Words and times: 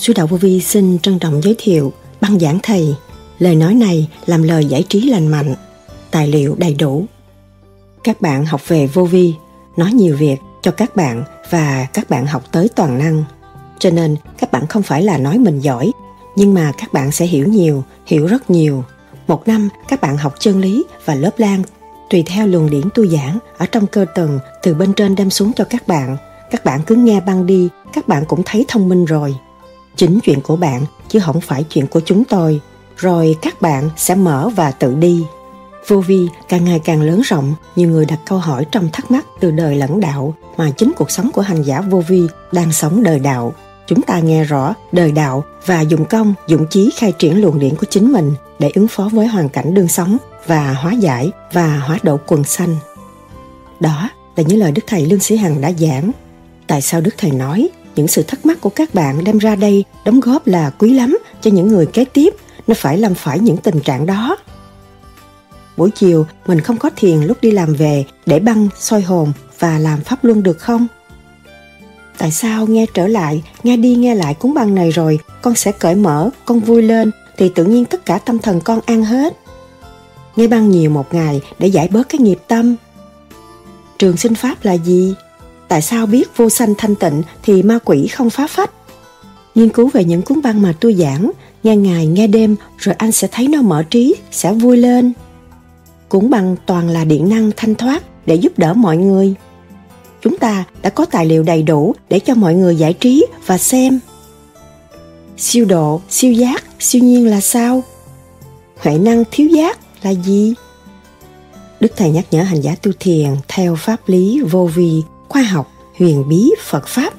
Sư 0.00 0.12
Đạo 0.16 0.26
Vô 0.26 0.36
Vi 0.36 0.60
xin 0.60 0.98
trân 0.98 1.18
trọng 1.18 1.42
giới 1.42 1.54
thiệu 1.58 1.92
băng 2.20 2.38
giảng 2.38 2.58
thầy. 2.62 2.94
Lời 3.38 3.56
nói 3.56 3.74
này 3.74 4.08
làm 4.26 4.42
lời 4.42 4.64
giải 4.64 4.84
trí 4.88 5.00
lành 5.00 5.28
mạnh, 5.28 5.54
tài 6.10 6.28
liệu 6.28 6.54
đầy 6.58 6.74
đủ. 6.74 7.04
Các 8.04 8.20
bạn 8.20 8.46
học 8.46 8.60
về 8.68 8.86
Vô 8.86 9.04
Vi, 9.04 9.34
nói 9.76 9.92
nhiều 9.92 10.16
việc 10.16 10.36
cho 10.62 10.70
các 10.70 10.96
bạn 10.96 11.24
và 11.50 11.86
các 11.92 12.10
bạn 12.10 12.26
học 12.26 12.42
tới 12.52 12.68
toàn 12.76 12.98
năng. 12.98 13.24
Cho 13.78 13.90
nên 13.90 14.16
các 14.38 14.52
bạn 14.52 14.66
không 14.66 14.82
phải 14.82 15.02
là 15.02 15.18
nói 15.18 15.38
mình 15.38 15.60
giỏi, 15.60 15.92
nhưng 16.36 16.54
mà 16.54 16.72
các 16.78 16.92
bạn 16.92 17.12
sẽ 17.12 17.26
hiểu 17.26 17.48
nhiều, 17.48 17.84
hiểu 18.06 18.26
rất 18.26 18.50
nhiều. 18.50 18.84
Một 19.26 19.48
năm 19.48 19.68
các 19.88 20.00
bạn 20.00 20.16
học 20.16 20.34
chân 20.38 20.60
lý 20.60 20.84
và 21.04 21.14
lớp 21.14 21.38
lan 21.38 21.62
tùy 22.10 22.22
theo 22.26 22.46
luồng 22.46 22.70
điển 22.70 22.84
tu 22.94 23.06
giảng 23.06 23.38
ở 23.58 23.66
trong 23.66 23.86
cơ 23.86 24.04
tầng 24.14 24.38
từ 24.62 24.74
bên 24.74 24.92
trên 24.92 25.14
đem 25.14 25.30
xuống 25.30 25.52
cho 25.56 25.64
các 25.64 25.88
bạn. 25.88 26.16
Các 26.50 26.64
bạn 26.64 26.80
cứ 26.86 26.94
nghe 26.94 27.20
băng 27.20 27.46
đi, 27.46 27.68
các 27.92 28.08
bạn 28.08 28.24
cũng 28.28 28.42
thấy 28.44 28.64
thông 28.68 28.88
minh 28.88 29.04
rồi. 29.04 29.34
Chính 30.00 30.20
chuyện 30.20 30.40
của 30.40 30.56
bạn 30.56 30.86
chứ 31.08 31.18
không 31.20 31.40
phải 31.40 31.62
chuyện 31.62 31.86
của 31.86 32.00
chúng 32.04 32.24
tôi. 32.24 32.60
Rồi 32.96 33.36
các 33.42 33.62
bạn 33.62 33.90
sẽ 33.96 34.14
mở 34.14 34.48
và 34.56 34.70
tự 34.70 34.94
đi. 34.94 35.24
Vô 35.88 36.00
vi 36.00 36.28
càng 36.48 36.64
ngày 36.64 36.80
càng 36.84 37.02
lớn 37.02 37.20
rộng, 37.20 37.54
nhiều 37.76 37.88
người 37.88 38.06
đặt 38.06 38.18
câu 38.26 38.38
hỏi 38.38 38.66
trong 38.72 38.88
thắc 38.92 39.10
mắc 39.10 39.26
từ 39.40 39.50
đời 39.50 39.76
lẫn 39.76 40.00
đạo 40.00 40.34
mà 40.56 40.70
chính 40.76 40.92
cuộc 40.96 41.10
sống 41.10 41.30
của 41.32 41.42
hành 41.42 41.62
giả 41.62 41.80
vô 41.80 42.02
vi 42.08 42.26
đang 42.52 42.72
sống 42.72 43.02
đời 43.02 43.18
đạo. 43.18 43.54
Chúng 43.86 44.02
ta 44.02 44.20
nghe 44.20 44.44
rõ 44.44 44.74
đời 44.92 45.12
đạo 45.12 45.44
và 45.66 45.80
dùng 45.80 46.04
công, 46.04 46.34
dụng 46.46 46.66
chí 46.70 46.90
khai 46.96 47.12
triển 47.18 47.40
luồng 47.40 47.58
điển 47.58 47.76
của 47.76 47.86
chính 47.90 48.12
mình 48.12 48.32
để 48.58 48.70
ứng 48.74 48.88
phó 48.88 49.08
với 49.12 49.26
hoàn 49.26 49.48
cảnh 49.48 49.74
đương 49.74 49.88
sống 49.88 50.16
và 50.46 50.72
hóa 50.72 50.92
giải 50.92 51.30
và 51.52 51.78
hóa 51.78 51.98
độ 52.02 52.18
quần 52.26 52.44
sanh. 52.44 52.76
Đó 53.80 54.10
là 54.36 54.42
những 54.46 54.58
lời 54.58 54.72
Đức 54.72 54.82
Thầy 54.86 55.06
Lương 55.06 55.20
Sĩ 55.20 55.36
Hằng 55.36 55.60
đã 55.60 55.72
giảng. 55.72 56.10
Tại 56.66 56.82
sao 56.82 57.00
Đức 57.00 57.14
Thầy 57.18 57.30
nói 57.30 57.68
những 58.00 58.08
sự 58.08 58.22
thắc 58.22 58.46
mắc 58.46 58.60
của 58.60 58.70
các 58.70 58.94
bạn 58.94 59.24
đem 59.24 59.38
ra 59.38 59.56
đây 59.56 59.84
đóng 60.04 60.20
góp 60.20 60.46
là 60.46 60.70
quý 60.70 60.94
lắm 60.94 61.18
cho 61.40 61.50
những 61.50 61.68
người 61.68 61.86
kế 61.86 62.04
tiếp. 62.04 62.34
Nó 62.66 62.74
phải 62.74 62.98
làm 62.98 63.14
phải 63.14 63.38
những 63.38 63.56
tình 63.56 63.80
trạng 63.80 64.06
đó. 64.06 64.36
Buổi 65.76 65.90
chiều, 65.90 66.26
mình 66.46 66.60
không 66.60 66.76
có 66.76 66.90
thiền 66.96 67.20
lúc 67.20 67.38
đi 67.40 67.50
làm 67.50 67.74
về 67.74 68.04
để 68.26 68.40
băng, 68.40 68.68
soi 68.78 69.00
hồn 69.02 69.32
và 69.58 69.78
làm 69.78 70.00
pháp 70.00 70.24
luân 70.24 70.42
được 70.42 70.58
không? 70.58 70.86
Tại 72.18 72.32
sao 72.32 72.66
nghe 72.66 72.86
trở 72.94 73.06
lại, 73.06 73.42
nghe 73.62 73.76
đi 73.76 73.94
nghe 73.94 74.14
lại 74.14 74.34
cuốn 74.34 74.54
băng 74.54 74.74
này 74.74 74.90
rồi, 74.90 75.18
con 75.42 75.54
sẽ 75.54 75.72
cởi 75.72 75.94
mở, 75.94 76.30
con 76.44 76.60
vui 76.60 76.82
lên, 76.82 77.10
thì 77.36 77.48
tự 77.54 77.64
nhiên 77.64 77.84
tất 77.84 78.06
cả 78.06 78.18
tâm 78.18 78.38
thần 78.38 78.60
con 78.60 78.80
an 78.86 79.04
hết? 79.04 79.36
Nghe 80.36 80.46
băng 80.46 80.70
nhiều 80.70 80.90
một 80.90 81.14
ngày 81.14 81.40
để 81.58 81.68
giải 81.68 81.88
bớt 81.88 82.08
cái 82.08 82.20
nghiệp 82.20 82.38
tâm. 82.48 82.76
Trường 83.98 84.16
sinh 84.16 84.34
pháp 84.34 84.64
là 84.64 84.72
gì? 84.72 85.14
Tại 85.70 85.82
sao 85.82 86.06
biết 86.06 86.36
vô 86.36 86.50
sanh 86.50 86.74
thanh 86.78 86.94
tịnh 86.94 87.22
thì 87.42 87.62
ma 87.62 87.78
quỷ 87.84 88.06
không 88.06 88.30
phá 88.30 88.46
phách? 88.46 88.70
Nghiên 89.54 89.68
cứu 89.68 89.90
về 89.92 90.04
những 90.04 90.22
cuốn 90.22 90.42
băng 90.42 90.62
mà 90.62 90.74
tôi 90.80 90.94
giảng, 90.94 91.30
nghe 91.62 91.76
ngày, 91.76 92.06
nghe 92.06 92.26
đêm, 92.26 92.56
rồi 92.78 92.94
anh 92.98 93.12
sẽ 93.12 93.28
thấy 93.32 93.48
nó 93.48 93.62
mở 93.62 93.82
trí, 93.82 94.14
sẽ 94.30 94.52
vui 94.52 94.76
lên. 94.76 95.12
Cuốn 96.08 96.30
băng 96.30 96.56
toàn 96.66 96.88
là 96.88 97.04
điện 97.04 97.28
năng 97.28 97.50
thanh 97.56 97.74
thoát 97.74 98.02
để 98.26 98.34
giúp 98.34 98.58
đỡ 98.58 98.74
mọi 98.74 98.96
người. 98.96 99.34
Chúng 100.22 100.38
ta 100.38 100.64
đã 100.82 100.90
có 100.90 101.04
tài 101.04 101.26
liệu 101.26 101.42
đầy 101.42 101.62
đủ 101.62 101.94
để 102.08 102.20
cho 102.20 102.34
mọi 102.34 102.54
người 102.54 102.76
giải 102.76 102.92
trí 102.92 103.26
và 103.46 103.58
xem. 103.58 104.00
Siêu 105.36 105.64
độ, 105.64 106.00
siêu 106.08 106.32
giác, 106.32 106.64
siêu 106.78 107.02
nhiên 107.02 107.26
là 107.26 107.40
sao? 107.40 107.82
Huệ 108.76 108.98
năng 108.98 109.24
thiếu 109.30 109.48
giác 109.48 109.78
là 110.02 110.10
gì? 110.10 110.54
Đức 111.80 111.92
thầy 111.96 112.10
nhắc 112.10 112.24
nhở 112.30 112.42
hành 112.42 112.60
giả 112.60 112.74
tu 112.82 112.92
thiền 113.00 113.30
theo 113.48 113.76
pháp 113.76 114.08
lý 114.08 114.40
vô 114.50 114.66
vi 114.66 115.02
khoa 115.30 115.42
học, 115.42 115.70
huyền 115.98 116.28
bí, 116.28 116.50
phật 116.64 116.86
pháp. 116.86 117.12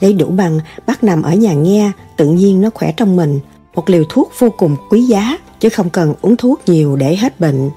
Lấy 0.00 0.12
đủ 0.12 0.26
bằng 0.26 0.60
bắt 0.86 1.04
nằm 1.04 1.22
ở 1.22 1.32
nhà 1.32 1.52
nghe, 1.52 1.92
tự 2.16 2.26
nhiên 2.28 2.60
nó 2.60 2.70
khỏe 2.74 2.92
trong 2.96 3.16
mình. 3.16 3.40
Một 3.74 3.90
liều 3.90 4.04
thuốc 4.08 4.32
vô 4.38 4.50
cùng 4.50 4.76
quý 4.90 5.02
giá, 5.02 5.38
chứ 5.60 5.68
không 5.68 5.90
cần 5.90 6.14
uống 6.22 6.36
thuốc 6.36 6.60
nhiều 6.66 6.96
để 6.96 7.16
hết 7.16 7.40
bệnh. 7.40 7.70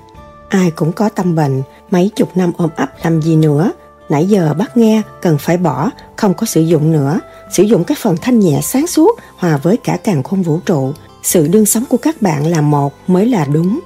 Ai 0.50 0.72
cũng 0.72 0.92
có 0.92 1.10
tâm 1.10 1.36
bệnh, 1.36 1.62
mấy 1.92 2.12
chục 2.16 2.38
năm 2.38 2.52
ôm 2.58 2.70
ấp 2.76 2.90
làm 3.04 3.22
gì 3.22 3.36
nữa. 3.36 3.72
Nãy 4.10 4.26
giờ 4.26 4.54
bắt 4.58 4.78
nghe, 4.78 5.02
cần 5.22 5.38
phải 5.38 5.58
bỏ, 5.58 5.90
không 6.16 6.34
có 6.34 6.46
sử 6.46 6.62
dụng 6.62 6.92
nữa. 6.92 7.20
Sử 7.52 7.64
dụng 7.64 7.84
cái 7.84 7.98
phần 8.02 8.16
thanh 8.22 8.40
nhẹ 8.40 8.60
sáng 8.64 8.88
suốt, 8.88 9.20
hòa 9.38 9.58
với 9.58 9.78
cả 9.78 9.98
càng 10.04 10.24
khôn 10.24 10.42
vũ 10.42 10.60
trụ. 10.66 10.94
Sự 11.24 11.48
đương 11.48 11.66
sống 11.66 11.84
của 11.90 11.98
các 11.98 12.22
bạn 12.22 12.48
là 12.48 12.62
một 12.62 12.94
mới 13.08 13.26
là 13.26 13.46
đúng. 13.46 13.80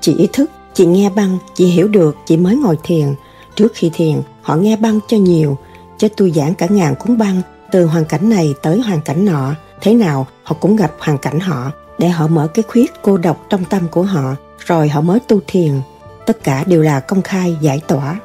Chị 0.00 0.14
ý 0.18 0.28
thức 0.32 0.50
chị 0.74 0.86
nghe 0.86 1.10
băng 1.10 1.38
chị 1.54 1.66
hiểu 1.66 1.88
được 1.88 2.16
chị 2.26 2.36
mới 2.36 2.56
ngồi 2.56 2.78
thiền 2.82 3.14
trước 3.56 3.72
khi 3.74 3.90
thiền, 3.94 4.22
họ 4.42 4.56
nghe 4.56 4.76
băng 4.76 5.00
cho 5.08 5.16
nhiều, 5.16 5.58
cho 5.98 6.08
tôi 6.16 6.32
giảng 6.36 6.54
cả 6.54 6.66
ngàn 6.70 6.94
cuốn 6.94 7.18
băng, 7.18 7.42
từ 7.70 7.86
hoàn 7.86 8.04
cảnh 8.04 8.28
này 8.28 8.54
tới 8.62 8.80
hoàn 8.80 9.00
cảnh 9.00 9.24
nọ. 9.24 9.54
Thế 9.80 9.94
nào, 9.94 10.26
họ 10.42 10.56
cũng 10.60 10.76
gặp 10.76 10.92
hoàn 10.98 11.18
cảnh 11.18 11.40
họ, 11.40 11.70
để 11.98 12.08
họ 12.08 12.26
mở 12.26 12.46
cái 12.46 12.62
khuyết 12.68 12.92
cô 13.02 13.16
độc 13.16 13.46
trong 13.50 13.64
tâm 13.64 13.88
của 13.90 14.02
họ, 14.02 14.34
rồi 14.58 14.88
họ 14.88 15.00
mới 15.00 15.20
tu 15.20 15.40
thiền. 15.46 15.80
Tất 16.26 16.44
cả 16.44 16.64
đều 16.66 16.82
là 16.82 17.00
công 17.00 17.22
khai, 17.22 17.56
giải 17.60 17.80
tỏa. 17.86 18.20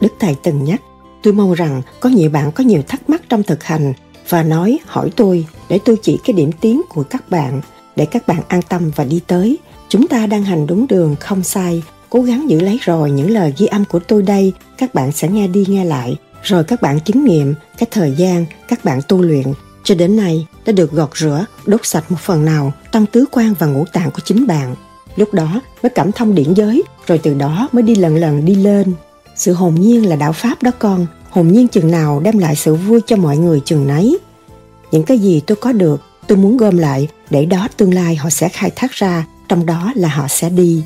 Đức 0.00 0.12
thầy 0.20 0.36
từng 0.42 0.64
nhắc, 0.64 0.80
tôi 1.22 1.32
mong 1.32 1.52
rằng 1.52 1.82
có 2.00 2.08
nhiều 2.08 2.30
bạn 2.30 2.52
có 2.52 2.64
nhiều 2.64 2.82
thắc 2.88 3.10
mắc 3.10 3.22
trong 3.28 3.42
thực 3.42 3.64
hành, 3.64 3.92
và 4.28 4.42
nói, 4.42 4.78
hỏi 4.86 5.10
tôi, 5.16 5.46
để 5.68 5.78
tôi 5.84 5.96
chỉ 6.02 6.18
cái 6.24 6.34
điểm 6.34 6.52
tiến 6.52 6.82
của 6.88 7.02
các 7.02 7.30
bạn, 7.30 7.60
để 7.96 8.06
các 8.06 8.28
bạn 8.28 8.40
an 8.48 8.62
tâm 8.62 8.90
và 8.96 9.04
đi 9.04 9.20
tới. 9.26 9.58
Chúng 9.88 10.08
ta 10.08 10.26
đang 10.26 10.42
hành 10.42 10.66
đúng 10.66 10.86
đường, 10.86 11.16
không 11.20 11.42
sai 11.42 11.82
cố 12.12 12.22
gắng 12.22 12.50
giữ 12.50 12.60
lấy 12.60 12.78
rồi 12.82 13.10
những 13.10 13.30
lời 13.30 13.54
ghi 13.58 13.66
âm 13.66 13.84
của 13.84 13.98
tôi 13.98 14.22
đây, 14.22 14.52
các 14.78 14.94
bạn 14.94 15.12
sẽ 15.12 15.28
nghe 15.28 15.46
đi 15.46 15.64
nghe 15.68 15.84
lại. 15.84 16.16
Rồi 16.42 16.64
các 16.64 16.82
bạn 16.82 17.00
chứng 17.00 17.24
nghiệm 17.24 17.54
cái 17.78 17.86
thời 17.90 18.12
gian, 18.12 18.46
các 18.68 18.84
bạn 18.84 19.00
tu 19.08 19.22
luyện. 19.22 19.46
Cho 19.84 19.94
đến 19.94 20.16
nay, 20.16 20.46
đã 20.66 20.72
được 20.72 20.92
gọt 20.92 21.10
rửa, 21.16 21.44
đốt 21.66 21.80
sạch 21.86 22.10
một 22.10 22.16
phần 22.20 22.44
nào, 22.44 22.72
tăng 22.92 23.06
tứ 23.06 23.24
quan 23.30 23.54
và 23.58 23.66
ngũ 23.66 23.84
tạng 23.92 24.10
của 24.10 24.20
chính 24.24 24.46
bạn. 24.46 24.74
Lúc 25.16 25.34
đó 25.34 25.60
mới 25.82 25.90
cảm 25.90 26.12
thông 26.12 26.34
điển 26.34 26.54
giới, 26.54 26.82
rồi 27.06 27.18
từ 27.18 27.34
đó 27.34 27.68
mới 27.72 27.82
đi 27.82 27.94
lần 27.94 28.16
lần 28.16 28.44
đi 28.44 28.54
lên. 28.54 28.92
Sự 29.36 29.52
hồn 29.52 29.74
nhiên 29.74 30.08
là 30.08 30.16
đạo 30.16 30.32
pháp 30.32 30.62
đó 30.62 30.70
con. 30.78 31.06
Hồn 31.30 31.48
nhiên 31.48 31.68
chừng 31.68 31.90
nào 31.90 32.20
đem 32.20 32.38
lại 32.38 32.56
sự 32.56 32.74
vui 32.74 33.00
cho 33.06 33.16
mọi 33.16 33.36
người 33.36 33.62
chừng 33.64 33.86
nấy. 33.86 34.18
Những 34.90 35.02
cái 35.02 35.18
gì 35.18 35.42
tôi 35.46 35.56
có 35.56 35.72
được, 35.72 36.00
tôi 36.26 36.38
muốn 36.38 36.56
gom 36.56 36.78
lại, 36.78 37.08
để 37.30 37.44
đó 37.44 37.68
tương 37.76 37.94
lai 37.94 38.16
họ 38.16 38.30
sẽ 38.30 38.48
khai 38.48 38.70
thác 38.76 38.90
ra, 38.92 39.26
trong 39.48 39.66
đó 39.66 39.92
là 39.94 40.08
họ 40.08 40.28
sẽ 40.28 40.50
đi 40.50 40.82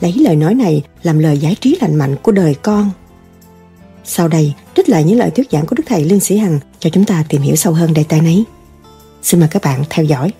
lấy 0.00 0.12
lời 0.12 0.36
nói 0.36 0.54
này 0.54 0.82
làm 1.02 1.18
lời 1.18 1.38
giải 1.38 1.56
trí 1.60 1.76
lành 1.80 1.94
mạnh 1.94 2.16
của 2.22 2.32
đời 2.32 2.54
con. 2.54 2.90
Sau 4.04 4.28
đây, 4.28 4.54
trích 4.76 4.88
lại 4.88 5.04
những 5.04 5.18
lời 5.18 5.30
thuyết 5.30 5.50
giảng 5.50 5.66
của 5.66 5.76
đức 5.76 5.84
thầy 5.86 6.04
lương 6.04 6.20
sĩ 6.20 6.36
hằng 6.36 6.58
cho 6.78 6.90
chúng 6.90 7.04
ta 7.04 7.24
tìm 7.28 7.42
hiểu 7.42 7.56
sâu 7.56 7.72
hơn 7.72 7.94
đề 7.94 8.04
tài 8.08 8.20
này. 8.20 8.44
Xin 9.22 9.40
mời 9.40 9.48
các 9.52 9.62
bạn 9.62 9.84
theo 9.90 10.04
dõi. 10.04 10.32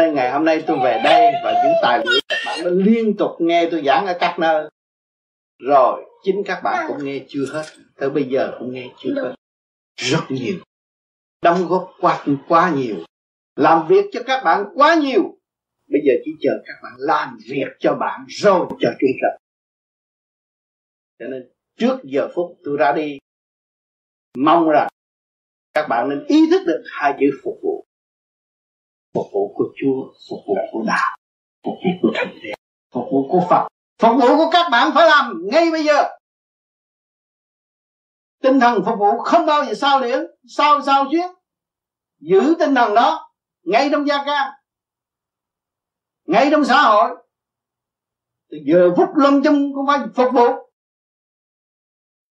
Nên 0.00 0.14
ngày 0.14 0.30
hôm 0.32 0.44
nay 0.44 0.64
tôi 0.66 0.78
về 0.84 1.00
đây 1.04 1.32
và 1.44 1.52
những 1.64 1.72
tài 1.82 1.98
liệu 1.98 2.20
các 2.28 2.38
bạn 2.46 2.64
đã 2.64 2.70
liên 2.70 3.16
tục 3.16 3.30
nghe 3.38 3.68
tôi 3.70 3.82
giảng 3.86 4.06
ở 4.06 4.16
các 4.20 4.38
nơi. 4.38 4.68
Rồi, 5.58 6.04
chính 6.22 6.42
các 6.46 6.60
bạn 6.64 6.84
cũng 6.88 7.04
nghe 7.04 7.20
chưa 7.28 7.46
hết. 7.52 7.64
Tới 7.96 8.10
bây 8.10 8.24
giờ 8.24 8.56
cũng 8.58 8.72
nghe 8.72 8.88
chưa 8.98 9.14
hết. 9.14 9.34
Rất 9.96 10.20
nhiều. 10.28 10.58
Đóng 11.42 11.66
góp 11.68 11.90
quá 12.00 12.24
quá 12.48 12.72
nhiều. 12.76 12.96
Làm 13.56 13.88
việc 13.88 14.04
cho 14.12 14.20
các 14.26 14.44
bạn 14.44 14.64
quá 14.74 14.94
nhiều. 14.94 15.22
Bây 15.88 16.00
giờ 16.04 16.12
chỉ 16.24 16.30
chờ 16.40 16.50
các 16.66 16.74
bạn 16.82 16.92
làm 16.98 17.38
việc 17.48 17.68
cho 17.78 17.94
bạn 17.94 18.24
rồi 18.28 18.66
cho 18.80 18.90
chúng 19.00 19.10
ta. 19.22 19.28
Cho 21.18 21.26
nên, 21.26 21.50
trước 21.78 21.98
giờ 22.04 22.28
phút 22.34 22.58
tôi 22.64 22.76
ra 22.76 22.92
đi, 22.92 23.18
mong 24.38 24.68
rằng 24.68 24.88
các 25.74 25.86
bạn 25.88 26.08
nên 26.08 26.24
ý 26.26 26.50
thức 26.50 26.62
được 26.66 26.82
hai 26.90 27.14
chữ 27.20 27.26
phục 27.42 27.58
vụ 27.62 27.84
phục 29.14 29.26
vụ 29.32 29.54
của 29.56 29.64
Chúa 29.76 30.12
phục 30.30 30.40
vụ 30.46 30.54
của 30.72 30.82
đạo 30.86 31.16
phục 31.64 31.74
vụ 31.74 31.90
của 32.02 32.10
thánh 32.14 32.34
địa 32.42 32.54
phục 32.90 33.04
vụ 33.12 33.28
của 33.30 33.46
Phật. 33.50 33.68
Phục 33.98 34.16
vụ 34.20 34.36
của 34.36 34.50
các 34.52 34.68
bạn 34.70 34.90
phải 34.94 35.08
làm 35.08 35.42
ngay 35.50 35.70
bây 35.70 35.84
giờ. 35.84 36.16
Tinh 38.42 38.60
thần 38.60 38.82
phục 38.86 38.98
vụ 38.98 39.18
không 39.18 39.46
bao 39.46 39.64
giờ 39.64 39.74
sao 39.74 40.00
liễn, 40.00 40.20
sao 40.48 40.82
sao 40.82 41.04
chuyến. 41.10 41.26
Giữ 42.18 42.54
tinh 42.58 42.74
thần 42.74 42.94
đó 42.94 43.32
ngay 43.62 43.88
trong 43.92 44.06
gia 44.06 44.24
ca 44.24 44.60
ngay 46.24 46.48
trong 46.50 46.64
xã 46.64 46.82
hội. 46.82 47.16
Từ 48.50 48.58
giờ 48.64 48.90
phút 48.96 49.08
lâm 49.16 49.42
chung 49.42 49.74
cũng 49.74 49.86
phải 49.86 49.98
phục 50.14 50.32
vụ. 50.32 50.46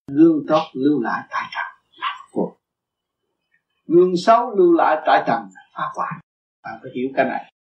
Lương 0.08 0.46
tốt 0.48 0.64
lưu 0.74 1.02
lại 1.02 1.28
tại 1.30 1.44
trần 1.52 1.66
là 1.92 2.16
phục 2.22 2.38
vụ. 2.38 2.58
Lương 3.86 4.18
xấu 4.18 4.56
lưu 4.56 4.74
lại 4.74 5.02
tại 5.06 5.24
trần 5.28 5.42
phá 5.74 5.84
hoại 5.96 6.29
bạn 6.64 6.80
phải 6.82 6.92
hiểu 6.96 7.10
cái 7.16 7.26
này. 7.26 7.54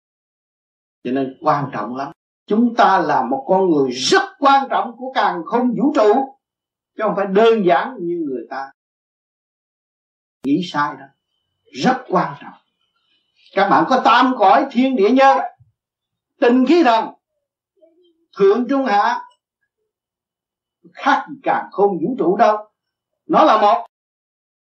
Cho 1.03 1.11
nên 1.11 1.37
quan 1.41 1.69
trọng 1.73 1.95
lắm. 1.95 2.11
Chúng 2.45 2.75
ta 2.75 2.99
là 2.99 3.23
một 3.23 3.45
con 3.47 3.69
người 3.69 3.91
rất 3.91 4.21
quan 4.39 4.67
trọng 4.69 4.95
của 4.97 5.11
càng 5.15 5.41
không 5.45 5.67
vũ 5.77 5.93
trụ. 5.95 6.37
Chứ 6.97 7.03
không 7.03 7.13
phải 7.15 7.25
đơn 7.27 7.65
giản 7.65 7.95
như 7.99 8.23
người 8.27 8.47
ta. 8.49 8.71
Nghĩ 10.43 10.61
sai 10.71 10.95
đó. 10.99 11.05
Rất 11.83 12.03
quan 12.07 12.35
trọng. 12.41 12.53
Các 13.53 13.69
bạn 13.69 13.85
có 13.89 14.01
tam 14.05 14.35
cõi 14.37 14.67
thiên 14.71 14.95
địa 14.95 15.09
nhân 15.09 15.37
tình 16.39 16.65
khí 16.65 16.83
thần. 16.83 17.05
Thượng 18.37 18.67
trung 18.69 18.85
hạ. 18.85 19.21
Khác 20.93 21.25
càng 21.43 21.67
không 21.71 21.91
vũ 21.91 22.15
trụ 22.19 22.37
đâu. 22.37 22.57
Nó 23.25 23.43
là 23.43 23.61
một. 23.61 23.85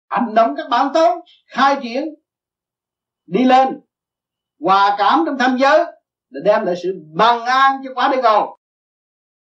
Hành 0.09 0.35
động 0.35 0.55
các 0.57 0.69
bạn 0.71 0.91
tốt. 0.95 1.25
Khai 1.47 1.77
triển. 1.83 2.05
Đi 3.27 3.45
lên 3.45 3.81
hòa 4.63 4.95
cảm 4.99 5.23
trong 5.27 5.39
tham 5.39 5.57
giới 5.57 5.85
để 6.31 6.41
đem 6.45 6.65
lại 6.65 6.75
sự 6.83 7.03
bằng 7.15 7.45
an 7.45 7.81
cho 7.85 7.95
quả 7.95 8.11
địa 8.13 8.23
cầu. 8.23 8.59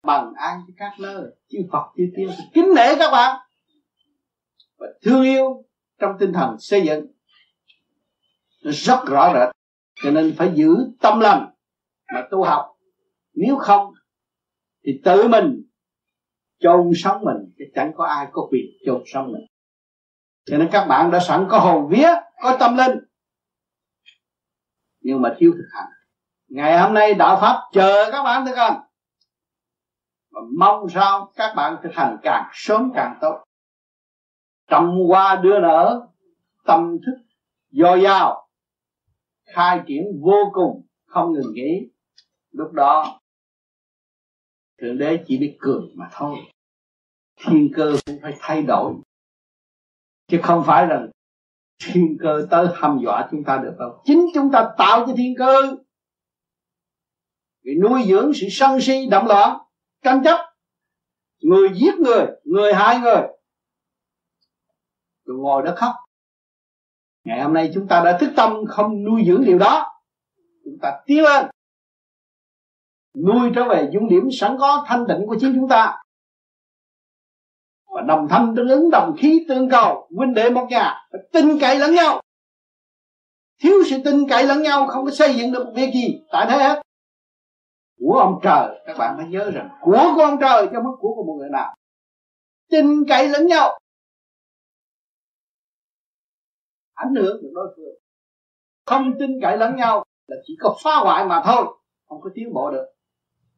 Bằng 0.02 0.32
an 0.36 0.60
cho 0.66 0.72
các 0.76 0.92
nơi, 0.98 1.22
chư 1.48 1.58
Phật, 1.72 1.84
chư 1.96 2.04
tiên 2.16 2.28
kính 2.54 2.74
nể 2.76 2.94
các 2.98 3.10
bạn 3.10 3.40
và 4.78 4.86
thương 5.02 5.22
yêu 5.22 5.64
trong 6.00 6.12
tinh 6.18 6.32
thần 6.32 6.56
xây 6.58 6.82
dựng. 6.82 7.06
Nó 8.64 8.70
rất 8.74 9.04
rõ 9.06 9.32
rệt, 9.34 9.48
cho 10.02 10.10
nên 10.10 10.34
phải 10.36 10.52
giữ 10.54 10.76
tâm 11.00 11.20
lành 11.20 11.50
mà 12.14 12.22
tu 12.30 12.42
học. 12.42 12.66
Nếu 13.34 13.56
không, 13.56 13.92
thì 14.84 15.00
tự 15.04 15.28
mình 15.28 15.62
chôn 16.58 16.90
sống 16.96 17.24
mình, 17.24 17.52
chứ 17.58 17.64
chẳng 17.74 17.92
có 17.96 18.06
ai 18.06 18.26
có 18.32 18.48
quyền 18.50 18.64
chôn 18.86 19.02
sống 19.06 19.32
mình. 19.32 19.46
Cho 20.44 20.58
nên 20.58 20.68
các 20.72 20.86
bạn 20.86 21.10
đã 21.10 21.20
sẵn 21.20 21.46
có 21.50 21.58
hồn 21.58 21.88
vía, 21.90 22.08
có 22.42 22.56
tâm 22.60 22.76
linh 22.76 22.98
nhưng 25.04 25.22
mà 25.22 25.34
thiếu 25.38 25.52
thực 25.56 25.68
hành. 25.72 25.90
Ngày 26.48 26.78
hôm 26.78 26.94
nay 26.94 27.14
đạo 27.14 27.38
pháp 27.40 27.62
chờ 27.72 28.08
các 28.12 28.22
bạn 28.22 28.46
thực 28.46 28.56
hành. 28.56 28.80
Và 30.30 30.40
mong 30.58 30.88
sao 30.88 31.32
các 31.36 31.54
bạn 31.56 31.76
thực 31.82 31.90
hành 31.94 32.16
càng 32.22 32.50
sớm 32.52 32.92
càng 32.94 33.18
tốt. 33.20 33.44
Trồng 34.66 35.08
hoa 35.08 35.36
đưa 35.36 35.60
nở, 35.60 36.06
tâm 36.64 36.96
thức, 37.06 37.24
dồi 37.70 38.02
dào, 38.02 38.48
khai 39.44 39.80
triển 39.86 40.04
vô 40.22 40.50
cùng, 40.52 40.86
không 41.06 41.32
ngừng 41.32 41.52
nghỉ. 41.54 41.90
Lúc 42.50 42.72
đó, 42.72 43.20
thượng 44.78 44.98
đế 44.98 45.24
chỉ 45.26 45.38
biết 45.38 45.56
cười 45.60 45.82
mà 45.94 46.08
thôi. 46.12 46.36
Thiên 47.36 47.70
cơ 47.74 47.96
cũng 48.06 48.18
phải 48.22 48.34
thay 48.40 48.62
đổi. 48.62 48.94
Chứ 50.26 50.40
không 50.42 50.62
phải 50.66 50.86
rằng 50.86 51.10
thiên 51.84 52.16
cơ 52.20 52.46
tới 52.50 52.66
hăm 52.74 52.98
dọa 53.04 53.28
chúng 53.30 53.44
ta 53.44 53.56
được 53.56 53.74
không? 53.78 54.00
Chính 54.04 54.26
chúng 54.34 54.50
ta 54.50 54.70
tạo 54.78 55.06
cho 55.06 55.12
thiên 55.16 55.34
cơ. 55.38 55.76
Vì 57.64 57.72
nuôi 57.82 58.04
dưỡng 58.08 58.32
sự 58.34 58.46
sân 58.50 58.80
si, 58.80 59.06
động 59.10 59.26
loạn, 59.26 59.58
tranh 60.02 60.22
chấp. 60.24 60.38
Người 61.40 61.68
giết 61.74 61.94
người 61.94 62.26
người 62.44 62.74
hại 62.74 62.98
người. 62.98 63.22
Rồi 65.24 65.36
ngồi 65.38 65.62
đó 65.62 65.72
khóc. 65.76 65.92
Ngày 67.24 67.42
hôm 67.42 67.54
nay 67.54 67.70
chúng 67.74 67.88
ta 67.88 68.02
đã 68.04 68.18
thức 68.18 68.32
tâm 68.36 68.52
không 68.68 69.04
nuôi 69.04 69.22
dưỡng 69.26 69.44
điều 69.44 69.58
đó. 69.58 69.86
Chúng 70.64 70.78
ta 70.82 71.00
tiến 71.06 71.22
lên. 71.22 71.46
Nuôi 73.26 73.50
trở 73.54 73.68
về 73.68 73.90
dung 73.92 74.08
điểm 74.08 74.28
sẵn 74.32 74.56
có 74.60 74.84
thanh 74.86 75.04
tịnh 75.08 75.26
của 75.26 75.36
chính 75.40 75.54
chúng 75.54 75.68
ta 75.68 76.03
và 77.94 78.00
đồng 78.00 78.26
thanh 78.30 78.54
tương 78.56 78.68
ứng, 78.68 78.90
đồng 78.90 79.16
khí 79.18 79.44
tương 79.48 79.70
cầu, 79.70 80.08
huynh 80.16 80.34
đệ 80.34 80.50
một 80.50 80.66
nhà, 80.70 80.94
phải 81.12 81.20
tin 81.32 81.58
cậy 81.60 81.78
lẫn 81.78 81.94
nhau. 81.94 82.20
Thiếu 83.62 83.74
sự 83.90 83.96
tin 84.04 84.28
cậy 84.28 84.44
lẫn 84.44 84.62
nhau, 84.62 84.86
không 84.86 85.04
có 85.04 85.10
xây 85.10 85.34
dựng 85.34 85.52
được 85.52 85.64
một 85.64 85.72
việc 85.76 85.90
gì. 85.94 86.22
Tại 86.32 86.46
thế 86.50 86.58
hết 86.58 86.82
của 87.98 88.18
ông 88.18 88.40
trời, 88.42 88.82
các 88.86 88.96
bạn 88.98 89.14
phải 89.16 89.26
nhớ 89.26 89.50
rằng, 89.50 89.68
của 89.80 90.12
của 90.16 90.22
ông 90.22 90.38
trời 90.40 90.66
chứ 90.72 90.80
mất 90.84 90.90
của 91.00 91.14
của 91.14 91.24
một 91.26 91.36
người 91.38 91.50
nào. 91.52 91.74
Tin 92.70 93.04
cậy 93.08 93.28
lẫn 93.28 93.46
nhau. 93.46 93.78
Ảnh 96.94 97.14
hưởng 97.14 97.42
được 97.42 97.50
đối 97.54 97.74
phương. 97.76 97.94
Không 98.86 99.12
tin 99.18 99.30
cậy 99.42 99.56
lẫn 99.56 99.76
nhau 99.76 100.04
là 100.26 100.36
chỉ 100.46 100.56
có 100.60 100.76
phá 100.84 100.96
hoại 100.96 101.24
mà 101.24 101.42
thôi, 101.46 101.64
không 102.08 102.20
có 102.20 102.30
tiến 102.34 102.54
bộ 102.54 102.70
được. 102.70 102.86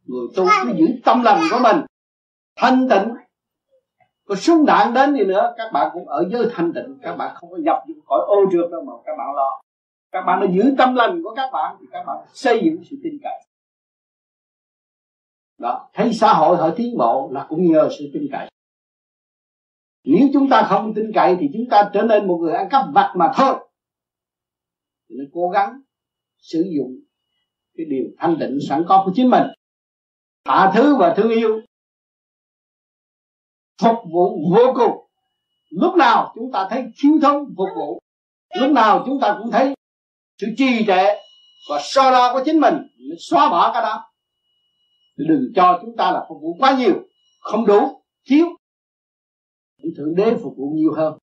Người 0.05 0.27
tu 0.37 0.45
cứ 0.65 0.73
giữ 0.79 0.87
tâm 1.05 1.23
lành 1.23 1.41
của 1.51 1.59
mình, 1.63 1.77
thanh 2.57 2.89
tịnh 2.91 3.09
có 4.27 4.35
súng 4.35 4.67
đạn 4.67 4.95
đến 4.95 5.15
đi 5.15 5.25
nữa, 5.25 5.55
các 5.57 5.71
bạn 5.73 5.91
cũng 5.95 6.09
ở 6.09 6.25
giới 6.31 6.47
thanh 6.53 6.73
tịnh. 6.73 6.99
Các 7.03 7.17
bạn 7.17 7.35
không 7.35 7.51
có 7.51 7.57
nhập 7.57 7.83
những 7.87 7.99
cõi 8.07 8.21
ô 8.27 8.37
trượt 8.53 8.71
đâu 8.71 8.83
mà 8.85 8.93
các 9.05 9.13
bạn 9.19 9.35
lo. 9.37 9.61
Các 10.13 10.23
bạn 10.23 10.41
đã 10.41 10.47
giữ 10.53 10.75
tâm 10.79 10.95
lành 10.95 11.23
của 11.23 11.35
các 11.37 11.51
bạn 11.53 11.77
thì 11.81 11.87
các 11.91 12.05
bạn 12.07 12.17
xây 12.33 12.61
dựng 12.65 12.85
sự 12.91 12.97
tin 13.03 13.19
cậy. 13.23 13.43
Đó, 15.59 15.89
thấy 15.95 16.13
xã 16.13 16.33
hội 16.33 16.57
họ 16.57 16.71
tiến 16.77 16.97
bộ 16.99 17.31
là 17.33 17.47
cũng 17.49 17.73
nhờ 17.73 17.89
sự 17.99 18.11
tin 18.15 18.29
cậy. 18.33 18.51
Nếu 20.05 20.29
chúng 20.33 20.49
ta 20.51 20.63
không 20.69 20.95
tin 20.95 21.13
cậy 21.15 21.37
thì 21.41 21.51
chúng 21.53 21.67
ta 21.71 21.91
trở 21.93 22.03
nên 22.03 22.27
một 22.27 22.37
người 22.37 22.53
ăn 22.53 22.69
cắp 22.71 22.85
vặt 22.95 23.13
mà 23.17 23.33
thôi. 23.37 23.55
Thì 25.09 25.17
nên 25.19 25.31
cố 25.33 25.49
gắng 25.49 25.81
sử 26.39 26.65
dụng 26.77 26.97
cái 27.77 27.87
điều 27.87 28.05
thanh 28.19 28.39
định 28.39 28.59
sẵn 28.69 28.85
có 28.89 29.03
của 29.07 29.13
chính 29.15 29.31
mình. 29.31 29.43
Tha 30.45 30.73
thứ 30.75 30.97
và 30.97 31.15
thương 31.17 31.31
yêu 31.31 31.61
phục 33.83 33.97
vụ 34.13 34.51
vô 34.55 34.73
cùng. 34.75 35.07
Lúc 35.71 35.95
nào 35.95 36.33
chúng 36.35 36.53
ta 36.53 36.67
thấy 36.71 36.85
thiếu 37.03 37.13
thốn 37.23 37.55
phục 37.57 37.69
vụ, 37.77 38.01
lúc 38.61 38.71
nào 38.71 39.03
chúng 39.07 39.21
ta 39.21 39.37
cũng 39.39 39.51
thấy 39.51 39.75
sự 40.41 40.47
trì 40.57 40.85
trệ 40.87 41.05
và 41.71 41.81
so 41.83 42.11
đo 42.11 42.33
của 42.33 42.43
chính 42.45 42.61
mình 42.61 42.75
xóa 43.19 43.49
bỏ 43.49 43.73
cái 43.73 43.83
đó. 43.83 44.13
Đừng 45.17 45.53
cho 45.57 45.79
chúng 45.83 45.97
ta 45.97 46.11
là 46.11 46.27
phục 46.29 46.39
vụ 46.43 46.57
quá 46.59 46.77
nhiều, 46.79 46.95
không 47.41 47.67
đủ, 47.67 48.03
thiếu. 48.29 48.47
Ông 49.83 49.93
thượng 49.97 50.15
đế 50.15 50.37
phục 50.43 50.55
vụ 50.57 50.73
nhiều 50.75 50.93
hơn. 50.97 51.19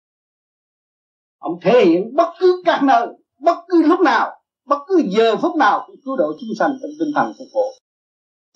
Ông 1.40 1.60
thể 1.62 1.86
hiện 1.86 2.16
bất 2.16 2.34
cứ 2.40 2.62
các 2.66 2.84
nơi, 2.84 3.08
bất 3.40 3.58
cứ 3.68 3.82
lúc 3.82 4.00
nào, 4.00 4.42
bất 4.66 4.80
cứ 4.88 5.02
giờ 5.10 5.36
phút 5.36 5.56
nào 5.56 5.84
cũng 5.88 5.96
cứu 6.06 6.18
độ 6.18 6.34
chúng 6.40 6.50
sanh 6.60 6.78
trong 6.82 6.92
tinh 7.00 7.12
thần 7.16 7.34
phục 7.38 7.48
vụ. 7.54 7.72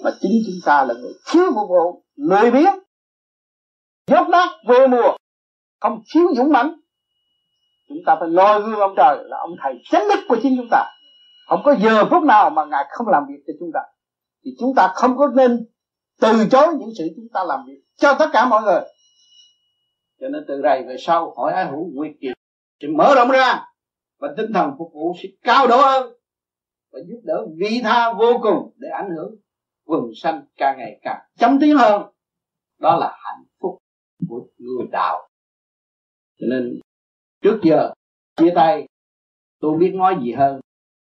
Mà 0.03 0.12
chính 0.21 0.31
chúng 0.45 0.55
ta 0.65 0.85
là 0.85 0.93
người 0.93 1.13
thiếu 1.31 1.43
phục 1.55 1.69
vụ, 1.69 2.03
lười 2.15 2.51
biếng 2.51 2.82
dốt 4.07 4.29
nát 4.29 4.50
về 4.67 4.88
mùa. 4.88 5.17
Không 5.79 6.01
thiếu 6.13 6.27
dũng 6.36 6.51
mãnh. 6.51 6.75
Chúng 7.89 7.98
ta 8.05 8.15
phải 8.19 8.29
noi 8.29 8.62
gương 8.62 8.79
ông 8.79 8.93
trời 8.98 9.17
là 9.22 9.38
ông 9.38 9.55
thầy 9.63 9.74
chánh 9.91 10.03
đức 10.10 10.25
của 10.27 10.38
chính 10.43 10.57
chúng 10.57 10.67
ta. 10.72 10.86
Không 11.48 11.62
có 11.65 11.75
giờ 11.79 12.05
phút 12.10 12.24
nào 12.24 12.50
mà 12.50 12.65
ngài 12.65 12.86
không 12.89 13.07
làm 13.07 13.24
việc 13.27 13.43
cho 13.48 13.53
chúng 13.60 13.69
ta. 13.74 13.79
Thì 14.45 14.51
chúng 14.60 14.75
ta 14.75 14.91
không 14.95 15.17
có 15.17 15.27
nên 15.36 15.67
từ 16.22 16.45
chối 16.51 16.67
những 16.79 16.89
sự 16.98 17.10
chúng 17.15 17.27
ta 17.33 17.43
làm 17.43 17.60
việc 17.67 17.81
cho 17.98 18.13
tất 18.19 18.29
cả 18.33 18.45
mọi 18.45 18.62
người. 18.62 18.81
Cho 20.22 20.27
nên 20.27 20.45
từ 20.48 20.62
đây 20.62 20.83
về 20.88 20.95
sau 21.00 21.33
hỏi 21.38 21.53
ai 21.53 21.65
hữu 21.65 21.91
nguyệt 21.93 22.12
kiệt 22.22 22.33
sẽ 22.81 22.88
mở 22.88 23.15
rộng 23.15 23.31
ra 23.31 23.65
và 24.19 24.33
tinh 24.38 24.53
thần 24.53 24.72
phục 24.77 24.91
vụ 24.93 25.15
sẽ 25.24 25.29
cao 25.43 25.67
độ 25.67 25.81
hơn 25.81 26.13
và 26.91 27.00
giúp 27.07 27.19
đỡ 27.24 27.45
vị 27.57 27.81
tha 27.83 28.13
vô 28.13 28.39
cùng 28.41 28.74
để 28.77 28.89
ảnh 28.89 29.10
hưởng 29.15 29.36
quần 29.86 30.01
sanh 30.15 30.41
càng 30.57 30.77
ngày 30.77 31.00
càng 31.01 31.19
chấm 31.38 31.60
tiến 31.60 31.77
hơn. 31.77 32.01
Đó 32.79 32.98
là 32.98 33.17
hạnh 33.24 33.43
của 34.29 34.47
người 34.57 34.87
đạo. 34.91 35.29
Cho 36.39 36.47
nên, 36.49 36.79
trước 37.41 37.59
giờ, 37.63 37.93
chia 38.35 38.51
tay, 38.55 38.87
tôi 39.59 39.77
biết 39.77 39.91
nói 39.95 40.17
gì 40.23 40.31
hơn. 40.31 40.59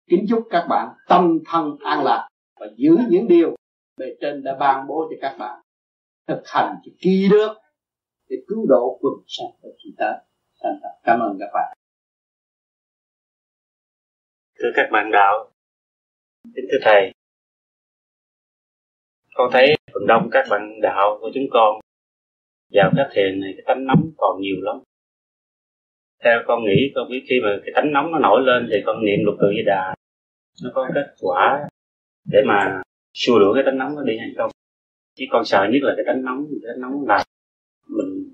Kính 0.07 0.25
chúc 0.29 0.47
các 0.49 0.67
bạn 0.69 0.89
tâm 1.07 1.39
thân 1.45 1.77
an 1.79 2.03
lạc 2.03 2.27
và 2.59 2.67
giữ 2.77 2.97
những 3.09 3.27
điều 3.27 3.55
bề 3.97 4.05
trên 4.21 4.43
đã 4.43 4.55
ban 4.59 4.87
bố 4.87 5.07
cho 5.09 5.15
các 5.21 5.37
bạn. 5.39 5.61
Thực 6.27 6.41
hành 6.45 6.75
cho 6.83 6.91
kỳ 6.99 7.27
được 7.31 7.57
để 8.29 8.35
cứu 8.47 8.65
độ 8.69 8.99
quần 9.01 9.13
sanh 9.27 9.59
và 9.61 9.69
chúng 9.83 9.93
ta. 9.97 10.21
Cảm 11.03 11.19
ơn 11.19 11.37
các 11.39 11.49
bạn. 11.53 11.77
Thưa 14.59 14.69
các 14.75 14.89
bạn 14.91 15.11
đạo, 15.11 15.51
kính 16.43 16.65
thưa 16.71 16.77
thầy. 16.81 17.11
Con 19.33 19.49
thấy 19.53 19.75
phần 19.93 20.07
đông 20.07 20.29
các 20.31 20.45
bạn 20.49 20.79
đạo 20.81 21.17
của 21.21 21.31
chúng 21.33 21.47
con 21.51 21.79
vào 22.73 22.91
các 22.97 23.07
thiền 23.13 23.39
này 23.39 23.53
cái 23.57 23.63
tánh 23.67 23.85
nóng 23.85 24.11
còn 24.17 24.41
nhiều 24.41 24.55
lắm. 24.59 24.75
Theo 26.23 26.39
con 26.47 26.63
nghĩ 26.65 26.91
con 26.95 27.09
biết 27.11 27.23
khi 27.29 27.35
mà 27.43 27.49
cái 27.65 27.71
tánh 27.75 27.91
nóng 27.93 28.11
nó 28.11 28.19
nổi 28.19 28.41
lên 28.41 28.67
thì 28.71 28.77
con 28.85 29.05
niệm 29.05 29.19
luật 29.25 29.37
tự 29.41 29.47
di 29.57 29.63
đà. 29.65 29.95
Nó 30.63 30.69
có 30.73 30.89
kết 30.95 31.07
quả 31.21 31.67
để 32.31 32.39
mà 32.47 32.81
xua 33.13 33.39
đuổi 33.39 33.51
cái 33.55 33.63
tánh 33.65 33.77
nóng 33.77 33.95
nó 33.95 34.03
đi 34.03 34.17
hay 34.17 34.29
không. 34.37 34.51
Chứ 35.17 35.25
con 35.31 35.45
sợ 35.45 35.67
nhất 35.71 35.79
là 35.81 35.93
cái 35.97 36.05
tánh 36.07 36.25
nóng 36.25 36.45
cái 36.49 36.73
tánh 36.73 36.81
nóng 36.81 37.07
là 37.07 37.23
mình 37.87 38.33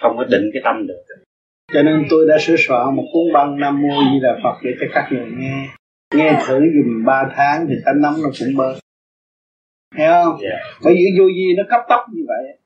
không 0.00 0.16
có 0.16 0.24
định 0.24 0.50
cái 0.52 0.62
tâm 0.64 0.86
được. 0.86 1.02
Cho 1.72 1.82
nên 1.82 2.06
tôi 2.10 2.26
đã 2.28 2.38
sửa 2.40 2.56
soạn 2.58 2.96
một 2.96 3.04
cuốn 3.12 3.32
băng 3.32 3.60
nam 3.60 3.82
mô 3.82 3.88
di 4.12 4.20
đà 4.22 4.40
phật 4.42 4.58
để 4.64 4.70
cho 4.80 4.86
các 4.94 5.08
người 5.10 5.26
nghe. 5.38 5.68
Nghe 6.14 6.42
thử 6.46 6.54
dùm 6.54 7.04
ba 7.06 7.30
tháng 7.36 7.66
thì 7.68 7.74
tánh 7.84 8.02
nóng 8.02 8.14
nó 8.22 8.30
cũng 8.38 8.56
bớt 8.56 8.74
hiểu 9.96 10.10
không? 10.24 10.40
Yeah. 10.40 10.52
Dạ. 10.52 10.78
bởi 10.84 10.94
vì 10.94 11.06
vô 11.18 11.24
gì 11.28 11.54
nó 11.56 11.62
cấp 11.68 11.80
tốc 11.88 12.00
như 12.14 12.22
vậy 12.28 12.58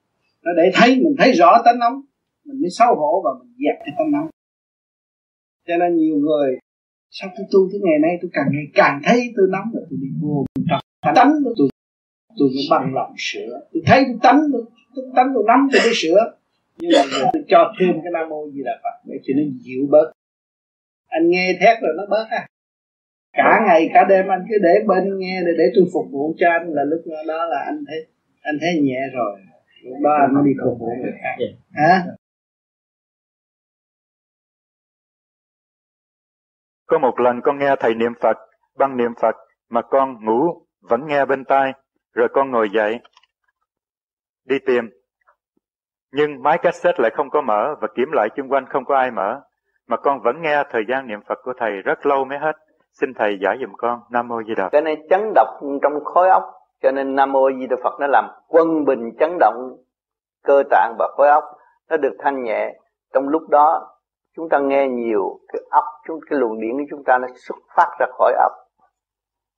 nó 0.46 0.52
để 0.56 0.70
thấy 0.74 0.90
mình 0.96 1.14
thấy 1.18 1.32
rõ 1.32 1.62
tánh 1.64 1.78
nóng 1.78 1.96
mình 2.46 2.60
mới 2.62 2.70
xấu 2.70 2.94
hổ 2.94 3.22
và 3.24 3.30
mình 3.40 3.52
dẹp 3.62 3.76
cái 3.84 3.94
tánh 3.98 4.10
nóng. 4.12 4.28
Cho 5.66 5.76
nên 5.76 5.96
nhiều 5.96 6.16
người 6.16 6.58
sau 7.10 7.28
tôi 7.36 7.46
tu 7.52 7.60
tới 7.72 7.80
ngày 7.84 7.98
nay 8.02 8.18
tôi 8.20 8.30
càng 8.32 8.48
ngày 8.52 8.66
càng 8.74 9.00
thấy 9.04 9.20
tôi 9.36 9.46
nóng 9.50 9.68
rồi 9.74 9.82
tôi 9.90 9.98
đi 10.02 10.08
vô 10.22 10.44
trật 10.54 11.14
tánh 11.16 11.32
tôi 11.44 11.54
tôi 11.58 11.68
tôi 12.38 12.48
mới 12.54 12.66
bằng 12.70 12.94
lòng 12.94 13.14
sửa. 13.18 13.60
Tôi 13.72 13.82
thấy 13.86 14.04
tôi 14.06 14.18
tánh 14.22 14.40
tôi, 14.52 14.64
tánh 15.16 15.28
tôi 15.34 15.44
nóng 15.46 15.68
tôi 15.72 15.80
mới 15.84 15.94
sửa. 15.94 16.20
Nhưng 16.78 16.90
mà 16.96 17.02
tôi 17.32 17.42
cho 17.48 17.74
thêm 17.80 17.92
cái 18.02 18.12
nam 18.12 18.28
mô 18.28 18.50
gì 18.50 18.60
là 18.64 18.80
phật 18.82 18.96
để 19.04 19.16
cho 19.24 19.32
nó 19.36 19.42
dịu 19.64 19.86
bớt. 19.90 20.12
Anh 21.06 21.30
nghe 21.30 21.52
thét 21.60 21.82
rồi 21.82 21.94
nó 21.96 22.06
bớt 22.10 22.26
à 22.30 22.46
cả 23.32 23.62
ngày 23.66 23.90
cả 23.94 24.04
đêm 24.08 24.28
anh 24.28 24.44
cứ 24.48 24.56
để 24.62 24.74
bên 24.86 25.18
nghe 25.18 25.42
để, 25.46 25.52
để 25.58 25.64
tôi 25.74 25.84
phục 25.92 26.06
vụ 26.10 26.34
cho 26.38 26.48
anh 26.50 26.68
là 26.68 26.84
lúc 26.84 27.00
đó 27.28 27.44
là 27.44 27.60
anh 27.66 27.84
thấy 27.88 28.06
anh 28.42 28.56
thấy 28.60 28.80
nhẹ 28.82 29.00
rồi 29.14 29.40
anh 30.20 30.34
mới 30.34 30.44
đi 30.44 30.50
phục 30.64 30.78
vụ 30.80 30.86
người 30.86 31.12
khác 31.22 31.46
hả 31.72 32.04
Có 36.86 36.98
một 36.98 37.20
lần 37.20 37.40
con 37.44 37.58
nghe 37.58 37.76
thầy 37.80 37.94
niệm 37.94 38.12
Phật, 38.20 38.36
băng 38.78 38.96
niệm 38.96 39.14
Phật 39.20 39.36
mà 39.68 39.82
con 39.82 40.24
ngủ 40.24 40.66
vẫn 40.80 41.06
nghe 41.06 41.24
bên 41.24 41.44
tai, 41.44 41.72
rồi 42.14 42.28
con 42.32 42.50
ngồi 42.50 42.70
dậy, 42.70 43.00
đi 44.44 44.56
tìm. 44.66 44.90
Nhưng 46.12 46.42
máy 46.42 46.58
cassette 46.58 47.02
lại 47.02 47.10
không 47.14 47.30
có 47.30 47.40
mở 47.40 47.74
và 47.80 47.88
kiểm 47.96 48.08
lại 48.12 48.28
chung 48.36 48.48
quanh 48.48 48.66
không 48.68 48.84
có 48.84 48.96
ai 48.96 49.10
mở, 49.10 49.40
mà 49.86 49.96
con 49.96 50.20
vẫn 50.24 50.42
nghe 50.42 50.62
thời 50.70 50.82
gian 50.88 51.06
niệm 51.06 51.20
Phật 51.28 51.38
của 51.42 51.52
thầy 51.56 51.70
rất 51.70 52.06
lâu 52.06 52.24
mới 52.24 52.38
hết. 52.38 52.52
Xin 52.92 53.14
thầy 53.14 53.38
giải 53.42 53.56
dùm 53.60 53.72
con. 53.78 54.00
Nam 54.10 54.28
mô 54.28 54.42
Di 54.42 54.54
Đà. 54.56 54.68
Cái 54.72 54.82
này 54.82 54.96
chấn 55.10 55.20
động 55.34 55.78
trong 55.82 56.04
khối 56.04 56.28
óc, 56.28 56.42
cho 56.86 56.92
nên 56.92 57.14
Nam 57.14 57.32
mô 57.32 57.50
Di 57.58 57.66
Đà 57.66 57.76
Phật 57.84 58.00
nó 58.00 58.06
làm 58.06 58.30
quân 58.48 58.84
bình 58.84 59.16
chấn 59.20 59.38
động, 59.38 59.76
cơ 60.44 60.62
tạng 60.70 60.94
và 60.98 61.08
khối 61.16 61.28
óc 61.28 61.44
nó 61.90 61.96
được 61.96 62.16
thanh 62.18 62.42
nhẹ. 62.42 62.74
Trong 63.14 63.28
lúc 63.28 63.42
đó, 63.48 63.96
chúng 64.36 64.48
ta 64.48 64.58
nghe 64.58 64.88
nhiều 64.88 65.38
cái 65.52 65.62
óc, 65.70 65.84
chúng, 66.06 66.20
cái 66.30 66.38
luồng 66.38 66.60
điện 66.60 66.76
của 66.78 66.84
chúng 66.90 67.04
ta 67.04 67.18
nó 67.18 67.28
xuất 67.34 67.56
phát 67.76 67.96
ra 68.00 68.06
khỏi 68.18 68.32
óc. 68.32 68.52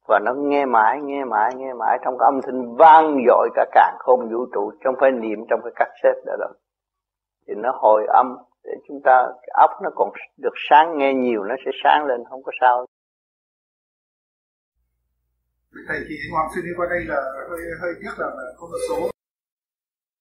Và 0.08 0.18
nó 0.24 0.32
nghe 0.36 0.64
mãi 0.66 1.00
nghe 1.02 1.24
mãi 1.24 1.50
nghe 1.56 1.72
mãi 1.72 1.98
trong 2.04 2.18
cái 2.18 2.26
âm 2.26 2.40
thanh 2.42 2.76
vang 2.76 3.16
dội 3.26 3.48
cả 3.54 3.66
càng 3.72 3.96
không 3.98 4.20
vũ 4.32 4.46
trụ, 4.54 4.72
trong 4.84 4.94
phải 5.00 5.10
niệm, 5.10 5.38
trong 5.50 5.60
cái 5.64 5.72
cassette 5.76 6.20
đó 6.26 6.32
đâu 6.38 6.50
thì 7.48 7.54
nó 7.56 7.72
hồi 7.74 8.06
âm 8.08 8.36
để 8.64 8.72
chúng 8.88 9.00
ta, 9.04 9.26
cái 9.26 9.48
óc 9.52 9.70
nó 9.82 9.90
còn 9.94 10.10
được 10.38 10.54
sáng, 10.70 10.98
nghe 10.98 11.14
nhiều 11.14 11.44
nó 11.44 11.54
sẽ 11.64 11.70
sáng 11.84 12.06
lên, 12.06 12.24
không 12.30 12.42
có 12.42 12.52
sao 12.60 12.86
thầy 15.88 15.98
thì 16.08 16.14
hoàng 16.32 16.48
sư 16.54 16.60
đi 16.60 16.70
qua 16.76 16.86
đây 16.90 17.04
là 17.04 17.16
hơi 17.50 17.60
hơi 17.80 17.92
tiếc 18.00 18.18
là 18.18 18.26
không 18.56 18.70
được 18.72 18.78
số. 18.88 19.10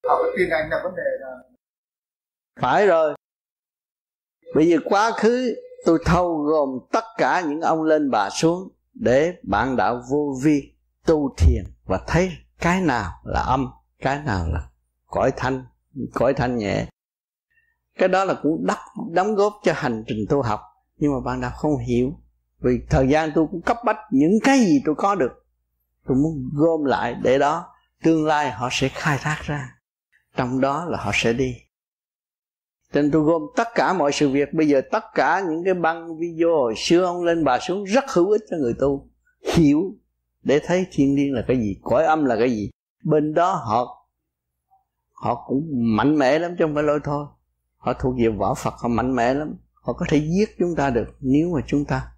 Học 0.07 0.19
cái 0.23 0.31
tin 0.37 0.49
anh 0.49 0.69
là 0.69 0.81
vấn 0.83 0.95
đề 0.95 1.09
là 1.19 1.31
phải 2.61 2.87
rồi. 2.87 3.15
Bây 4.55 4.67
giờ 4.67 4.77
quá 4.85 5.11
khứ 5.11 5.55
tôi 5.85 5.99
thâu 6.05 6.37
gồm 6.37 6.69
tất 6.91 7.03
cả 7.17 7.41
những 7.47 7.61
ông 7.61 7.83
lên 7.83 8.11
bà 8.11 8.29
xuống 8.29 8.69
để 8.93 9.33
bạn 9.43 9.75
đạo 9.75 10.01
vô 10.11 10.33
vi 10.43 10.73
tu 11.05 11.35
thiền 11.37 11.63
và 11.85 11.99
thấy 12.07 12.31
cái 12.59 12.81
nào 12.81 13.11
là 13.23 13.41
âm, 13.41 13.67
cái 13.99 14.19
nào 14.25 14.47
là 14.53 14.69
cõi 15.05 15.31
thanh 15.37 15.65
cõi 16.13 16.33
thanh 16.33 16.57
nhẹ. 16.57 16.87
Cái 17.97 18.09
đó 18.09 18.25
là 18.25 18.33
cũng 18.43 18.65
đắp, 18.65 18.77
đóng 19.11 19.35
góp 19.35 19.53
cho 19.63 19.73
hành 19.75 20.03
trình 20.07 20.25
tu 20.29 20.41
học. 20.41 20.59
Nhưng 20.97 21.11
mà 21.13 21.19
bạn 21.25 21.41
đạo 21.41 21.51
không 21.55 21.77
hiểu. 21.77 22.11
Vì 22.59 22.79
thời 22.89 23.07
gian 23.09 23.31
tôi 23.35 23.47
cũng 23.51 23.61
cấp 23.61 23.77
bách 23.85 23.97
những 24.11 24.39
cái 24.43 24.59
gì 24.59 24.81
tôi 24.85 24.95
có 24.95 25.15
được 25.15 25.46
tôi 26.07 26.17
muốn 26.17 26.49
gom 26.53 26.85
lại 26.85 27.15
để 27.21 27.37
đó, 27.37 27.65
tương 28.03 28.25
lai 28.25 28.51
họ 28.51 28.69
sẽ 28.71 28.87
khai 28.87 29.17
thác 29.21 29.41
ra. 29.43 29.73
Trong 30.35 30.61
đó 30.61 30.85
là 30.85 30.97
họ 30.97 31.11
sẽ 31.13 31.33
đi. 31.33 31.55
Nên 32.93 33.11
tôi 33.11 33.21
gom 33.21 33.41
tất 33.55 33.67
cả 33.75 33.93
mọi 33.93 34.11
sự 34.11 34.29
việc. 34.29 34.53
Bây 34.53 34.67
giờ 34.67 34.81
tất 34.91 35.03
cả 35.13 35.41
những 35.49 35.63
cái 35.65 35.73
băng 35.73 36.19
video 36.19 36.49
hồi 36.49 36.73
xưa 36.77 37.03
ông 37.03 37.23
lên 37.23 37.43
bà 37.43 37.59
xuống 37.59 37.83
rất 37.83 38.03
hữu 38.13 38.31
ích 38.31 38.41
cho 38.49 38.57
người 38.57 38.73
tu. 38.79 39.09
Hiểu 39.53 39.95
để 40.43 40.59
thấy 40.65 40.87
thiên 40.91 41.15
liêng 41.15 41.33
là 41.33 41.43
cái 41.47 41.57
gì, 41.57 41.75
cõi 41.83 42.03
âm 42.03 42.25
là 42.25 42.35
cái 42.39 42.51
gì. 42.51 42.69
Bên 43.03 43.33
đó 43.33 43.53
họ 43.53 44.07
họ 45.11 45.45
cũng 45.47 45.67
mạnh 45.71 46.17
mẽ 46.17 46.39
lắm 46.39 46.55
chứ 46.59 46.65
không 46.65 46.75
phải 46.75 46.83
lôi 46.83 46.99
thôi. 47.03 47.25
Họ 47.77 47.93
thuộc 47.93 48.15
về 48.17 48.29
võ 48.29 48.53
phật, 48.53 48.73
họ 48.73 48.89
mạnh 48.89 49.15
mẽ 49.15 49.33
lắm. 49.33 49.55
Họ 49.73 49.93
có 49.93 50.05
thể 50.09 50.17
giết 50.17 50.49
chúng 50.59 50.75
ta 50.75 50.89
được 50.89 51.07
nếu 51.19 51.49
mà 51.55 51.61
chúng 51.67 51.85
ta 51.85 52.11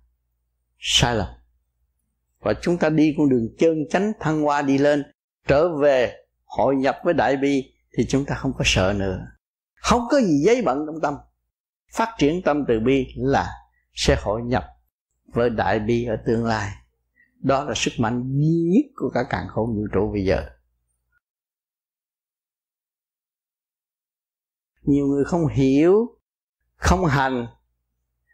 sai 0.80 1.16
lầm 1.16 1.28
và 2.40 2.54
chúng 2.62 2.78
ta 2.78 2.90
đi 2.90 3.16
con 3.18 3.30
đường 3.30 3.48
chân 3.58 3.88
chánh 3.90 4.12
thăng 4.20 4.42
hoa 4.42 4.62
đi 4.62 4.78
lên, 4.78 5.04
trở 5.48 5.78
về 5.78 6.16
hội 6.46 6.76
nhập 6.76 6.98
với 7.04 7.14
đại 7.14 7.38
bi, 7.38 7.74
thì 7.98 8.06
chúng 8.10 8.26
ta 8.26 8.36
không 8.36 8.54
có 8.58 8.64
sợ 8.66 8.94
nữa. 8.98 9.28
Không 9.76 10.02
có 10.12 10.20
gì 10.22 10.42
giấy 10.46 10.62
bận 10.62 10.86
trong 10.88 11.02
tâm. 11.02 11.14
Phát 11.94 12.16
triển 12.18 12.42
tâm 12.42 12.66
từ 12.68 12.80
bi 12.80 13.08
là 13.16 13.50
sẽ 13.94 14.18
hội 14.22 14.42
nhập 14.42 14.66
với 15.26 15.50
đại 15.50 15.80
bi 15.80 16.06
ở 16.06 16.16
tương 16.26 16.46
lai. 16.46 16.72
Đó 17.40 17.64
là 17.64 17.74
sức 17.76 17.92
mạnh 17.98 18.32
duy 18.32 18.70
nhất 18.74 18.92
của 18.96 19.10
cả 19.14 19.24
càng 19.30 19.48
khôn 19.50 19.76
vũ 19.76 19.88
trụ 19.94 20.12
bây 20.12 20.26
giờ. 20.26 20.50
Nhiều 24.84 25.08
người 25.08 25.24
không 25.26 25.48
hiểu, 25.48 26.18
không 26.76 27.06
hành, 27.06 27.48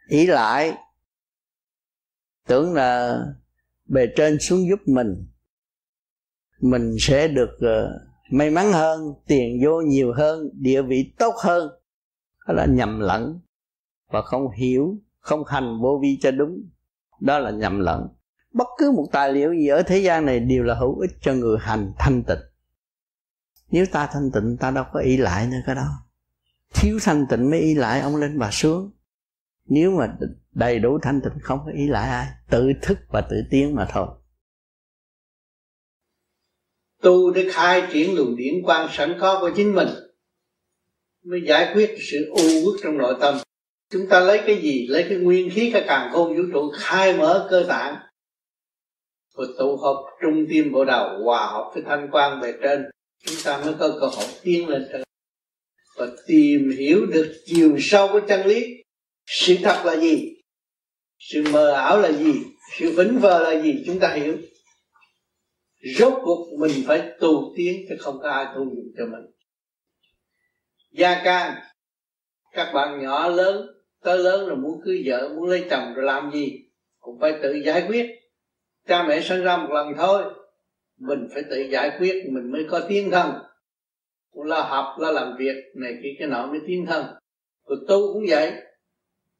ý 0.08 0.28
lại, 0.28 0.78
tưởng 2.48 2.74
là 2.74 3.20
bề 3.86 4.08
trên 4.16 4.38
xuống 4.40 4.68
giúp 4.70 4.80
mình 4.86 5.26
mình 6.62 6.96
sẽ 7.00 7.28
được 7.28 7.50
uh, 7.58 8.02
may 8.32 8.50
mắn 8.50 8.72
hơn 8.74 9.14
tiền 9.28 9.60
vô 9.64 9.82
nhiều 9.82 10.14
hơn 10.14 10.50
địa 10.54 10.82
vị 10.82 11.14
tốt 11.18 11.36
hơn. 11.44 11.70
Đó 12.48 12.54
là 12.54 12.66
nhầm 12.66 13.00
lẫn 13.00 13.40
và 14.12 14.22
không 14.22 14.52
hiểu 14.52 14.98
không 15.20 15.44
hành 15.48 15.80
vô 15.82 16.00
vi 16.02 16.18
cho 16.22 16.32
đúng. 16.32 16.70
Đó 17.20 17.40
là 17.40 17.52
nhầm 17.52 17.80
lẫn. 17.80 18.08
Bất 18.54 18.68
cứ 18.78 18.92
một 18.92 19.06
tài 19.12 19.34
liệu 19.34 19.54
gì 19.54 19.68
ở 19.68 19.84
thế 19.84 20.00
gian 20.00 20.26
này 20.26 20.40
đều 20.40 20.64
là 20.64 20.76
hữu 20.76 21.00
ích 21.00 21.12
cho 21.22 21.34
người 21.34 21.58
hành 21.60 21.94
thanh 22.00 22.24
tịnh. 22.24 22.40
Nếu 23.72 23.86
ta 23.92 24.10
thanh 24.12 24.32
tịnh 24.32 24.58
ta 24.58 24.72
đâu 24.72 24.86
có 24.94 25.00
ý 25.00 25.18
lại 25.18 25.48
nữa 25.48 25.58
cái 25.66 25.76
đó. 25.76 25.88
Thiếu 26.74 27.00
thanh 27.02 27.26
tịnh 27.30 27.50
mới 27.50 27.60
ý 27.60 27.76
lại 27.76 28.02
ông 28.02 28.16
lên 28.16 28.40
bà 28.40 28.52
xuống. 28.52 28.92
Nếu 29.66 29.92
mà 29.92 30.18
đầy 30.56 30.80
đủ 30.80 31.00
thanh 31.02 31.22
tịnh, 31.22 31.40
không 31.42 31.60
có 31.66 31.72
ý 31.72 31.88
lại 31.88 32.10
ai, 32.10 32.28
tự 32.50 32.72
thức 32.82 32.98
và 33.10 33.22
tự 33.22 33.36
tiến 33.52 33.76
mà 33.76 33.88
thôi. 33.92 34.08
Tu 37.02 37.32
để 37.32 37.50
khai 37.52 37.88
triển 37.94 38.16
luồng 38.16 38.36
điển 38.36 38.54
quan 38.64 38.90
sẵn 38.92 39.18
có 39.20 39.40
của 39.40 39.52
chính 39.56 39.76
mình 39.76 39.88
mới 41.26 41.42
giải 41.48 41.72
quyết 41.74 41.98
sự 42.12 42.26
u 42.30 42.44
uất 42.66 42.80
trong 42.84 42.98
nội 42.98 43.16
tâm. 43.22 43.38
Chúng 43.92 44.08
ta 44.10 44.20
lấy 44.20 44.42
cái 44.48 44.62
gì? 44.62 44.88
Lấy 44.88 45.06
cái 45.10 45.18
nguyên 45.18 45.50
khí 45.50 45.72
cái 45.74 45.84
càng 45.88 46.14
khôn 46.14 46.38
vũ 46.38 46.44
trụ, 46.54 46.72
khai 46.76 47.18
mở 47.18 47.48
cơ 47.50 47.66
tạng. 47.68 47.96
Và 49.36 49.46
tụ 49.58 49.78
hợp 49.78 50.04
trung 50.22 50.46
tim 50.50 50.72
bộ 50.72 50.86
đầu, 50.86 51.24
hòa 51.24 51.48
hợp 51.48 51.72
với 51.74 51.84
thanh 51.88 52.10
quan 52.12 52.42
về 52.42 52.54
trên. 52.64 52.86
Chúng 53.26 53.36
ta 53.46 53.62
mới 53.66 53.74
có 53.80 53.98
cơ 54.00 54.08
hội 54.08 54.26
tiến 54.44 54.70
lên 54.70 54.88
trên. 54.92 55.04
Và 55.96 56.08
tìm 56.28 56.72
hiểu 56.78 57.06
được 57.06 57.36
chiều 57.46 57.78
sâu 57.80 58.08
của 58.12 58.22
chân 58.28 58.48
lý. 58.48 58.84
Sự 59.26 59.56
thật 59.64 59.82
là 59.86 59.96
gì? 59.96 60.35
Sự 61.20 61.44
mờ 61.54 61.72
ảo 61.72 62.00
là 62.00 62.12
gì? 62.12 62.34
Sự 62.80 62.96
vĩnh 62.98 63.20
vờ 63.20 63.40
là 63.54 63.62
gì? 63.62 63.84
Chúng 63.86 64.00
ta 64.00 64.14
hiểu. 64.14 64.38
Rốt 65.98 66.14
cuộc 66.24 66.48
mình 66.60 66.72
phải 66.88 67.12
tu 67.20 67.54
tiến 67.58 67.86
chứ 67.90 67.96
không 68.00 68.20
có 68.22 68.30
ai 68.30 68.46
tu 68.56 68.66
dụng 68.66 68.92
cho 68.98 69.06
mình. 69.06 69.26
Gia 70.92 71.24
can, 71.24 71.62
các 72.52 72.72
bạn 72.74 73.04
nhỏ 73.04 73.28
lớn, 73.28 73.68
tới 74.04 74.18
lớn 74.18 74.48
rồi 74.48 74.58
muốn 74.58 74.82
cưới 74.86 75.04
vợ, 75.06 75.30
muốn 75.36 75.50
lấy 75.50 75.66
chồng 75.70 75.94
rồi 75.96 76.06
làm 76.06 76.32
gì? 76.34 76.66
Cũng 77.00 77.20
phải 77.22 77.34
tự 77.44 77.54
giải 77.66 77.86
quyết. 77.88 78.10
Cha 78.88 79.04
mẹ 79.04 79.22
sinh 79.22 79.42
ra 79.42 79.58
một 79.58 79.74
lần 79.74 79.94
thôi. 79.98 80.24
Mình 81.00 81.28
phải 81.34 81.44
tự 81.50 81.62
giải 81.72 81.92
quyết, 82.00 82.24
mình 82.32 82.52
mới 82.52 82.66
có 82.70 82.80
tiến 82.90 83.12
thân. 83.12 83.34
Là 84.34 84.64
học 84.64 85.00
là 85.00 85.12
làm 85.12 85.36
việc, 85.40 85.56
này 85.76 85.94
kia, 86.04 86.10
cái 86.20 86.28
nọ 86.28 86.48
mới 86.48 86.60
tiến 86.68 86.86
thân. 86.86 87.06
Rồi 87.68 87.78
tu 87.88 88.14
cũng 88.14 88.24
vậy 88.30 88.54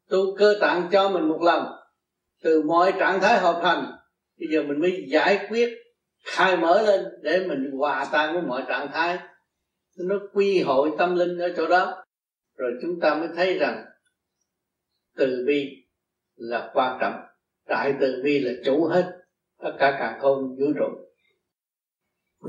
tu 0.08 0.36
cơ 0.38 0.54
tạng 0.60 0.88
cho 0.92 1.08
mình 1.08 1.28
một 1.28 1.42
lần, 1.42 1.66
từ 2.42 2.62
mọi 2.62 2.92
trạng 2.98 3.20
thái 3.20 3.38
hợp 3.38 3.60
thành, 3.62 3.92
bây 4.38 4.48
giờ 4.52 4.62
mình 4.62 4.80
mới 4.80 5.06
giải 5.08 5.46
quyết, 5.48 5.74
khai 6.24 6.56
mở 6.56 6.82
lên 6.82 7.04
để 7.22 7.46
mình 7.48 7.70
hòa 7.78 8.08
tan 8.12 8.34
với 8.34 8.42
mọi 8.42 8.62
trạng 8.68 8.88
thái. 8.92 9.18
Nó 9.98 10.16
quy 10.32 10.62
hội 10.62 10.90
tâm 10.98 11.14
linh 11.14 11.38
ở 11.38 11.52
chỗ 11.56 11.68
đó. 11.68 12.04
Rồi 12.56 12.72
chúng 12.82 13.00
ta 13.00 13.14
mới 13.14 13.28
thấy 13.36 13.58
rằng, 13.58 13.84
từ 15.16 15.44
bi 15.46 15.86
là 16.36 16.70
quan 16.74 16.98
trọng, 17.00 17.14
đại 17.68 17.94
từ 18.00 18.20
bi 18.24 18.38
là 18.38 18.52
chủ 18.64 18.86
hết, 18.86 19.12
tất 19.62 19.72
cả 19.78 19.96
càng 19.98 20.18
không 20.20 20.56
vũ 20.58 20.66
trụ. 20.78 20.86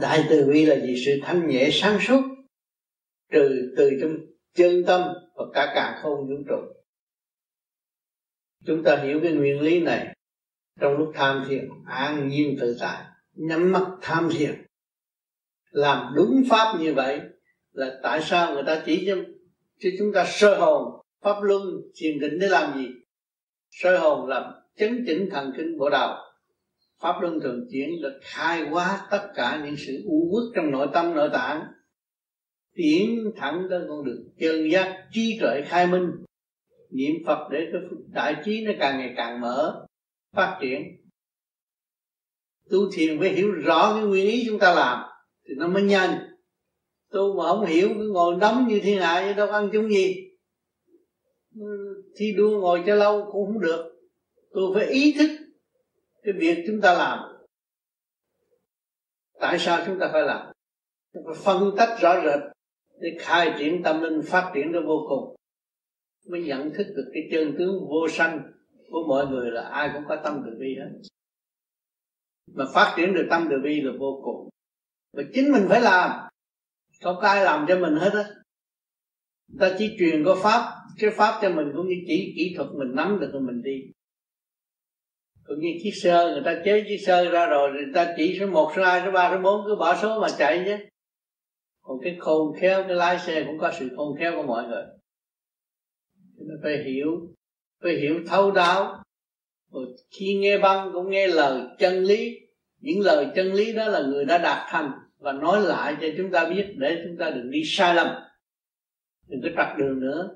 Đại 0.01 0.23
từ 0.29 0.45
bi 0.45 0.65
là 0.65 0.75
gì 0.75 1.03
sự 1.05 1.11
thanh 1.23 1.47
nhẹ 1.47 1.69
sáng 1.71 1.97
suốt, 2.01 2.21
trừ 3.31 3.73
từ 3.77 3.91
trong 4.01 4.17
chân 4.53 4.83
tâm 4.87 5.01
và 5.35 5.45
cả 5.53 5.71
càng 5.75 5.99
không 6.01 6.27
vũ 6.27 6.35
trụ 6.49 6.76
chúng 8.65 8.83
ta 8.83 8.97
hiểu 8.97 9.19
cái 9.23 9.31
nguyên 9.31 9.61
lý 9.61 9.79
này. 9.79 10.15
Trong 10.79 10.97
lúc 10.97 11.11
tham 11.15 11.45
thiền 11.49 11.69
an 11.85 12.27
nhiên 12.27 12.57
tự 12.59 12.77
tại 12.79 13.03
nhắm 13.33 13.71
mắt 13.71 13.83
tham 14.01 14.29
thiền. 14.37 14.65
Làm 15.71 16.13
đúng 16.15 16.43
pháp 16.49 16.79
như 16.79 16.93
vậy 16.93 17.21
là 17.71 17.99
tại 18.03 18.21
sao 18.21 18.53
người 18.53 18.63
ta 18.63 18.83
chỉ 18.85 19.03
cho, 19.07 19.15
cho 19.79 19.89
chúng 19.99 20.13
ta 20.13 20.25
sơ 20.27 20.57
hồn 20.57 21.01
pháp 21.21 21.41
luân 21.41 21.63
thiền 21.95 22.19
định 22.19 22.39
để 22.39 22.47
làm 22.47 22.77
gì? 22.77 22.87
Sơ 23.69 23.97
hồn 23.97 24.27
làm 24.27 24.43
chấn 24.77 25.03
chỉnh 25.07 25.29
thần 25.31 25.53
kinh 25.57 25.77
bộ 25.77 25.89
đầu 25.89 26.15
pháp 27.01 27.21
luân 27.21 27.39
thường 27.39 27.67
chuyển 27.71 28.01
được 28.01 28.19
khai 28.21 28.61
hóa 28.61 29.07
tất 29.11 29.27
cả 29.35 29.61
những 29.65 29.75
sự 29.77 30.03
u 30.05 30.29
uất 30.31 30.43
trong 30.55 30.71
nội 30.71 30.87
tâm 30.93 31.13
nội 31.13 31.29
tạng. 31.33 31.63
Tiến 32.73 33.31
thẳng 33.37 33.67
tới 33.69 33.81
con 33.87 34.05
đường 34.05 34.23
chân 34.39 34.71
giác 34.71 35.07
trí 35.11 35.37
tuệ 35.41 35.61
khai 35.65 35.87
minh 35.87 36.11
niệm 36.89 37.15
phật 37.25 37.47
để 37.51 37.67
cái 37.71 37.81
đại 38.13 38.35
trí 38.45 38.65
nó 38.65 38.71
càng 38.79 38.97
ngày 38.97 39.13
càng 39.17 39.41
mở, 39.41 39.85
phát 40.35 40.57
triển. 40.61 40.81
Tu 42.69 42.77
thiền 42.93 43.19
phải 43.19 43.29
hiểu 43.29 43.51
rõ 43.51 43.93
cái 43.93 44.03
nguyên 44.03 44.27
ý 44.27 44.43
chúng 44.47 44.59
ta 44.59 44.73
làm, 44.75 45.09
thì 45.47 45.53
nó 45.57 45.67
mới 45.67 45.83
nhanh. 45.83 46.19
Tu 47.11 47.37
mà 47.37 47.43
không 47.43 47.65
hiểu, 47.65 47.89
cứ 47.97 48.09
ngồi 48.13 48.35
đóng 48.41 48.67
như 48.67 48.79
thiên 48.83 49.01
hạ 49.01 49.33
đâu, 49.37 49.49
ăn 49.49 49.69
chúng 49.73 49.89
gì? 49.89 50.29
Thi 52.15 52.33
đua 52.37 52.61
ngồi 52.61 52.83
cho 52.85 52.95
lâu 52.95 53.29
cũng 53.31 53.45
không 53.45 53.61
được. 53.61 53.93
Tôi 54.51 54.71
phải 54.75 54.85
ý 54.85 55.15
thức 55.17 55.29
cái 56.23 56.33
việc 56.37 56.63
chúng 56.67 56.81
ta 56.81 56.93
làm. 56.93 57.19
Tại 59.39 59.59
sao 59.59 59.83
chúng 59.85 59.99
ta 59.99 60.09
phải 60.13 60.21
làm? 60.21 60.53
Phải 61.13 61.35
phân 61.43 61.71
tách 61.77 61.97
rõ 62.01 62.21
rệt 62.25 62.39
để 62.99 63.09
khai 63.19 63.53
triển 63.59 63.83
tâm 63.83 64.01
linh 64.01 64.21
phát 64.21 64.51
triển 64.55 64.71
được 64.71 64.83
vô 64.87 65.05
cùng 65.09 65.36
mới 66.29 66.41
nhận 66.41 66.73
thức 66.73 66.87
được 66.95 67.11
cái 67.13 67.23
chân 67.31 67.55
tướng 67.57 67.87
vô 67.89 68.07
sanh 68.09 68.51
của 68.89 69.03
mọi 69.07 69.27
người 69.27 69.51
là 69.51 69.61
ai 69.61 69.89
cũng 69.93 70.03
có 70.07 70.15
tâm 70.23 70.41
từ 70.45 70.51
bi 70.59 70.75
hết. 70.79 70.89
Mà 72.53 72.65
phát 72.73 72.93
triển 72.97 73.13
được 73.13 73.27
tâm 73.29 73.47
từ 73.49 73.55
bi 73.63 73.81
là 73.81 73.91
vô 73.99 74.21
cùng. 74.23 74.49
Và 75.13 75.23
chính 75.33 75.51
mình 75.51 75.65
phải 75.69 75.81
làm. 75.81 76.29
Không 77.03 77.15
có 77.21 77.27
ai 77.27 77.43
làm 77.43 77.65
cho 77.67 77.79
mình 77.79 77.95
hết 77.95 78.13
á. 78.13 78.23
Ta 79.59 79.75
chỉ 79.77 79.95
truyền 79.99 80.23
có 80.25 80.39
pháp, 80.43 80.73
cái 80.99 81.09
pháp 81.17 81.39
cho 81.41 81.49
mình 81.49 81.67
cũng 81.75 81.87
như 81.87 81.95
chỉ 82.07 82.33
kỹ 82.37 82.53
thuật 82.57 82.69
mình 82.73 82.95
nắm 82.95 83.17
được 83.19 83.29
rồi 83.33 83.41
mình 83.41 83.61
đi. 83.63 83.91
Cũng 85.43 85.59
như 85.59 85.69
chiếc 85.83 85.91
sơ 85.93 86.31
người 86.31 86.41
ta 86.45 86.61
chế 86.65 86.83
chiếc 86.87 86.97
sơ 87.05 87.29
ra 87.29 87.45
rồi 87.45 87.71
người 87.71 87.85
ta 87.93 88.13
chỉ 88.17 88.37
số 88.39 88.47
một, 88.47 88.71
số 88.75 88.83
hai, 88.83 89.01
số 89.05 89.11
ba, 89.11 89.31
số 89.31 89.41
bốn, 89.41 89.65
cứ 89.65 89.75
bỏ 89.75 89.95
số 90.01 90.19
mà 90.21 90.27
chạy 90.37 90.63
chứ. 90.65 90.77
Còn 91.81 91.97
cái 92.03 92.17
khôn 92.19 92.55
khéo, 92.59 92.83
cái 92.83 92.95
lái 92.95 93.19
xe 93.19 93.43
cũng 93.47 93.57
có 93.59 93.71
sự 93.79 93.89
khôn 93.97 94.17
khéo 94.19 94.31
của 94.35 94.43
mọi 94.43 94.67
người 94.67 94.83
nên 96.37 96.57
phải 96.63 96.83
hiểu 96.83 97.35
phải 97.81 97.95
hiểu 97.95 98.19
thấu 98.27 98.51
đáo. 98.51 99.03
Rồi 99.71 99.85
khi 100.11 100.33
nghe 100.33 100.57
băng 100.57 100.89
cũng 100.93 101.09
nghe 101.09 101.27
lời 101.27 101.61
chân 101.79 102.03
lý. 102.03 102.39
Những 102.79 102.99
lời 102.99 103.27
chân 103.35 103.53
lý 103.53 103.73
đó 103.73 103.87
là 103.87 104.01
người 104.01 104.25
đã 104.25 104.37
đạt 104.37 104.67
thành 104.71 104.91
và 105.17 105.31
nói 105.31 105.61
lại 105.61 105.97
cho 106.01 106.07
chúng 106.17 106.31
ta 106.31 106.49
biết 106.49 106.73
để 106.77 107.01
chúng 107.07 107.17
ta 107.17 107.29
đừng 107.29 107.51
đi 107.51 107.61
sai 107.65 107.95
lầm. 107.95 108.07
Đừng 109.27 109.41
có 109.43 109.49
trật 109.57 109.77
đường 109.77 109.99
nữa. 109.99 110.29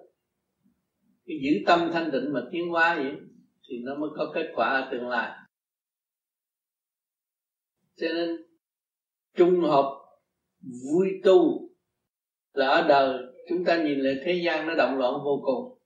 Cái 1.26 1.38
giữ 1.44 1.52
tâm 1.66 1.90
thanh 1.94 2.12
tịnh 2.12 2.34
mà 2.34 2.42
tiến 2.52 2.70
hóa 2.70 2.96
vậy 2.96 3.14
thì 3.70 3.76
nó 3.84 3.96
mới 3.96 4.10
có 4.18 4.32
kết 4.36 4.52
quả 4.56 4.70
ở 4.70 4.90
tương 4.92 5.08
lai. 5.08 5.32
Cho 7.96 8.08
nên, 8.16 8.38
trung 9.36 9.62
hợp 9.62 10.02
vui 10.62 11.08
tu 11.24 11.70
là 12.54 12.68
ở 12.68 12.88
đời 12.88 13.24
chúng 13.50 13.66
ta 13.66 13.84
nhìn 13.84 14.00
lại 14.00 14.16
thế 14.26 14.42
gian 14.46 14.68
nó 14.68 14.76
động 14.76 14.98
loạn 14.98 15.14
vô 15.24 15.42
cùng 15.46 15.81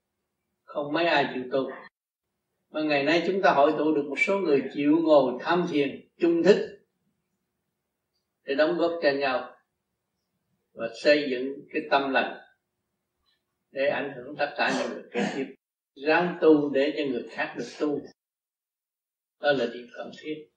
không 0.75 0.93
mấy 0.93 1.05
ai 1.05 1.29
chịu 1.33 1.43
tu. 1.51 1.71
Mà 2.69 2.81
ngày 2.81 3.03
nay 3.03 3.23
chúng 3.27 3.41
ta 3.41 3.51
hội 3.51 3.73
tụ 3.77 3.95
được 3.95 4.05
một 4.09 4.19
số 4.19 4.37
người 4.37 4.63
chịu 4.73 4.97
ngồi 5.03 5.33
tham 5.39 5.67
thiền 5.71 6.09
trung 6.19 6.43
thức 6.43 6.79
để 8.43 8.55
đóng 8.55 8.77
góp 8.77 8.91
cho 9.03 9.11
nhau 9.11 9.55
và 10.73 10.89
xây 11.03 11.27
dựng 11.31 11.59
cái 11.73 11.81
tâm 11.91 12.11
lành 12.11 12.37
để 13.71 13.87
ảnh 13.87 14.13
hưởng 14.15 14.35
tất 14.39 14.53
cả 14.57 14.73
những 14.79 14.93
người 14.93 15.03
kế 15.11 15.25
tiếp. 15.35 15.55
Ráng 16.07 16.37
tu 16.41 16.69
để 16.69 16.93
cho 16.97 17.03
người 17.11 17.27
khác 17.31 17.55
được 17.57 17.67
tu. 17.79 18.01
Đó 19.39 19.51
là 19.51 19.65
điều 19.73 19.87
cần 19.97 20.11
thiết. 20.21 20.47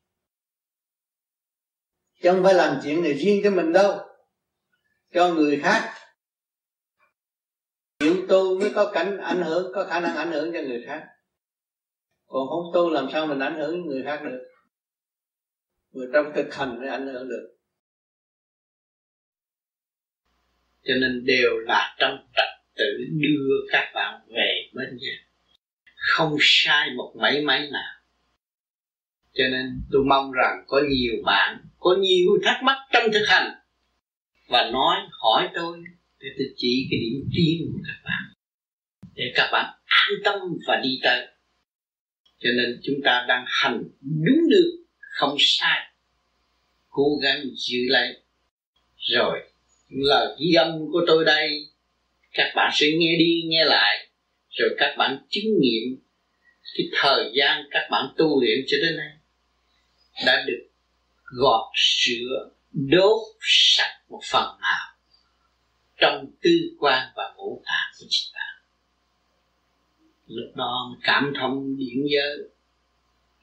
Chứ 2.23 2.31
không 2.31 2.43
phải 2.45 2.55
làm 2.55 2.81
chuyện 2.85 3.03
này 3.03 3.15
riêng 3.15 3.41
cho 3.45 3.51
mình 3.51 3.73
đâu. 3.73 3.99
Cho 5.13 5.35
người 5.35 5.61
khác 5.63 5.95
tu 8.29 8.61
mới 8.61 8.71
có 8.75 8.91
cảnh 8.95 9.19
ảnh 9.19 9.43
hưởng, 9.43 9.73
có 9.75 9.85
khả 9.85 10.01
năng 10.01 10.17
ảnh 10.17 10.33
hưởng 10.33 10.53
cho 10.53 10.59
người 10.61 10.85
khác. 10.87 11.03
Còn 12.27 12.49
không 12.49 12.73
tu 12.75 12.91
làm 12.91 13.09
sao 13.13 13.27
mình 13.27 13.39
ảnh 13.39 13.59
hưởng 13.59 13.87
người 13.87 14.03
khác 14.05 14.21
được? 14.25 14.49
Người 15.93 16.07
trong 16.13 16.33
thực 16.37 16.55
hành 16.55 16.79
mới 16.79 16.89
ảnh 16.89 17.07
hưởng 17.07 17.29
được. 17.29 17.55
Cho 20.83 20.95
nên 21.01 21.25
đều 21.25 21.59
là 21.59 21.97
trong 21.99 22.29
trật 22.37 22.49
tự 22.77 23.05
đưa 23.11 23.67
các 23.73 23.91
bạn 23.95 24.21
về 24.29 24.71
bên 24.75 24.97
nhà. 25.01 25.27
Không 25.97 26.37
sai 26.41 26.91
một 26.97 27.15
mấy 27.21 27.45
mấy 27.45 27.71
nào. 27.71 27.95
Cho 29.33 29.45
nên 29.51 29.83
tôi 29.93 30.03
mong 30.09 30.33
rằng 30.33 30.65
có 30.67 30.83
nhiều 30.91 31.13
bạn, 31.25 31.65
có 31.79 31.97
nhiều 32.01 32.39
thắc 32.45 32.63
mắc 32.63 32.77
trong 32.93 33.13
thực 33.13 33.25
hành 33.29 33.53
và 34.49 34.71
nói, 34.73 34.97
hỏi 35.11 35.49
tôi 35.55 35.79
để 36.21 36.29
tôi 36.39 36.47
chỉ 36.57 36.89
cái 36.91 37.01
điểm 37.01 37.29
tiến 37.35 37.73
của 37.73 37.79
các 37.87 38.01
bạn. 38.05 38.23
Để 39.15 39.33
các 39.35 39.49
bạn 39.53 39.75
an 39.85 40.11
tâm 40.25 40.41
và 40.67 40.81
đi 40.85 41.01
tới. 41.03 41.27
Cho 42.39 42.49
nên 42.57 42.81
chúng 42.85 42.97
ta 43.05 43.25
đang 43.29 43.45
hành 43.49 43.83
đúng 44.03 44.49
được, 44.51 44.85
không 44.99 45.37
sai. 45.39 45.93
Cố 46.89 47.19
gắng 47.23 47.43
giữ 47.57 47.79
lấy. 47.89 48.23
Rồi 48.97 49.39
lời 49.89 50.37
ghi 50.41 50.55
âm 50.55 50.79
của 50.93 51.05
tôi 51.07 51.25
đây, 51.25 51.51
các 52.33 52.53
bạn 52.57 52.71
sẽ 52.75 52.87
nghe 52.99 53.17
đi, 53.19 53.43
nghe 53.47 53.65
lại. 53.65 54.09
Rồi 54.51 54.71
các 54.79 54.95
bạn 54.99 55.27
chứng 55.29 55.61
nghiệm 55.61 55.99
cái 56.75 56.87
thời 56.93 57.33
gian 57.35 57.65
các 57.71 57.89
bạn 57.91 58.15
tu 58.17 58.41
luyện 58.41 58.59
cho 58.67 58.77
đến 58.83 58.97
nay 58.97 59.13
đã 60.27 60.45
được 60.47 60.69
gọt 61.25 61.71
sữa, 61.75 62.51
đốt 62.73 63.21
sạch 63.41 64.01
một 64.09 64.21
phần 64.31 64.59
nào 64.61 64.88
trong 66.01 66.27
tư 66.43 66.51
quan 66.79 67.09
và 67.17 67.35
ngũ 67.37 67.63
tạng 67.67 67.93
của 67.99 68.07
chính 68.09 68.33
bạn 68.35 68.55
lúc 70.27 70.57
đó 70.57 70.97
cảm 71.03 71.33
thông 71.41 71.77
điển 71.77 72.07
giới, 72.11 72.39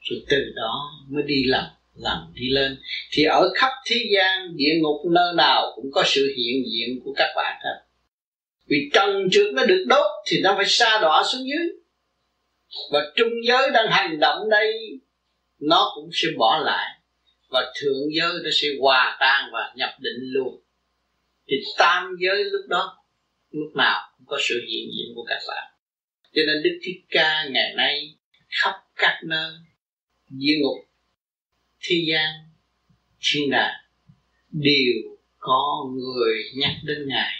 rồi 0.00 0.20
từ 0.28 0.36
đó 0.56 0.90
mới 1.08 1.22
đi 1.22 1.44
làm 1.46 1.64
làm 1.94 2.32
đi 2.34 2.50
lên. 2.50 2.78
Thì 3.12 3.24
ở 3.24 3.52
khắp 3.54 3.70
thế 3.86 3.96
gian, 4.14 4.56
địa 4.56 4.72
ngục 4.82 5.12
nơi 5.12 5.34
nào 5.36 5.72
cũng 5.76 5.90
có 5.92 6.02
sự 6.06 6.34
hiện 6.36 6.64
diện 6.72 7.00
của 7.04 7.12
các 7.16 7.32
bạn 7.36 7.60
hết 7.64 7.86
vì 8.68 8.90
trần 8.92 9.28
trước 9.32 9.52
nó 9.54 9.64
được 9.64 9.84
đốt 9.88 10.06
thì 10.26 10.36
nó 10.42 10.54
phải 10.56 10.66
xa 10.66 10.98
đọa 11.02 11.22
xuống 11.32 11.42
dưới. 11.46 11.68
Và 12.90 13.00
trung 13.16 13.32
giới 13.48 13.70
đang 13.70 13.86
hành 13.90 14.20
động 14.20 14.50
đây, 14.50 14.72
nó 15.60 15.92
cũng 15.94 16.10
sẽ 16.12 16.28
bỏ 16.38 16.62
lại. 16.64 17.00
Và 17.48 17.72
thượng 17.80 18.14
giới 18.16 18.32
nó 18.44 18.50
sẽ 18.52 18.68
hòa 18.80 19.16
tan 19.20 19.50
và 19.52 19.72
nhập 19.76 19.90
định 19.98 20.20
luôn 20.20 20.60
thì 21.48 21.56
tam 21.78 22.16
giới 22.18 22.44
lúc 22.44 22.68
đó, 22.68 23.04
lúc 23.50 23.76
nào 23.76 24.12
cũng 24.16 24.26
có 24.26 24.38
sự 24.48 24.54
hiện 24.68 24.90
diện 24.96 25.14
của 25.14 25.24
các 25.28 25.38
bạn 25.48 25.76
cho 26.36 26.42
nên 26.46 26.62
đức 26.62 26.78
thích 26.82 27.04
ca 27.10 27.48
ngày 27.50 27.74
nay 27.76 28.14
khắp 28.48 28.72
các 28.96 29.20
nơi, 29.24 29.52
địa 30.28 30.54
ngục, 30.62 30.88
thế 31.80 31.96
gian, 32.08 32.32
thiên 33.20 33.50
đàng, 33.50 33.74
đều 34.50 35.18
có 35.38 35.88
người 35.94 36.42
nhắc 36.56 36.72
đến 36.84 37.08
ngài 37.08 37.32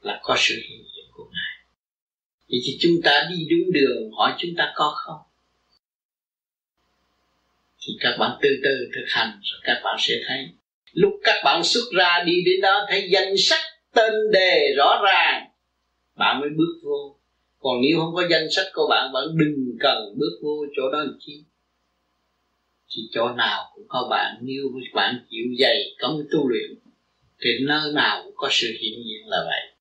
là 0.00 0.20
có 0.22 0.36
sự 0.38 0.54
hiện 0.54 0.78
diện 0.78 1.06
của 1.12 1.24
ngài. 1.32 1.66
Vậy 2.48 2.60
thì 2.66 2.78
chúng 2.80 2.92
ta 3.04 3.28
đi 3.30 3.46
đúng 3.50 3.72
đường, 3.72 4.10
hỏi 4.12 4.34
chúng 4.38 4.50
ta 4.56 4.72
có 4.74 4.94
không? 4.96 5.22
Thì 7.80 7.92
các 8.00 8.16
bạn 8.18 8.38
từ 8.42 8.48
từ 8.64 8.90
thực 8.94 9.04
hành, 9.08 9.40
rồi 9.42 9.60
các 9.64 9.80
bạn 9.84 9.96
sẽ 9.98 10.14
thấy 10.26 10.48
lúc 10.94 11.12
các 11.24 11.40
bạn 11.44 11.62
xuất 11.64 11.84
ra 11.98 12.22
đi 12.26 12.32
đến 12.46 12.60
đó, 12.62 12.86
thấy 12.88 13.08
danh 13.10 13.34
sách 13.38 13.64
tên 13.94 14.12
đề 14.32 14.74
rõ 14.76 15.00
ràng, 15.04 15.46
bạn 16.16 16.40
mới 16.40 16.48
bước 16.56 16.80
vô. 16.84 17.20
Còn 17.58 17.80
nếu 17.82 17.98
không 17.98 18.14
có 18.14 18.26
danh 18.30 18.46
sách 18.56 18.66
của 18.72 18.86
bạn 18.90 19.12
bạn 19.14 19.24
đừng 19.36 19.76
cần 19.80 19.98
bước 20.18 20.40
vô 20.42 20.66
chỗ 20.76 20.82
đó 20.92 20.98
làm 20.98 21.16
chi. 21.20 21.44
Thì 22.96 23.02
chỗ 23.12 23.28
nào 23.28 23.72
cũng 23.74 23.84
có 23.88 24.08
bạn, 24.10 24.36
nếu 24.42 24.62
bạn 24.94 25.26
chịu 25.30 25.44
dày 25.60 25.76
công 26.00 26.18
tu 26.32 26.48
luyện, 26.48 26.70
thì 27.40 27.50
nơi 27.66 27.92
nào 27.94 28.22
cũng 28.24 28.34
có 28.36 28.48
sự 28.50 28.68
hiện 28.68 28.98
diện 29.06 29.28
là 29.28 29.38
vậy. 29.46 29.76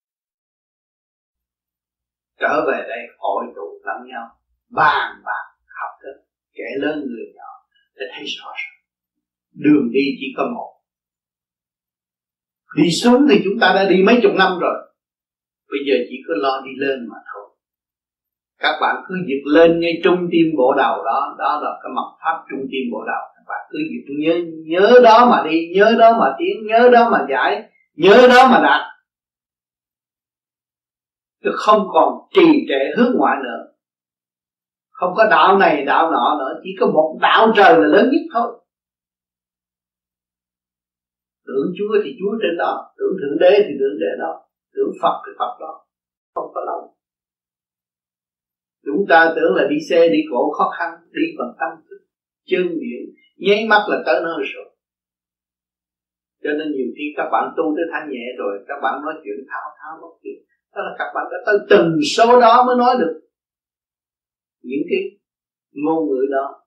Trở 2.39 2.65
về 2.67 2.77
đây 2.89 2.99
hội 3.17 3.45
tụ 3.55 3.79
lẫn 3.85 4.07
nhau, 4.07 4.27
bàn 4.69 5.21
bạc, 5.25 5.45
học 5.65 5.99
thức 6.03 6.23
kẻ 6.53 6.65
lớn 6.77 6.99
người 6.99 7.25
nhỏ, 7.35 7.51
để 7.95 8.05
thấy 8.15 8.23
rõ 8.25 8.51
ràng. 8.51 8.79
Đường 9.51 9.91
đi 9.93 10.05
chỉ 10.19 10.25
có 10.37 10.43
một 10.55 10.72
đi 12.75 12.91
xuống 12.91 13.27
thì 13.29 13.41
chúng 13.43 13.59
ta 13.61 13.73
đã 13.75 13.89
đi 13.89 14.03
mấy 14.05 14.19
chục 14.23 14.31
năm 14.37 14.59
rồi. 14.59 14.75
Bây 15.71 15.79
giờ 15.87 15.95
chỉ 16.09 16.15
có 16.27 16.33
lo 16.37 16.61
đi 16.65 16.71
lên 16.77 17.07
mà 17.09 17.15
thôi. 17.33 17.43
Các 18.59 18.75
bạn 18.81 18.95
cứ 19.07 19.15
dựng 19.27 19.53
lên 19.53 19.79
ngay 19.79 20.01
trung 20.03 20.27
tim 20.31 20.45
bộ 20.57 20.73
đầu 20.77 21.03
đó. 21.05 21.35
Đó 21.39 21.61
là 21.63 21.79
cái 21.83 21.91
mật 21.95 22.17
pháp 22.21 22.43
trung 22.49 22.59
tim 22.71 22.91
bộ 22.91 23.03
đầu. 23.07 23.23
Các 23.35 23.43
bạn 23.47 23.61
cứ 23.69 23.79
dựng 23.91 24.19
nhớ 24.19 24.35
nhớ 24.65 24.99
đó 25.03 25.27
mà 25.31 25.49
đi, 25.49 25.67
nhớ 25.75 25.95
đó 25.99 26.17
mà 26.19 26.35
tiến, 26.39 26.67
nhớ 26.67 26.89
đó 26.93 27.09
mà 27.09 27.25
giải, 27.29 27.63
nhớ 27.95 28.27
đó 28.29 28.47
mà 28.51 28.59
đạt. 28.63 28.81
Chứ 31.43 31.49
không 31.53 31.87
còn 31.93 32.13
trì 32.35 32.65
trệ 32.67 32.97
hướng 32.97 33.13
ngoại 33.15 33.37
nữa. 33.43 33.59
Không 34.91 35.13
có 35.15 35.27
đạo 35.29 35.57
này, 35.57 35.85
đạo 35.85 36.11
nọ 36.11 36.37
nữa. 36.39 36.59
Chỉ 36.63 36.69
có 36.79 36.87
một 36.87 37.17
đạo 37.21 37.53
trời 37.55 37.73
là 37.73 37.87
lớn 37.87 38.09
nhất 38.11 38.21
thôi 38.33 38.59
tưởng 41.53 41.69
chúa 41.77 41.93
thì 42.03 42.09
chúa 42.19 42.33
trên 42.41 42.57
đó, 42.57 42.93
tưởng 42.97 43.15
thượng 43.19 43.37
đế 43.39 43.53
thì 43.65 43.73
thượng 43.79 43.97
đế 44.03 44.11
đó, 44.23 44.31
tưởng 44.75 44.91
Phật 45.01 45.15
thì 45.25 45.31
Phật 45.39 45.53
đó. 45.59 45.85
Không 46.35 46.51
có 46.55 46.61
lòng 46.65 46.93
chúng 48.85 49.05
ta 49.09 49.33
tưởng 49.35 49.55
là 49.55 49.67
đi 49.69 49.75
xe, 49.89 50.07
đi 50.07 50.19
cổ 50.31 50.51
khó 50.51 50.69
khăn, 50.77 50.89
đi 51.11 51.21
bằng 51.39 51.53
tâm 51.59 51.71
thức, 51.89 51.99
chân 52.45 52.61
miệng, 52.61 53.05
nháy 53.37 53.65
mắt 53.69 53.81
là 53.89 54.03
tới 54.05 54.21
nơi 54.23 54.39
rồi. 54.55 54.65
Cho 56.43 56.49
nên 56.49 56.71
nhiều 56.71 56.87
khi 56.97 57.05
các 57.17 57.29
bạn 57.31 57.53
tu 57.57 57.63
tới 57.75 57.85
thanh 57.91 58.09
nhẹ 58.11 58.25
rồi, 58.37 58.65
các 58.67 58.79
bạn 58.83 59.01
nói 59.05 59.13
chuyện 59.23 59.37
tháo 59.49 59.67
tháo 59.79 59.99
bất 60.01 60.13
chuyện. 60.23 60.39
Đó 60.75 60.81
là 60.81 60.95
các 60.99 61.11
bạn 61.15 61.25
đã 61.31 61.37
tới 61.45 61.55
từng 61.69 61.97
số 62.15 62.39
đó 62.41 62.63
mới 62.67 62.75
nói 62.77 62.95
được. 62.99 63.21
Những 64.61 64.83
cái 64.89 64.99
ngôn 65.71 66.09
ngữ 66.09 66.25
đó 66.31 66.63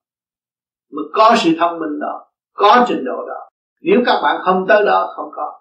mới 0.92 1.04
có 1.12 1.34
sự 1.36 1.50
thông 1.58 1.78
minh 1.78 1.98
đó, 2.00 2.32
có 2.52 2.84
trình 2.88 3.04
độ 3.04 3.26
đó 3.28 3.45
nếu 3.80 4.00
các 4.06 4.20
bạn 4.22 4.36
không 4.44 4.64
tới 4.68 4.82
đó, 4.86 5.12
không 5.16 5.30
có. 5.32 5.60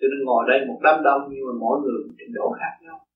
Cho 0.00 0.06
nên 0.10 0.24
ngồi 0.24 0.44
đây 0.48 0.58
một 0.68 0.80
đám 0.82 1.02
đông, 1.04 1.20
nhưng 1.30 1.44
mà 1.46 1.52
mỗi 1.60 1.80
người 1.80 1.98
một 2.06 2.14
trình 2.18 2.34
độ 2.34 2.54
khác 2.60 2.78
nhau. 2.82 3.06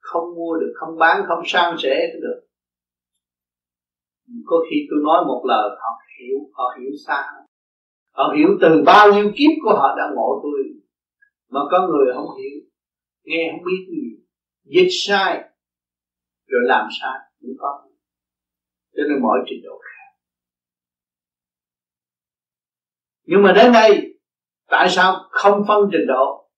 Không 0.00 0.34
mua 0.34 0.56
được, 0.60 0.72
không 0.74 0.98
bán, 0.98 1.22
không 1.28 1.42
sang 1.46 1.76
sẻ 1.78 2.06
được. 2.22 2.40
Có 4.46 4.56
khi 4.70 4.76
tôi 4.90 5.00
nói 5.04 5.24
một 5.24 5.42
lời, 5.48 5.68
họ 5.80 5.90
hiểu 6.18 6.38
họ 6.52 6.64
hiểu 6.80 6.90
xa. 7.06 7.30
Họ 8.12 8.34
hiểu 8.36 8.48
từ 8.60 8.82
bao 8.86 9.12
nhiêu 9.12 9.32
kiếp 9.36 9.52
của 9.64 9.74
họ 9.74 9.94
đã 9.98 10.04
ngộ 10.14 10.40
tôi. 10.42 10.60
Mà 11.50 11.60
có 11.70 11.88
người 11.88 12.14
không 12.14 12.36
hiểu, 12.38 12.60
nghe 13.24 13.52
không 13.52 13.64
biết 13.64 13.86
gì. 13.90 14.24
Dịch 14.64 14.88
sai, 14.90 15.44
rồi 16.46 16.62
làm 16.64 16.88
sai, 17.00 17.18
cũng 17.40 17.54
có. 17.58 17.82
Cho 18.96 19.02
nên 19.08 19.22
mỗi 19.22 19.38
trình 19.46 19.60
độ 19.64 19.78
khác 19.78 19.89
nhưng 23.30 23.42
mà 23.42 23.52
đến 23.52 23.72
đây 23.72 23.90
tại 24.70 24.88
sao 24.88 25.14
không 25.30 25.64
phân 25.68 25.80
trình 25.92 26.06
độ? 26.08 26.48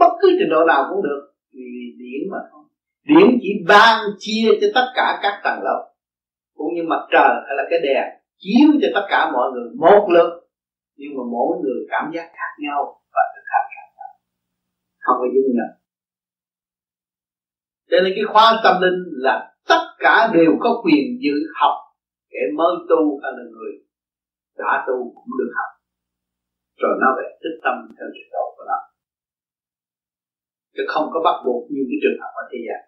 Bất 0.00 0.12
cứ 0.20 0.28
trình 0.38 0.50
độ 0.50 0.64
nào 0.64 0.86
cũng 0.90 1.02
được. 1.02 1.22
Vì 1.52 1.70
điển 1.98 2.22
mà 2.32 2.38
không. 2.50 2.64
Điển 3.08 3.38
chỉ 3.42 3.48
ban 3.68 3.98
chia 4.18 4.48
cho 4.60 4.66
tất 4.74 4.86
cả 4.94 5.20
các 5.22 5.40
tầng 5.44 5.62
lớp, 5.62 5.90
cũng 6.56 6.74
như 6.74 6.82
mặt 6.82 7.02
trời 7.12 7.32
hay 7.46 7.54
là 7.56 7.64
cái 7.70 7.78
đèn, 7.82 8.04
chiếu 8.38 8.68
cho 8.82 8.88
tất 8.94 9.06
cả 9.08 9.30
mọi 9.32 9.50
người 9.52 9.68
một 9.78 10.08
lượt 10.14 10.30
nhưng 10.96 11.12
mà 11.16 11.22
mỗi 11.32 11.58
người 11.62 11.80
cảm 11.90 12.10
giác 12.14 12.26
khác 12.38 12.52
nhau 12.64 12.80
và 13.14 13.22
thực 13.34 13.46
hành 13.52 13.68
khác 13.74 13.88
nhau. 13.96 14.12
Không 15.04 15.16
có 15.20 15.26
dung 15.34 15.56
nhau 15.58 15.72
cho 17.92 17.96
nên 18.04 18.12
cái 18.16 18.24
khóa 18.32 18.60
tâm 18.64 18.82
linh 18.82 19.00
là 19.26 19.54
tất 19.68 19.82
cả 19.98 20.30
đều 20.34 20.52
có 20.60 20.82
quyền 20.84 21.04
dự 21.24 21.36
học. 21.60 21.74
Kẻ 22.30 22.42
mới 22.56 22.74
tu 22.88 23.20
hay 23.22 23.32
là 23.36 23.44
người 23.52 23.72
đã 24.58 24.84
tu 24.86 24.96
cũng 25.14 25.32
được 25.38 25.52
học 25.58 25.71
rồi 26.82 26.94
nó 27.02 27.08
về 27.18 27.26
tích 27.42 27.58
tâm 27.64 27.74
theo 27.96 28.08
trình 28.14 28.30
độ 28.32 28.44
của 28.56 28.64
nó. 28.70 28.78
Chứ 30.74 30.82
không 30.88 31.06
có 31.12 31.20
bắt 31.24 31.36
buộc 31.44 31.70
như 31.70 31.82
cái 31.88 31.98
trường 32.02 32.20
hợp 32.20 32.32
ở 32.42 32.44
thế 32.52 32.58
gian. 32.68 32.80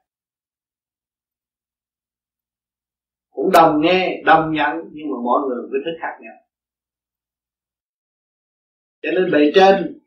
Cũng 3.31 3.51
đồng 3.53 3.81
nghe, 3.81 4.23
đồng 4.27 4.53
nhận, 4.53 4.73
nhưng 4.93 5.07
mà 5.11 5.17
mỗi 5.25 5.41
người 5.47 5.63
với 5.71 5.81
thức 5.85 5.97
khác 6.03 6.15
nhau. 6.21 6.35
Cho 9.03 9.11
nên 9.15 9.33
bề 9.33 9.53
trên, 9.55 10.01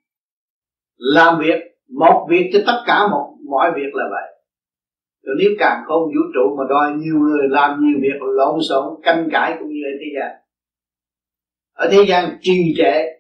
làm 0.96 1.40
việc, 1.40 1.60
một 1.88 2.28
việc 2.30 2.50
cho 2.54 2.60
tất 2.68 2.84
cả 2.88 3.08
một, 3.08 3.38
mọi 3.50 3.72
việc 3.76 3.92
là 3.94 4.06
vậy. 4.12 4.44
Rồi 5.22 5.36
nếu 5.40 5.52
càng 5.60 5.84
không 5.86 6.04
vũ 6.04 6.22
trụ 6.34 6.56
mà 6.58 6.64
đòi 6.70 6.92
nhiều 6.92 7.16
người 7.20 7.48
làm 7.50 7.80
nhiều 7.84 8.00
việc 8.02 8.20
lộn 8.38 8.60
xộn, 8.70 9.02
canh 9.04 9.30
cãi 9.32 9.56
cũng 9.60 9.70
như 9.70 9.82
ở 9.86 9.96
thế 10.00 10.08
gian. 10.20 10.36
Ở 11.74 11.90
thế 11.92 12.06
gian 12.08 12.38
trì 12.42 12.74
trệ 12.78 13.17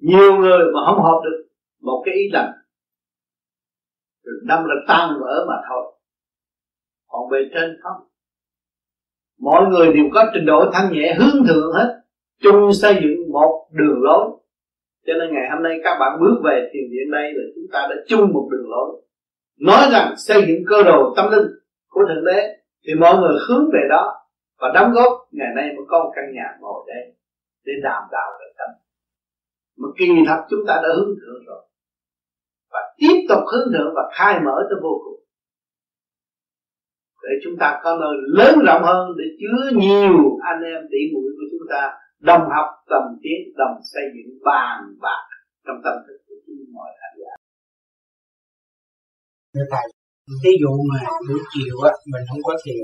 nhiều 0.00 0.36
người 0.36 0.58
mà 0.74 0.80
không 0.86 1.02
hợp 1.02 1.20
được 1.24 1.46
một 1.82 2.02
cái 2.04 2.14
ý 2.14 2.22
lành, 2.32 2.52
rồi 4.24 4.34
đâm 4.42 4.64
là 4.64 4.74
tan 4.88 5.10
vỡ 5.20 5.44
mà 5.48 5.54
thôi. 5.68 5.92
Còn 7.08 7.30
bề 7.30 7.38
trên 7.54 7.76
không. 7.82 8.06
Mọi 9.40 9.66
người 9.70 9.92
đều 9.92 10.04
có 10.14 10.30
trình 10.34 10.46
độ 10.46 10.70
thanh 10.72 10.92
nhẹ, 10.92 11.14
hướng 11.18 11.46
thượng 11.48 11.72
hết, 11.72 12.00
chung 12.42 12.72
xây 12.72 12.94
dựng 12.94 13.32
một 13.32 13.68
đường 13.72 14.02
lối. 14.02 14.30
Cho 15.06 15.12
nên 15.12 15.34
ngày 15.34 15.48
hôm 15.50 15.62
nay 15.62 15.80
các 15.84 15.96
bạn 16.00 16.18
bước 16.20 16.40
về 16.44 16.70
thiền 16.72 16.82
viện 16.90 17.10
đây 17.12 17.32
là 17.34 17.42
chúng 17.54 17.64
ta 17.72 17.86
đã 17.90 17.96
chung 18.06 18.32
một 18.32 18.48
đường 18.52 18.70
lối. 18.70 19.02
Nói 19.58 19.88
rằng 19.92 20.14
xây 20.16 20.44
dựng 20.48 20.62
cơ 20.68 20.82
đồ 20.82 21.14
tâm 21.16 21.30
linh 21.32 21.46
của 21.88 22.00
thượng 22.08 22.24
đế, 22.24 22.56
thì 22.86 22.92
mọi 23.00 23.16
người 23.16 23.36
hướng 23.48 23.70
về 23.72 23.80
đó 23.90 24.16
và 24.60 24.68
đóng 24.74 24.92
góp 24.92 25.12
ngày 25.32 25.48
nay 25.56 25.64
mới 25.76 25.84
có 25.88 26.04
một 26.04 26.12
căn 26.16 26.24
nhà 26.34 26.56
ngồi 26.60 26.84
đây 26.86 27.14
để 27.64 27.72
đàm 27.82 28.02
đạo 28.12 28.30
về 28.40 28.46
tâm 28.58 28.79
mà 29.80 29.88
kỳ 29.98 30.08
thật 30.26 30.40
chúng 30.50 30.64
ta 30.68 30.74
đã 30.82 30.88
hướng 30.96 31.14
thượng 31.20 31.40
rồi. 31.48 31.62
Và 32.72 32.80
tiếp 33.00 33.16
tục 33.28 33.42
hướng 33.50 33.68
thượng 33.72 33.90
và 33.96 34.04
khai 34.16 34.34
mở 34.46 34.56
tới 34.68 34.78
vô 34.84 34.94
cùng. 35.04 35.20
Để 37.22 37.34
chúng 37.44 37.56
ta 37.60 37.80
có 37.82 37.90
nơi 38.02 38.14
lớn 38.38 38.54
rộng 38.66 38.82
hơn 38.82 39.04
để 39.18 39.24
chứa 39.40 39.60
nhiều 39.82 40.16
anh 40.50 40.60
em 40.72 40.80
tỷ 40.92 41.00
muội 41.12 41.30
của 41.36 41.46
chúng 41.52 41.66
ta 41.72 41.82
đồng 42.30 42.44
học 42.54 42.68
đồng 42.92 43.08
tiến 43.22 43.40
đồng 43.60 43.76
xây 43.92 44.04
dựng 44.14 44.30
bàn 44.44 44.78
bạc 45.04 45.24
trong 45.66 45.78
tâm 45.84 45.94
thức 46.06 46.18
của 46.26 46.34
chúng 46.46 46.56
mọi 46.74 46.90
khán 47.00 47.12
giả. 47.20 47.34
Thưa 49.54 49.66
thầy, 49.72 49.86
ví 50.44 50.52
dụ 50.62 50.72
mà 50.90 51.00
buổi 51.28 51.40
chiều 51.52 51.76
á 51.90 51.92
mình 52.12 52.24
không 52.28 52.42
có 52.42 52.54
tiền 52.64 52.82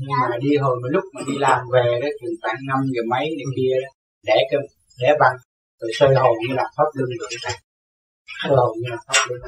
nhưng 0.00 0.10
mà 0.30 0.36
đi 0.44 0.56
hồi 0.62 0.76
mà 0.82 0.88
lúc 0.94 1.04
mà 1.14 1.20
đi 1.28 1.34
làm 1.38 1.60
về 1.74 1.86
đó 2.02 2.08
thì 2.18 2.26
khoảng 2.42 2.60
năm 2.68 2.78
giờ 2.94 3.02
mấy 3.12 3.24
đến 3.38 3.48
kia 3.56 3.74
đó, 3.84 3.90
để 4.28 4.36
cái 4.50 4.60
để 5.00 5.10
bằng 5.20 5.36
rồi 5.80 5.90
soi 5.98 6.14
hồn 6.22 6.34
như 6.40 6.54
là 6.58 6.64
pháp 6.76 6.88
luân 6.96 7.08
rồi 7.20 7.30
soi 7.42 8.56
hồn 8.58 8.70
như 8.80 8.88
là 8.92 8.98
pháp 9.06 9.20
luân 9.28 9.40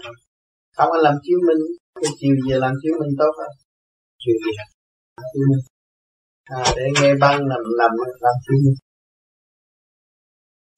không 0.77 0.89
có 0.93 0.97
làm 1.07 1.15
chiếu 1.23 1.39
minh 1.47 1.63
cái 2.03 2.13
chiều 2.19 2.35
về 2.47 2.57
làm 2.65 2.73
chiếu 2.83 2.93
minh 3.01 3.13
tốt 3.19 3.33
hơn 3.39 3.53
chiều 4.23 4.37
gì 4.45 4.53
chiếu 5.33 5.45
minh. 5.51 5.65
À, 6.45 6.65
để 6.77 6.87
nghe 7.01 7.15
băng 7.21 7.39
làm 7.51 7.63
làm 7.79 7.91
làm 8.25 8.37
chiếu 8.45 8.59
minh. 8.65 8.79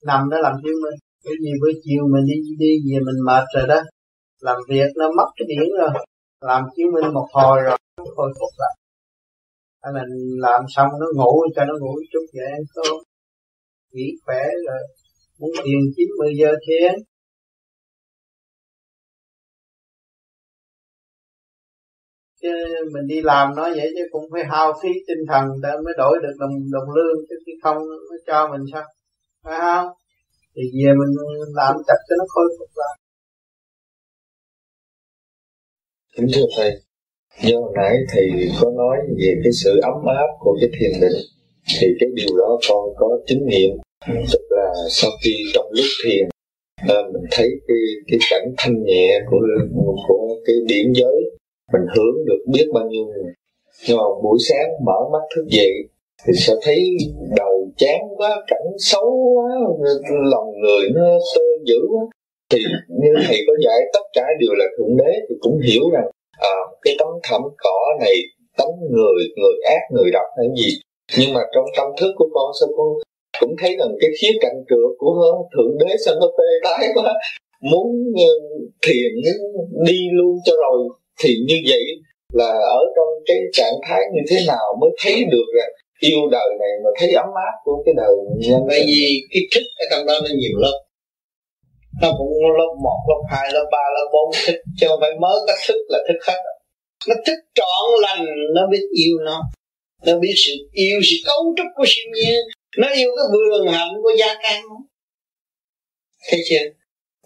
Nằm 0.07 0.31
đó 0.31 0.37
làm 0.47 0.55
chiếu 0.63 0.75
minh. 0.83 0.99
Cái 1.25 1.35
gì 1.43 1.51
buổi 1.61 1.73
chiều 1.85 2.03
mình 2.13 2.25
đi 2.31 2.37
đi 2.59 2.73
về 2.87 2.99
mình 3.07 3.19
mệt 3.27 3.45
rồi 3.55 3.67
đó. 3.69 3.81
Làm 4.41 4.59
việc 4.69 4.91
nó 4.97 5.07
mất 5.17 5.29
cái 5.37 5.47
điển 5.49 5.69
rồi. 5.81 6.05
Làm 6.41 6.63
chiếu 6.77 6.87
minh 6.95 7.15
một 7.15 7.29
hồi 7.33 7.59
rồi 7.65 7.79
khôi 8.17 8.31
phục 8.39 8.53
lại. 8.63 8.75
Là 9.95 10.05
làm 10.47 10.63
xong 10.69 10.89
nó 11.01 11.07
ngủ 11.15 11.35
cho 11.57 11.65
nó 11.65 11.75
ngủ 11.81 11.95
chút 12.13 12.27
vậy 12.35 12.53
cơm 12.75 12.97
nghỉ 13.93 14.07
khỏe 14.25 14.41
rồi 14.67 14.83
muốn 15.43 15.51
thiền 15.65 15.81
chín 15.97 16.09
mười 16.19 16.33
giờ 16.41 16.51
thiền 16.67 16.93
chứ 22.43 22.49
mình 22.93 23.07
đi 23.07 23.21
làm 23.23 23.55
nó 23.57 23.63
vậy 23.63 23.89
chứ 23.97 24.05
cũng 24.13 24.25
phải 24.33 24.45
hao 24.45 24.73
phí 24.83 24.89
tinh 25.09 25.23
thần 25.29 25.45
để 25.63 25.69
mới 25.85 25.95
đổi 25.99 26.19
được 26.23 26.35
đồng 26.41 26.55
đồng 26.73 26.89
lương, 26.97 27.17
chứ 27.29 27.37
khi 27.47 27.53
không 27.63 27.77
nó 27.77 28.17
cho 28.27 28.49
mình 28.53 28.67
sao? 28.73 28.85
Phải 29.45 29.59
không? 29.61 29.87
Thì 30.55 30.63
về 30.63 30.93
mình 31.01 31.13
làm 31.55 31.75
chặt 31.87 32.01
cho 32.09 32.15
nó 32.19 32.25
khôi 32.29 32.49
phục 32.59 32.69
lại. 32.75 32.99
Kính 36.17 36.27
thưa 36.35 36.47
thầy, 36.57 36.71
do 37.43 37.59
nãy 37.77 37.95
thầy 38.09 38.27
có 38.61 38.71
nói 38.71 38.97
về 39.19 39.41
cái 39.45 39.53
sự 39.65 39.81
ấm 39.83 39.95
áp 40.07 40.31
của 40.41 40.57
cái 40.61 40.71
thiền 40.79 41.01
định, 41.01 41.19
thì 41.81 41.87
cái 42.01 42.09
điều 42.15 42.37
đó 42.39 42.59
con 42.69 42.83
có 42.97 43.09
chứng 43.27 43.47
nghiệm 43.47 43.71
tức 44.07 44.43
là 44.51 44.73
sau 44.91 45.11
khi 45.25 45.31
trong 45.55 45.67
lúc 45.71 45.87
thiền 46.05 46.29
à, 46.89 46.97
mình 47.13 47.23
thấy 47.31 47.49
cái 47.69 47.77
cái 48.07 48.19
cảnh 48.31 48.55
thanh 48.59 48.85
nhẹ 48.85 49.21
của 49.31 49.41
của 50.09 50.37
cái 50.47 50.57
điểm 50.69 50.93
giới 50.95 51.23
mình 51.73 51.87
hướng 51.97 52.25
được 52.27 52.43
biết 52.53 52.67
bao 52.75 52.89
nhiêu 52.89 53.05
người. 53.05 53.33
Nhưng 53.89 53.97
mà 53.97 54.05
buổi 54.23 54.39
sáng 54.49 54.69
mở 54.87 55.09
mắt 55.13 55.25
thức 55.37 55.45
dậy 55.49 55.73
thì 56.27 56.33
sẽ 56.37 56.53
thấy 56.63 56.97
đầu 57.37 57.71
chán 57.77 58.01
quá 58.17 58.31
cảnh 58.47 58.67
xấu 58.79 59.35
quá 59.35 59.49
lòng 60.33 60.61
người 60.61 60.89
nó 60.95 61.19
tơ 61.35 61.43
dữ 61.67 61.79
quá. 61.91 62.05
Thì 62.51 62.59
như 62.89 63.11
thầy 63.27 63.39
có 63.47 63.53
dạy 63.65 63.81
tất 63.93 64.07
cả 64.13 64.23
đều 64.41 64.51
là 64.55 64.65
thượng 64.79 64.97
đế 64.97 65.13
thì 65.29 65.35
cũng 65.41 65.61
hiểu 65.61 65.91
rằng 65.93 66.11
à, 66.41 66.57
cái 66.83 66.95
tấm 66.99 67.09
thảm 67.23 67.43
cỏ 67.59 67.97
này 68.01 68.15
tấm 68.59 68.69
người 68.91 69.25
người 69.37 69.55
ác 69.65 69.83
người 69.91 70.11
độc 70.13 70.27
hay 70.37 70.47
gì. 70.57 70.81
Nhưng 71.19 71.35
mà 71.35 71.41
trong 71.55 71.65
tâm 71.77 71.87
thức 72.01 72.13
của 72.17 72.29
con 72.35 72.51
sao 72.61 72.69
con 72.77 72.89
cũng 73.43 73.55
thấy 73.61 73.71
rằng 73.79 73.93
cái 74.01 74.11
khía 74.19 74.35
cạnh 74.41 74.59
trượt 74.69 74.91
của 74.99 75.15
thượng 75.53 75.73
đế 75.81 75.91
sao 76.05 76.15
nó 76.21 76.27
tê 76.39 76.49
tái 76.65 76.89
quá. 76.95 77.13
Muốn 77.71 77.87
ờ, 78.29 78.33
thiền 78.83 79.13
đi 79.87 79.99
luôn 80.13 80.35
cho 80.45 80.53
rồi 80.65 80.79
thì 81.21 81.31
như 81.49 81.57
vậy 81.71 81.85
là 82.33 82.51
ở 82.79 82.83
trong 82.97 83.11
cái 83.27 83.37
trạng 83.53 83.77
thái 83.89 84.01
như 84.15 84.23
thế 84.31 84.37
nào 84.47 84.67
mới 84.81 84.91
thấy 85.03 85.25
được 85.33 85.49
rằng 85.57 85.73
yêu 86.01 86.21
đời 86.31 86.49
này 86.61 86.73
mà 86.85 86.91
thấy 86.99 87.13
ấm 87.13 87.31
áp 87.49 87.55
của 87.65 87.83
cái 87.85 87.95
đời 87.97 88.15
nhân 88.39 88.61
bởi 88.69 88.79
dạ, 88.81 88.85
vì 88.87 89.03
cái 89.33 89.43
thức 89.55 89.67
ở 89.83 89.85
trong 89.91 90.07
đó 90.07 90.15
nó 90.25 90.31
nhiều 90.41 90.57
lớp. 90.65 90.79
Nó 92.03 92.09
cũng 92.19 92.33
lớp 92.59 92.73
một 92.85 93.01
lớp 93.09 93.23
hai 93.31 93.49
lớp 93.53 93.67
ba 93.73 93.85
lớp 93.97 94.09
bốn. 94.13 94.31
Thích 94.47 94.61
chứ 94.79 94.87
không 94.89 95.01
phải 95.01 95.11
mới 95.21 95.37
có 95.47 95.55
thức 95.67 95.79
là 95.89 95.99
thức 96.09 96.19
hết. 96.29 96.41
Nó 97.09 97.15
thích 97.27 97.41
trọn 97.55 97.85
lành 98.03 98.25
nó 98.55 98.63
biết 98.73 98.85
yêu 98.93 99.17
nó. 99.25 99.41
Nó 100.07 100.19
biết 100.19 100.35
sự 100.47 100.53
yêu 100.73 100.99
sự 101.03 101.17
cấu 101.27 101.55
trúc 101.57 101.67
của 101.77 101.85
siêu 101.87 102.07
nhiên 102.15 102.41
nó 102.79 102.89
yêu 102.89 103.11
cái 103.17 103.25
vườn 103.33 103.69
hạnh 103.69 103.95
của 104.03 104.13
gia 104.19 104.35
can 104.43 104.63
thấy 106.31 106.41
chưa? 106.49 106.65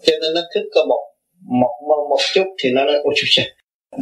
Cho 0.03 0.13
nên 0.21 0.33
nó 0.33 0.41
thức 0.55 0.69
có 0.75 0.85
một 0.85 1.03
một 1.61 1.75
một, 1.87 2.07
một 2.09 2.19
chút 2.33 2.45
thì 2.59 2.69
nó 2.69 2.85
nói 2.85 2.95
ôi 3.03 3.13
trời 3.25 3.45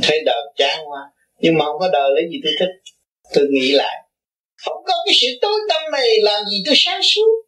thấy 0.04 0.22
đời 0.26 0.42
chán 0.56 0.80
quá. 0.88 1.00
Nhưng 1.40 1.58
mà 1.58 1.66
không 1.66 1.80
có 1.80 1.90
đời 1.94 2.10
lấy 2.16 2.24
gì 2.32 2.38
tôi 2.44 2.54
thích. 2.60 2.94
Tôi 3.34 3.48
nghĩ 3.50 3.72
lại 3.72 4.06
không 4.66 4.84
có 4.88 4.94
cái 5.06 5.16
sự 5.22 5.28
tối 5.42 5.60
tâm 5.70 5.82
này 5.92 6.08
làm 6.22 6.46
gì 6.46 6.64
tôi 6.66 6.76
sáng 6.78 7.02
suốt. 7.04 7.46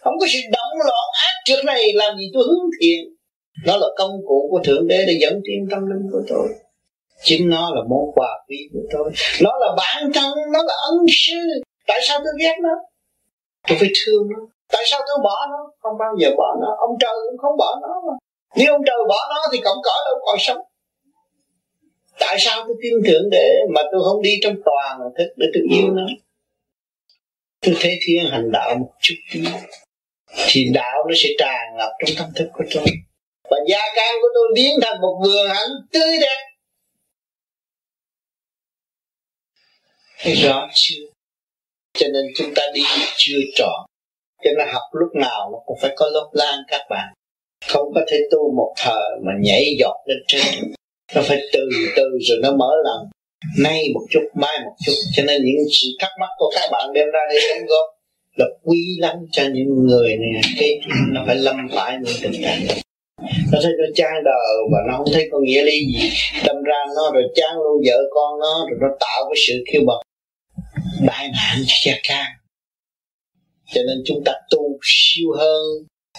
Không 0.00 0.14
có 0.20 0.26
sự 0.32 0.38
động 0.52 0.78
loạn 0.78 1.08
ác 1.26 1.34
trước 1.44 1.64
này 1.64 1.92
làm 1.94 2.16
gì 2.18 2.30
tôi 2.34 2.42
hướng 2.46 2.70
thiện. 2.80 3.00
Nó 3.66 3.76
là 3.76 3.86
công 3.96 4.10
cụ 4.26 4.48
của 4.50 4.60
thượng 4.64 4.88
đế 4.88 5.04
để 5.06 5.18
dẫn 5.20 5.40
tiến 5.44 5.68
tâm 5.70 5.80
linh 5.80 6.10
của 6.12 6.22
tôi. 6.28 6.48
Chính 7.22 7.48
nó 7.48 7.70
là 7.74 7.80
món 7.90 8.12
quà 8.14 8.28
quý 8.48 8.56
của 8.72 8.82
tôi. 8.92 9.12
Nó 9.42 9.50
là 9.60 9.66
bản 9.76 10.12
thân 10.14 10.30
nó 10.52 10.62
là 10.62 10.74
ân 10.90 11.06
sư 11.08 11.38
tại 11.86 12.00
sao 12.02 12.18
tôi 12.18 12.32
ghét 12.40 12.56
nó? 12.62 12.74
Tôi 13.68 13.78
phải 13.80 13.88
thương 14.04 14.22
nó. 14.30 14.38
Tại 14.72 14.82
sao 14.86 15.00
tôi 15.06 15.16
bỏ 15.24 15.46
nó? 15.50 15.72
Không 15.80 15.98
bao 15.98 16.12
giờ 16.20 16.28
bỏ 16.36 16.56
nó. 16.60 16.76
Ông 16.78 16.96
trời 17.00 17.14
cũng 17.30 17.38
không 17.38 17.56
bỏ 17.58 17.78
nó 17.82 17.88
mà. 18.06 18.14
Nếu 18.56 18.72
ông 18.72 18.82
trời 18.86 18.96
bỏ 19.08 19.18
nó 19.30 19.40
thì 19.52 19.58
cổng 19.64 19.78
cỏ 19.84 19.96
đâu 20.06 20.14
còn 20.26 20.36
sống. 20.38 20.58
Tại 22.18 22.36
sao 22.38 22.64
tôi 22.66 22.76
tin 22.82 22.92
tưởng 23.06 23.30
để 23.30 23.48
mà 23.74 23.80
tôi 23.92 24.00
không 24.04 24.22
đi 24.22 24.30
trong 24.42 24.54
toàn 24.64 25.00
thức 25.18 25.32
để 25.36 25.46
tôi 25.54 25.62
yêu 25.70 25.90
nó? 25.90 26.06
Tôi 27.60 27.74
thấy 27.80 27.98
thiên 28.06 28.30
hành 28.30 28.52
đạo 28.52 28.74
một 28.74 28.92
chút 29.00 29.14
tí. 29.32 29.44
Thì 30.46 30.64
đạo 30.74 31.04
nó 31.08 31.14
sẽ 31.16 31.28
tràn 31.38 31.76
ngập 31.78 31.90
trong 31.98 32.16
tâm 32.18 32.28
thức 32.36 32.50
của 32.52 32.64
tôi. 32.74 32.84
Và 33.50 33.56
gia 33.68 33.82
can 33.96 34.14
của 34.22 34.28
tôi 34.34 34.48
biến 34.54 34.78
thành 34.82 35.00
một 35.00 35.20
vườn 35.24 35.48
hạnh 35.48 35.68
tươi 35.92 36.18
đẹp. 36.20 36.48
Thấy 40.18 40.34
rõ 40.34 40.68
chưa? 40.74 41.11
Cho 41.98 42.06
nên 42.12 42.24
chúng 42.36 42.54
ta 42.54 42.62
đi 42.74 42.82
chưa 43.16 43.38
trọn. 43.54 43.80
Cho 44.44 44.50
nên 44.58 44.68
học 44.72 44.82
lúc 44.92 45.08
nào 45.14 45.50
nó 45.52 45.58
cũng 45.66 45.78
phải 45.82 45.92
có 45.96 46.06
lớp 46.14 46.30
lan 46.32 46.58
các 46.68 46.80
bạn. 46.90 47.08
Không 47.68 47.92
có 47.94 48.00
thể 48.10 48.18
tu 48.30 48.54
một 48.56 48.74
thời 48.76 49.10
mà 49.26 49.32
nhảy 49.40 49.64
giọt 49.78 49.96
lên 50.06 50.18
trên. 50.26 50.72
Nó 51.14 51.22
phải 51.24 51.40
từ 51.52 51.60
từ 51.96 52.04
rồi 52.20 52.38
nó 52.42 52.50
mở 52.56 52.70
lòng. 52.84 53.06
Nay 53.58 53.84
một 53.94 54.06
chút, 54.10 54.20
mai 54.34 54.58
một 54.64 54.72
chút. 54.86 54.92
Cho 55.16 55.22
nên 55.22 55.42
những 55.44 55.66
sự 55.70 55.88
thắc 55.98 56.10
mắc 56.20 56.28
của 56.38 56.50
các 56.54 56.68
bạn 56.72 56.92
đem 56.94 57.06
ra 57.12 57.20
đây 57.28 57.38
đóng 57.50 57.66
góp 57.66 57.86
là 58.36 58.46
quý 58.62 58.78
lắm 58.98 59.16
cho 59.32 59.42
những 59.52 59.86
người 59.86 60.16
này. 60.16 60.42
Cái 60.58 60.80
nó 61.12 61.24
phải 61.26 61.36
lâm 61.36 61.56
phải 61.72 61.96
những 62.02 62.14
tình 62.22 62.42
trạng 62.42 62.60
nó 63.52 63.58
thấy 63.62 63.72
nó 63.78 63.84
chán 63.94 64.12
đời 64.24 64.56
và 64.72 64.78
nó 64.88 64.96
không 64.96 65.06
thấy 65.12 65.28
có 65.32 65.38
nghĩa 65.40 65.62
lý 65.62 65.78
gì. 65.78 66.10
Đâm 66.46 66.56
ra 66.62 66.84
nó 66.96 67.10
rồi 67.14 67.22
chán 67.34 67.54
luôn 67.54 67.82
vợ 67.86 67.96
con 68.10 68.40
nó, 68.40 68.66
rồi 68.70 68.78
nó 68.80 68.88
tạo 69.00 69.24
cái 69.24 69.36
sự 69.46 69.64
kêu 69.72 69.82
bằng 69.86 69.96
đại 71.06 71.28
nạn 71.28 71.62
cho 71.66 71.74
gia 71.84 71.98
can 72.02 72.26
cho 73.74 73.80
nên 73.86 74.02
chúng 74.04 74.22
ta 74.24 74.32
tu 74.50 74.78
siêu 74.82 75.28
hơn. 75.38 75.62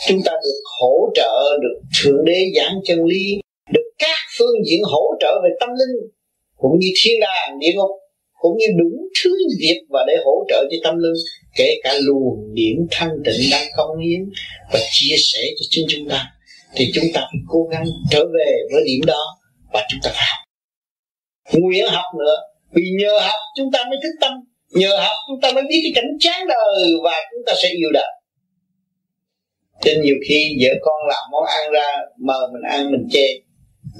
Chúng 0.07 0.19
ta 0.25 0.31
được 0.31 0.61
hỗ 0.81 1.09
trợ, 1.15 1.57
được 1.61 1.81
thượng 1.97 2.25
đế 2.25 2.39
giảng 2.55 2.75
chân 2.85 3.05
lý, 3.05 3.41
được 3.71 3.91
các 3.99 4.17
phương 4.37 4.55
diện 4.65 4.81
hỗ 4.83 5.03
trợ 5.19 5.41
về 5.43 5.49
tâm 5.59 5.69
linh, 5.69 6.11
cũng 6.57 6.79
như 6.79 6.87
thiên 7.03 7.19
đàng, 7.19 7.59
địa 7.59 7.71
ngục, 7.75 7.91
cũng 8.39 8.57
như 8.57 8.65
đủ 8.79 9.07
thứ 9.23 9.29
việc 9.59 9.81
và 9.89 9.99
để 10.07 10.13
hỗ 10.25 10.45
trợ 10.49 10.65
cho 10.71 10.77
tâm 10.83 10.97
linh, 10.97 11.13
kể 11.55 11.69
cả 11.83 11.93
luồng 12.01 12.53
điểm 12.53 12.87
thanh 12.91 13.11
tịnh 13.25 13.49
đang 13.51 13.67
công 13.77 13.99
hiến 13.99 14.29
và 14.73 14.79
chia 14.91 15.15
sẻ 15.17 15.39
cho 15.59 15.65
chính 15.69 15.85
chúng 15.89 16.09
ta. 16.09 16.25
Thì 16.75 16.91
chúng 16.93 17.05
ta 17.13 17.21
phải 17.21 17.41
cố 17.47 17.67
gắng 17.71 17.85
trở 18.11 18.25
về 18.25 18.51
với 18.73 18.83
điểm 18.85 19.01
đó 19.05 19.23
và 19.73 19.87
chúng 19.91 19.99
ta 20.03 20.09
phải 20.13 20.23
học. 20.31 20.45
Nguyện 21.53 21.85
học 21.87 22.05
nữa 22.19 22.35
vì 22.73 22.83
nhờ 22.99 23.19
học 23.19 23.41
chúng 23.57 23.71
ta 23.73 23.79
mới 23.89 23.99
thức 24.03 24.15
tâm, 24.21 24.33
nhờ 24.69 24.97
học 24.97 25.17
chúng 25.27 25.41
ta 25.41 25.51
mới 25.51 25.63
biết 25.69 25.79
cái 25.83 25.91
cảnh 25.95 26.11
chán 26.19 26.47
đời 26.47 26.91
và 27.03 27.15
chúng 27.31 27.43
ta 27.47 27.53
sẽ 27.63 27.69
yêu 27.69 27.91
đời. 27.93 28.11
Nên 29.85 30.01
nhiều 30.01 30.15
khi 30.27 30.57
vợ 30.61 30.69
con 30.81 31.07
làm 31.09 31.23
món 31.31 31.43
ăn 31.45 31.71
ra, 31.71 31.87
mời 32.19 32.47
mình 32.53 32.61
ăn, 32.69 32.91
mình 32.91 33.07
chê. 33.11 33.27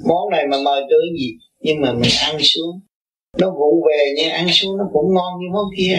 Món 0.08 0.30
này 0.30 0.46
mà 0.46 0.56
mời 0.64 0.82
tôi 0.90 1.00
gì, 1.18 1.32
nhưng 1.60 1.80
mà 1.80 1.92
mình 1.92 2.10
ăn 2.20 2.36
xuống. 2.40 2.80
Nó 3.38 3.50
vụ 3.50 3.84
về 3.88 4.14
nha, 4.16 4.32
ăn 4.32 4.46
xuống 4.50 4.76
nó 4.78 4.84
cũng 4.92 5.14
ngon 5.14 5.32
như 5.40 5.46
món 5.52 5.64
kia. 5.76 5.96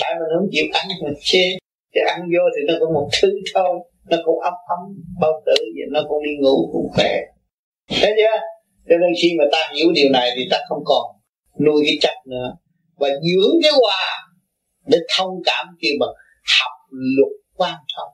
Tại 0.00 0.14
mình 0.14 0.28
không 0.38 0.48
chịu 0.52 0.64
ăn, 0.72 0.86
mình 1.02 1.14
chê. 1.22 1.44
Chứ 1.94 2.00
ăn 2.08 2.20
vô 2.20 2.44
thì 2.56 2.62
nó 2.66 2.74
cũng 2.80 2.94
một 2.94 3.08
thứ 3.22 3.28
thôi. 3.54 3.78
Nó 4.10 4.16
cũng 4.24 4.40
ấm 4.40 4.54
ấm, 4.68 4.78
bao 5.20 5.42
tử 5.46 5.54
vậy, 5.58 5.86
nó 5.90 6.00
cũng 6.08 6.22
đi 6.24 6.30
ngủ 6.40 6.70
cũng 6.72 6.88
khỏe. 6.94 7.20
Thấy 7.88 8.12
chưa? 8.16 8.38
Cho 8.88 8.96
nên 9.00 9.10
khi 9.22 9.32
mà 9.38 9.44
ta 9.52 9.58
hiểu 9.76 9.92
điều 9.94 10.10
này 10.10 10.30
thì 10.36 10.42
ta 10.50 10.58
không 10.68 10.82
còn 10.84 11.21
nuôi 11.60 11.82
cái 11.86 11.96
chấp 12.00 12.14
nữa. 12.26 12.56
Và 12.96 13.08
dưỡng 13.08 13.54
cái 13.62 13.72
hòa 13.80 14.32
để 14.86 14.98
thông 15.16 15.42
cảm 15.44 15.66
kia 15.80 15.90
bằng 16.00 16.14
học 16.60 16.72
luật 16.90 17.32
quan 17.56 17.76
trọng. 17.96 18.08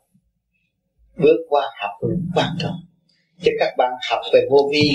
Bước 1.17 1.39
qua 1.49 1.63
học 1.83 1.91
luật 2.01 2.19
quan 2.35 2.49
trọng. 2.63 2.75
Cho 3.43 3.53
các 3.61 3.75
bạn 3.79 3.93
học 4.11 4.21
về 4.33 4.41
vô 4.51 4.71
vi, 4.73 4.91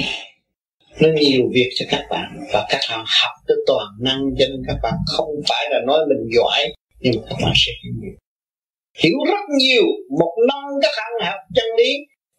nó 1.01 1.09
nhiều 1.21 1.41
việc 1.53 1.69
cho 1.75 1.85
các 1.89 2.05
bạn. 2.09 2.39
Và 2.53 2.65
các 2.69 2.79
bạn 2.89 3.05
học 3.21 3.31
tới 3.47 3.57
toàn 3.67 3.87
năng, 4.01 4.21
cho 4.39 4.45
nên 4.49 4.61
các 4.67 4.77
bạn 4.83 4.93
không 5.07 5.29
phải 5.49 5.67
là 5.71 5.79
nói 5.87 5.99
mình 6.09 6.29
giỏi, 6.35 6.73
nhưng 6.99 7.13
mà 7.15 7.21
các 7.29 7.35
bạn 7.43 7.53
sẽ 7.55 7.71
hiểu 7.83 7.93
nhiều. 8.01 8.13
Hiểu 8.97 9.17
rất 9.27 9.55
nhiều. 9.57 9.83
Một 10.19 10.35
năm 10.47 10.63
các 10.81 10.91
bạn 10.97 11.29
học 11.31 11.39
chân 11.55 11.65
lý, 11.77 11.93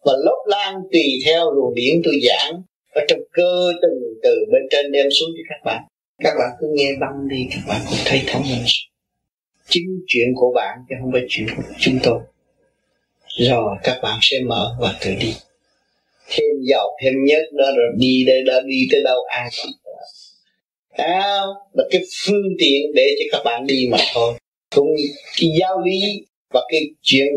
và 0.05 0.13
lớp 0.25 0.43
lan 0.47 0.75
tùy 0.91 1.03
theo 1.25 1.51
luồng 1.51 1.73
điển 1.75 2.01
tôi 2.03 2.19
giảng. 2.27 2.61
Ở 2.95 3.01
trong 3.07 3.19
cơ 3.31 3.71
từng 3.81 3.99
từ 4.23 4.35
bên 4.51 4.61
trên 4.71 4.91
đem 4.91 5.05
xuống 5.11 5.29
cho 5.37 5.43
các 5.49 5.61
bạn 5.65 5.83
các 6.23 6.33
bạn 6.39 6.49
cứ 6.59 6.67
nghe 6.73 6.91
băng 7.01 7.27
đi 7.27 7.47
các 7.51 7.61
bạn 7.67 7.81
cũng 7.89 7.99
thấy 8.05 8.23
thông 8.27 8.43
minh 8.43 8.65
chính 9.69 10.03
chuyện 10.07 10.27
của 10.35 10.51
bạn 10.55 10.77
chứ 10.89 10.95
không 11.01 11.11
phải 11.11 11.21
chuyện 11.29 11.47
của 11.55 11.63
chúng 11.79 11.99
tôi. 12.03 12.19
Rồi 13.37 13.77
các 13.83 13.99
bạn 14.03 14.19
sẽ 14.21 14.37
mở 14.47 14.75
và 14.79 14.95
tự 15.01 15.11
đi. 15.19 15.33
Thêm 16.29 16.45
giàu 16.69 16.87
thêm 17.03 17.13
nhất 17.25 17.43
đó 17.53 17.65
rồi 17.77 17.87
đi 17.97 18.23
đây 18.27 18.43
đó 18.47 18.53
đi 18.65 18.87
tới 18.91 19.01
đâu 19.03 19.17
ai 19.29 19.49
cũng 19.63 19.71
à, 20.89 21.41
là 21.73 21.83
cái 21.91 22.01
phương 22.25 22.55
tiện 22.59 22.81
để 22.95 23.15
cho 23.19 23.37
các 23.37 23.43
bạn 23.45 23.67
đi 23.67 23.87
mà 23.91 23.97
thôi. 24.13 24.33
Cũng 24.75 24.87
cái 25.39 25.49
giáo 25.59 25.81
lý 25.81 26.01
và 26.53 26.61
cái 26.71 26.81
chuyện 27.01 27.27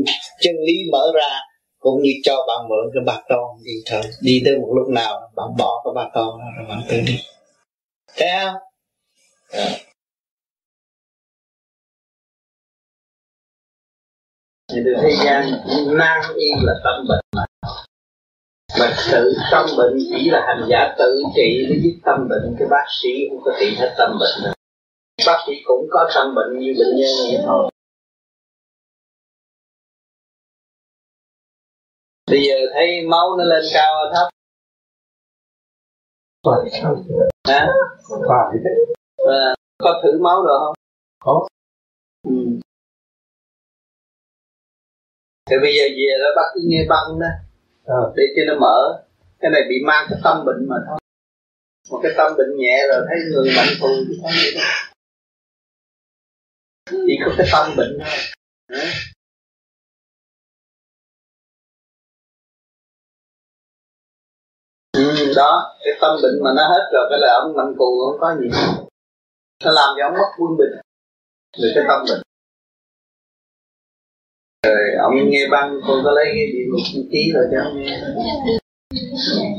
chân 0.41 0.55
lý 0.67 0.75
mở 0.93 1.13
ra 1.15 1.39
cũng 1.79 2.03
như 2.03 2.13
cho 2.23 2.37
bạn 2.49 2.69
mượn 2.69 2.91
cái 2.95 3.03
bạc 3.07 3.23
con 3.29 3.65
đi 3.65 3.73
thôi. 3.87 4.03
Đi 4.21 4.43
tới 4.45 4.59
một 4.59 4.73
lúc 4.77 4.89
nào 4.89 5.31
bạn 5.37 5.49
bỏ 5.59 5.83
cái 5.85 5.93
bạc 5.95 6.11
con 6.15 6.39
rồi 6.57 6.67
bạn 6.69 6.83
tự 6.89 7.01
đi. 7.07 7.19
Thấy 8.17 8.29
không? 8.43 8.68
À. 9.49 9.69
thì 14.73 14.79
từ 14.85 14.93
thế 15.03 15.11
gian 15.25 15.51
nan 15.99 16.23
y 16.37 16.47
là 16.63 16.75
tâm 16.85 17.07
bệnh 17.09 17.25
mà. 17.37 17.45
Mà 18.81 18.97
tự 19.13 19.35
tâm 19.53 19.67
bệnh 19.79 19.99
chỉ 20.11 20.31
là 20.31 20.45
hành 20.47 20.67
giả 20.71 20.95
tự 20.99 21.23
trị 21.37 21.67
để 21.69 21.81
giúp 21.83 22.01
tâm 22.05 22.29
bệnh. 22.29 22.57
Cái 22.59 22.69
bác 22.71 22.87
sĩ 23.03 23.09
không 23.31 23.41
có 23.45 23.53
trị 23.61 23.77
hết 23.79 23.95
tâm 23.99 24.11
bệnh 24.21 24.45
đâu 24.45 24.55
bác 25.27 25.39
sĩ 25.47 25.53
cũng 25.65 25.87
có 25.91 26.11
tâm 26.15 26.35
bệnh 26.35 26.59
như 26.61 26.75
bệnh 26.79 26.97
nhân 26.97 27.13
vậy 27.31 27.43
thôi. 27.47 27.71
Bây 32.31 32.41
giờ 32.49 32.55
thấy 32.75 33.07
máu 33.11 33.37
nó 33.37 33.45
lên 33.45 33.65
cao 33.75 33.95
hay 33.97 34.13
thấp 34.15 34.29
hả? 37.45 37.67
Phải 38.29 38.59
à, 39.31 39.55
có 39.79 40.01
thử 40.03 40.19
máu 40.23 40.43
được 40.47 40.59
không? 40.59 40.75
Có. 41.25 41.47
Ừ. 42.29 42.35
thì 45.51 45.57
bây 45.63 45.73
giờ 45.77 45.85
về 45.97 46.13
đó 46.23 46.29
bác 46.37 46.49
cứ 46.55 46.61
nghe 46.65 46.87
băng 46.89 47.19
đó. 47.21 47.27
À. 47.87 48.01
để 48.17 48.23
cho 48.37 48.53
nó 48.53 48.61
mở. 48.61 49.05
Cái 49.41 49.51
này 49.51 49.63
bị 49.69 49.75
mang 49.87 50.07
cái 50.11 50.19
tâm 50.25 50.45
bệnh 50.47 50.69
mà 50.69 50.77
thôi. 50.87 50.99
Một 51.91 52.01
cái 52.03 52.13
tâm 52.17 52.33
bệnh 52.39 52.57
nhẹ 52.57 52.87
rồi 52.89 53.01
thấy 53.09 53.19
người 53.31 53.53
mạnh 53.57 53.75
thù 53.81 53.89
chứ 54.09 54.15
không 54.23 54.31
gì 54.31 54.51
đâu. 54.55 54.65
Chỉ 57.07 57.19
có 57.25 57.33
cái 57.39 57.47
tâm 57.53 57.77
bệnh 57.77 57.99
thôi. 58.01 58.19
Ừ, 64.93 65.33
đó 65.37 65.77
cái 65.85 65.95
tâm 66.01 66.17
bệnh 66.23 66.45
mà 66.45 66.51
nó 66.57 66.63
hết 66.69 66.91
rồi 66.93 67.07
cái 67.11 67.19
là 67.19 67.35
ông 67.43 67.57
mạnh 67.57 67.75
cù 67.79 68.11
không 68.11 68.21
có 68.21 68.37
gì 68.41 68.49
nó 69.65 69.71
làm 69.71 69.89
cho 69.97 70.07
ông 70.07 70.15
mất 70.15 70.31
quân 70.39 70.57
bình? 70.59 70.81
Về 71.63 71.69
cái 71.75 71.85
tâm 71.89 72.01
bệnh 72.09 72.23
rồi 74.67 74.95
ông 74.99 75.15
nghe 75.31 75.49
băng 75.51 75.81
con 75.87 76.01
có 76.05 76.11
lấy 76.11 76.25
cái 76.25 76.47
gì 76.53 76.61
một 76.73 77.09
ký 77.13 77.33
rồi 77.35 77.45
cho 77.53 77.59
ông 77.63 77.83
nghe. 77.83 78.01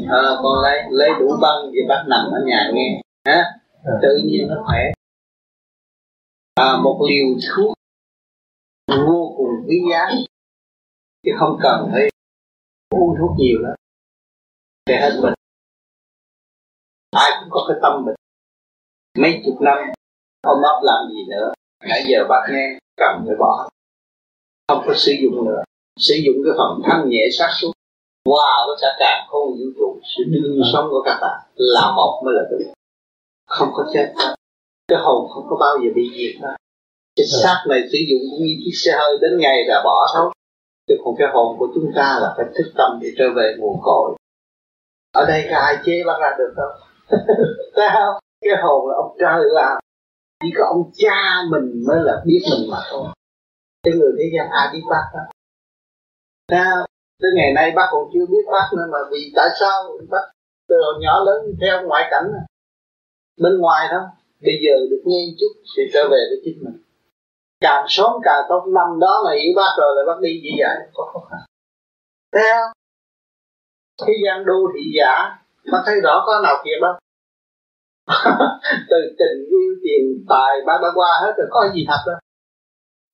À, 0.09 0.21
con 0.43 0.63
lấy 0.63 0.77
lấy 0.91 1.09
đủ 1.19 1.27
băng 1.41 1.71
về 1.73 1.81
bắt 1.89 2.05
nằm 2.07 2.25
ở 2.31 2.39
nhà 2.45 2.71
nghe. 2.73 3.01
Ha 3.25 3.43
tự 4.01 4.21
nhiên 4.25 4.47
nó 4.47 4.63
khỏe. 4.65 4.79
À, 6.55 6.77
một 6.83 7.07
liều 7.09 7.25
thuốc 7.49 7.73
vô 8.87 9.33
cùng 9.37 9.49
quý 9.67 9.81
giá. 9.91 10.09
Chứ 11.23 11.31
không 11.39 11.57
cần 11.61 11.89
phải 11.91 12.09
uống 12.89 13.15
thuốc 13.19 13.31
nhiều 13.37 13.57
đó 13.63 13.73
để 14.85 14.95
hết 15.01 15.19
bệnh. 15.23 15.33
Ai 17.11 17.31
cũng 17.39 17.49
có 17.51 17.65
cái 17.67 17.77
tâm 17.81 18.05
bệnh 18.05 18.15
mấy 19.21 19.41
chục 19.45 19.61
năm 19.61 19.77
ông 20.41 20.61
ấp 20.63 20.79
làm 20.83 21.09
gì 21.11 21.21
nữa. 21.29 21.53
Nãy 21.89 22.03
giờ 22.07 22.25
bác 22.29 22.47
nghe 22.51 22.79
cần 22.97 23.23
phải 23.27 23.35
bỏ. 23.39 23.69
Không 24.67 24.83
có 24.87 24.93
sử 24.95 25.11
dụng 25.21 25.45
nữa. 25.45 25.63
Sử 25.99 26.15
dụng 26.25 26.35
cái 26.45 26.53
phần 26.57 26.81
thanh 26.85 27.09
nhẹ 27.09 27.23
sát 27.37 27.49
xuất 27.61 27.71
hòa 28.25 28.65
với 28.67 28.75
cả 28.81 28.87
càng 28.99 29.27
không 29.29 29.49
vũ 29.49 29.65
trụ. 29.77 29.99
Sự 30.17 30.23
đương 30.27 30.61
sống 30.73 30.87
của 30.89 31.01
các 31.05 31.17
bạn 31.21 31.39
là 31.55 31.91
một 31.95 32.21
mới 32.25 32.33
là 32.37 32.43
đúng. 32.51 32.73
Không 33.47 33.69
có 33.73 33.85
chết. 33.93 34.13
Cái 34.87 34.99
hồn 35.01 35.29
không 35.29 35.45
có 35.49 35.55
bao 35.59 35.77
giờ 35.83 35.89
bị 35.95 36.09
diệt 36.17 36.41
đâu 36.41 36.55
cái 37.19 37.27
dạ. 37.27 37.39
xác 37.43 37.63
này 37.69 37.81
sử 37.91 37.97
dụng 38.09 38.21
cũng 38.31 38.45
như 38.45 38.53
chiếc 38.63 38.75
xe 38.83 38.91
hơi 38.91 39.17
đến 39.21 39.31
ngày 39.39 39.57
là 39.67 39.81
bỏ 39.83 40.07
thôi. 40.13 40.31
Chứ 40.87 40.95
còn 41.03 41.15
cái 41.17 41.27
hồn 41.33 41.57
của 41.59 41.67
chúng 41.75 41.91
ta 41.95 42.19
là 42.21 42.33
phải 42.37 42.45
thức 42.55 42.71
tâm 42.77 42.99
để 43.01 43.09
trở 43.17 43.25
về 43.35 43.55
nguồn 43.57 43.77
cội. 43.81 44.15
Ở 45.13 45.25
đây 45.25 45.47
có 45.51 45.57
ai 45.57 45.77
chế 45.85 46.03
bắt 46.07 46.17
ra 46.21 46.29
được 46.37 46.53
không? 46.55 46.89
Thấy 47.75 47.89
không 47.93 48.15
cái 48.41 48.53
hồn 48.63 48.89
là 48.89 48.95
ông 48.95 49.17
trời 49.19 49.39
là 49.45 49.79
chỉ 50.43 50.49
có 50.57 50.65
ông 50.65 50.91
cha 50.93 51.41
mình 51.51 51.83
mới 51.87 51.99
là 52.03 52.23
biết 52.25 52.41
mình 52.51 52.69
mà 52.71 52.77
thôi. 52.89 53.07
Cái 53.83 53.93
người 53.93 54.11
thế 54.17 54.25
gian 54.37 54.49
ai 54.49 54.69
biết 54.73 54.83
bác 54.89 55.05
đó? 55.13 55.21
Sao 56.51 56.85
tới 57.21 57.31
ngày 57.35 57.53
nay 57.53 57.71
bác 57.75 57.87
còn 57.91 58.03
chưa 58.13 58.25
biết 58.25 58.45
bác 58.51 58.69
nữa 58.77 58.87
mà 58.91 58.99
vì 59.11 59.31
tại 59.35 59.49
sao 59.59 59.97
bác 60.09 60.25
từ 60.69 60.75
hồi 60.83 60.93
nhỏ 60.99 61.23
lớn 61.25 61.55
theo 61.61 61.87
ngoại 61.87 62.07
cảnh 62.11 62.31
bên 63.37 63.57
ngoài 63.59 63.87
thôi 63.91 64.01
bây 64.41 64.55
giờ 64.63 64.73
được 64.89 65.01
nghe 65.05 65.21
chút 65.39 65.61
thì 65.77 65.83
trở 65.93 66.03
về 66.11 66.21
với 66.29 66.41
chính 66.43 66.63
mình. 66.63 66.83
Càng 67.61 67.85
sớm 67.89 68.11
càng 68.23 68.43
tốt, 68.49 68.65
năm 68.67 68.99
đó 68.99 69.21
là 69.25 69.31
hiểu 69.31 69.53
bác 69.55 69.71
rồi 69.77 69.93
là 69.95 70.01
bác 70.07 70.19
đi 70.21 70.41
gì 70.43 70.49
vậy, 70.59 70.77
có 70.93 71.09
khó 71.13 71.19
khăn. 71.29 71.39
Theo 72.33 72.57
thế 74.07 74.13
gian 74.25 74.45
đô 74.45 74.59
thị 74.73 74.81
giả, 74.99 75.37
bác 75.71 75.83
thấy 75.85 76.01
rõ 76.01 76.23
có 76.25 76.41
nào 76.43 76.55
thiệt 76.63 76.81
đâu 76.81 76.93
từ 78.89 78.99
tình 79.19 79.37
yêu 79.49 79.69
tiền 79.83 80.25
tài 80.29 80.53
ba 80.67 80.73
ba 80.81 80.89
qua 80.95 81.09
hết 81.21 81.33
rồi 81.37 81.47
có 81.51 81.71
gì 81.75 81.85
thật 81.87 82.01
đâu. 82.07 82.19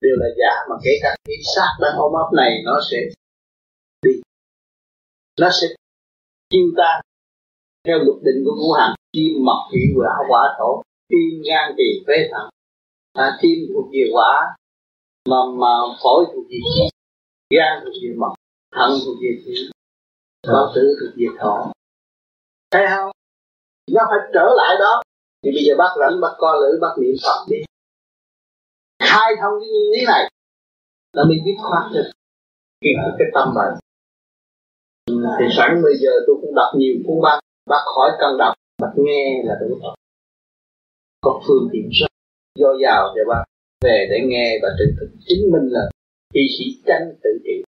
Đều 0.01 0.15
là 0.21 0.27
giả 0.39 0.53
mà 0.69 0.75
kể 0.83 0.91
cả 1.01 1.15
cái 1.25 1.35
xác 1.55 1.69
đang 1.81 1.95
ôm 1.97 2.13
ấp 2.13 2.29
này 2.33 2.51
nó 2.65 2.79
sẽ 2.91 2.97
đi 4.01 4.11
nó 5.39 5.49
sẽ 5.61 5.67
chiêu 6.49 6.67
ta 6.77 7.01
theo 7.87 7.97
luật 7.97 8.17
định 8.23 8.43
của 8.45 8.55
ngũ 8.55 8.71
hành. 8.71 8.95
Chim 9.13 9.45
mộc 9.45 9.59
thủy 9.71 9.81
quả 9.95 10.13
quả 10.29 10.55
thổ 10.59 10.81
tim 11.09 11.41
gan 11.45 11.73
tỳ 11.77 11.83
phế 12.07 12.29
thận. 12.31 12.49
À, 13.13 13.37
tim 13.41 13.57
thuộc 13.73 13.85
về 13.93 14.09
quả 14.13 14.55
mà 15.29 15.37
mà 15.61 15.73
phổi 16.03 16.25
thuộc 16.33 16.45
về 16.49 16.59
gan 17.49 17.83
thuộc 17.83 17.93
về 18.03 18.15
mộc 18.17 18.33
thận 18.75 18.91
thuộc 19.05 19.15
về 19.21 19.29
thủy 19.45 19.55
bao 20.47 20.71
tử 20.75 20.95
thuộc 20.99 21.13
về 21.17 21.27
thổ. 21.39 21.71
Thấy 22.71 22.85
không? 22.89 23.11
Nó 23.91 24.01
phải 24.09 24.19
trở 24.33 24.45
lại 24.57 24.75
đó. 24.79 25.01
Thì 25.43 25.51
bây 25.55 25.63
giờ 25.65 25.73
bác 25.77 25.91
rảnh 25.99 26.21
bác 26.21 26.33
co 26.37 26.55
lưỡi 26.61 26.79
bác 26.81 26.93
niệm 27.01 27.15
phật 27.23 27.45
đi. 27.49 27.57
Khai 28.99 29.31
thông 29.41 29.53
cái 29.59 29.69
nguyên 29.69 29.91
lý 29.93 30.05
này. 30.05 30.31
Là 31.13 31.23
mình 31.29 31.39
biết 31.45 31.57
khoát 31.61 31.91
được. 31.93 32.11
Cái, 32.81 32.93
cái 33.19 33.27
tâm 33.33 33.53
bệnh 33.55 33.73
thì 35.39 35.45
sẵn 35.57 35.81
bây 35.83 35.93
giờ 35.97 36.11
tôi 36.27 36.35
cũng 36.41 36.55
đọc 36.55 36.71
nhiều 36.75 36.95
cuốn 37.07 37.17
bác. 37.23 37.39
Bác 37.69 37.83
khỏi 37.95 38.11
cần 38.19 38.37
đọc 38.37 38.53
bác 38.81 38.91
nghe 38.95 39.41
là 39.43 39.55
đúng 39.61 39.79
có 41.21 41.41
phương 41.47 41.69
tiện 41.71 41.89
rất 41.89 42.07
do 42.59 42.67
giàu 42.81 43.13
cho 43.15 43.21
bác. 43.29 43.43
Về 43.85 44.07
để 44.09 44.17
nghe 44.27 44.59
và 44.61 44.69
tự 44.79 44.85
thực 44.99 45.09
chính 45.27 45.51
mình 45.51 45.69
là 45.69 45.89
y 46.33 46.41
sĩ 46.57 46.65
tranh 46.85 47.15
tự 47.23 47.29
trị. 47.43 47.63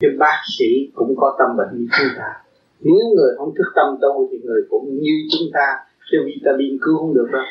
Chứ 0.00 0.08
bác 0.18 0.42
sĩ 0.58 0.90
cũng 0.94 1.14
có 1.16 1.36
tâm 1.38 1.56
bệnh 1.56 1.78
như 1.78 1.86
chúng 1.98 2.08
ta 2.16 2.45
nếu 2.80 2.94
người 3.16 3.32
không 3.38 3.54
thức 3.54 3.72
tâm 3.76 3.98
tu 4.02 4.28
thì 4.32 4.38
người 4.44 4.60
cũng 4.70 4.84
như 5.00 5.12
chúng 5.32 5.48
ta 5.54 5.66
chứ 6.10 6.18
vitamin 6.26 6.78
cứu 6.82 6.98
không 6.98 7.14
được 7.14 7.28
đâu. 7.32 7.42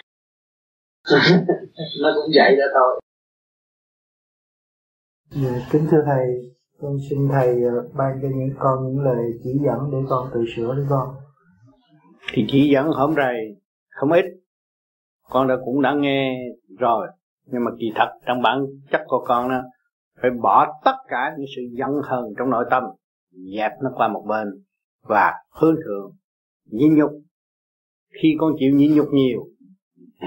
Nó 2.01 2.09
cũng 2.15 2.31
vậy 2.35 2.55
đó 2.55 2.65
thôi. 2.73 3.01
Dạ, 5.31 5.67
kính 5.71 5.87
thưa 5.91 6.01
thầy 6.05 6.55
con 6.81 6.97
xin 7.09 7.27
thầy 7.31 7.63
ờ, 7.63 7.89
ban 7.93 8.19
cho 8.21 8.27
những 8.35 8.55
con 8.59 8.87
những 8.87 9.03
lời 9.03 9.31
chỉ 9.43 9.49
dẫn 9.65 9.91
để 9.91 9.97
con 10.09 10.29
tự 10.33 10.45
sửa 10.55 10.75
để 10.77 10.83
con. 10.89 11.15
Thì 12.33 12.45
chỉ 12.49 12.69
dẫn 12.73 12.87
hôm 12.87 13.15
nay 13.15 13.55
không 13.89 14.11
ít. 14.11 14.25
Con 15.29 15.47
đã 15.47 15.55
cũng 15.65 15.81
đã 15.81 15.93
nghe 15.93 16.49
rồi. 16.79 17.07
Nhưng 17.45 17.63
mà 17.63 17.71
kỳ 17.79 17.91
thật 17.95 18.09
trong 18.25 18.41
bản 18.41 18.65
chất 18.91 19.01
của 19.07 19.25
con 19.27 19.49
đó 19.49 19.61
phải 20.21 20.31
bỏ 20.41 20.81
tất 20.85 20.95
cả 21.07 21.35
những 21.37 21.47
sự 21.55 21.61
giận 21.71 21.89
hờn 22.03 22.23
trong 22.37 22.49
nội 22.49 22.65
tâm 22.69 22.83
dẹp 23.31 23.71
nó 23.81 23.91
qua 23.95 24.07
một 24.07 24.25
bên 24.27 24.47
và 25.07 25.33
hướng 25.59 25.75
thượng 25.75 26.11
nhịn 26.65 26.95
nhục. 26.95 27.11
Khi 28.21 28.35
con 28.39 28.53
chịu 28.59 28.75
nhịn 28.75 28.95
nhục 28.95 29.07
nhiều 29.13 29.39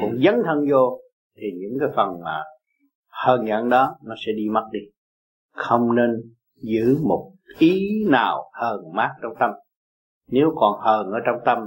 cũng 0.01 0.21
dấn 0.25 0.35
thân 0.45 0.67
vô 0.71 1.01
thì 1.37 1.47
những 1.61 1.79
cái 1.81 1.89
phần 1.97 2.09
mà 2.25 2.43
hơn 3.09 3.47
giận 3.47 3.69
đó 3.69 3.97
nó 4.05 4.15
sẽ 4.27 4.33
đi 4.37 4.49
mất 4.49 4.65
đi. 4.73 4.81
Không 5.53 5.95
nên 5.95 6.11
giữ 6.63 6.99
một 7.03 7.33
ý 7.59 8.05
nào 8.09 8.51
hờn 8.53 8.81
mát 8.95 9.11
trong 9.23 9.33
tâm. 9.41 9.51
Nếu 10.27 10.53
còn 10.57 10.81
hờn 10.81 11.07
ở 11.07 11.19
trong 11.27 11.37
tâm 11.45 11.59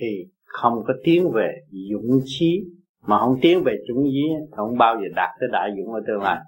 thì 0.00 0.30
không 0.44 0.74
có 0.86 0.94
tiến 1.04 1.30
về 1.34 1.52
dũng 1.90 2.20
chí 2.24 2.64
mà 3.06 3.18
không 3.18 3.38
tiến 3.42 3.62
về 3.64 3.76
chúng 3.88 4.04
dí 4.04 4.22
không 4.56 4.78
bao 4.78 4.96
giờ 4.96 5.08
đạt 5.16 5.30
tới 5.40 5.48
đại 5.52 5.70
dũng 5.76 5.94
ở 5.94 6.00
tương 6.06 6.22
lai. 6.22 6.38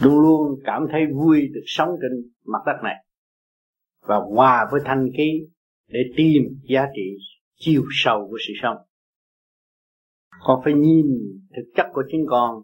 Luôn 0.00 0.20
luôn 0.20 0.60
cảm 0.64 0.86
thấy 0.90 1.06
vui 1.06 1.48
được 1.54 1.64
sống 1.66 1.88
trên 2.02 2.30
mặt 2.44 2.58
đất 2.66 2.82
này 2.82 2.96
và 4.08 4.16
hòa 4.16 4.68
với 4.72 4.80
thanh 4.84 5.08
khí 5.16 5.48
để 5.88 6.00
tìm 6.16 6.42
giá 6.62 6.86
trị 6.94 7.16
chiều 7.54 7.82
sâu 7.90 8.28
của 8.30 8.38
sự 8.48 8.52
sống. 8.62 8.76
Con 10.40 10.60
phải 10.64 10.72
nhìn 10.72 11.06
thực 11.56 11.72
chất 11.76 11.86
của 11.92 12.02
chính 12.12 12.24
con 12.28 12.62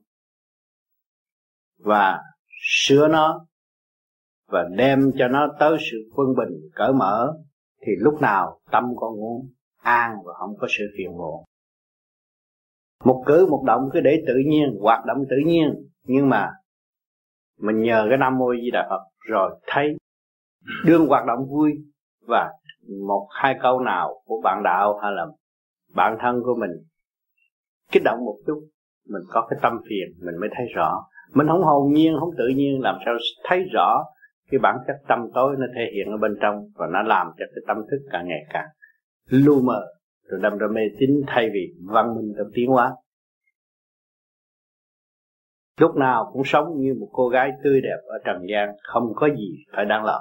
và 1.78 2.20
sửa 2.62 3.09
nó 3.09 3.46
và 4.46 4.64
đem 4.76 5.11
cho 5.18 5.28
nó 5.28 5.48
tới 5.61 5.76
sự 5.90 6.11
quân 6.14 6.28
bình, 6.37 6.70
cởi 6.74 6.92
mở, 6.92 7.33
thì 7.87 7.92
lúc 7.98 8.20
nào 8.20 8.61
tâm 8.70 8.85
con 8.96 9.16
muốn 9.16 9.52
an 9.76 10.16
và 10.24 10.33
không 10.38 10.57
có 10.59 10.66
sự 10.70 10.85
phiền 10.98 11.16
muộn. 11.16 11.44
Một 13.04 13.24
cử, 13.26 13.46
một 13.50 13.64
động 13.66 13.88
cứ 13.92 14.00
để 14.00 14.22
tự 14.26 14.35
nhiên, 14.46 14.76
hoạt 14.80 15.04
động 15.07 15.18
tự 15.30 15.37
nhiên, 15.46 15.88
nhưng 16.02 16.28
mà 16.28 16.50
mình 17.59 17.83
nhờ 17.83 18.07
cái 18.09 18.18
nam 18.18 18.38
mô 18.38 18.54
di 18.54 18.70
đà 18.70 18.87
phật 18.90 19.02
rồi 19.28 19.61
thấy 19.66 19.96
đương 20.85 21.07
hoạt 21.07 21.27
động 21.27 21.46
vui 21.50 21.72
và 22.27 22.53
một, 23.07 23.29
hai 23.31 23.57
câu 23.62 23.81
nào 23.81 24.22
của 24.24 24.40
bạn 24.44 24.62
đạo 24.64 24.98
hay 25.03 25.12
là 25.12 25.27
bản 25.94 26.16
thân 26.20 26.42
của 26.44 26.55
mình 26.61 26.70
kích 27.92 28.03
động 28.05 28.24
một 28.24 28.37
chút, 28.46 28.61
mình 29.09 29.22
có 29.29 29.46
cái 29.50 29.59
tâm 29.62 29.72
phiền, 29.88 30.27
mình 30.27 30.40
mới 30.40 30.50
thấy 30.57 30.66
rõ. 30.74 31.07
Mình 31.35 31.46
không 31.46 31.62
hồn 31.62 31.92
nhiên, 31.92 32.16
không 32.20 32.31
tự 32.38 32.48
nhiên, 32.48 32.81
làm 32.81 32.96
sao 33.05 33.14
thấy 33.44 33.64
rõ 33.72 34.05
cái 34.50 34.59
bản 34.59 34.77
chất 34.87 34.96
tâm 35.09 35.18
tối 35.35 35.57
nó 35.59 35.66
thể 35.77 35.90
hiện 35.94 36.11
ở 36.11 36.16
bên 36.16 36.37
trong 36.42 36.55
và 36.75 36.87
nó 36.92 37.02
làm 37.02 37.27
cho 37.27 37.44
cái 37.54 37.62
tâm 37.67 37.77
thức 37.90 37.98
càng 38.10 38.29
ngày 38.29 38.44
càng 38.50 38.69
lu 39.27 39.60
mờ. 39.60 39.87
Rồi 40.29 40.40
đâm 40.42 40.58
ra 40.58 40.67
mê 40.67 40.81
tín 40.98 41.10
thay 41.27 41.50
vì 41.52 41.75
văn 41.92 42.15
minh 42.17 42.35
trong 42.38 42.46
tiến 42.54 42.71
hóa. 42.71 42.92
Lúc 45.81 45.96
nào 45.96 46.31
cũng 46.33 46.42
sống 46.44 46.67
như 46.77 46.94
một 47.00 47.08
cô 47.12 47.29
gái 47.29 47.50
tươi 47.65 47.81
đẹp 47.81 47.98
ở 48.06 48.19
trần 48.25 48.42
gian, 48.50 48.69
không 48.83 49.12
có 49.17 49.29
gì 49.37 49.65
phải 49.77 49.85
đáng 49.85 50.04
lo 50.04 50.21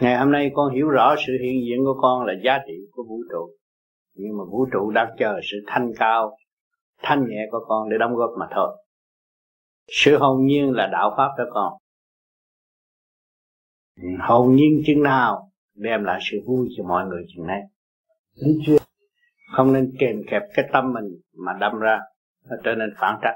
ngày 0.00 0.18
hôm 0.18 0.32
nay 0.32 0.50
con 0.54 0.74
hiểu 0.74 0.88
rõ 0.88 1.14
sự 1.26 1.32
hiện 1.42 1.60
diện 1.66 1.84
của 1.84 2.00
con 2.02 2.24
là 2.24 2.32
giá 2.44 2.58
trị 2.66 2.74
của 2.92 3.04
vũ 3.08 3.16
trụ. 3.30 3.50
Nhưng 4.14 4.38
mà 4.38 4.44
vũ 4.44 4.66
trụ 4.72 4.90
đang 4.90 5.08
chờ 5.18 5.40
sự 5.42 5.56
thanh 5.66 5.92
cao, 5.98 6.36
thanh 7.02 7.26
nhẹ 7.28 7.46
của 7.50 7.64
con 7.68 7.88
để 7.88 7.98
đóng 7.98 8.14
góp 8.14 8.30
mà 8.38 8.46
thôi. 8.54 8.76
Sự 9.88 10.18
hồn 10.18 10.46
nhiên 10.46 10.72
là 10.72 10.86
đạo 10.86 11.14
pháp 11.16 11.28
cho 11.36 11.44
con. 11.54 11.72
Hồn 14.20 14.54
nhiên 14.54 14.82
chừng 14.86 15.02
nào 15.02 15.50
đem 15.74 16.04
lại 16.04 16.20
sự 16.30 16.38
vui 16.46 16.68
cho 16.76 16.84
mọi 16.84 17.06
người 17.06 17.24
chừng 17.34 17.46
này 17.46 17.62
không 19.52 19.72
nên 19.72 19.92
kèm 19.98 20.22
kẹp 20.30 20.42
cái 20.54 20.68
tâm 20.72 20.92
mình 20.92 21.04
mà 21.32 21.52
đâm 21.60 21.78
ra, 21.78 22.00
nó 22.50 22.56
trở 22.64 22.74
nên 22.74 22.90
phản 22.98 23.18
trắc 23.22 23.34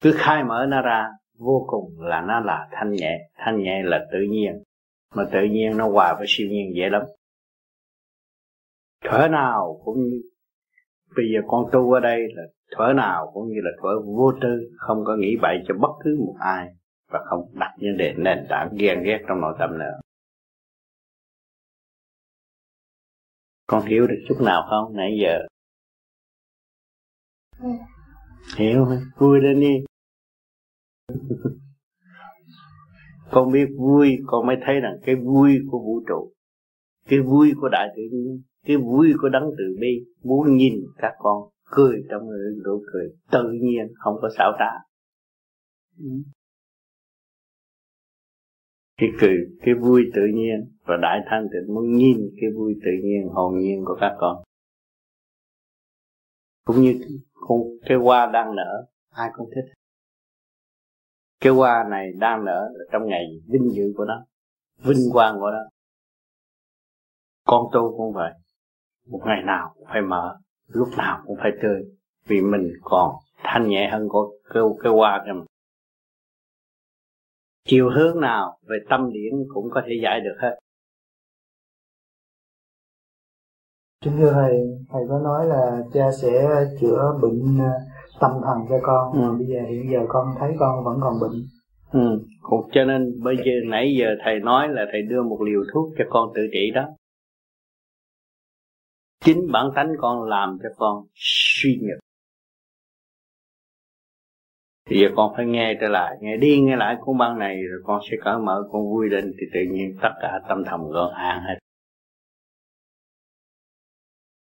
cứ 0.00 0.12
khai 0.16 0.44
mở 0.44 0.66
nó 0.68 0.82
ra, 0.82 1.08
vô 1.38 1.64
cùng 1.68 2.00
là 2.00 2.20
nó 2.20 2.40
là 2.40 2.68
thanh 2.72 2.92
nhẹ. 2.92 3.18
Thanh 3.34 3.62
nhẹ 3.62 3.82
là 3.82 4.06
tự 4.12 4.18
nhiên 4.30 4.62
mà 5.14 5.28
tự 5.32 5.38
nhiên 5.50 5.76
nó 5.76 5.88
hòa 5.88 6.14
với 6.18 6.26
siêu 6.28 6.48
nhiên 6.50 6.72
dễ 6.76 6.88
lắm. 6.88 7.02
Thở 9.04 9.28
nào 9.28 9.80
cũng 9.84 9.96
như 10.04 10.22
bây 11.16 11.26
giờ 11.32 11.40
con 11.46 11.64
tu 11.72 11.92
ở 11.92 12.00
đây 12.00 12.20
là 12.34 12.42
thở 12.76 12.92
nào 12.96 13.30
cũng 13.34 13.48
như 13.48 13.60
là 13.62 13.70
thở 13.82 14.00
vô 14.16 14.32
tư 14.42 14.70
không 14.76 15.04
có 15.04 15.16
nghĩ 15.16 15.36
bậy 15.42 15.58
cho 15.68 15.74
bất 15.80 15.90
cứ 16.04 16.16
một 16.18 16.34
ai 16.40 16.68
và 17.08 17.20
không 17.30 17.40
đặt 17.54 17.74
vấn 17.80 17.96
đề 17.96 18.14
nền 18.18 18.46
tảng 18.48 18.70
ghen 18.78 19.02
ghét 19.02 19.18
trong 19.28 19.40
nội 19.40 19.54
tâm 19.58 19.78
nữa 19.78 20.00
con 23.66 23.86
hiểu 23.86 24.06
được 24.06 24.24
chút 24.28 24.40
nào 24.40 24.66
không 24.70 24.96
nãy 24.96 25.18
giờ? 25.22 25.38
Ừ. 27.58 27.68
hiểu 28.56 28.86
vui 29.16 29.40
lên 29.40 29.60
đi 29.60 29.84
con 33.30 33.52
biết 33.52 33.66
vui, 33.78 34.18
con 34.26 34.46
mới 34.46 34.56
thấy 34.66 34.80
rằng 34.80 34.96
cái 35.02 35.14
vui 35.14 35.58
của 35.70 35.78
vũ 35.78 36.00
trụ, 36.08 36.32
cái 37.08 37.18
vui 37.20 37.52
của 37.60 37.68
đại 37.68 37.88
tự 37.96 38.02
nhiên, 38.12 38.42
cái 38.66 38.76
vui 38.76 39.12
của 39.22 39.28
đấng 39.28 39.50
từ 39.58 39.76
bi 39.80 40.04
muốn 40.22 40.56
nhìn 40.56 40.74
các 40.96 41.12
con 41.18 41.48
cười 41.64 42.02
trong 42.10 42.22
nụ 42.64 42.82
cười 42.92 43.08
tự 43.30 43.52
nhiên, 43.52 43.92
không 43.94 44.14
có 44.22 44.28
xảo 44.36 44.52
trá. 44.58 44.70
Cái 48.96 49.08
cười, 49.20 49.36
cái 49.60 49.74
vui 49.74 50.02
tự 50.14 50.22
nhiên 50.34 50.72
và 50.84 50.96
đại 51.02 51.20
thanh 51.26 51.48
tịnh 51.52 51.74
muốn 51.74 51.96
nhìn 51.96 52.18
cái 52.40 52.50
vui 52.56 52.74
tự 52.84 52.90
nhiên, 53.02 53.28
hồn 53.28 53.58
nhiên 53.58 53.84
của 53.84 53.96
các 54.00 54.16
con. 54.18 54.42
Cũng 56.64 56.76
như 56.76 57.00
con, 57.34 57.58
cái 57.84 57.98
hoa 57.98 58.30
đang 58.32 58.56
nở, 58.56 58.86
ai 59.10 59.30
cũng 59.36 59.50
thích 59.54 59.79
cái 61.40 61.52
hoa 61.52 61.84
này 61.90 62.12
đang 62.18 62.44
nở 62.44 62.68
là 62.72 62.84
trong 62.92 63.06
ngày 63.06 63.26
vinh 63.46 63.70
dự 63.74 63.92
của 63.96 64.04
nó 64.04 64.24
vinh 64.84 65.12
quang 65.12 65.40
của 65.40 65.50
nó. 65.50 65.58
Con 67.46 67.66
tôi 67.72 67.90
cũng 67.96 68.12
vậy. 68.12 68.32
Một 69.06 69.20
ngày 69.24 69.42
nào 69.46 69.72
cũng 69.74 69.86
phải 69.92 70.02
mở 70.02 70.38
lúc 70.66 70.88
nào 70.98 71.22
cũng 71.26 71.36
phải 71.42 71.50
tươi 71.62 71.82
vì 72.26 72.40
mình 72.40 72.72
còn 72.82 73.14
thanh 73.42 73.68
nhẹ 73.68 73.88
hơn 73.92 74.08
của 74.08 74.32
cái, 74.54 74.62
cái 74.82 74.92
hoa 74.92 75.22
kia 75.26 75.32
mà. 75.32 75.44
Chiều 77.64 77.90
hướng 77.90 78.20
nào 78.20 78.58
về 78.62 78.76
tâm 78.90 79.12
điển 79.12 79.32
cũng 79.54 79.70
có 79.70 79.82
thể 79.86 79.92
giải 80.02 80.20
được 80.20 80.36
hết. 80.38 80.58
Kính 84.04 84.16
thưa 84.18 84.32
thầy, 84.32 84.56
thầy 84.90 85.02
có 85.08 85.18
nói 85.18 85.46
là 85.46 85.82
cha 85.94 86.12
sẽ 86.22 86.64
chữa 86.80 87.18
bệnh 87.22 87.58
à, 87.60 87.72
tâm 88.20 88.30
thần 88.44 88.58
cho 88.68 88.78
con. 88.82 89.12
Ừ. 89.12 89.38
Bây 89.38 89.46
giờ 89.46 89.60
hiện 89.68 89.90
giờ 89.92 89.98
con 90.08 90.26
thấy 90.38 90.52
con 90.58 90.84
vẫn 90.84 90.98
còn 91.02 91.14
bệnh. 91.20 91.46
Ừ. 91.92 92.24
Cho 92.72 92.84
nên 92.84 93.22
bây 93.22 93.36
giờ 93.36 93.52
nãy 93.64 93.94
giờ 93.98 94.06
thầy 94.24 94.40
nói 94.40 94.68
là 94.68 94.86
thầy 94.92 95.02
đưa 95.02 95.22
một 95.22 95.42
liều 95.42 95.60
thuốc 95.72 95.92
cho 95.98 96.04
con 96.10 96.32
tự 96.34 96.42
trị 96.52 96.70
đó. 96.74 96.88
Chính 99.24 99.52
bản 99.52 99.70
tánh 99.74 99.92
con 99.98 100.22
làm 100.22 100.58
cho 100.62 100.68
con 100.76 101.04
suy 101.14 101.78
nhược. 101.82 101.98
Thì 104.90 105.00
giờ 105.00 105.08
con 105.16 105.32
phải 105.36 105.46
nghe 105.46 105.74
trở 105.80 105.88
lại, 105.88 106.16
nghe 106.20 106.36
đi 106.36 106.60
nghe 106.60 106.76
lại 106.76 106.96
cuốn 107.00 107.18
băng 107.18 107.38
này 107.38 107.62
rồi 107.62 107.80
con 107.84 108.00
sẽ 108.10 108.16
cởi 108.24 108.38
mở 108.38 108.68
con 108.72 108.82
vui 108.82 109.08
lên 109.08 109.32
thì 109.40 109.46
tự 109.54 109.60
nhiên 109.72 109.96
tất 110.02 110.12
cả 110.20 110.40
tâm 110.48 110.62
thầm 110.66 110.80
con 110.92 111.12
an 111.12 111.42
hết. 111.42 111.58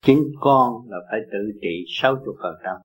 Chính 0.05 0.23
con 0.39 0.73
là 0.89 0.97
phải 1.11 1.19
tự 1.31 1.51
trị 1.61 1.85
60%. 1.87 2.81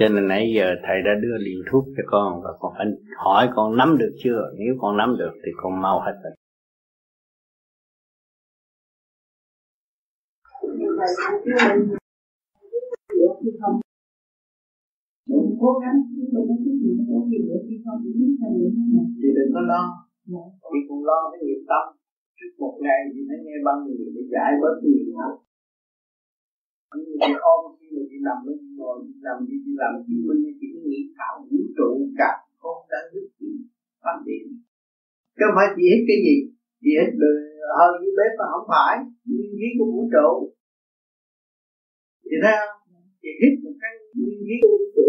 Cho 0.00 0.08
nên 0.08 0.28
nãy 0.28 0.52
giờ 0.56 0.66
thầy 0.86 1.02
đã 1.02 1.10
đưa 1.22 1.36
liều 1.38 1.62
thuốc 1.70 1.84
cho 1.96 2.02
con 2.06 2.42
và 2.42 2.50
con 2.60 2.72
phải 2.76 2.86
hỏi 3.16 3.48
con 3.54 3.76
nắm 3.76 3.98
được 3.98 4.12
chưa? 4.22 4.40
Nếu 4.58 4.74
con 4.80 4.96
nắm 4.96 5.16
được 5.18 5.32
thì 5.44 5.52
con 5.56 5.80
mau 5.82 6.00
hết 6.00 6.14
rồi. 6.22 6.32
cố 15.60 15.70
gắng 15.82 15.96
thì 16.10 16.22
đừng 19.36 19.50
có 19.54 19.60
lo 19.60 19.82
chỉ 20.72 20.78
còn 20.88 21.04
lo 21.04 21.18
cái 21.32 21.40
nghiệp 21.44 21.62
tâm 21.70 21.84
trước 22.36 22.52
một 22.58 22.74
ngày 22.84 23.00
thì 23.12 23.20
nó 23.28 23.34
nghe 23.44 23.56
băng 23.64 23.80
thì 23.86 23.94
để 24.14 24.22
giải 24.32 24.52
bớt 24.62 24.74
nghiệp 24.82 25.06
tâm 25.18 25.30
nhưng 27.06 27.18
mà 27.20 27.28
ôm 27.52 27.60
khi 27.76 27.86
mà 27.94 28.02
chị 28.10 28.16
nằm 28.26 28.38
nó 28.46 28.52
ngồi 28.78 28.96
làm 29.26 29.36
đi 29.48 29.56
chị 29.64 29.72
làm. 29.82 29.92
Chứng 30.06 30.22
minh 30.28 30.42
chỉ 30.60 30.68
nghĩ 30.86 31.00
tạo 31.18 31.34
vũ 31.48 31.60
trụ 31.78 31.90
cả 32.20 32.32
không 32.60 32.80
đã 32.92 33.00
giúp 33.12 33.26
chị 33.38 33.50
phát 34.02 34.16
triển. 34.26 34.44
Chứ 35.36 35.42
không 35.46 35.56
phải 35.58 35.68
chị 35.76 35.84
hít 35.92 36.02
cái 36.08 36.18
gì 36.26 36.36
chị 36.82 36.90
hít 36.98 37.10
đời 37.22 37.36
hơi 37.78 37.90
dưới 38.00 38.12
bếp 38.18 38.32
mà 38.40 38.46
không 38.52 38.66
phải. 38.72 38.94
Nguyên 39.28 39.50
khí 39.58 39.68
của 39.78 39.88
vũ 39.94 40.02
trụ. 40.14 40.30
Chị 42.28 42.36
thấy 42.42 42.54
không 42.60 42.76
chị 43.22 43.30
hít 43.40 43.54
một 43.64 43.74
cái 43.82 43.92
nguyên 44.18 44.38
khí 44.46 44.56
của 44.62 44.76
vũ 44.80 44.86
trụ 44.96 45.06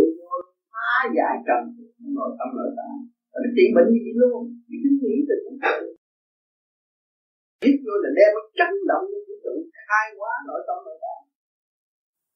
phá 0.74 0.92
giải 1.18 1.36
trần 1.48 1.62
nội 2.18 2.32
tâm 2.38 2.50
nội 2.58 2.72
tạng. 2.78 3.00
Nó 3.32 3.50
trị 3.56 3.66
bệnh 3.76 3.88
như 3.94 4.00
vậy 4.06 4.16
luôn? 4.22 4.40
Chị 4.68 4.76
cứ 4.84 4.90
nghĩ 5.02 5.16
từ 5.28 5.36
vũ 5.44 5.54
trụ. 5.64 5.78
Hít 7.64 7.78
vô 7.86 7.94
là 8.04 8.10
đem 8.18 8.30
nó 8.36 8.42
chấn 8.58 8.72
động 8.90 9.06
vũ 9.28 9.36
trụ, 9.44 9.56
khai 9.86 10.06
hóa 10.18 10.34
nội 10.48 10.62
tâm 10.68 10.78
nội 10.88 10.98
tạng 11.04 11.24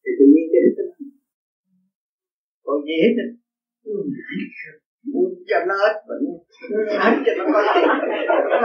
thì 0.10 0.14
tự 0.20 0.26
nhiên 0.34 0.46
cái 0.52 0.62
hít 0.66 0.76
nó 0.80 0.86
còn 2.66 2.78
gì 2.88 2.96
hết 3.04 3.14
muốn 5.12 5.30
cho 5.50 5.58
nó 5.70 5.76
hết 5.84 5.96
bệnh 6.08 6.26
hết 7.04 7.16
cho 7.26 7.34
nó 7.40 7.44
có 7.54 7.60
tiền 7.76 7.90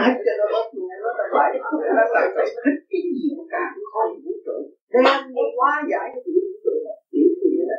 hết 0.03 0.15
cho 0.27 0.33
nó 0.41 0.45
bớt 0.55 0.67
nghèo 0.77 0.99
nó 1.05 1.11
là 1.19 1.27
phải 1.35 1.51
nó 1.87 1.93
là 1.99 2.05
phải 2.35 2.47
thích 2.65 2.79
cái 2.91 3.01
gì 3.15 3.27
của 3.37 3.47
cả 3.53 3.65
không 3.93 4.13
vũ 4.25 4.33
trụ 4.47 4.57
đem 4.93 5.19
đi 5.37 5.45
quá 5.59 5.73
giải 5.91 6.07
cái 6.13 6.23
vũ 6.35 6.43
trụ 6.65 6.73
này 6.87 6.99
chỉ 7.13 7.23
gì 7.41 7.51
là 7.71 7.77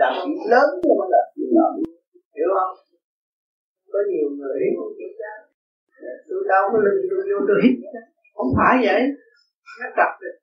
làm 0.00 0.14
lớn 0.52 0.68
nhưng 0.84 0.96
mà 1.00 1.06
là 1.14 1.22
chuyện 1.34 1.48
nhỏ 1.56 1.66
hiểu 2.36 2.50
không 2.58 2.74
có 3.92 4.00
nhiều 4.10 4.28
người 4.38 4.56
hiểu 4.62 4.74
không 4.78 4.94
biết 4.98 5.14
đó 5.22 5.34
tôi 6.28 6.40
đâu 6.52 6.64
có 6.72 6.78
lưng 6.84 7.00
tôi 7.10 7.20
vô 7.28 7.38
tôi 7.48 7.58
hít 7.64 7.74
không 8.36 8.50
phải 8.58 8.74
vậy 8.86 9.00
nó 9.80 9.86
tập 9.98 10.10
được 10.22 10.36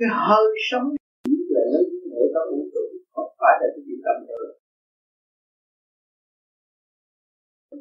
cái 0.00 0.10
hơi 0.28 0.46
sống 0.70 0.86
là 1.54 1.62
nó 1.72 1.80
hệ 2.12 2.22
có 2.34 2.40
vũ 2.50 2.60
trụ 2.72 2.84
không 3.14 3.30
phải 3.40 3.54
là 3.60 3.66
cái 3.74 3.82
gì 3.86 3.94
tâm 4.04 4.16
nữa 4.28 4.46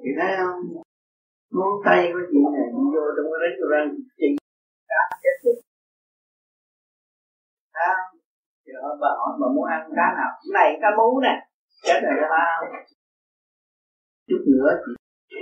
thì 0.03 0.09
thấy 0.20 0.32
không? 0.39 0.59
Ngón 1.55 1.74
tay 1.86 1.99
của 2.13 2.24
chị 2.30 2.39
này 2.55 2.67
đi 2.76 2.84
vô 2.93 3.03
trong 3.15 3.28
cái 3.32 3.39
restaurant 3.43 3.89
chị 4.17 4.28
đã 4.91 5.01
chết 5.24 5.36
rồi 5.43 5.55
à, 7.89 7.91
giờ 8.65 8.80
bà 9.01 9.09
hỏi 9.20 9.32
bà 9.41 9.47
muốn 9.55 9.65
ăn 9.76 9.82
cá 9.97 10.07
nào? 10.20 10.32
Này 10.57 10.70
cá 10.82 10.89
mú 10.97 11.07
nè. 11.26 11.34
Chết 11.86 11.99
rồi 12.03 12.15
bao 12.34 12.57
chút 14.28 14.41
nữa 14.53 14.70
chị 14.86 14.91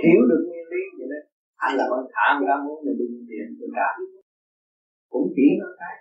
hiểu 0.02 0.20
được 0.30 0.42
nguyên 0.46 0.66
lý 0.72 0.82
vậy 0.98 1.08
đó. 1.12 1.20
Anh 1.56 1.76
là 1.78 1.84
con 1.90 2.02
thả 2.12 2.26
con 2.34 2.44
cá 2.48 2.56
mú 2.64 2.72
này 2.84 2.94
đừng 2.98 3.26
tiền 3.28 3.46
tôi 3.58 3.68
cả 3.76 3.88
cũng 5.12 5.26
chỉ 5.36 5.46
nó 5.60 5.66
cái 5.78 5.94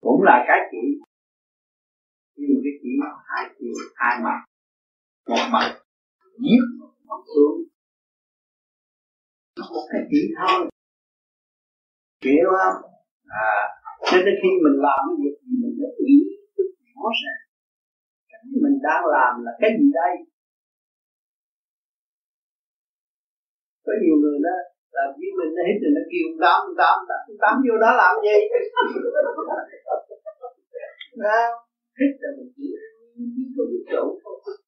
cũng 0.00 0.22
là 0.22 0.44
cái 0.48 0.58
chỉ. 0.70 0.84
Nhưng 2.36 2.60
cái 2.64 2.72
chỉ 2.82 2.88
hai 3.26 3.44
chiều, 3.58 3.74
hai 3.94 4.14
mặt. 4.24 4.38
Một 5.28 5.48
mặt 5.52 5.80
giết 6.38 6.62
một 6.80 6.92
mặt 7.08 7.20
xuống. 7.34 7.62
Một 9.74 9.86
cái 9.92 10.00
chỉ 10.10 10.34
thôi. 10.38 10.70
Hiểu 12.24 12.48
không? 12.58 12.90
À 13.28 13.76
cho 14.10 14.16
nên 14.24 14.34
khi 14.42 14.50
mình 14.64 14.76
làm 14.86 15.00
cái 15.08 15.16
việc 15.22 15.36
gì 15.44 15.54
mình 15.62 15.74
đã 15.80 15.88
ý 16.12 16.14
thức 16.54 16.68
rõ 16.94 17.08
ràng. 17.22 17.42
Cái 18.30 18.40
mình 18.64 18.76
đang 18.86 19.02
làm 19.14 19.32
là 19.44 19.52
cái 19.60 19.70
gì 19.78 19.86
đây? 20.00 20.12
Có 23.84 23.92
nhiều 24.02 24.16
người 24.22 24.38
đó 24.46 24.56
làm 24.96 25.08
với 25.18 25.30
mình 25.38 25.50
nó 25.56 25.62
hít 25.68 25.76
thì 25.82 25.88
nó 25.96 26.02
kêu 26.10 26.26
tám 26.42 26.60
tám 26.80 26.96
tám 27.08 27.20
tám 27.42 27.54
vô 27.64 27.74
đó 27.84 27.90
làm 28.02 28.14
gì? 28.24 28.36
Sao? 31.22 31.48
Thích 31.96 32.14
là 32.22 32.30
mình 32.36 32.50
chỉ 32.56 32.66
biết 33.36 33.48
có 33.56 33.62
vũ 33.70 33.78
trụ 33.92 34.04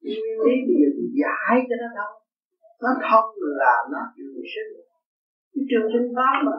Nguyên 0.05 0.37
lý 0.45 0.55
bây 0.67 0.77
giải 1.21 1.55
cho 1.69 1.75
nó 1.83 1.89
thông 1.97 2.15
Nó 2.83 2.91
thông 3.07 3.29
là 3.63 3.75
nó 3.93 4.01
trường 4.15 4.43
sinh. 4.53 4.71
Cái 5.53 5.63
trường 5.71 5.87
sinh 5.93 6.09
pháp 6.17 6.37
mà. 6.47 6.57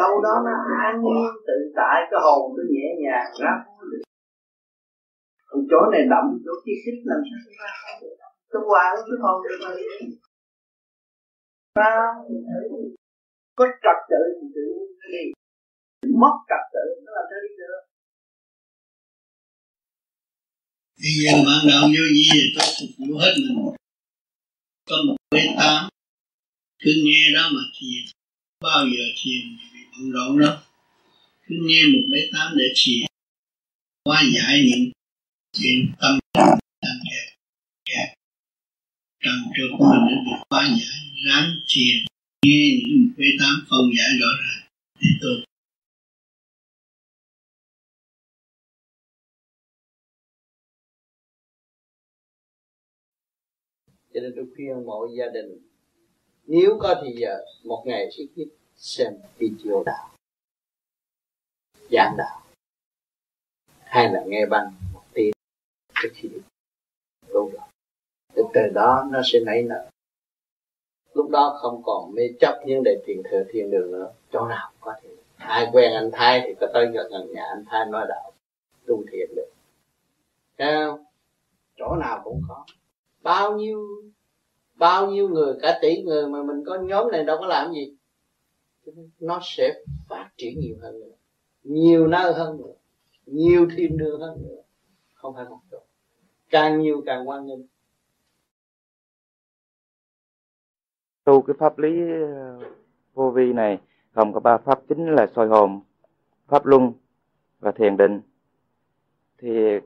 Đâu 0.00 0.12
đó 0.26 0.34
nó 0.46 0.54
an 0.86 0.94
nhiên, 1.04 1.30
tự 1.48 1.58
tại, 1.78 1.96
Cái 2.10 2.20
hồn 2.24 2.42
nó 2.56 2.62
nhẹ 2.72 2.86
nhàng 3.02 3.30
ra. 3.40 3.52
Còn 5.48 5.60
chỗ 5.70 5.80
này 5.92 6.02
đậm, 6.12 6.24
chỗ 6.44 6.52
kia 6.64 6.76
thích 6.82 6.98
làm 7.10 7.20
sao 7.28 7.38
nó 7.46 7.52
ra 7.60 7.70
Cái 8.50 8.62
qua 8.68 8.84
cứ 9.06 9.14
hồn 9.22 9.36
được 9.44 9.56
rồi 9.64 9.76
Sao? 11.74 12.28
Có 13.54 13.64
trật 13.82 13.98
tự 14.10 14.22
thì 14.40 14.46
tự 14.54 14.66
đi. 15.12 15.24
Mất 16.20 16.34
trật 16.48 16.64
tự 16.72 16.84
nó 17.04 17.12
làm 17.16 17.24
sao 17.30 17.40
đi 17.44 17.52
được 17.58 17.82
Thì 21.00 21.08
giờ 21.24 21.32
bạn 21.46 21.60
đạo 21.68 21.82
vô 21.94 22.04
gì 22.16 22.24
thì 22.32 22.40
tôi 22.54 22.66
phục 22.78 22.90
vụ 22.98 23.18
hết 23.18 23.34
mình. 23.36 23.74
Có 24.88 24.96
một 25.06 25.16
bê 25.30 25.42
tám, 25.58 25.88
Cứ 26.78 26.90
nghe 27.04 27.22
đó 27.34 27.50
mà 27.54 27.60
thiền. 27.80 28.02
Bao 28.60 28.84
giờ 28.86 29.04
thiền 29.22 29.40
bị 29.72 29.80
bận 29.92 30.10
rộn 30.10 30.38
đó. 30.38 30.62
Cứ 31.46 31.54
nghe 31.62 31.82
một 31.92 32.04
bê 32.12 32.20
tám 32.32 32.54
để 32.58 32.64
thiền. 32.76 33.06
Qua 34.04 34.22
giải 34.34 34.64
những 34.68 34.90
chuyện 35.52 35.92
tâm 36.00 36.18
đang 36.82 36.98
kẹt 37.04 37.29
trần 39.20 39.34
trượt 39.54 39.70
của 39.78 39.84
mình 39.84 40.02
để 40.08 40.16
được 40.26 40.42
hóa 40.50 40.62
giải 40.68 41.00
ráng 41.26 41.50
thiền 41.68 41.96
nghe 42.42 42.62
những 42.88 43.10
cái 43.16 43.26
tám 43.40 43.54
phân 43.70 43.84
giải 43.98 44.10
rõ 44.20 44.30
ràng. 44.40 44.68
Thì 45.00 45.08
tôi 45.20 45.44
cho 54.14 54.20
nên 54.20 54.32
tôi 54.36 54.46
khuyên 54.54 54.86
mọi 54.86 55.08
gia 55.18 55.24
đình, 55.34 55.58
nếu 56.46 56.78
có 56.80 57.02
thì 57.04 57.12
giờ 57.20 57.38
một 57.64 57.82
ngày 57.86 58.08
ít 58.16 58.28
nhất 58.36 58.48
xem 58.76 59.12
video 59.38 59.82
đạo. 59.86 60.10
Giảng 61.90 62.14
đạo. 62.18 62.42
Hay 63.84 64.12
là 64.12 64.24
nghe 64.26 64.46
băng 64.46 64.74
một 64.92 65.04
tiếng 65.14 65.32
trước 66.02 66.08
khi 66.14 66.28
đi 66.28 66.38
đúng 67.32 67.50
rồi 67.50 67.70
từ 68.34 68.42
từ 68.54 68.60
đó 68.74 69.08
nó 69.10 69.20
sẽ 69.24 69.40
nảy 69.40 69.62
nở. 69.62 69.86
Lúc 71.14 71.30
đó 71.30 71.58
không 71.60 71.82
còn 71.84 72.14
mê 72.14 72.22
chấp 72.40 72.60
những 72.66 72.82
đề 72.82 73.02
tiền 73.06 73.22
thừa 73.30 73.44
thiên 73.50 73.70
đường 73.70 73.92
nữa. 73.92 74.12
Chỗ 74.32 74.46
nào 74.46 74.70
có 74.80 74.94
thể 75.02 75.08
ai 75.36 75.68
quen 75.72 75.92
anh 75.92 76.10
thái 76.12 76.42
thì 76.46 76.54
có 76.60 76.66
tới 76.74 76.86
gần 76.86 77.32
nhà 77.32 77.44
anh 77.44 77.64
thái 77.66 77.86
nói 77.86 78.06
đạo. 78.08 78.32
Tu 78.86 79.04
thiền 79.12 79.28
được. 79.36 79.50
Thấy 80.58 80.74
không? 80.74 81.04
Chỗ 81.76 81.96
nào 81.96 82.20
cũng 82.24 82.42
có. 82.48 82.64
Bao 83.22 83.56
nhiêu 83.56 83.86
bao 84.80 85.10
nhiêu 85.10 85.28
người, 85.28 85.54
cả 85.62 85.78
tỷ 85.82 86.02
người 86.02 86.26
mà 86.26 86.42
mình 86.42 86.64
có 86.66 86.78
nhóm 86.78 87.10
này 87.10 87.24
đâu 87.24 87.36
có 87.40 87.46
làm 87.46 87.72
gì. 87.72 87.94
Nó 89.20 89.40
sẽ 89.42 89.74
phát 90.08 90.30
triển 90.36 90.60
nhiều 90.60 90.76
hơn 90.82 91.00
nữa. 91.00 91.14
Nhiều 91.62 92.06
nơi 92.06 92.32
hơn 92.32 92.58
nữa. 92.58 92.72
Nhiều 93.26 93.68
thiên 93.76 93.96
đường 93.96 94.20
hơn 94.20 94.42
nữa. 94.42 94.62
Không 95.14 95.34
phải 95.34 95.44
một 95.44 95.60
chỗ. 95.70 95.78
Càng 96.50 96.80
nhiều 96.80 97.02
càng 97.06 97.28
quan 97.28 97.46
nghênh 97.46 97.60
tu 101.24 101.42
cái 101.42 101.54
pháp 101.58 101.78
lý 101.78 102.00
ờ, 102.22 102.58
vô 103.14 103.30
vi 103.30 103.52
này 103.52 103.78
gồm 104.14 104.32
có 104.32 104.40
ba 104.40 104.58
pháp 104.58 104.78
chính 104.88 105.06
là 105.06 105.26
soi 105.36 105.48
hồn, 105.48 105.80
pháp 106.48 106.66
luân 106.66 106.92
và 107.60 107.72
thiền 107.72 107.96
định. 107.96 108.20
Thì 109.38 109.78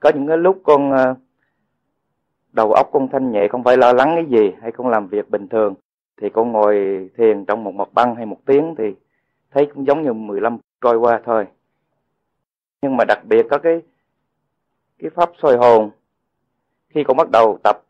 có 0.00 0.10
những 0.14 0.26
cái 0.26 0.36
lúc 0.36 0.60
con 0.64 0.92
ờ, 0.92 1.14
đầu 2.52 2.72
óc 2.72 2.88
con 2.92 3.08
thanh 3.12 3.32
nhẹ 3.32 3.48
không 3.50 3.64
phải 3.64 3.76
lo 3.76 3.92
lắng 3.92 4.12
cái 4.14 4.26
gì 4.40 4.52
hay 4.60 4.72
con 4.72 4.88
làm 4.88 5.08
việc 5.08 5.30
bình 5.30 5.48
thường, 5.48 5.74
thì 6.16 6.30
con 6.30 6.52
ngồi 6.52 7.08
thiền 7.16 7.44
trong 7.44 7.64
một 7.64 7.74
mặt 7.74 7.88
băng 7.92 8.14
hay 8.14 8.26
một 8.26 8.38
tiếng 8.46 8.74
thì 8.78 8.84
thấy 9.50 9.66
cũng 9.74 9.86
giống 9.86 10.02
như 10.02 10.12
15 10.12 10.58
trôi 10.80 10.96
qua 10.96 11.20
thôi. 11.24 11.46
Nhưng 12.82 12.96
mà 12.96 13.04
đặc 13.04 13.18
biệt 13.24 13.46
có 13.50 13.58
cái 13.58 13.82
cái 14.98 15.10
pháp 15.10 15.30
soi 15.42 15.56
hồn. 15.56 15.90
Khi 16.88 17.04
con 17.04 17.16
bắt 17.16 17.30
đầu 17.30 17.58
tập 17.64 17.82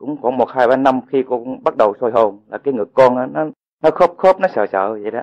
cũng 0.00 0.16
khoảng 0.20 0.36
một 0.36 0.50
hai 0.50 0.68
ba 0.68 0.76
năm 0.76 1.00
khi 1.08 1.22
con 1.28 1.62
bắt 1.64 1.74
đầu 1.76 1.94
soi 2.00 2.10
hồn 2.10 2.40
là 2.48 2.58
cái 2.58 2.74
ngực 2.74 2.90
con 2.94 3.32
nó 3.32 3.44
nó 3.82 3.90
khớp 3.90 4.10
khớp 4.18 4.40
nó 4.40 4.48
sợ 4.54 4.66
sợ 4.72 4.98
vậy 5.02 5.10
đó. 5.10 5.22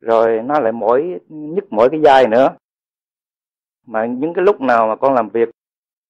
Rồi 0.00 0.42
nó 0.42 0.60
lại 0.60 0.72
mỗi 0.72 1.20
nhức 1.28 1.72
mỗi 1.72 1.88
cái 1.90 2.00
vai 2.02 2.26
nữa. 2.28 2.48
Mà 3.86 4.06
những 4.06 4.34
cái 4.34 4.44
lúc 4.44 4.60
nào 4.60 4.86
mà 4.86 4.96
con 4.96 5.14
làm 5.14 5.28
việc 5.28 5.48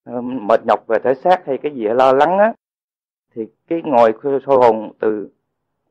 ờ, 0.05 0.21
mệt 0.21 0.61
nhọc 0.67 0.87
về 0.87 0.99
thể 1.05 1.15
xác 1.15 1.47
hay 1.47 1.59
cái 1.59 1.75
gì 1.75 1.85
lo 1.85 2.13
lắng 2.13 2.39
á 2.39 2.53
thì 3.35 3.47
cái 3.69 3.83
ngồi 3.85 4.13
soi 4.23 4.57
hồn 4.57 4.93
từ 4.99 5.29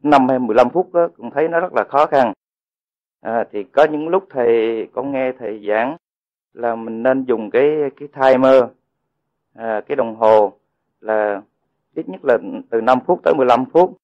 5 0.03 0.29
hay 0.29 0.39
15 0.39 0.69
phút 0.69 0.93
đó, 0.93 1.07
cũng 1.17 1.31
thấy 1.31 1.47
nó 1.47 1.59
rất 1.59 1.73
là 1.73 1.83
khó 1.83 2.05
khăn. 2.05 2.33
À, 3.21 3.45
thì 3.51 3.63
có 3.63 3.87
những 3.91 4.09
lúc 4.09 4.27
thầy 4.29 4.87
con 4.93 5.11
nghe 5.11 5.31
thầy 5.39 5.65
giảng 5.67 5.97
là 6.53 6.75
mình 6.75 7.03
nên 7.03 7.23
dùng 7.23 7.49
cái 7.51 7.65
cái 7.99 8.07
timer 8.07 8.63
à, 9.53 9.81
cái 9.87 9.95
đồng 9.95 10.15
hồ 10.15 10.58
là 11.01 11.41
ít 11.95 12.09
nhất 12.09 12.25
là 12.25 12.37
từ 12.69 12.81
5 12.81 12.99
phút 13.07 13.19
tới 13.23 13.33
15 13.37 13.65
phút. 13.73 13.97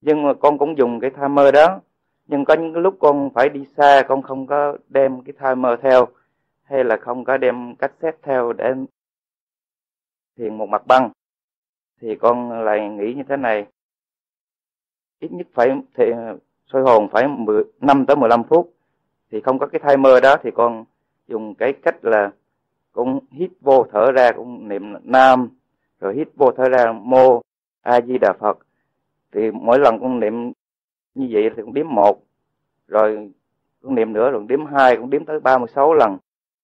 Nhưng 0.00 0.22
mà 0.22 0.34
con 0.34 0.58
cũng 0.58 0.78
dùng 0.78 1.00
cái 1.00 1.10
timer 1.10 1.54
đó. 1.54 1.80
Nhưng 2.26 2.44
có 2.44 2.54
những 2.54 2.76
lúc 2.76 2.96
con 3.00 3.30
phải 3.34 3.48
đi 3.48 3.64
xa 3.76 4.02
con 4.08 4.22
không 4.22 4.46
có 4.46 4.76
đem 4.88 5.20
cái 5.22 5.32
timer 5.32 5.80
theo 5.82 6.06
hay 6.62 6.84
là 6.84 6.96
không 6.96 7.24
có 7.24 7.36
đem 7.36 7.76
cassette 7.76 8.18
theo 8.22 8.52
để 8.52 8.74
thiền 10.36 10.58
một 10.58 10.68
mặt 10.68 10.86
băng 10.86 11.10
thì 12.00 12.16
con 12.16 12.64
lại 12.64 12.88
nghĩ 12.88 13.14
như 13.14 13.22
thế 13.28 13.36
này. 13.36 13.66
Ít 15.20 15.32
nhất 15.32 15.46
phải 15.54 15.70
thì 15.94 16.04
soi 16.66 16.82
hồn 16.82 17.08
phải 17.12 17.28
10, 17.28 17.64
5 17.80 18.06
tới 18.06 18.16
15 18.16 18.44
phút. 18.44 18.74
Thì 19.30 19.40
không 19.40 19.58
có 19.58 19.66
cái 19.66 19.80
timer 19.88 20.22
đó 20.22 20.36
thì 20.42 20.50
con 20.54 20.84
dùng 21.26 21.54
cái 21.54 21.72
cách 21.72 22.04
là 22.04 22.30
cũng 22.98 23.20
hít 23.30 23.50
vô 23.60 23.86
thở 23.92 24.12
ra, 24.12 24.32
cũng 24.32 24.68
niệm 24.68 24.82
nam, 25.02 25.48
rồi 26.00 26.14
hít 26.14 26.28
vô 26.36 26.50
thở 26.56 26.68
ra 26.68 26.92
mô 26.92 27.42
a 27.82 28.00
di 28.00 28.18
đà 28.18 28.32
phật. 28.32 28.58
Thì 29.32 29.50
mỗi 29.50 29.78
lần 29.78 30.00
con 30.00 30.20
niệm 30.20 30.52
như 31.14 31.28
vậy 31.30 31.50
thì 31.56 31.62
con 31.62 31.74
đếm 31.74 31.86
một, 31.88 32.22
rồi 32.88 33.30
con 33.82 33.94
niệm 33.94 34.12
nữa, 34.12 34.30
rồi 34.30 34.44
đếm 34.48 34.66
hai 34.66 34.96
con 34.96 35.10
đếm 35.10 35.24
tới 35.24 35.40
36 35.40 35.94
lần. 35.94 36.16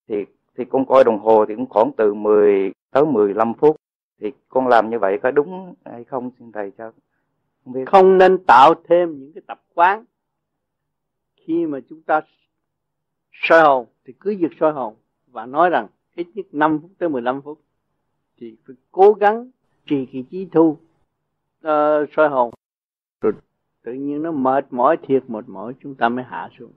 Thì 0.09 0.24
thì 0.57 0.64
con 0.64 0.87
coi 0.87 1.05
đồng 1.05 1.18
hồ 1.18 1.47
thì 1.49 1.55
cũng 1.55 1.68
khoảng 1.68 1.91
từ 1.97 2.14
10 2.14 2.72
tới 2.91 3.05
15 3.07 3.55
phút. 3.55 3.76
Thì 4.20 4.32
con 4.49 4.68
làm 4.68 4.91
như 4.91 4.99
vậy 4.99 5.18
có 5.22 5.30
đúng 5.30 5.74
hay 5.85 6.05
không, 6.05 6.30
xin 6.39 6.53
thầy 6.53 6.72
cho 6.78 6.93
không 7.64 7.72
biết. 7.72 7.85
Không 7.87 8.18
nên 8.18 8.45
tạo 8.45 8.74
thêm 8.89 9.20
những 9.20 9.32
cái 9.35 9.43
tập 9.47 9.62
quán. 9.74 10.05
Khi 11.37 11.66
mà 11.66 11.78
chúng 11.89 12.03
ta 12.03 12.20
soi 13.32 13.62
hồn 13.62 13.87
thì 14.05 14.12
cứ 14.20 14.37
việc 14.41 14.53
soi 14.61 14.72
hồn 14.72 14.95
và 15.26 15.47
nói 15.47 15.70
rằng 15.70 15.87
ít 16.15 16.27
nhất 16.35 16.47
5 16.53 16.79
phút 16.83 16.91
tới 16.99 17.09
15 17.09 17.43
phút 17.43 17.61
thì 18.37 18.57
phải 18.67 18.77
cố 18.93 19.12
gắng 19.12 19.51
trì 19.87 20.07
kỳ 20.07 20.25
trí 20.31 20.49
thu 20.53 20.77
uh, 21.67 22.09
soi 22.17 22.29
hồn. 22.29 22.51
Rồi 23.21 23.33
tự 23.83 23.93
nhiên 23.93 24.23
nó 24.23 24.33
mệt 24.33 24.67
mỏi 24.71 24.97
thiệt 25.03 25.31
mệt 25.31 25.49
mỏi 25.49 25.73
chúng 25.81 25.95
ta 25.95 26.09
mới 26.09 26.25
hạ 26.25 26.49
xuống. 26.59 26.73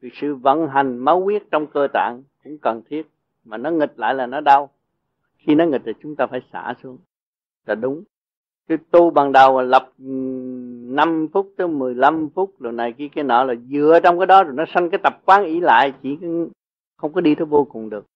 Vì 0.00 0.10
sự 0.14 0.34
vận 0.34 0.68
hành 0.68 0.98
máu 0.98 1.20
huyết 1.20 1.42
trong 1.50 1.66
cơ 1.66 1.86
tạng 1.92 2.22
cũng 2.44 2.58
cần 2.58 2.82
thiết 2.88 3.06
mà 3.44 3.56
nó 3.56 3.70
nghịch 3.70 3.98
lại 3.98 4.14
là 4.14 4.26
nó 4.26 4.40
đau. 4.40 4.70
Khi 5.36 5.54
nó 5.54 5.64
nghịch 5.64 5.82
thì 5.84 5.92
chúng 6.02 6.16
ta 6.16 6.26
phải 6.26 6.40
xả 6.52 6.74
xuống. 6.82 6.98
Là 7.66 7.74
đúng. 7.74 8.04
Cái 8.68 8.78
tu 8.90 9.10
ban 9.10 9.32
đầu 9.32 9.60
là 9.60 9.66
lập 9.66 9.92
ừ, 9.98 10.04
5 10.88 11.28
phút 11.32 11.52
tới 11.56 11.68
15 11.68 12.28
phút 12.34 12.60
rồi 12.60 12.72
này 12.72 12.92
kia 12.92 13.08
cái 13.14 13.24
nọ 13.24 13.44
là 13.44 13.54
dựa 13.54 14.00
trong 14.02 14.18
cái 14.18 14.26
đó 14.26 14.44
rồi 14.44 14.54
nó 14.54 14.64
sanh 14.74 14.90
cái 14.90 15.00
tập 15.02 15.20
quán 15.24 15.44
ý 15.44 15.60
lại 15.60 15.92
chỉ 16.02 16.18
không 16.98 17.12
có 17.12 17.20
đi 17.20 17.34
tới 17.34 17.46
vô 17.46 17.64
cùng 17.64 17.90
được. 17.90 18.06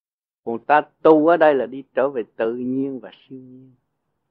Còn 0.45 0.59
ta 0.59 0.81
tu 1.03 1.27
ở 1.27 1.37
đây 1.37 1.55
là 1.55 1.67
đi 1.67 1.83
trở 1.95 2.09
về 2.09 2.23
tự 2.37 2.55
nhiên 2.55 3.01
và 3.01 3.11
siêu 3.13 3.39
nhiên. 3.39 3.73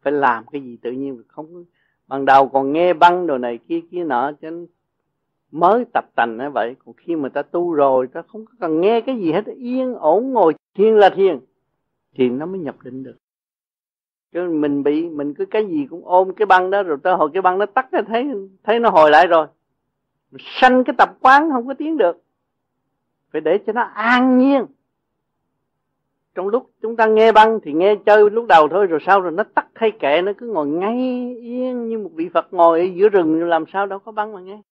Phải 0.01 0.13
làm 0.13 0.43
cái 0.51 0.61
gì 0.61 0.77
tự 0.81 0.91
nhiên 0.91 1.23
không 1.27 1.65
ban 2.07 2.25
đầu 2.25 2.47
còn 2.47 2.73
nghe 2.73 2.93
băng 2.93 3.27
đồ 3.27 3.37
này 3.37 3.59
kia 3.67 3.81
kia 3.91 4.03
nọ, 4.03 4.31
cho 4.41 4.49
mới 5.51 5.85
tập 5.93 6.05
tành 6.15 6.37
như 6.37 6.49
vậy. 6.49 6.75
Còn 6.85 6.95
khi 6.97 7.15
mà 7.15 7.29
ta 7.29 7.41
tu 7.41 7.73
rồi, 7.73 8.07
ta 8.07 8.21
không 8.21 8.45
cần 8.59 8.81
nghe 8.81 9.01
cái 9.01 9.15
gì 9.17 9.31
hết. 9.31 9.45
Yên, 9.45 9.95
ổn, 9.95 10.33
ngồi 10.33 10.53
thiền 10.75 10.93
là 10.93 11.09
thiền. 11.09 11.39
Thì 12.15 12.29
nó 12.29 12.45
mới 12.45 12.59
nhập 12.59 12.75
định 12.83 13.03
được. 13.03 13.17
Chứ 14.33 14.49
mình 14.49 14.83
bị, 14.83 15.09
mình 15.09 15.33
cứ 15.33 15.45
cái 15.45 15.65
gì 15.65 15.87
cũng 15.89 16.07
ôm 16.07 16.33
cái 16.33 16.45
băng 16.45 16.69
đó 16.69 16.83
rồi 16.83 16.97
tới 17.03 17.15
hồi 17.15 17.29
cái 17.33 17.41
băng 17.41 17.59
nó 17.59 17.65
tắt, 17.65 17.89
thấy 18.07 18.27
thấy 18.63 18.79
nó 18.79 18.89
hồi 18.89 19.11
lại 19.11 19.27
rồi. 19.27 19.47
Sanh 20.39 20.83
cái 20.83 20.95
tập 20.97 21.17
quán 21.21 21.49
không 21.51 21.67
có 21.67 21.73
tiến 21.73 21.97
được 21.97 22.20
phải 23.31 23.41
để 23.41 23.59
cho 23.67 23.73
nó 23.73 23.81
an 23.81 24.37
nhiên. 24.37 24.65
Trong 26.35 26.47
lúc 26.47 26.71
chúng 26.81 26.95
ta 26.95 27.05
nghe 27.07 27.31
băng 27.31 27.59
thì 27.63 27.73
nghe 27.73 27.95
chơi 28.05 28.29
lúc 28.29 28.45
đầu 28.49 28.67
thôi, 28.67 28.87
rồi 28.87 28.99
sau 29.05 29.21
rồi 29.21 29.31
nó 29.31 29.43
tắt 29.43 29.67
thay 29.75 29.91
kệ, 29.99 30.21
nó 30.21 30.31
cứ 30.37 30.47
ngồi 30.47 30.67
ngay 30.67 30.97
yên 31.41 31.87
như 31.87 31.97
một 31.97 32.09
vị 32.13 32.29
Phật 32.33 32.53
ngồi 32.53 32.79
ở 32.79 32.85
giữa 32.95 33.09
rừng, 33.09 33.49
làm 33.49 33.63
sao 33.73 33.85
đâu 33.85 33.99
có 33.99 34.11
băng 34.11 34.33
mà 34.33 34.41
nghe. 34.41 34.61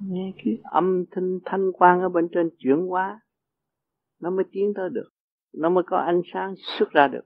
Nghe 0.00 0.32
cái 0.44 0.58
âm 0.62 1.04
thanh 1.10 1.38
thanh 1.44 1.72
quan 1.72 2.00
ở 2.00 2.08
bên 2.08 2.28
trên 2.32 2.50
chuyển 2.58 2.86
hóa, 2.86 3.20
nó 4.20 4.30
mới 4.30 4.44
tiến 4.52 4.72
tới 4.76 4.88
được, 4.88 5.08
nó 5.52 5.70
mới 5.70 5.84
có 5.86 5.96
ánh 5.96 6.22
sáng 6.32 6.54
xuất 6.56 6.90
ra 6.90 7.08
được. 7.08 7.24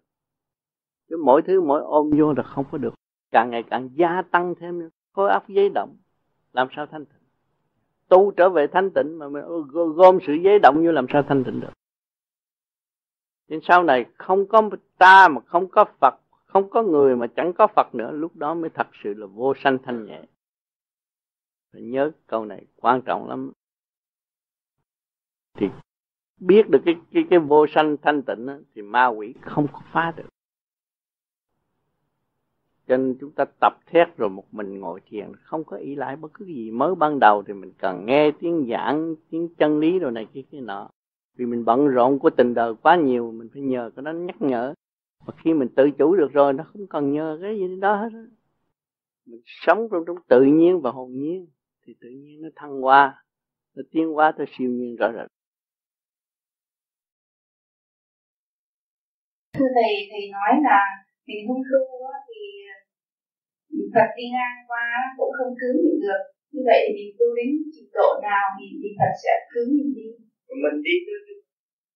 Chứ 1.11 1.16
mỗi 1.24 1.43
thứ 1.43 1.61
mỗi 1.61 1.80
ôm 1.80 2.11
vô 2.18 2.32
là 2.32 2.43
không 2.43 2.64
có 2.72 2.78
được, 2.78 2.95
càng 3.30 3.51
ngày 3.51 3.62
càng 3.70 3.89
gia 3.93 4.22
tăng 4.30 4.55
thêm 4.61 4.78
nữa. 4.78 4.89
Khối 5.12 5.30
óc 5.30 5.49
giấy 5.49 5.68
động, 5.68 5.97
làm 6.53 6.68
sao 6.76 6.87
thanh 6.87 7.05
tịnh? 7.05 7.24
Tu 8.09 8.31
trở 8.31 8.51
về 8.51 8.67
thanh 8.67 8.91
tịnh 8.91 9.19
mà 9.19 9.29
mình 9.29 9.45
gom 9.95 10.19
sự 10.27 10.35
giấy 10.35 10.59
động 10.59 10.83
như 10.83 10.91
làm 10.91 11.07
sao 11.13 11.23
thanh 11.23 11.45
tịnh 11.45 11.61
được. 11.61 11.73
Nên 13.49 13.61
sau 13.63 13.83
này 13.83 14.05
không 14.15 14.47
có 14.47 14.71
ta 14.99 15.29
mà 15.29 15.41
không 15.41 15.69
có 15.69 15.85
Phật 16.01 16.15
không 16.55 16.71
có 16.71 16.83
người 16.83 17.17
mà 17.17 17.27
chẳng 17.27 17.53
có 17.53 17.67
Phật 17.67 17.95
nữa 17.95 18.11
lúc 18.13 18.37
đó 18.37 18.55
mới 18.55 18.71
thật 18.71 18.87
sự 19.03 19.15
là 19.15 19.27
vô 19.27 19.55
sanh 19.57 19.79
thanh 19.83 20.07
nhẹ. 20.07 20.23
Phải 21.73 21.83
nhớ 21.83 22.11
câu 22.27 22.45
này 22.45 22.67
quan 22.77 23.03
trọng 23.03 23.29
lắm. 23.29 23.53
Thì 25.55 25.67
biết 26.41 26.63
được 26.71 26.79
cái 26.85 26.95
cái 27.13 27.25
cái 27.31 27.39
vô 27.39 27.67
sanh 27.67 27.97
thanh 28.03 28.23
tịnh 28.23 28.47
đó, 28.47 28.55
thì 28.75 28.83
ma 28.83 29.07
quỷ 29.07 29.35
không 29.41 29.67
có 29.73 29.81
phá 29.93 30.13
được 30.17 30.29
cho 32.87 32.97
nên 32.97 33.16
chúng 33.20 33.30
ta 33.30 33.45
tập 33.61 33.72
thét 33.87 34.16
rồi 34.16 34.30
một 34.30 34.45
mình 34.53 34.80
ngồi 34.80 35.01
thiền, 35.07 35.32
không 35.37 35.64
có 35.64 35.76
ý 35.76 35.95
lại 35.95 36.16
bất 36.16 36.32
cứ 36.35 36.45
gì 36.45 36.70
mới 36.70 36.95
ban 36.95 37.18
đầu 37.18 37.43
thì 37.43 37.53
mình 37.53 37.72
cần 37.78 38.07
nghe 38.07 38.30
tiếng 38.41 38.66
giảng, 38.70 39.14
tiếng 39.30 39.49
chân 39.59 39.78
lý 39.78 39.99
rồi 39.99 40.12
này 40.12 40.26
kia 40.35 40.43
kia 40.51 40.61
nọ. 40.61 40.91
Vì 41.37 41.47
mình 41.47 41.64
bận 41.64 41.89
rộn 41.89 42.18
của 42.18 42.30
tình 42.30 42.55
đời 42.55 42.74
quá 42.82 42.97
nhiều, 42.97 43.32
mình 43.32 43.49
phải 43.53 43.62
nhờ 43.62 43.91
cái 43.97 44.03
đó 44.03 44.12
nhắc 44.12 44.37
nhở. 44.43 44.74
Mà 45.26 45.35
khi 45.45 45.55
mình 45.55 45.68
tự 45.76 45.91
chủ 45.99 46.16
được 46.16 46.32
rồi, 46.32 46.53
nó 46.53 46.64
không 46.64 46.87
cần 46.87 47.12
nhờ 47.12 47.39
cái 47.43 47.59
gì 47.59 47.76
đó 47.80 47.97
hết 47.97 48.09
mình 49.26 49.41
sống 49.45 49.89
trong 49.91 50.05
trong 50.07 50.16
tự 50.28 50.43
nhiên 50.43 50.80
và 50.80 50.91
hồn 50.91 51.12
nhiên, 51.12 51.47
thì 51.87 51.95
tự 52.01 52.09
nhiên 52.09 52.43
nó 52.43 52.49
thăng 52.57 52.80
hoa, 52.80 53.24
nó 53.76 53.82
tiến 53.91 54.09
hóa 54.12 54.32
tới 54.39 54.47
siêu 54.59 54.70
nhiên 54.70 54.97
rõ 54.97 55.12
rệt. 55.12 55.26
Thưa 59.53 59.66
thầy 59.74 60.09
thầy 60.11 60.30
nói 60.32 60.62
là 60.62 60.80
mình 61.26 61.49
hung 61.49 61.62
tu 61.72 61.80
thì 62.28 62.34
Phật 63.95 64.09
đi 64.18 64.27
ngang 64.35 64.59
qua 64.70 64.87
cũng 65.18 65.33
không 65.37 65.53
cứu 65.61 65.75
mình 65.85 66.01
được. 66.05 66.22
Như 66.53 66.62
vậy 66.68 66.81
thì 66.85 66.91
mình 66.97 67.12
tu 67.18 67.27
đến 67.39 67.49
trình 67.75 67.91
độ 67.99 68.09
nào 68.29 68.47
thì, 68.57 68.66
thì 68.81 68.89
Phật 68.99 69.12
sẽ 69.22 69.33
cứu 69.53 69.66
mình 69.77 69.91
đi. 69.99 70.07
Mình 70.64 70.79
đi 70.87 70.95
tới 71.07 71.18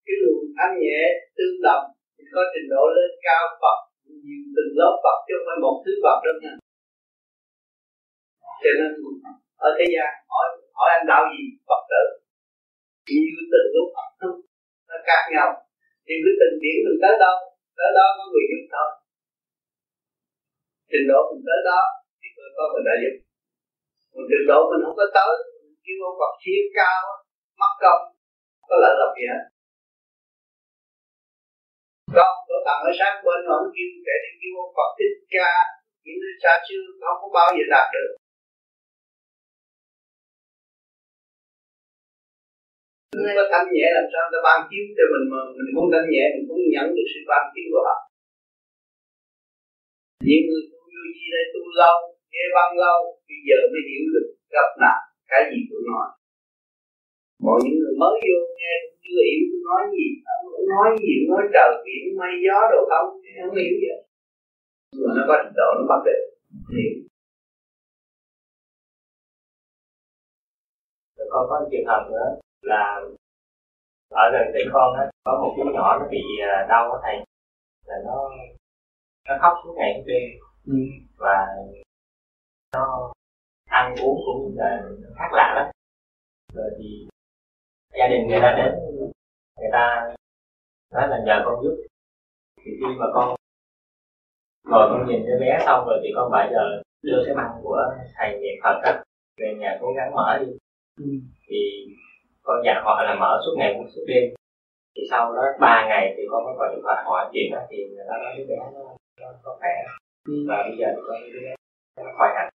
cái 0.07 0.17
luồng 0.23 0.47
âm 0.65 0.71
nhẹ 0.83 1.01
tương 1.37 1.57
đồng 1.67 1.85
thì 2.15 2.23
có 2.35 2.43
trình 2.53 2.69
độ 2.75 2.83
lên 2.97 3.11
cao 3.27 3.45
Phật 3.63 3.79
nhiều 4.27 4.43
từng 4.55 4.73
lớp 4.79 4.95
Phật 5.05 5.19
chứ 5.27 5.33
không 5.37 5.47
phải 5.49 5.59
một 5.65 5.77
thứ 5.85 5.93
Phật 6.05 6.19
đâu 6.25 6.37
nha. 6.43 6.55
Cho 8.63 8.71
nên 8.79 8.91
ở 9.67 9.69
thế 9.77 9.87
gian 9.95 10.11
hỏi 10.33 10.47
hỏi 10.79 10.89
anh 10.97 11.07
đạo 11.11 11.23
gì? 11.33 11.43
Phật 11.69 11.83
tử. 11.91 12.03
Nhiều 13.09 13.41
từng 13.53 13.69
lúc 13.75 13.87
Phật 13.97 14.09
tu 14.21 14.31
nó 14.89 14.97
khác 15.09 15.23
nhau. 15.35 15.49
Thì 16.07 16.15
cứ 16.23 16.31
tình 16.41 16.57
điểm 16.63 16.79
mình 16.85 16.99
tới 17.03 17.15
đâu 17.25 17.37
tới 17.79 17.91
đó 17.99 18.07
có 18.17 18.25
người 18.31 18.47
giúp 18.51 18.63
thôi 18.73 18.89
trình 20.91 21.07
độ 21.11 21.21
mình 21.31 21.45
tới 21.49 21.61
đó 21.71 21.81
thì 22.21 22.29
tôi 22.37 22.49
có 22.57 22.65
mình 22.75 22.85
đã 22.89 22.95
giúp 23.03 23.15
một 24.15 24.25
trình 24.31 24.47
độ 24.51 24.59
mình 24.71 24.83
không 24.85 24.97
có 25.01 25.07
tới 25.17 25.33
kêu 25.85 25.99
ông 26.11 26.19
Phật 26.21 26.33
thiên 26.43 26.63
cao, 26.79 27.01
mất 27.61 27.73
công, 27.85 28.03
có 28.69 28.75
lợi 28.83 28.95
lộc 29.01 29.13
gì 29.19 29.25
hết. 29.33 29.43
Con 32.17 32.33
của 32.47 32.61
thằng 32.67 32.81
ở 32.89 32.91
sát 32.99 33.13
bên 33.25 33.41
mà 33.47 33.55
ông 33.63 33.71
kêu 33.77 33.91
kể 34.07 34.17
đi 34.25 34.31
kêu 34.41 34.55
ông 34.65 34.73
Phật 34.77 34.91
thích 34.99 35.17
ca 35.35 35.53
những 36.05 36.19
đứa 36.23 36.35
xa 36.43 36.53
chưa 36.67 36.83
không 37.05 37.19
có 37.23 37.29
bao 37.39 37.49
giờ 37.57 37.65
đạt 37.75 37.87
được. 37.95 38.11
Người 43.21 43.35
có 43.39 43.45
thanh 43.53 43.67
nhẹ 43.75 43.87
làm 43.97 44.07
sao 44.13 44.25
ta 44.33 44.39
ban 44.47 44.59
chiếu 44.69 44.85
cho 44.97 45.05
mình 45.13 45.27
mà 45.33 45.41
mình 45.57 45.71
muốn 45.77 45.87
thanh 45.93 46.09
nhẹ, 46.13 46.25
mình 46.35 46.47
cũng 46.49 46.61
nhận 46.75 46.87
được 46.97 47.09
sự 47.13 47.21
ban 47.31 47.43
chiếu 47.53 47.67
của 47.73 47.83
họ. 47.89 47.97
Những 50.27 50.45
người 50.47 50.78
tu 50.99 51.07
gì 51.17 51.27
đây 51.35 51.45
tu 51.53 51.63
lâu, 51.83 51.99
nghe 52.33 52.45
băng 52.57 52.73
lâu, 52.85 53.01
bây 53.29 53.39
giờ 53.47 53.59
mới 53.73 53.83
hiểu 53.89 54.05
được 54.15 54.27
gặp 54.57 54.71
nạn 54.83 55.01
cái 55.31 55.43
gì 55.51 55.59
tôi 55.71 55.81
nói 55.91 56.07
mọi 57.45 57.59
những 57.65 57.77
người 57.81 57.95
mới 58.03 58.15
vô 58.27 58.39
nghe 58.59 58.73
chưa 59.03 59.21
hiểu 59.29 59.41
tôi 59.51 59.61
nói 59.69 59.83
gì 59.95 60.07
nói 60.73 60.89
gì 61.03 61.15
nói 61.31 61.43
trời 61.55 61.71
biển 61.85 62.05
mây 62.21 62.33
gió 62.45 62.59
đồ 62.73 62.81
không 62.91 63.09
không 63.47 63.57
hiểu 63.57 63.75
gì. 63.83 63.91
Nhưng 64.93 65.05
mà 65.07 65.13
nó 65.17 65.23
có 65.29 65.35
trình 65.43 65.57
độ, 65.57 65.69
nó 65.79 65.85
bắt 65.91 66.01
được. 66.07 66.23
Hiểu. 66.75 66.93
Con 71.31 71.47
có 71.51 71.61
một 71.61 71.69
trường 71.73 71.87
hợp 71.87 72.03
nữa 72.13 72.29
là 72.63 73.01
ở 74.11 74.25
gần 74.33 74.47
trẻ 74.55 74.61
con 74.73 74.95
á, 74.95 75.05
có 75.25 75.33
một 75.43 75.55
đứa 75.57 75.73
nhỏ 75.73 75.99
nó 76.01 76.07
bị 76.11 76.23
à, 76.43 76.67
đau 76.69 76.93
á 76.93 76.99
thầy 77.05 77.17
là 77.87 77.97
nó 78.07 78.31
nó 79.29 79.35
khóc 79.43 79.53
suốt 79.65 79.75
ngày 79.77 79.93
cũng 79.97 80.07
đêm 80.07 80.48
ừ. 80.69 80.75
và 81.17 81.47
nó 82.75 83.13
ăn 83.69 83.95
uống 84.03 84.21
cũng 84.27 84.55
là 84.57 84.83
khác 85.19 85.29
lạ 85.33 85.53
lắm 85.57 85.67
rồi 86.55 86.71
thì 86.79 87.09
gia 87.99 88.09
đình 88.09 88.29
người 88.29 88.41
ta 88.43 88.55
đến 88.57 88.75
người 89.59 89.71
ta 89.73 90.15
nói 90.93 91.09
là 91.09 91.19
nhờ 91.27 91.43
con 91.45 91.65
giúp 91.65 91.77
thì 92.57 92.71
khi 92.81 92.87
mà 92.99 93.07
con 93.15 93.37
ngồi 94.69 94.89
con 94.91 95.09
nhìn 95.09 95.27
đứa 95.27 95.39
bé 95.41 95.59
xong 95.67 95.85
rồi 95.87 96.01
thì 96.03 96.09
con 96.15 96.31
bây 96.31 96.49
giờ 96.53 96.83
đưa 97.03 97.23
cái 97.27 97.35
băng 97.35 97.61
của 97.63 97.79
thầy 98.19 98.39
niệm 98.41 98.55
phật 98.65 98.81
á 98.83 99.03
về 99.37 99.55
nhà 99.59 99.79
cố 99.81 99.93
gắng 99.97 100.15
mở 100.15 100.39
đi 100.41 100.53
ừ. 100.99 101.05
thì 101.49 101.87
con 102.43 102.63
dặn 102.65 102.83
họ 102.85 103.03
là 103.03 103.17
mở 103.21 103.41
suốt 103.45 103.55
ngày 103.59 103.75
suốt 103.95 104.05
đêm 104.07 104.35
thì 104.97 105.03
sau 105.11 105.35
đó 105.35 105.43
ba 105.61 105.87
ngày 105.89 106.15
thì 106.17 106.23
con 106.31 106.45
mới 106.45 106.55
gọi 106.59 106.69
điện 106.75 106.83
thoại 106.85 107.03
hỏi 107.05 107.31
chuyện 107.33 107.53
đó 107.53 107.61
thì 107.71 107.77
người 107.89 108.05
ta 108.09 108.15
nói 108.23 108.35
đứa 108.39 108.45
bé 108.49 108.57
nó, 108.57 108.81
nó 109.21 109.33
có 109.43 109.57
khỏe. 109.61 109.71
Và 110.49 110.57
bây 110.69 110.79
giờ 110.79 110.87
con 111.07 111.21
khỏi 112.19 112.29
hẳn 112.37 112.49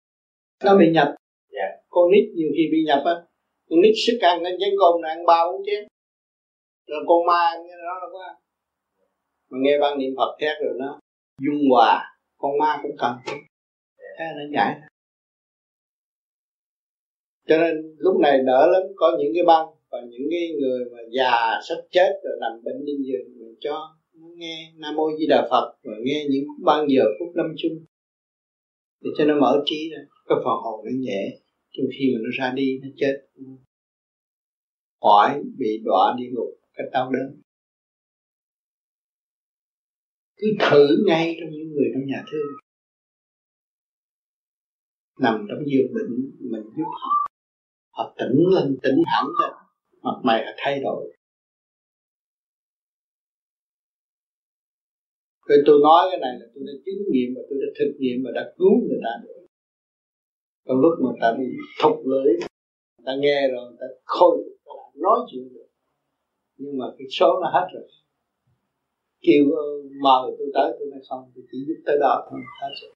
nó 0.65 0.77
bị 0.79 0.91
nhập. 0.91 1.09
Dạ. 1.53 1.69
con 1.89 2.11
nít 2.11 2.25
nhiều 2.35 2.49
khi 2.57 2.63
bị 2.73 2.85
nhập 2.87 3.03
á. 3.05 3.15
Con 3.71 3.81
nít 3.81 3.95
sức 4.07 4.19
ăn 4.21 4.43
nó 4.43 4.51
chén 4.61 4.71
cơm 4.81 5.03
ăn 5.03 5.27
ba 5.27 5.45
bốn 5.53 5.63
chén 5.67 5.89
rồi 6.87 7.05
con 7.09 7.27
ma 7.27 7.43
như 7.65 7.73
đó 7.87 7.95
nó 8.01 8.09
có 8.13 8.35
mà 9.51 9.59
nghe 9.63 9.79
ban 9.81 9.99
niệm 9.99 10.13
phật 10.17 10.37
thét 10.41 10.57
rồi 10.63 10.75
nó 10.79 11.01
dung 11.41 11.71
hòa. 11.71 12.17
Con 12.39 12.59
ma 12.59 12.79
cũng 12.83 12.97
cần. 12.99 13.13
Thế 14.19 14.25
nó 14.37 14.43
giải 14.53 14.81
cho 17.49 17.59
nên 17.59 17.97
lúc 17.99 18.21
này 18.21 18.39
đỡ 18.47 18.67
lắm. 18.73 18.83
Có 18.97 19.17
những 19.19 19.33
cái 19.35 19.45
băng 19.47 19.67
và 19.91 19.99
những 20.11 20.29
cái 20.31 20.49
người 20.61 20.85
mà 20.93 20.99
già 21.11 21.61
sắp 21.69 21.81
chết 21.91 22.21
rồi 22.25 22.37
nằm 22.41 22.53
bệnh 22.65 22.85
trên 22.87 23.03
giường 23.03 23.39
mình 23.39 23.55
cho 23.61 23.97
nghe 24.37 24.73
nam 24.77 24.95
mô 24.95 25.11
di 25.19 25.27
đà 25.27 25.49
phật 25.51 25.77
và 25.83 25.93
nghe 26.03 26.25
những 26.31 26.45
ban 26.65 26.87
giờ 26.89 27.03
phút 27.19 27.37
lâm 27.37 27.47
chung. 27.57 27.85
Để 29.01 29.11
cho 29.19 29.25
nó 29.25 29.41
mở 29.41 29.63
trí 29.65 29.91
ra, 29.91 29.99
cái 30.29 30.39
phần 30.45 30.57
hồn 30.63 30.85
nó 30.85 30.91
nhẹ, 30.99 31.39
trong 31.71 31.87
khi 31.99 32.05
mà 32.15 32.19
nó 32.23 32.31
ra 32.39 32.53
đi, 32.57 32.79
nó 32.83 32.89
chết. 32.97 33.27
Khỏi 35.01 35.43
bị 35.59 35.81
đọa 35.85 36.15
địa 36.19 36.31
ngục 36.33 36.61
cách 36.73 36.87
đau 36.93 37.13
đớn. 37.13 37.43
Cứ 40.37 40.47
thử 40.61 40.87
ngay 41.07 41.37
trong 41.41 41.51
những 41.51 41.69
người 41.69 41.87
trong 41.95 42.07
nhà 42.07 42.25
thương. 42.31 42.53
Nằm 45.19 45.47
trong 45.49 45.59
giường 45.67 45.95
bệnh, 45.95 46.31
mình 46.41 46.63
giúp 46.77 46.91
họ. 47.03 47.31
Họ 47.91 48.15
tỉnh 48.19 48.39
lên, 48.55 48.79
tỉnh 48.83 49.03
hẳn 49.07 49.25
lên. 49.41 49.53
Mặt 50.03 50.21
mày 50.25 50.45
họ 50.45 50.53
thay 50.57 50.81
đổi. 50.81 51.17
Rồi 55.51 55.59
tôi 55.67 55.79
nói 55.89 56.03
cái 56.11 56.21
này 56.21 56.35
là 56.41 56.47
tôi 56.55 56.63
đã 56.69 56.75
chứng 56.85 57.03
nghiệm 57.13 57.29
và 57.37 57.43
tôi 57.49 57.59
đã 57.63 57.69
thực 57.79 57.93
nghiệm 57.99 58.19
và 58.25 58.31
đã 58.39 58.45
cứu 58.59 58.75
người 58.89 59.01
ta 59.05 59.13
được. 59.23 59.41
Còn 60.67 60.77
lúc 60.83 60.93
mà 61.05 61.11
ta 61.21 61.29
bị 61.39 61.49
thục 61.83 61.97
lưỡi, 62.11 62.31
ta 63.07 63.13
nghe 63.23 63.49
rồi, 63.53 63.67
ta 63.81 63.87
khôi 64.05 64.37
ta 64.67 64.73
nói 64.95 65.19
chuyện 65.31 65.55
được. 65.55 65.69
Nhưng 66.59 66.79
mà 66.79 66.87
cái 66.99 67.07
số 67.11 67.41
nó 67.43 67.49
hết 67.57 67.67
rồi. 67.75 67.85
Kêu 69.27 69.45
ờ, 69.65 69.67
mời 70.05 70.37
tôi 70.39 70.49
tới 70.55 70.69
tôi 70.79 70.89
nói 70.91 71.01
không, 71.09 71.23
tôi 71.35 71.45
chỉ 71.53 71.59
giúp 71.67 71.79
tới 71.87 71.97
đó 72.01 72.27
thôi, 72.31 72.41
hết 72.61 72.73
rồi. 72.83 72.95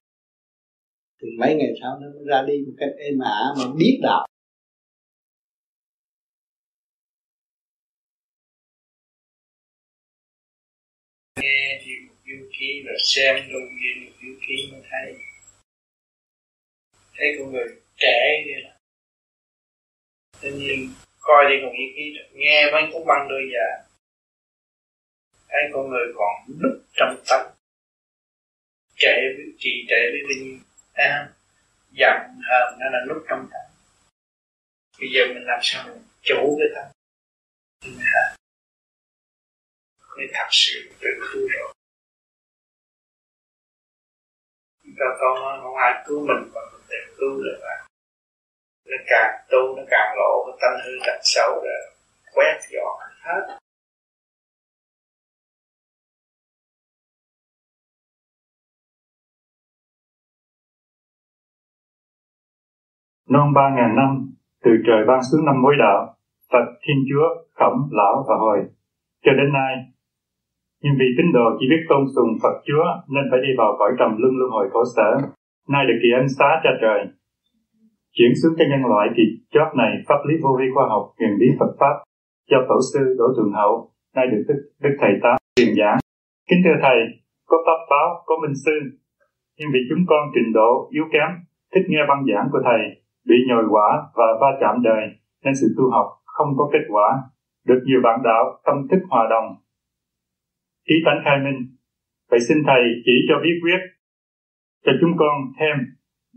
Thì 1.23 1.29
mấy 1.41 1.55
ngày 1.55 1.73
sau 1.81 1.99
nó 2.01 2.07
ra 2.31 2.45
đi 2.49 2.55
một 2.67 2.75
cách 2.79 2.91
êm 2.99 3.19
ả 3.19 3.41
mà 3.59 3.65
biết 3.79 3.99
đạo 4.03 4.27
rồi 12.85 12.97
xem 12.99 13.37
luôn 13.49 13.63
gì 13.83 14.05
một 14.05 14.13
chữ 14.21 14.29
ký 14.47 14.69
mới 14.73 14.83
thấy. 14.91 15.17
Thấy 17.17 17.27
con 17.39 17.53
người 17.53 17.69
trẻ 17.97 18.45
như 18.47 18.53
là 18.65 18.77
tự 20.41 20.51
nhiên 20.59 20.95
coi 21.21 21.45
đi 21.51 21.63
một 21.63 21.73
du 21.79 21.87
ký 21.97 22.19
nghe 22.33 22.71
mấy 22.73 22.83
cũng 22.93 23.07
băng 23.07 23.29
đôi 23.29 23.43
già. 23.53 23.85
Thấy 25.49 25.63
con 25.73 25.91
người 25.91 26.07
còn 26.15 26.33
núp 26.63 26.83
trong 26.93 27.23
tâm 27.29 27.55
với, 29.03 29.53
trì 29.59 29.87
trệ 29.89 30.11
với 30.13 30.23
bao 30.23 30.45
nhiêu 30.45 30.59
thấy 30.95 31.07
không? 31.11 31.35
Giận 31.93 32.17
hờn 32.49 32.79
nó 32.79 32.87
là 32.91 32.99
núp 33.09 33.25
trong 33.29 33.49
tâm 33.53 33.75
bây 34.99 35.09
giờ 35.13 35.21
mình 35.35 35.45
làm 35.47 35.59
sao 35.63 35.89
mình 35.89 36.03
chủ 36.23 36.59
cái 36.59 36.69
tâm 36.75 36.87
mình 40.17 40.31
thật 40.33 40.49
sự 40.51 40.91
tự 41.01 41.09
cứu 41.33 41.49
rồi. 41.49 41.74
Cho 44.99 45.05
con 45.21 45.35
nói 45.43 45.59
không 45.63 45.77
ai 45.77 46.03
cứu 46.07 46.19
mình 46.29 46.51
mà 46.55 46.61
mình 46.73 46.83
tự 46.89 47.01
cứu 47.19 47.43
được 47.45 47.61
à 47.63 47.77
nó 48.91 48.97
càng 49.07 49.35
tu 49.51 49.77
nó 49.77 49.83
càng 49.91 50.17
lộ 50.19 50.45
cái 50.47 50.57
tâm 50.63 50.73
hư 50.85 50.93
tật 51.07 51.19
xấu 51.23 51.51
rồi 51.65 51.81
quét 52.35 52.59
dọn 52.71 52.97
hết 53.21 53.59
Non 63.29 63.53
ba 63.55 63.75
ngàn 63.77 63.97
năm, 63.97 64.35
từ 64.65 64.71
trời 64.87 65.05
ban 65.09 65.21
xuống 65.23 65.45
năm 65.45 65.63
mối 65.63 65.75
đạo, 65.79 66.17
Phật, 66.53 66.67
Thiên 66.83 66.97
Chúa, 67.09 67.29
Khổng, 67.55 67.89
Lão 67.91 68.25
và 68.29 68.35
Hồi. 68.37 68.59
Cho 69.25 69.33
đến 69.33 69.53
nay, 69.53 69.75
nhưng 70.85 70.97
vì 71.01 71.09
tín 71.17 71.27
đồ 71.37 71.47
chỉ 71.59 71.65
biết 71.73 71.83
tôn 71.89 72.03
sùng 72.15 72.33
Phật 72.43 72.57
Chúa 72.67 72.87
nên 73.15 73.25
phải 73.31 73.41
đi 73.45 73.51
vào 73.61 73.71
cõi 73.79 73.91
trầm 73.99 74.11
luân 74.21 74.33
luân 74.39 74.51
hồi 74.55 74.67
khổ 74.73 74.83
sở. 74.97 75.11
Nay 75.73 75.83
được 75.89 75.99
kỳ 76.03 76.11
ân 76.21 76.27
xá 76.37 76.49
cha 76.65 76.73
trời. 76.83 77.01
Chuyển 78.17 78.33
xuống 78.41 78.55
cho 78.59 78.65
nhân 78.71 78.83
loại 78.91 79.07
thì 79.17 79.25
chót 79.55 79.69
này 79.81 79.93
pháp 80.09 80.21
lý 80.29 80.35
vô 80.43 80.51
vi 80.61 80.67
khoa 80.75 80.87
học 80.93 81.05
huyền 81.19 81.33
bí 81.41 81.49
Phật 81.59 81.73
Pháp 81.81 81.95
do 82.51 82.59
Tổ 82.69 82.79
sư 82.91 83.03
Đỗ 83.19 83.27
Thường 83.37 83.53
Hậu 83.59 83.75
nay 84.17 84.27
được 84.33 84.43
Đức, 84.49 84.59
Đức 84.83 84.95
Thầy 85.01 85.13
Tám 85.23 85.37
truyền 85.57 85.75
giảng. 85.79 85.99
Kính 86.49 86.61
thưa 86.65 86.77
Thầy, 86.83 86.99
có 87.51 87.57
pháp 87.67 87.81
báo, 87.91 88.09
có 88.27 88.35
minh 88.43 88.57
sư, 88.65 88.77
nhưng 89.59 89.69
vì 89.75 89.81
chúng 89.89 90.03
con 90.11 90.23
trình 90.35 90.53
độ 90.59 90.71
yếu 90.97 91.05
kém, 91.13 91.29
thích 91.75 91.87
nghe 91.89 92.03
băng 92.09 92.23
giảng 92.29 92.47
của 92.53 92.63
Thầy, 92.65 92.83
bị 93.29 93.37
nhồi 93.49 93.65
quả 93.71 93.89
và 94.19 94.27
va 94.41 94.51
chạm 94.61 94.83
đời, 94.83 95.05
nên 95.45 95.55
sự 95.61 95.67
tu 95.77 95.85
học 95.91 96.07
không 96.25 96.51
có 96.59 96.65
kết 96.73 96.85
quả. 96.89 97.09
Được 97.69 97.81
nhiều 97.85 98.01
bạn 98.05 98.21
đạo 98.25 98.45
tâm 98.67 98.77
thức 98.91 99.01
hòa 99.11 99.27
đồng 99.31 99.47
trí 100.87 100.95
tánh 101.07 101.21
khai 101.25 101.37
minh. 101.45 101.59
Vậy 102.31 102.41
xin 102.49 102.59
Thầy 102.67 102.83
chỉ 103.05 103.15
cho 103.29 103.35
bí 103.43 103.51
quyết, 103.63 103.81
cho 104.85 104.93
chúng 105.01 105.15
con 105.21 105.35
thêm 105.59 105.77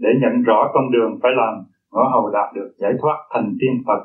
để 0.03 0.09
nhận 0.21 0.43
rõ 0.47 0.59
con 0.73 0.91
đường 0.91 1.11
phải 1.21 1.31
làm 1.41 1.53
ngõ 1.91 2.03
hầu 2.13 2.25
đạt 2.37 2.55
được 2.55 2.69
giải 2.81 2.93
thoát 3.01 3.17
thành 3.33 3.49
tiên 3.59 3.75
Phật. 3.87 4.01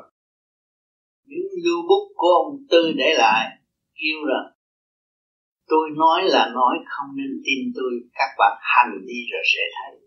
Những 1.25 1.47
lưu 1.63 1.79
bút 1.89 2.05
của 2.15 2.33
ông 2.43 2.57
Tư 2.71 2.93
để 2.97 3.09
lại 3.17 3.43
kêu 3.99 4.19
rằng, 4.29 4.47
tôi 5.67 5.89
nói 5.97 6.21
là 6.23 6.51
nói, 6.53 6.75
không 6.85 7.09
nên 7.17 7.31
tin 7.45 7.59
tôi, 7.75 7.91
các 8.13 8.29
bạn 8.39 8.57
hành 8.61 8.91
đi 9.07 9.19
rồi 9.31 9.43
sẽ 9.53 9.63
thấy 9.75 10.03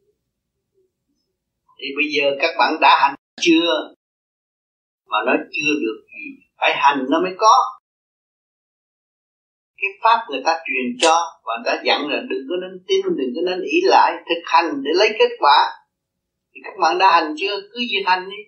thì 1.78 1.86
bây 1.96 2.06
giờ 2.14 2.36
các 2.40 2.52
bạn 2.58 2.72
đã 2.80 2.98
hành 3.00 3.14
chưa 3.40 3.70
mà 5.10 5.18
nó 5.26 5.32
chưa 5.52 5.72
được 5.82 5.98
gì, 6.12 6.24
phải 6.58 6.72
hành 6.76 6.98
nó 7.10 7.20
mới 7.22 7.34
có 7.38 7.54
cái 9.86 9.98
pháp 10.02 10.26
người 10.30 10.42
ta 10.44 10.52
truyền 10.66 10.86
cho 10.98 11.16
và 11.44 11.52
người 11.56 11.64
ta 11.66 11.82
dặn 11.84 12.08
là 12.08 12.18
đừng 12.30 12.44
có 12.48 12.56
nên 12.62 12.84
tin, 12.88 13.02
đừng 13.18 13.32
có 13.36 13.42
nên 13.50 13.60
ý 13.62 13.78
lại, 13.84 14.12
thực 14.28 14.42
hành 14.44 14.82
để 14.84 14.90
lấy 14.94 15.08
kết 15.18 15.30
quả. 15.38 15.58
Thì 16.52 16.60
các 16.64 16.74
bạn 16.80 16.98
đã 16.98 17.10
hành 17.10 17.34
chưa? 17.36 17.56
Cứ 17.72 17.78
việc 17.90 18.04
hành 18.06 18.28
đi. 18.30 18.42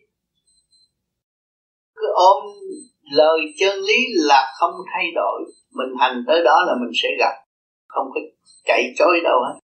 Cứ 1.95 2.07
ôm 2.14 2.43
lời 3.11 3.39
chân 3.59 3.78
lý 3.78 3.99
là 4.14 4.53
không 4.59 4.74
thay 4.93 5.05
đổi. 5.14 5.41
Mình 5.70 5.99
hành 6.01 6.24
tới 6.26 6.41
đó 6.45 6.57
là 6.66 6.74
mình 6.80 6.93
sẽ 7.03 7.09
gặp. 7.18 7.34
Không 7.86 8.07
có 8.14 8.20
chạy 8.64 8.82
chối 8.99 9.20
đâu 9.24 9.39
hết. 9.47 9.61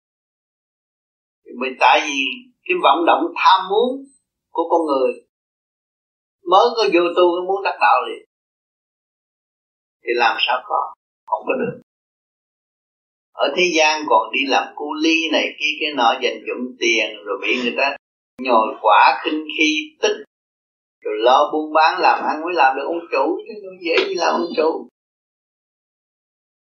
Mình 1.60 1.74
tại 1.80 2.02
vì 2.08 2.20
cái 2.64 2.76
vận 2.84 3.06
động 3.06 3.24
tham 3.36 3.70
muốn 3.70 4.06
của 4.52 4.64
con 4.70 4.82
người. 4.86 5.12
Mới 6.52 6.66
có 6.76 6.84
vô 6.94 7.02
tu 7.16 7.46
muốn 7.48 7.64
đắc 7.64 7.78
đạo 7.82 8.02
liền. 8.08 8.26
Thì 10.04 10.10
làm 10.16 10.38
sao 10.48 10.62
có? 10.66 10.94
Không 11.32 11.44
có 11.48 11.54
được. 11.62 11.76
Ở 13.34 13.54
thế 13.56 13.64
gian 13.78 14.04
còn 14.10 14.32
đi 14.34 14.40
làm 14.48 14.64
cu 14.76 14.94
ly 14.94 15.30
này 15.32 15.46
kia, 15.60 15.74
cái 15.80 15.90
nọ 15.96 16.10
dành 16.24 16.40
dụm 16.48 16.76
tiền, 16.80 17.08
rồi 17.26 17.38
bị 17.42 17.62
người 17.62 17.74
ta 17.78 17.98
nhồi 18.42 18.68
quả 18.82 19.20
khinh 19.24 19.46
khi 19.58 19.98
tích, 20.02 20.18
rồi 21.04 21.16
lo 21.18 21.50
buôn 21.54 21.74
bán 21.74 22.02
làm 22.02 22.20
ăn 22.24 22.42
mới 22.42 22.54
làm 22.54 22.76
được 22.76 22.86
ông 22.86 23.02
chủ, 23.12 23.38
chứ 23.48 23.54
không 23.62 23.80
dễ 23.86 23.96
gì 24.08 24.16
làm 24.16 24.34
ông 24.34 24.50
chủ. 24.58 24.88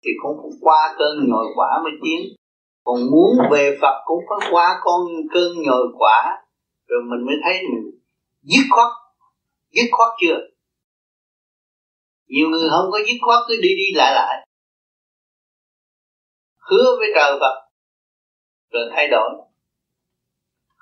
Thì 0.05 0.11
cũng 0.23 0.37
phải 0.43 0.59
qua 0.61 0.95
cơn 0.99 1.29
nhồi 1.29 1.47
quả 1.57 1.69
mới 1.85 1.93
tiến. 2.03 2.37
Còn 2.85 3.01
muốn 3.11 3.51
về 3.51 3.79
Phật 3.81 4.03
cũng 4.05 4.25
phải 4.29 4.49
qua 4.53 4.81
con 4.81 5.01
cơn 5.35 5.63
nhồi 5.63 5.87
quả, 5.99 6.39
rồi 6.89 7.01
mình 7.11 7.27
mới 7.27 7.35
thấy 7.45 7.63
mình 7.63 7.91
dứt 8.43 8.67
khoát 8.71 8.93
dứt 9.71 9.89
khoát 9.93 10.09
chưa? 10.21 10.39
Nhiều 12.29 12.49
người 12.49 12.69
không 12.71 12.91
có 12.93 12.99
dứt 12.99 13.19
khoát, 13.21 13.39
cứ 13.49 13.55
đi 13.63 13.69
đi 13.69 13.95
lại 13.95 14.13
lại 14.15 14.46
hứa 16.71 16.97
với 16.99 17.09
trời 17.15 17.39
Phật, 17.41 17.57
rồi 18.73 18.91
thay 18.95 19.09
đổi. 19.09 19.31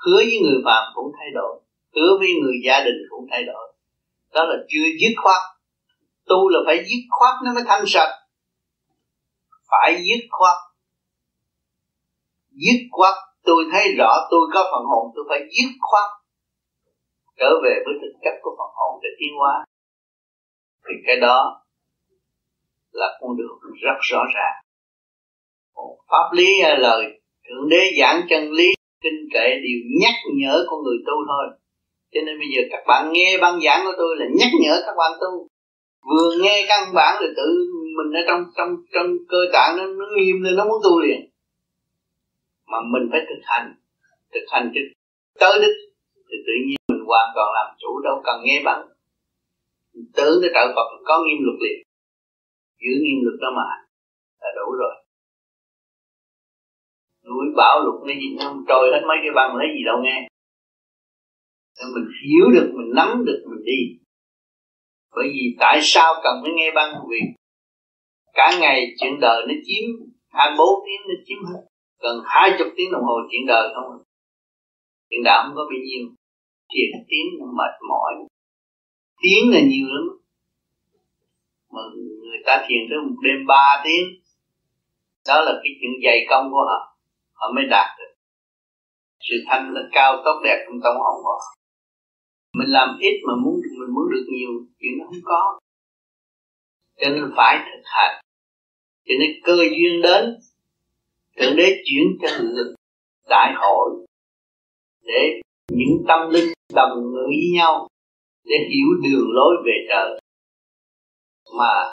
Hứa 0.07 0.17
với 0.17 0.39
người 0.43 0.63
phàm 0.65 0.93
cũng 0.95 1.13
thay 1.19 1.29
đổi, 1.35 1.61
hứa 1.95 2.19
với 2.19 2.29
người 2.43 2.55
gia 2.67 2.85
đình 2.85 2.99
cũng 3.11 3.27
thay 3.31 3.45
đổi. 3.45 3.73
Đó 4.35 4.45
là 4.45 4.57
chưa 4.69 4.85
dứt 5.01 5.15
khoát. 5.23 5.43
Tu 6.27 6.49
là 6.49 6.61
phải 6.67 6.77
dứt 6.77 7.03
khoát 7.11 7.35
nó 7.45 7.53
mới 7.55 7.65
thanh 7.67 7.85
sạch. 7.87 8.13
Phải 9.71 9.95
dứt 9.97 10.27
khoát. 10.31 10.57
Dứt 12.51 12.81
khoát, 12.91 13.15
tôi 13.43 13.65
thấy 13.73 13.95
rõ 13.99 14.17
tôi 14.31 14.41
có 14.55 14.65
phần 14.73 14.85
hồn, 14.85 15.13
tôi 15.15 15.25
phải 15.29 15.39
dứt 15.39 15.71
khoát. 15.81 16.11
Trở 17.37 17.51
về 17.65 17.75
với 17.85 17.95
thực 18.03 18.19
chất 18.25 18.35
của 18.43 18.55
phần 18.59 18.71
hồn 18.79 19.01
để 19.03 19.09
tiến 19.19 19.33
hóa. 19.39 19.65
Thì 20.89 20.95
cái 21.07 21.17
đó 21.21 21.65
là 22.91 23.19
con 23.21 23.37
đường 23.37 23.59
rất 23.83 23.99
rõ 24.01 24.19
ràng 24.35 24.65
pháp 26.11 26.33
lý 26.33 26.61
à, 26.61 26.79
lời. 26.79 27.21
Thượng 27.49 27.69
đế 27.69 27.93
giảng 28.01 28.21
chân 28.29 28.53
lý 28.53 28.67
kinh 29.03 29.29
kệ 29.35 29.47
đều 29.55 29.79
nhắc 30.01 30.15
nhở 30.37 30.65
con 30.69 30.83
người 30.83 30.97
tu 31.07 31.13
thôi. 31.29 31.59
Cho 32.13 32.21
nên 32.27 32.39
bây 32.39 32.49
giờ 32.57 32.63
các 32.71 32.85
bạn 32.87 33.13
nghe 33.13 33.39
băng 33.41 33.61
giảng 33.61 33.81
của 33.85 33.93
tôi 33.97 34.17
là 34.19 34.27
nhắc 34.39 34.49
nhở 34.61 34.83
các 34.87 34.95
bạn 34.99 35.13
tu. 35.21 35.49
Vừa 36.11 36.31
nghe 36.43 36.65
căn 36.69 36.95
bản 36.95 37.23
là 37.23 37.29
tự 37.37 37.49
mình 37.97 38.13
ở 38.13 38.21
trong 38.29 38.45
trong 38.57 38.77
trong 38.95 39.07
cơ 39.29 39.39
tạng 39.53 39.77
nó, 39.77 39.87
nó 39.87 40.07
nghiêm 40.17 40.43
lên 40.43 40.57
nó 40.57 40.65
muốn 40.65 40.81
tu 40.85 41.01
liền. 41.01 41.21
Mà 42.67 42.79
mình 42.93 43.09
phải 43.11 43.21
thực 43.29 43.43
hành. 43.43 43.75
Thực 44.35 44.45
hành 44.49 44.73
cho 44.75 44.81
tới 45.41 45.59
đích 45.63 45.77
thì 46.29 46.37
tự 46.47 46.53
nhiên 46.67 46.77
mình 46.89 47.05
hoàn 47.07 47.29
toàn 47.35 47.49
làm 47.55 47.77
chủ 47.79 48.01
đâu 48.05 48.23
cần 48.25 48.41
nghe 48.45 48.63
băng. 48.65 48.87
Tưởng 50.17 50.39
cái 50.43 50.51
trợ 50.55 50.73
Phật 50.77 50.89
có 51.05 51.25
nghiêm 51.25 51.39
luật 51.45 51.57
liền. 51.65 51.79
Giữ 52.81 52.93
nghiêm 53.03 53.19
luật 53.23 53.41
đó 53.41 53.49
mà 53.57 53.67
là 54.41 54.51
đủ 54.57 54.73
rồi 54.73 55.04
núi 57.25 57.47
bão 57.57 57.81
lục 57.85 57.95
cái 58.07 58.17
gì 58.17 58.37
không 58.43 58.65
trôi 58.69 58.91
hết 58.93 59.03
mấy 59.09 59.17
cái 59.23 59.33
băng 59.35 59.57
lấy 59.57 59.67
gì 59.77 59.83
đâu 59.85 59.97
nghe. 60.05 60.29
Nên 61.79 61.95
mình 61.95 62.09
hiểu 62.23 62.47
được, 62.55 62.73
mình 62.77 62.91
nắm 62.95 63.25
được, 63.25 63.41
mình 63.51 63.65
đi. 63.65 63.81
Bởi 65.17 65.27
vì 65.35 65.57
tại 65.61 65.79
sao 65.83 66.15
cần 66.25 66.35
phải 66.43 66.53
nghe 66.57 66.71
băng 66.75 66.95
vì 67.11 67.19
cả 68.33 68.59
ngày 68.61 68.87
chuyện 69.01 69.21
đời 69.21 69.43
nó 69.49 69.55
chiếm 69.67 69.85
24 70.29 70.69
tiếng 70.87 71.01
nó 71.09 71.15
chiếm 71.27 71.45
hết. 71.45 71.61
Gần 72.03 72.17
hai 72.25 72.51
chục 72.59 72.69
tiếng 72.77 72.93
đồng 72.93 73.03
hồ 73.03 73.15
chuyện 73.31 73.47
đời 73.47 73.69
không? 73.75 74.03
Chuyện 75.11 75.23
đạo 75.25 75.45
không 75.45 75.57
có 75.57 75.63
bao 75.71 75.79
nhiêu. 75.87 76.05
Thiền 76.73 77.05
tiếng 77.09 77.27
mệt 77.59 77.75
mỏi. 77.89 78.13
Tiếng 79.23 79.51
là 79.53 79.61
nhiều 79.61 79.87
lắm. 79.87 80.07
Mà 81.73 81.81
người 82.23 82.39
ta 82.47 82.65
thiền 82.69 82.81
tới 82.91 82.99
một 83.07 83.17
đêm 83.23 83.47
ba 83.47 83.83
tiếng. 83.85 84.07
Đó 85.29 85.41
là 85.41 85.53
cái 85.63 85.73
chuyện 85.81 85.91
dày 86.05 86.27
công 86.31 86.51
của 86.51 86.65
họ 86.69 86.94
họ 87.35 87.53
mới 87.55 87.65
đạt 87.71 87.99
được. 87.99 88.15
Sự 89.21 89.35
thanh 89.47 89.71
là 89.75 89.81
cao, 89.93 90.23
tốt, 90.25 90.41
đẹp 90.45 90.65
trong 90.67 90.81
tâm 90.85 90.95
hồn 90.97 91.25
họ. 91.25 91.39
Mình 92.55 92.69
làm 92.69 92.89
ít 93.01 93.21
mà 93.27 93.35
muốn, 93.45 93.55
mình 93.81 93.95
muốn 93.95 94.05
được 94.13 94.25
nhiều 94.33 94.51
chuyện 94.79 94.93
nó 94.99 95.05
không 95.07 95.23
có. 95.25 95.59
Cho 97.01 97.09
nên 97.11 97.33
phải 97.37 97.59
thực 97.59 97.83
hành. 97.85 98.21
Cho 99.05 99.15
nên 99.21 99.31
cơ 99.45 99.57
duyên 99.57 100.03
đến, 100.03 100.25
thượng 101.37 101.57
đế 101.57 101.83
chuyển 101.85 102.05
cho 102.23 102.29
lực 102.41 102.75
đại 103.29 103.55
hội 103.57 104.07
để 105.03 105.41
những 105.69 106.05
tâm 106.09 106.31
linh 106.31 106.53
đồng 106.75 106.99
ngữ 106.99 107.27
với 107.27 107.51
nhau, 107.55 107.89
để 108.45 108.57
hiểu 108.71 108.89
đường 109.05 109.29
lối 109.33 109.57
về 109.67 109.73
trời. 109.89 110.21
Mà 111.59 111.93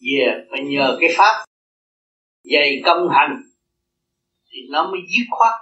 về, 0.00 0.46
phải 0.50 0.64
nhờ 0.64 0.98
cái 1.00 1.10
pháp 1.16 1.44
dày 2.44 2.82
công 2.84 3.08
hành 3.10 3.42
thì 4.50 4.58
nó 4.70 4.90
mới 4.90 5.00
dứt 5.00 5.26
khoát. 5.30 5.54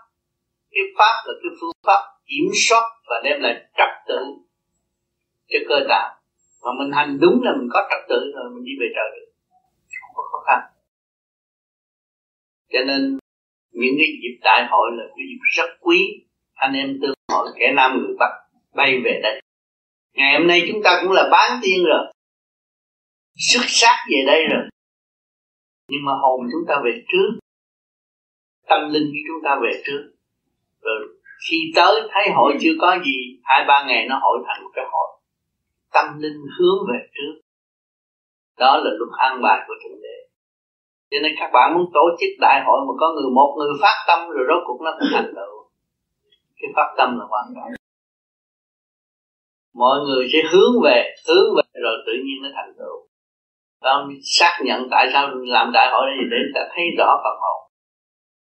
Cái 0.70 0.84
pháp 0.98 1.14
là 1.26 1.32
cái 1.42 1.50
phương 1.60 1.72
pháp 1.86 2.02
kiểm 2.26 2.48
soát 2.68 2.84
và 3.08 3.16
đem 3.24 3.40
lại 3.40 3.54
trật 3.78 3.92
tự 4.08 4.20
cho 5.48 5.58
cơ 5.68 5.76
tạng 5.88 6.18
mà 6.62 6.70
mình 6.78 6.92
hành 6.92 7.18
đúng 7.20 7.42
là 7.42 7.52
mình 7.58 7.68
có 7.72 7.88
trật 7.90 8.08
tự 8.08 8.32
rồi, 8.34 8.50
mình 8.54 8.64
đi 8.64 8.72
về 8.80 8.86
trời 8.96 9.08
được. 9.16 9.32
Không 10.00 10.14
có 10.14 10.22
khó 10.32 10.38
khăn. 10.46 10.60
Cho 12.72 12.78
nên, 12.86 13.18
những 13.70 13.94
cái 13.98 14.06
dịp 14.22 14.38
đại 14.42 14.66
hội 14.70 14.90
là 14.96 15.04
cái 15.08 15.26
dịp 15.28 15.40
rất 15.56 15.70
quý. 15.80 16.24
Anh 16.54 16.72
em 16.72 16.98
tương 17.02 17.14
hội 17.32 17.48
kẻ 17.58 17.72
nam 17.76 17.98
người 17.98 18.16
bắc 18.18 18.30
bay 18.74 19.00
về 19.04 19.20
đây. 19.22 19.40
Ngày 20.14 20.38
hôm 20.38 20.48
nay 20.48 20.62
chúng 20.72 20.82
ta 20.84 21.00
cũng 21.02 21.12
là 21.12 21.28
bán 21.32 21.60
tiên 21.62 21.84
rồi. 21.84 22.12
Xuất 23.36 23.64
sắc 23.66 23.96
về 24.10 24.24
đây 24.26 24.44
rồi. 24.50 24.68
Nhưng 25.88 26.04
mà 26.04 26.12
hồn 26.22 26.40
chúng 26.52 26.68
ta 26.68 26.74
về 26.84 27.04
trước 27.08 27.38
tâm 28.68 28.80
linh 28.92 29.06
của 29.12 29.22
chúng 29.28 29.40
ta 29.44 29.58
về 29.62 29.82
trước. 29.86 30.02
Rồi 30.82 30.98
khi 31.48 31.56
tới 31.76 31.94
thấy 32.12 32.30
hội 32.36 32.52
chưa 32.60 32.74
có 32.80 32.98
gì 33.04 33.16
hai 33.44 33.64
ba 33.68 33.84
ngày 33.88 34.06
nó 34.08 34.18
hội 34.22 34.38
thành 34.46 34.64
một 34.64 34.70
cái 34.74 34.84
hội. 34.92 35.08
Tâm 35.92 36.18
linh 36.18 36.40
hướng 36.58 36.78
về 36.90 36.98
trước. 37.14 37.40
Đó 38.58 38.76
là 38.76 38.90
luật 38.98 39.10
an 39.18 39.42
bài 39.42 39.58
của 39.66 39.74
thượng 39.82 40.00
đế. 40.02 40.16
Cho 41.10 41.18
nên 41.22 41.32
các 41.38 41.50
bạn 41.52 41.74
muốn 41.74 41.90
tổ 41.94 42.04
chức 42.20 42.30
đại 42.40 42.62
hội 42.66 42.80
mà 42.86 42.92
có 43.00 43.12
người 43.14 43.30
một 43.34 43.54
người 43.58 43.68
phát 43.82 43.96
tâm 44.08 44.30
rồi 44.30 44.44
rốt 44.48 44.62
cuộc 44.66 44.80
nó 44.84 44.90
cũng 44.98 45.08
thành 45.12 45.32
tựu. 45.36 45.54
Cái 46.58 46.70
phát 46.76 46.94
tâm 46.98 47.18
là 47.18 47.24
quan 47.30 47.44
trọng. 47.54 47.72
Mọi 49.74 49.98
người 50.06 50.28
sẽ 50.32 50.38
hướng 50.52 50.82
về 50.84 51.14
hướng 51.28 51.48
về 51.56 51.80
rồi 51.82 51.96
tự 52.06 52.12
nhiên 52.24 52.36
nó 52.42 52.48
thành 52.54 52.72
tựu. 52.78 52.96
Đó 53.82 54.08
xác 54.22 54.58
nhận 54.64 54.88
tại 54.90 55.10
sao 55.12 55.28
làm 55.34 55.70
đại 55.72 55.88
hội 55.92 56.02
này 56.06 56.26
để 56.30 56.36
ta 56.54 56.60
thấy 56.74 56.84
rõ 56.98 57.20
Phật 57.24 57.36
hồn 57.40 57.67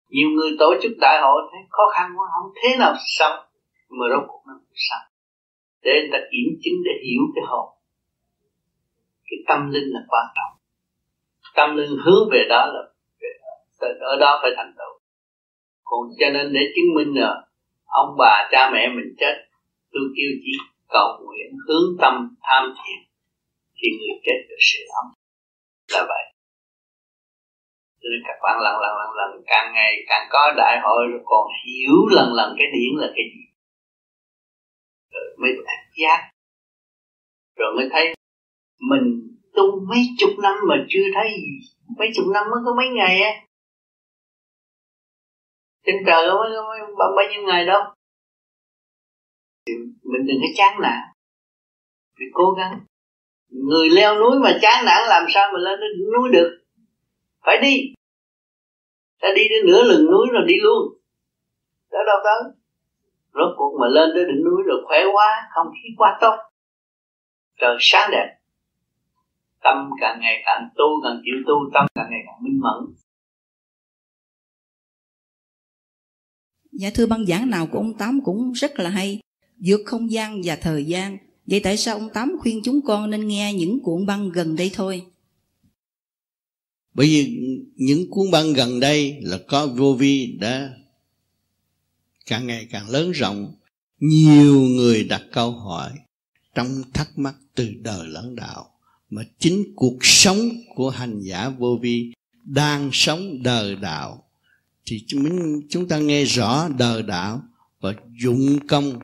nhiều 0.09 0.29
người 0.31 0.51
tổ 0.59 0.75
chức 0.83 0.93
đại 1.01 1.21
hội 1.23 1.43
thấy 1.53 1.61
khó 1.71 1.83
khăn 1.95 2.13
quá, 2.17 2.27
không 2.35 2.53
thế 2.63 2.77
nào 2.79 2.95
xong 3.19 3.37
mà 3.89 4.07
rốt 4.11 4.25
cuộc 4.29 4.43
nó 4.47 4.55
cũng 4.55 4.75
xong 4.75 5.07
để 5.87 5.93
người 6.01 6.11
ta 6.13 6.19
kiểm 6.33 6.49
chứng, 6.63 6.79
để 6.85 6.95
hiểu 7.07 7.23
cái 7.35 7.45
hồn. 7.51 7.69
Cái 9.29 9.39
tâm 9.49 9.71
linh 9.71 9.89
là 9.95 10.01
quan 10.09 10.27
trọng. 10.37 10.53
Tâm 11.57 11.77
linh 11.77 11.91
hướng 12.05 12.29
về 12.33 12.47
đó 12.49 12.67
là 12.75 12.83
ở 14.01 14.17
đó. 14.21 14.39
Phải 14.43 14.51
thành 14.57 14.73
tựu. 14.79 14.93
Còn 15.85 16.01
cho 16.21 16.31
nên 16.31 16.53
để 16.53 16.61
chứng 16.75 16.95
minh 16.97 17.21
là 17.21 17.43
ông 17.87 18.17
bà, 18.19 18.49
cha 18.51 18.71
mẹ 18.73 18.89
mình 18.89 19.15
chết, 19.19 19.35
tôi 19.93 20.03
kêu 20.17 20.31
chỉ 20.43 20.53
cầu 20.89 21.09
nguyện 21.25 21.51
hướng 21.69 21.97
tâm 22.01 22.37
tham 22.43 22.75
thiền 22.77 23.01
thì 23.77 23.89
người 23.99 24.21
chết 24.25 24.39
được 24.49 24.61
sự 24.61 24.81
ấm 25.03 25.07
là 25.93 26.07
vậy 26.09 26.25
cho 28.07 28.11
nên 28.13 28.23
các 28.27 28.39
bạn 28.43 28.61
lần 28.61 28.75
lần 28.81 28.93
lần 29.01 29.11
lần 29.17 29.43
càng 29.47 29.73
ngày 29.75 29.93
càng 30.09 30.27
có 30.31 30.53
đại 30.57 30.81
hội 30.83 31.07
rồi 31.11 31.21
còn 31.25 31.47
hiểu 31.65 31.97
lần 32.11 32.33
lần 32.33 32.55
cái 32.59 32.67
điển 32.75 32.93
là 33.01 33.07
cái 33.17 33.25
gì. 33.35 33.43
Rồi 35.13 35.37
mới 35.41 35.53
thích 35.57 36.03
giác 36.03 36.31
rồi 37.57 37.75
mới 37.77 37.89
thấy 37.93 38.15
mình 38.91 39.37
tu 39.55 39.81
mấy 39.89 39.99
chục 40.19 40.31
năm 40.43 40.55
mà 40.69 40.75
chưa 40.89 41.05
thấy 41.15 41.29
gì. 41.37 41.75
Mấy 41.99 42.09
chục 42.17 42.25
năm 42.35 42.45
mới 42.51 42.61
có 42.65 42.75
mấy 42.77 42.89
ngày 42.89 43.23
á. 43.23 43.33
Trên 45.87 45.97
trời 46.07 46.27
có 46.29 46.35
mấy, 46.41 46.51
mấy, 46.51 46.81
bao, 46.99 47.09
bao 47.17 47.25
nhiêu 47.31 47.43
ngày 47.43 47.67
đâu. 47.67 47.83
Mình 50.03 50.27
đừng 50.27 50.41
có 50.41 50.49
chán 50.57 50.81
nản. 50.83 51.01
Phải 52.19 52.27
cố 52.33 52.53
gắng. 52.59 52.81
Người 53.51 53.91
leo 53.91 54.21
núi 54.21 54.39
mà 54.39 54.59
chán 54.63 54.85
nản 54.85 55.09
làm 55.09 55.27
sao 55.35 55.51
mà 55.53 55.59
lên 55.59 55.81
núi 56.15 56.29
được? 56.33 56.66
Phải 57.47 57.57
đi. 57.63 57.95
Ta 59.21 59.29
đi 59.37 59.43
đến 59.51 59.67
nửa 59.67 59.83
lưng 59.83 60.07
núi 60.07 60.27
rồi 60.33 60.43
đi 60.49 60.55
luôn. 60.63 60.83
Đó 61.93 61.99
đâu 62.07 62.19
tới. 62.25 62.53
Rốt 63.35 63.55
cuộc 63.57 63.79
mà 63.81 63.87
lên 63.89 64.09
tới 64.15 64.25
đỉnh 64.25 64.45
núi 64.45 64.63
rồi 64.67 64.79
khỏe 64.87 64.99
quá, 65.15 65.49
không 65.55 65.67
khí 65.73 65.89
quá 65.97 66.19
tốt. 66.21 66.37
Trời 67.61 67.77
sáng 67.81 68.11
đẹp. 68.13 68.39
Tâm 69.63 69.91
càng 70.01 70.21
ngày 70.21 70.43
càng 70.47 70.69
tu, 70.77 70.85
càng 71.05 71.21
chịu 71.25 71.35
tu, 71.47 71.55
tâm 71.75 71.87
càng 71.95 72.07
ngày 72.11 72.21
càng 72.27 72.45
minh 72.45 72.61
mẫn. 72.61 72.95
Dạ 76.73 76.89
thưa 76.95 77.07
băng 77.07 77.27
giảng 77.27 77.51
nào 77.51 77.67
của 77.73 77.79
ông 77.79 77.95
Tám 77.99 78.21
cũng 78.25 78.53
rất 78.53 78.79
là 78.79 78.91
hay. 78.91 79.21
Vượt 79.67 79.81
không 79.87 80.11
gian 80.11 80.41
và 80.45 80.57
thời 80.63 80.85
gian. 80.85 81.19
Vậy 81.47 81.61
tại 81.65 81.77
sao 81.77 81.97
ông 81.97 82.09
Tám 82.15 82.37
khuyên 82.41 82.61
chúng 82.65 82.81
con 82.87 83.11
nên 83.11 83.29
nghe 83.29 83.53
những 83.55 83.79
cuộn 83.85 84.07
băng 84.07 84.31
gần 84.35 84.57
đây 84.57 84.71
thôi? 84.75 85.07
Bởi 86.97 87.07
vì 87.07 87.39
những 87.77 88.11
cuốn 88.11 88.31
băng 88.31 88.53
gần 88.53 88.81
đây 88.81 89.19
là 89.23 89.39
có 89.49 89.67
vô 89.67 89.95
vi 89.95 90.27
đã 90.41 90.71
càng 92.27 92.47
ngày 92.47 92.67
càng 92.71 92.89
lớn 92.89 93.11
rộng. 93.11 93.55
Nhiều 94.01 94.61
người 94.61 95.05
đặt 95.05 95.23
câu 95.33 95.51
hỏi 95.51 95.93
trong 96.55 96.83
thắc 96.95 97.19
mắc 97.19 97.35
từ 97.55 97.69
đời 97.81 98.09
lẫn 98.09 98.37
đạo. 98.37 98.71
Mà 99.11 99.23
chính 99.39 99.65
cuộc 99.75 99.99
sống 100.01 100.51
của 100.75 100.91
hành 100.91 101.21
giả 101.21 101.49
vô 101.49 101.79
vi 101.83 102.13
đang 102.45 102.91
sống 102.93 103.43
đời 103.43 103.77
đạo. 103.77 104.23
Thì 104.87 105.05
chúng 105.69 105.89
ta 105.89 105.99
nghe 105.99 106.25
rõ 106.25 106.69
đời 106.69 107.03
đạo 107.03 107.43
và 107.81 107.95
dụng 108.23 108.67
công, 108.69 109.01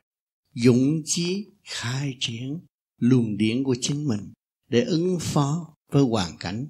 dụng 0.53 1.01
chí 1.05 1.45
khai 1.63 2.15
triển 2.19 2.59
luồng 2.97 3.37
điển 3.37 3.63
của 3.63 3.75
chính 3.81 4.07
mình 4.07 4.33
để 4.69 4.81
ứng 4.81 5.17
phó 5.19 5.75
với 5.91 6.03
hoàn 6.03 6.37
cảnh 6.37 6.67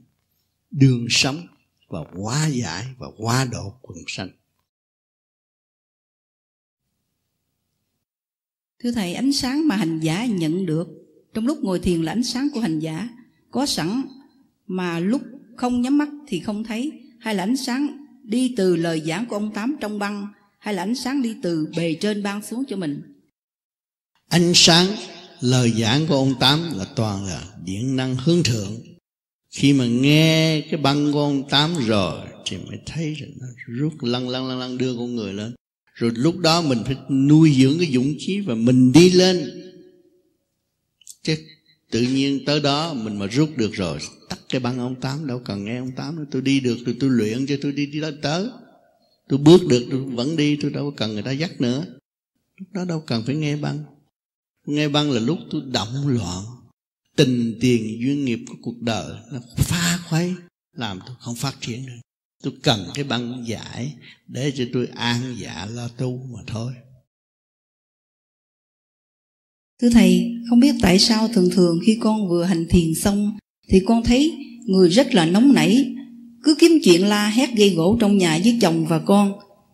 đường 0.73 1.07
sống 1.09 1.47
và 1.87 1.99
hóa 2.13 2.47
giải 2.47 2.85
và 2.97 3.07
hóa 3.17 3.45
độ 3.51 3.73
quần 3.81 3.97
sanh. 4.07 4.29
Thưa 8.79 8.91
Thầy, 8.91 9.13
ánh 9.13 9.33
sáng 9.33 9.67
mà 9.67 9.75
hành 9.75 9.99
giả 9.99 10.25
nhận 10.25 10.65
được 10.65 10.87
trong 11.33 11.47
lúc 11.47 11.63
ngồi 11.63 11.79
thiền 11.79 12.01
là 12.01 12.11
ánh 12.11 12.23
sáng 12.23 12.47
của 12.53 12.59
hành 12.59 12.79
giả. 12.79 13.09
Có 13.51 13.65
sẵn 13.65 14.01
mà 14.67 14.99
lúc 14.99 15.21
không 15.57 15.81
nhắm 15.81 15.97
mắt 15.97 16.09
thì 16.27 16.39
không 16.39 16.63
thấy 16.63 16.91
hay 17.19 17.35
là 17.35 17.43
ánh 17.43 17.57
sáng 17.57 18.05
đi 18.23 18.53
từ 18.57 18.75
lời 18.75 19.01
giảng 19.05 19.25
của 19.25 19.35
ông 19.35 19.53
Tám 19.53 19.75
trong 19.81 19.99
băng 19.99 20.27
hay 20.59 20.73
là 20.73 20.83
ánh 20.83 20.95
sáng 20.95 21.21
đi 21.21 21.35
từ 21.43 21.67
bề 21.77 21.97
trên 22.01 22.23
ban 22.23 22.41
xuống 22.41 22.63
cho 22.67 22.75
mình? 22.75 23.01
Ánh 24.29 24.51
sáng 24.55 24.87
lời 25.39 25.73
giảng 25.79 26.07
của 26.07 26.15
ông 26.15 26.33
tám 26.39 26.59
là 26.77 26.85
toàn 26.95 27.25
là 27.25 27.43
điện 27.65 27.95
năng 27.95 28.15
hướng 28.15 28.43
thượng 28.43 28.92
khi 29.53 29.73
mà 29.73 29.85
nghe 29.85 30.61
cái 30.61 30.79
băng 30.79 31.11
của 31.11 31.19
ông 31.19 31.49
tám 31.49 31.75
rồi 31.87 32.27
thì 32.45 32.57
mới 32.57 32.77
thấy 32.85 33.13
rồi 33.13 33.29
nó 33.39 33.47
rút 33.67 34.03
lăn 34.03 34.29
lăn 34.29 34.47
lăn 34.47 34.59
lăn 34.59 34.77
đưa 34.77 34.95
con 34.97 35.15
người 35.15 35.33
lên. 35.33 35.55
Rồi 35.93 36.11
lúc 36.15 36.37
đó 36.37 36.61
mình 36.61 36.79
phải 36.85 36.95
nuôi 37.09 37.53
dưỡng 37.57 37.79
cái 37.79 37.91
dũng 37.93 38.13
chí 38.19 38.39
và 38.39 38.55
mình 38.55 38.91
đi 38.91 39.09
lên. 39.09 39.61
Chứ 41.23 41.35
tự 41.91 42.01
nhiên 42.01 42.45
tới 42.45 42.59
đó 42.59 42.93
mình 42.93 43.19
mà 43.19 43.27
rút 43.27 43.49
được 43.57 43.73
rồi, 43.73 43.99
tắt 44.29 44.39
cái 44.49 44.61
băng 44.61 44.79
ông 44.79 45.01
tám 45.01 45.27
đâu 45.27 45.41
cần 45.45 45.65
nghe 45.65 45.77
ông 45.77 45.91
tám 45.95 46.15
nữa. 46.15 46.25
Tôi 46.31 46.41
đi 46.41 46.59
được 46.59 46.77
rồi 46.85 46.95
tôi 46.99 47.09
luyện 47.09 47.45
cho 47.47 47.55
tôi 47.61 47.71
đi 47.71 47.85
đi 47.85 47.99
lên 47.99 48.21
tới. 48.21 48.47
Tôi 49.27 49.39
bước 49.39 49.61
được, 49.69 49.87
tôi 49.91 49.99
vẫn 49.99 50.35
đi, 50.35 50.57
tôi 50.61 50.71
đâu 50.71 50.93
cần 50.97 51.13
người 51.13 51.23
ta 51.23 51.31
dắt 51.31 51.61
nữa. 51.61 51.85
Lúc 52.57 52.67
đó 52.73 52.85
đâu 52.85 53.03
cần 53.07 53.23
phải 53.25 53.35
nghe 53.35 53.55
băng. 53.55 53.83
Nghe 54.65 54.87
băng 54.87 55.11
là 55.11 55.19
lúc 55.19 55.37
tôi 55.51 55.61
động 55.71 56.07
loạn 56.07 56.43
tình 57.15 57.57
tiền 57.61 57.97
duyên 57.99 58.25
nghiệp 58.25 58.39
của 58.47 58.55
cuộc 58.61 58.81
đời 58.81 59.17
nó 59.31 59.39
phá 59.57 59.99
khuấy, 60.09 60.33
làm 60.75 60.99
tôi 61.07 61.15
không 61.19 61.35
phát 61.35 61.55
triển 61.61 61.85
được. 61.85 61.99
Tôi 62.43 62.53
cần 62.63 62.87
cái 62.95 63.03
băng 63.03 63.43
giải 63.47 63.93
để 64.27 64.51
cho 64.55 64.63
tôi 64.73 64.87
an 64.95 65.35
dạ 65.39 65.67
lo 65.71 65.87
tu 65.87 66.17
mà 66.33 66.39
thôi. 66.47 66.73
Thưa 69.81 69.89
thầy, 69.89 70.31
không 70.49 70.59
biết 70.59 70.75
tại 70.81 70.99
sao 70.99 71.27
thường 71.27 71.49
thường 71.51 71.79
khi 71.85 71.97
con 72.01 72.29
vừa 72.29 72.43
hành 72.43 72.65
thiền 72.69 72.95
xong 72.95 73.37
thì 73.69 73.81
con 73.85 74.03
thấy 74.03 74.33
người 74.65 74.89
rất 74.89 75.13
là 75.13 75.25
nóng 75.25 75.53
nảy. 75.53 75.95
Cứ 76.43 76.55
kiếm 76.59 76.71
chuyện 76.83 77.07
la 77.07 77.29
hét 77.29 77.49
gây 77.55 77.69
gỗ 77.69 77.97
trong 77.99 78.17
nhà 78.17 78.39
với 78.43 78.57
chồng 78.61 78.85
và 78.85 78.99
con, 78.99 79.33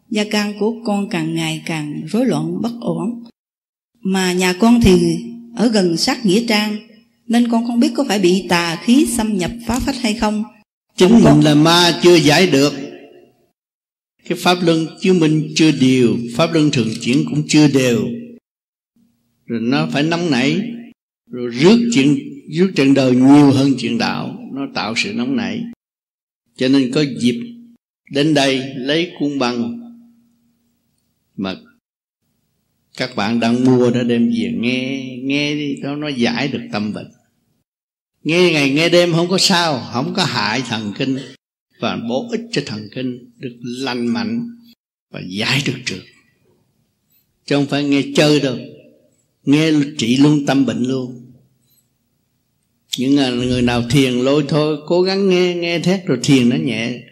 gia 0.09 0.23
can 0.23 0.53
của 0.59 0.73
con 0.85 1.09
càng 1.09 1.35
ngày 1.35 1.63
càng 1.65 2.01
rối 2.07 2.25
loạn, 2.25 2.61
bất 2.61 2.71
ổn. 2.81 3.23
Mà 3.99 4.33
nhà 4.33 4.53
con 4.53 4.81
thì 4.81 4.99
ở 5.55 5.67
gần 5.67 5.97
sát 5.97 6.25
nghĩa 6.25 6.45
trang 6.47 6.88
nên 7.29 7.47
con 7.47 7.65
không 7.67 7.79
biết 7.79 7.91
có 7.95 8.05
phải 8.07 8.19
bị 8.19 8.45
tà 8.49 8.79
khí 8.83 9.05
xâm 9.05 9.37
nhập 9.37 9.51
phá 9.67 9.79
phách 9.79 9.95
hay 10.01 10.13
không. 10.13 10.43
Chính 10.95 11.13
mình 11.13 11.23
con... 11.23 11.41
là 11.41 11.55
ma 11.55 11.99
chưa 12.03 12.15
giải 12.15 12.47
được. 12.47 12.73
Cái 14.29 14.37
pháp 14.37 14.57
luân 14.61 14.87
chứng 15.01 15.19
minh 15.19 15.51
chưa 15.55 15.71
điều 15.71 16.17
pháp 16.35 16.53
luân 16.53 16.71
thường 16.71 16.87
chuyển 17.01 17.25
cũng 17.29 17.43
chưa 17.47 17.67
đều. 17.67 18.07
Rồi 19.45 19.59
nó 19.61 19.87
phải 19.91 20.03
nóng 20.03 20.31
nảy 20.31 20.61
rồi 21.31 21.49
rước 21.49 21.89
chuyện 21.93 22.17
rước 22.51 22.71
trận 22.75 22.93
đời 22.93 23.15
nhiều 23.15 23.51
hơn 23.51 23.73
chuyện 23.77 23.97
đạo 23.97 24.37
nó 24.53 24.61
tạo 24.73 24.93
sự 24.97 25.13
nóng 25.13 25.35
nảy. 25.35 25.61
Cho 26.57 26.67
nên 26.67 26.91
có 26.91 27.03
dịp 27.19 27.41
đến 28.11 28.33
đây 28.33 28.73
lấy 28.75 29.11
cuốn 29.19 29.39
băng 29.39 29.79
mà 31.35 31.55
các 32.97 33.15
bạn 33.15 33.39
đang 33.39 33.63
mua 33.65 33.91
đã 33.91 34.03
đem 34.03 34.27
về 34.27 34.53
nghe 34.59 35.05
nghe 35.23 35.55
đi 35.55 35.75
đó 35.83 35.95
nó 35.95 36.07
giải 36.07 36.47
được 36.47 36.61
tâm 36.71 36.93
bệnh 36.93 37.07
nghe 38.23 38.51
ngày, 38.51 38.69
nghe 38.69 38.89
đêm 38.89 39.13
không 39.13 39.29
có 39.29 39.37
sao, 39.37 39.89
không 39.93 40.13
có 40.15 40.23
hại 40.23 40.61
thần 40.67 40.93
kinh. 40.97 41.17
Và 41.79 41.97
bổ 42.09 42.29
ích 42.31 42.41
cho 42.51 42.61
thần 42.65 42.87
kinh, 42.95 43.31
được 43.37 43.57
lành 43.61 44.07
mạnh 44.07 44.57
và 45.09 45.21
giải 45.29 45.61
được 45.65 45.77
trượt. 45.85 46.01
Chứ 47.45 47.55
không 47.55 47.65
phải 47.65 47.83
nghe 47.83 48.01
chơi 48.15 48.39
đâu. 48.39 48.57
Nghe 49.43 49.71
trị 49.97 50.17
luôn 50.17 50.45
tâm 50.45 50.65
bệnh 50.65 50.83
luôn. 50.83 51.31
Những 52.97 53.15
người 53.15 53.61
nào 53.61 53.83
thiền 53.89 54.13
lôi 54.13 54.45
thôi, 54.49 54.77
cố 54.85 55.01
gắng 55.01 55.29
nghe 55.29 55.55
nghe 55.55 55.79
thét 55.79 56.05
rồi 56.05 56.19
thiền 56.23 56.49
nó 56.49 56.55
nhẹ. 56.55 57.03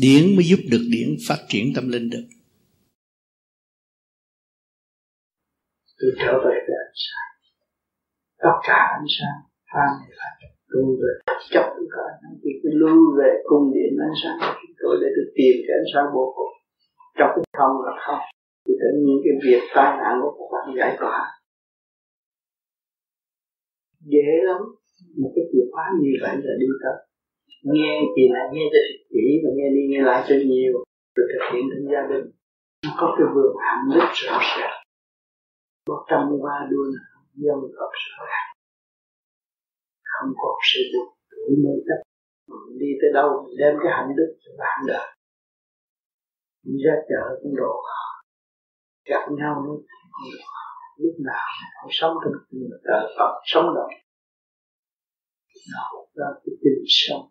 Điển 0.00 0.36
mới 0.36 0.46
giúp 0.46 0.60
được 0.68 0.86
điển 0.90 1.16
phát 1.28 1.38
triển 1.48 1.74
tâm 1.74 1.88
linh 1.88 2.10
được. 2.10 2.24
Tôi 5.98 6.10
trở 6.18 6.32
về 6.32 6.54
với 6.66 6.76
ánh 6.86 6.94
sáng 8.46 8.54
tất 8.54 8.58
cả 8.68 8.78
ánh 8.98 9.08
sáng 9.18 9.38
pha 9.72 9.84
này 9.98 10.10
là 10.20 10.28
lưu 10.72 10.96
về 11.00 11.34
chấp 11.50 11.66
tất 11.76 11.86
cả 11.96 12.04
thì 12.42 12.50
cứ 12.62 12.68
lưu 12.72 13.00
về 13.18 13.30
cung 13.44 13.72
điện 13.74 13.92
ánh 14.06 14.16
sáng 14.22 14.36
của 14.40 14.72
tôi 14.82 14.96
để 15.00 15.08
tôi 15.16 15.26
tìm 15.36 15.54
cái 15.66 15.74
ánh 15.80 15.88
sáng 15.94 16.06
vô 16.14 16.24
cùng 16.36 16.52
trong 17.18 17.30
cái 17.34 17.44
không 17.58 17.74
là 17.86 17.92
không. 18.06 18.22
Thì 18.66 18.72
tự 18.80 18.88
nhiên 19.02 19.16
cái 19.24 19.34
việc 19.44 19.62
tai 19.74 19.90
nạn 20.00 20.14
của 20.22 20.32
các 20.38 20.48
bạn 20.52 20.66
giải 20.78 20.96
tỏa. 21.00 21.18
Dễ 24.12 24.28
lắm. 24.48 24.60
Một 25.20 25.32
cái 25.34 25.44
chìa 25.52 25.66
khóa 25.72 25.84
như 26.00 26.10
vậy 26.22 26.34
là 26.46 26.54
đi 26.60 26.66
tới. 26.82 26.96
Nghe 27.72 27.92
thì 28.16 28.22
là 28.34 28.42
nghe 28.52 28.64
cho 28.72 28.80
thật 28.88 28.98
kỹ 29.12 29.26
và 29.42 29.50
nghe 29.56 29.68
đi 29.76 29.82
nghe 29.90 30.00
lại 30.08 30.24
cho 30.28 30.34
nhiều. 30.50 30.74
Rồi 31.16 31.26
thực 31.32 31.42
hiện 31.52 31.64
trong 31.70 31.92
gia 31.92 32.02
đình. 32.10 32.26
Nó 32.84 32.90
có 33.00 33.14
cái 33.18 33.26
vườn 33.34 33.52
hạnh 33.64 33.82
rất 33.98 34.10
rõ 34.24 34.38
ràng. 34.58 34.78
Một 35.88 36.00
trăm 36.10 36.20
ba 36.44 36.56
đua 36.70 36.84
nào 36.96 37.15
dân 37.42 37.58
hợp 37.78 37.92
sự 38.02 38.12
không 40.10 40.30
còn 40.40 40.56
sự 40.70 40.80
buồn 40.92 41.08
tuổi 41.30 41.50
mê 41.64 41.74
chấp 41.86 42.00
mình 42.48 42.78
đi 42.80 42.90
tới 43.00 43.10
đâu, 43.14 43.28
mình 43.44 43.56
đem 43.60 43.74
cái 43.82 43.92
hạnh 43.96 44.12
đức 44.18 44.30
cho 44.42 44.50
bạn 44.58 44.78
đời. 44.86 45.06
Mình 46.64 46.78
ra 46.86 46.94
chợ 47.08 47.22
cũng 47.42 47.54
độ 47.56 47.74
gặp 49.10 49.24
nhau 49.38 49.54
nữa 49.64 49.78
lúc 51.02 51.14
nào 51.30 51.46
cũng 51.82 51.90
sống 51.92 52.14
trong 52.22 52.32
đời 52.82 53.14
Phật 53.18 53.32
sống 53.44 53.66
động 53.76 53.92
nó 55.72 55.84
ra 56.14 56.26
cái 56.44 56.54
tình 56.62 56.84
sống. 56.86 57.24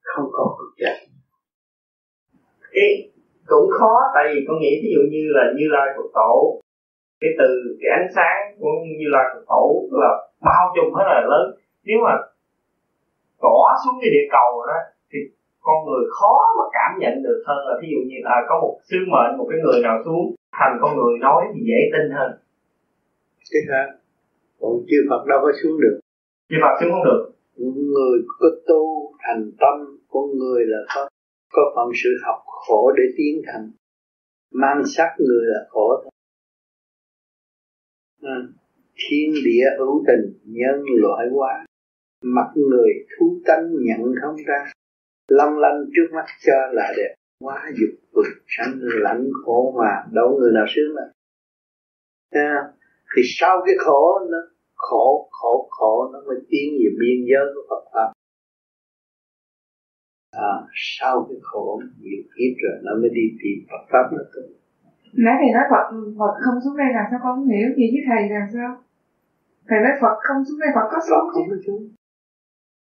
Không 0.00 0.26
còn 0.32 0.48
cực 0.58 0.72
chạy 0.76 1.08
cái 2.74 2.90
cũng 3.46 3.70
khó, 3.78 3.94
tại 4.14 4.24
vì 4.30 4.40
con 4.48 4.56
nghĩ 4.60 4.72
ví 4.82 4.88
dụ 4.94 5.02
như 5.14 5.24
là 5.36 5.44
như 5.56 5.66
lai 5.74 5.86
phật 5.96 6.08
tổ 6.14 6.60
cái 7.22 7.32
từ 7.40 7.50
cái 7.80 7.90
ánh 7.98 8.08
sáng 8.16 8.38
của 8.60 8.72
như 8.98 9.08
phật 9.14 9.40
tổ 9.52 9.64
là 10.02 10.12
bao 10.48 10.64
trùm 10.74 10.88
hết 10.96 11.04
là 11.12 11.20
lớn. 11.32 11.46
Nếu 11.88 11.98
mà 12.04 12.12
tỏ 13.42 13.56
xuống 13.82 13.96
cái 14.00 14.10
địa 14.14 14.26
cầu 14.36 14.50
đó 14.70 14.78
thì 15.10 15.18
con 15.66 15.76
người 15.86 16.04
khó 16.16 16.34
mà 16.58 16.64
cảm 16.76 16.90
nhận 17.02 17.14
được 17.26 17.38
hơn 17.46 17.60
là 17.68 17.74
ví 17.80 17.88
dụ 17.92 18.00
như 18.08 18.18
là 18.28 18.36
có 18.48 18.54
một 18.62 18.74
sứ 18.88 18.98
mệnh 19.12 19.32
một 19.38 19.46
cái 19.50 19.58
người 19.64 19.80
nào 19.82 19.96
xuống 20.04 20.24
thành 20.58 20.74
con 20.82 20.92
người 20.96 21.14
nói 21.26 21.42
thì 21.52 21.60
dễ 21.70 21.80
tin 21.92 22.16
hơn. 22.16 22.30
Cái 23.52 23.62
khác 23.68 23.86
còn 24.60 24.72
chư 24.88 24.98
Phật 25.10 25.22
đâu 25.30 25.38
có 25.42 25.50
xuống 25.62 25.80
được. 25.82 25.96
Chư 26.48 26.56
Phật 26.62 26.74
xuống 26.80 26.92
không 26.92 27.04
được. 27.10 27.22
Người 27.94 28.16
có 28.40 28.48
tu 28.68 29.12
thành 29.24 29.42
tâm 29.60 29.74
con 30.12 30.24
người 30.38 30.62
là 30.72 30.78
có 30.94 31.08
có 31.52 31.62
phận 31.76 31.88
sự 32.02 32.10
học 32.24 32.38
khổ 32.46 32.92
để 32.96 33.04
tiến 33.16 33.42
thành. 33.46 33.70
Mang 34.52 34.82
sắc 34.96 35.10
người 35.18 35.44
là 35.44 35.60
khổ 35.70 36.00
thôi 36.02 36.12
Ờ, 38.22 38.32
thiên 38.96 39.34
địa 39.44 39.64
hữu 39.78 40.04
tình 40.06 40.38
nhân 40.44 40.84
loại 41.00 41.26
hóa. 41.32 41.66
Mặt 42.22 42.50
người 42.54 42.88
thú 43.10 43.40
tánh 43.44 43.70
nhận 43.86 44.14
không 44.22 44.36
ra. 44.46 44.72
Long 45.28 45.58
lanh 45.58 45.84
trước 45.96 46.14
mắt 46.14 46.26
cho 46.46 46.54
là 46.72 46.92
đẹp. 46.96 47.14
Quá 47.40 47.70
dục 47.80 47.90
vực 48.12 48.26
sanh 48.46 48.78
lạnh 48.80 49.30
khổ 49.44 49.74
mà 49.78 50.04
đâu 50.12 50.38
người 50.40 50.52
nào 50.54 50.64
sướng 50.68 50.94
là 50.94 51.02
à, 52.30 52.54
thì 53.16 53.22
sau 53.24 53.62
cái 53.66 53.74
khổ 53.78 54.18
nó 54.30 54.38
khổ 54.74 55.28
khổ 55.30 55.68
khổ 55.70 56.10
nó 56.12 56.18
mới 56.26 56.36
tiến 56.48 56.72
về 56.78 56.90
biên 57.00 57.26
giới 57.30 57.54
của 57.54 57.62
Phật 57.70 57.84
pháp. 57.94 58.12
À, 60.30 60.52
sau 60.74 61.26
cái 61.28 61.38
khổ 61.42 61.82
nhiều 62.00 62.22
kiếp 62.22 62.52
rồi 62.62 62.80
nó 62.82 62.92
mới 63.00 63.10
đi 63.14 63.22
tìm 63.42 63.66
Phật 63.70 63.86
pháp 63.92 64.08
nó 64.12 64.22
tới 64.34 64.61
nãy 65.24 65.34
thầy 65.40 65.50
nói 65.56 65.64
Phật 65.72 65.86
Phật 66.20 66.34
không 66.44 66.56
xuống 66.64 66.76
đây 66.82 66.90
làm 66.98 67.06
sao 67.10 67.20
con 67.24 67.32
không 67.36 67.48
hiểu 67.54 67.68
gì 67.78 67.86
với 67.92 68.02
thầy 68.08 68.22
làm 68.36 68.46
sao? 68.54 68.70
Thầy 69.68 69.78
nói 69.84 69.94
Phật 70.02 70.16
không 70.26 70.40
xuống 70.46 70.60
đây 70.62 70.70
Phật 70.76 70.86
có 70.92 70.98
xuống 71.08 71.26
không 71.32 71.46
có 71.50 71.56
xuống. 71.66 71.82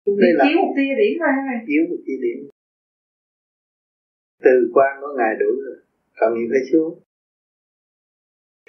Xuống 0.07 0.19
đây 0.23 0.31
là 0.37 0.45
chiếu 0.45 0.57
một 0.63 0.73
tia 0.77 0.93
điểm 1.01 1.13
thôi 1.21 1.33
này 1.49 1.59
chiếu 1.67 1.83
một 1.91 2.01
tia 2.07 2.19
điểm 2.25 2.39
từ 4.47 4.55
quan 4.75 4.93
có 5.03 5.09
ngài 5.19 5.33
đủ 5.41 5.51
rồi 5.65 5.77
còn 6.19 6.31
gì 6.35 6.45
phải 6.53 6.63
xuống. 6.71 6.93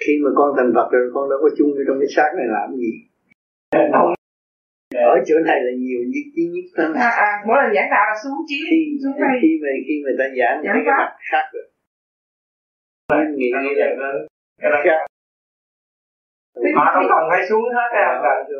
Khi 0.02 0.12
mà 0.24 0.30
con 0.38 0.48
thành 0.56 0.70
Phật 0.74 0.88
rồi 0.92 1.10
con 1.14 1.24
đâu 1.30 1.38
có 1.42 1.48
chung 1.56 1.70
vô 1.76 1.82
trong 1.86 1.98
cái 2.00 2.10
xác 2.16 2.30
này 2.38 2.46
làm 2.56 2.68
gì. 2.82 2.92
Không 3.94 4.14
ở 5.14 5.16
chỗ 5.26 5.36
này 5.48 5.58
là 5.66 5.72
nhiều 5.84 6.00
nhất 6.12 6.26
chí 6.34 6.42
nhất 6.54 6.66
lắm. 6.78 6.90
À, 7.06 7.10
à, 7.28 7.30
mỗi 7.46 7.56
lần 7.60 7.70
giảng 7.74 7.90
đạo 7.94 8.04
là 8.10 8.16
xuống 8.22 8.38
khi, 8.48 8.60
xuống 9.02 9.16
đây. 9.24 9.36
khi 9.42 9.52
mà 9.62 9.70
khi 9.86 9.94
người 10.02 10.16
ta 10.20 10.26
giảng 10.38 10.56
cái 10.86 10.94
mặt 11.00 11.12
khác 11.30 11.44
rồi 11.52 11.66
nghĩ 13.36 13.50
là 13.52 13.90
cái 14.62 14.70
đó 14.70 15.06
mà 16.74 16.84
không 16.94 17.06
cần 17.08 17.22
phải 17.30 17.46
xuống 17.48 17.64
hết 17.76 17.90
á 17.92 18.06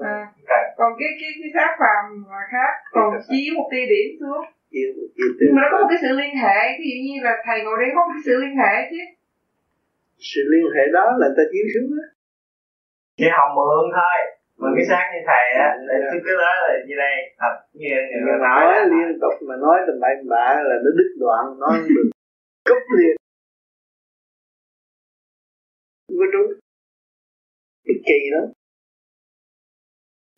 à. 0.02 0.32
còn 0.76 0.92
cái 0.98 1.08
cái 1.20 1.30
cái 1.40 1.50
xác 1.54 1.72
phàm 1.80 2.04
là 2.30 2.42
khác 2.52 2.70
còn 2.90 3.08
chiếu 3.28 3.54
một 3.56 3.68
tia 3.72 3.86
điểm 3.92 4.08
xuống 4.20 4.44
nhưng 5.40 5.54
mà 5.54 5.60
nó 5.62 5.68
có 5.72 5.76
một 5.82 5.88
cái 5.90 5.98
sự 6.02 6.10
liên 6.20 6.34
hệ 6.42 6.58
ví 6.78 6.86
dụ 6.90 6.98
như 7.06 7.16
là 7.26 7.34
thầy 7.46 7.58
ngồi 7.64 7.76
đây 7.82 7.88
có 7.94 8.00
một 8.06 8.12
cái 8.14 8.24
sự 8.26 8.34
liên 8.42 8.54
hệ 8.62 8.74
chứ. 8.90 9.02
Sự 10.30 10.40
liên 10.52 10.64
hệ 10.74 10.84
đó 10.96 11.04
là 11.20 11.28
ta 11.36 11.42
chiếu 11.52 11.66
xuống 11.74 11.90
đó 11.98 12.06
chỉ 13.18 13.26
học 13.38 13.50
mượn 13.56 13.84
thôi. 13.98 14.18
Mà 14.60 14.68
cái 14.76 14.84
xác 14.90 15.04
như 15.12 15.20
thầy 15.30 15.44
á 15.66 15.68
để 15.88 15.96
cái 16.10 16.20
cái 16.26 16.34
đó 16.44 16.52
là 16.64 16.72
như 16.86 16.94
đây 17.04 17.14
thật 17.40 17.54
như 17.80 17.90
người 18.24 18.38
nói, 18.46 18.60
nói 18.72 18.80
liên 18.92 19.08
tục 19.22 19.34
mà 19.48 19.54
nói 19.64 19.76
tầm 19.86 19.96
bậy 20.02 20.14
bạ 20.32 20.48
là 20.68 20.74
nó 20.84 20.90
đứt 20.98 21.10
đoạn 21.22 21.44
nó 21.62 21.68
được 21.94 22.08
cúp 22.68 22.82
liền 22.98 23.17
có 26.20 26.26
đúng. 26.34 26.50
Cái 27.86 27.96
kỳ 28.08 28.20
đó. 28.34 28.42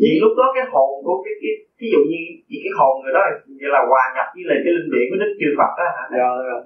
Vì 0.03 0.13
lúc 0.23 0.33
đó 0.41 0.47
cái 0.57 0.65
hồn 0.73 0.93
của 1.07 1.17
cái 1.25 1.35
cái 1.43 1.55
ví 1.81 1.87
dụ 1.93 2.01
như 2.11 2.21
vì 2.49 2.59
cái 2.65 2.73
hồn 2.79 2.93
người 3.01 3.15
đó 3.17 3.23
như 3.59 3.69
là 3.75 3.81
hòa 3.91 4.05
nhập 4.15 4.27
với 4.35 4.45
lại 4.49 4.59
cái 4.65 4.73
linh 4.77 4.91
điển 4.93 5.05
của 5.11 5.19
đức 5.23 5.31
chư 5.41 5.49
phật 5.59 5.73
đó 5.79 5.87
hả? 5.97 6.05
Rồi 6.21 6.39
rồi. 6.49 6.63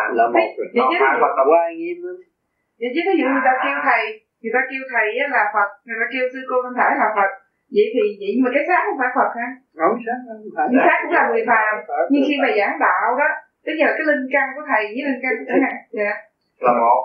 À, 0.00 0.02
là 0.18 0.24
một 0.34 0.48
rồi 0.58 0.66
vậy 0.74 0.84
chứ 0.90 0.96
phật 1.22 1.32
là 1.38 1.44
qua 1.50 1.62
nghiêm 1.78 1.98
lắm. 2.06 2.16
Vậy 2.80 2.90
chứ 2.94 3.00
ví 3.08 3.14
dụ 3.18 3.26
người 3.32 3.46
ta 3.48 3.54
kêu 3.64 3.76
thầy 3.88 4.02
người 4.40 4.54
ta 4.56 4.62
kêu 4.70 4.82
thầy 4.92 5.06
là 5.36 5.42
phật 5.54 5.68
người 5.86 5.98
ta 6.00 6.06
kêu 6.12 6.24
sư 6.32 6.40
cô 6.50 6.56
thanh 6.64 6.76
thải 6.78 6.90
là 7.02 7.08
phật. 7.18 7.30
Vậy 7.74 7.86
thì 7.94 8.04
vậy 8.20 8.30
nhưng 8.34 8.44
mà 8.46 8.50
cái 8.54 8.64
xác 8.68 8.80
không 8.86 8.98
phải 9.00 9.10
phật 9.18 9.30
hả? 9.40 9.48
Không 9.80 9.98
xác 10.06 10.18
không 10.26 10.40
phải 10.56 10.66
cái 10.72 10.80
xác 10.86 10.98
cũng 11.02 11.14
là 11.18 11.22
người 11.28 11.44
phàm. 11.50 11.74
nhưng 12.12 12.24
khi 12.28 12.36
mà 12.42 12.48
giảng 12.58 12.74
đạo 12.86 13.06
đó 13.20 13.28
tức 13.64 13.74
là 13.82 13.88
cái 13.96 14.04
linh 14.10 14.24
căn 14.34 14.46
của 14.54 14.64
thầy 14.70 14.82
với 14.94 15.02
linh 15.08 15.20
căn 15.22 15.32
của 15.38 15.58
thầy. 15.64 15.74
Dạ 15.98 16.14
là 16.64 16.72
một 16.80 17.02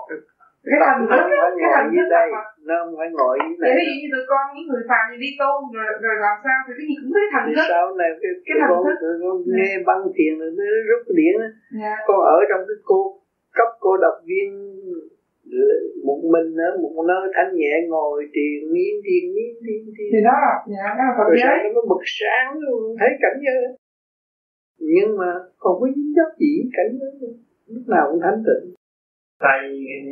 cái 0.70 0.78
thần 0.86 0.98
thức 1.10 1.22
cái 1.60 1.70
thần 1.74 1.86
thức 1.94 2.08
đây 2.18 2.28
nó 2.68 2.74
không 2.80 2.94
phải 2.98 3.08
ngồi 3.16 3.34
dưới 3.42 3.56
này 3.60 3.70
ví 3.78 3.84
dụ 3.88 3.94
như 4.00 4.08
tụi 4.14 4.24
con 4.32 4.44
những 4.54 4.68
người 4.70 4.84
phàm 4.90 5.04
thì 5.10 5.16
đi 5.24 5.30
tu 5.40 5.52
rồi 5.76 5.86
rồi 6.04 6.16
làm 6.26 6.36
sao? 6.44 6.58
Thì 6.66 6.72
cái 6.78 6.86
gì 6.90 6.96
cũng 7.00 7.12
thấy 7.16 7.26
thần 7.34 7.44
thức. 7.56 7.66
sau 7.74 7.84
này 8.00 8.10
cái, 8.22 8.32
cái 8.46 8.56
thần 8.62 8.76
thức. 8.84 8.96
con 9.22 9.36
nghe 9.58 9.70
băng 9.88 10.02
thiền 10.14 10.32
rồi 10.40 10.50
nó 10.58 10.64
rút 10.88 11.00
cái 11.06 11.14
điện 11.20 11.34
á. 11.46 11.48
Dạ. 11.82 11.94
con 12.06 12.18
ở 12.36 12.38
trong 12.48 12.62
cái 12.68 12.78
cô 12.90 12.98
cấp 13.58 13.70
cô 13.84 13.90
độc 14.04 14.16
viên 14.28 14.48
một 16.08 16.20
mình 16.34 16.48
ở 16.66 16.68
một 16.82 16.94
nơi 17.10 17.22
thanh 17.34 17.50
nhẹ 17.60 17.74
ngồi 17.88 18.16
triền 18.34 18.60
miên 18.74 18.94
triền 19.04 19.24
miên 19.34 19.52
triền 19.64 19.82
triền 19.96 20.10
thì 20.12 20.20
đó 20.28 20.38
dạ 20.74 20.86
đó 20.98 21.04
là 21.08 21.14
Phật 21.18 21.28
giới 21.42 21.56
nó 21.74 21.80
bực 21.90 22.02
sáng 22.18 22.50
luôn 22.64 22.96
thấy 23.00 23.10
cảnh 23.22 23.38
giới 23.46 23.62
nhưng 24.78 25.10
mà 25.20 25.30
không 25.62 25.76
có 25.80 25.86
dính 25.94 26.12
dấp 26.16 26.30
gì 26.42 26.54
cảnh 26.76 26.90
giới 26.98 27.12
lúc 27.66 27.84
nào 27.94 28.04
cũng 28.10 28.20
thanh 28.24 28.42
tịnh 28.48 28.64
tại 29.44 29.58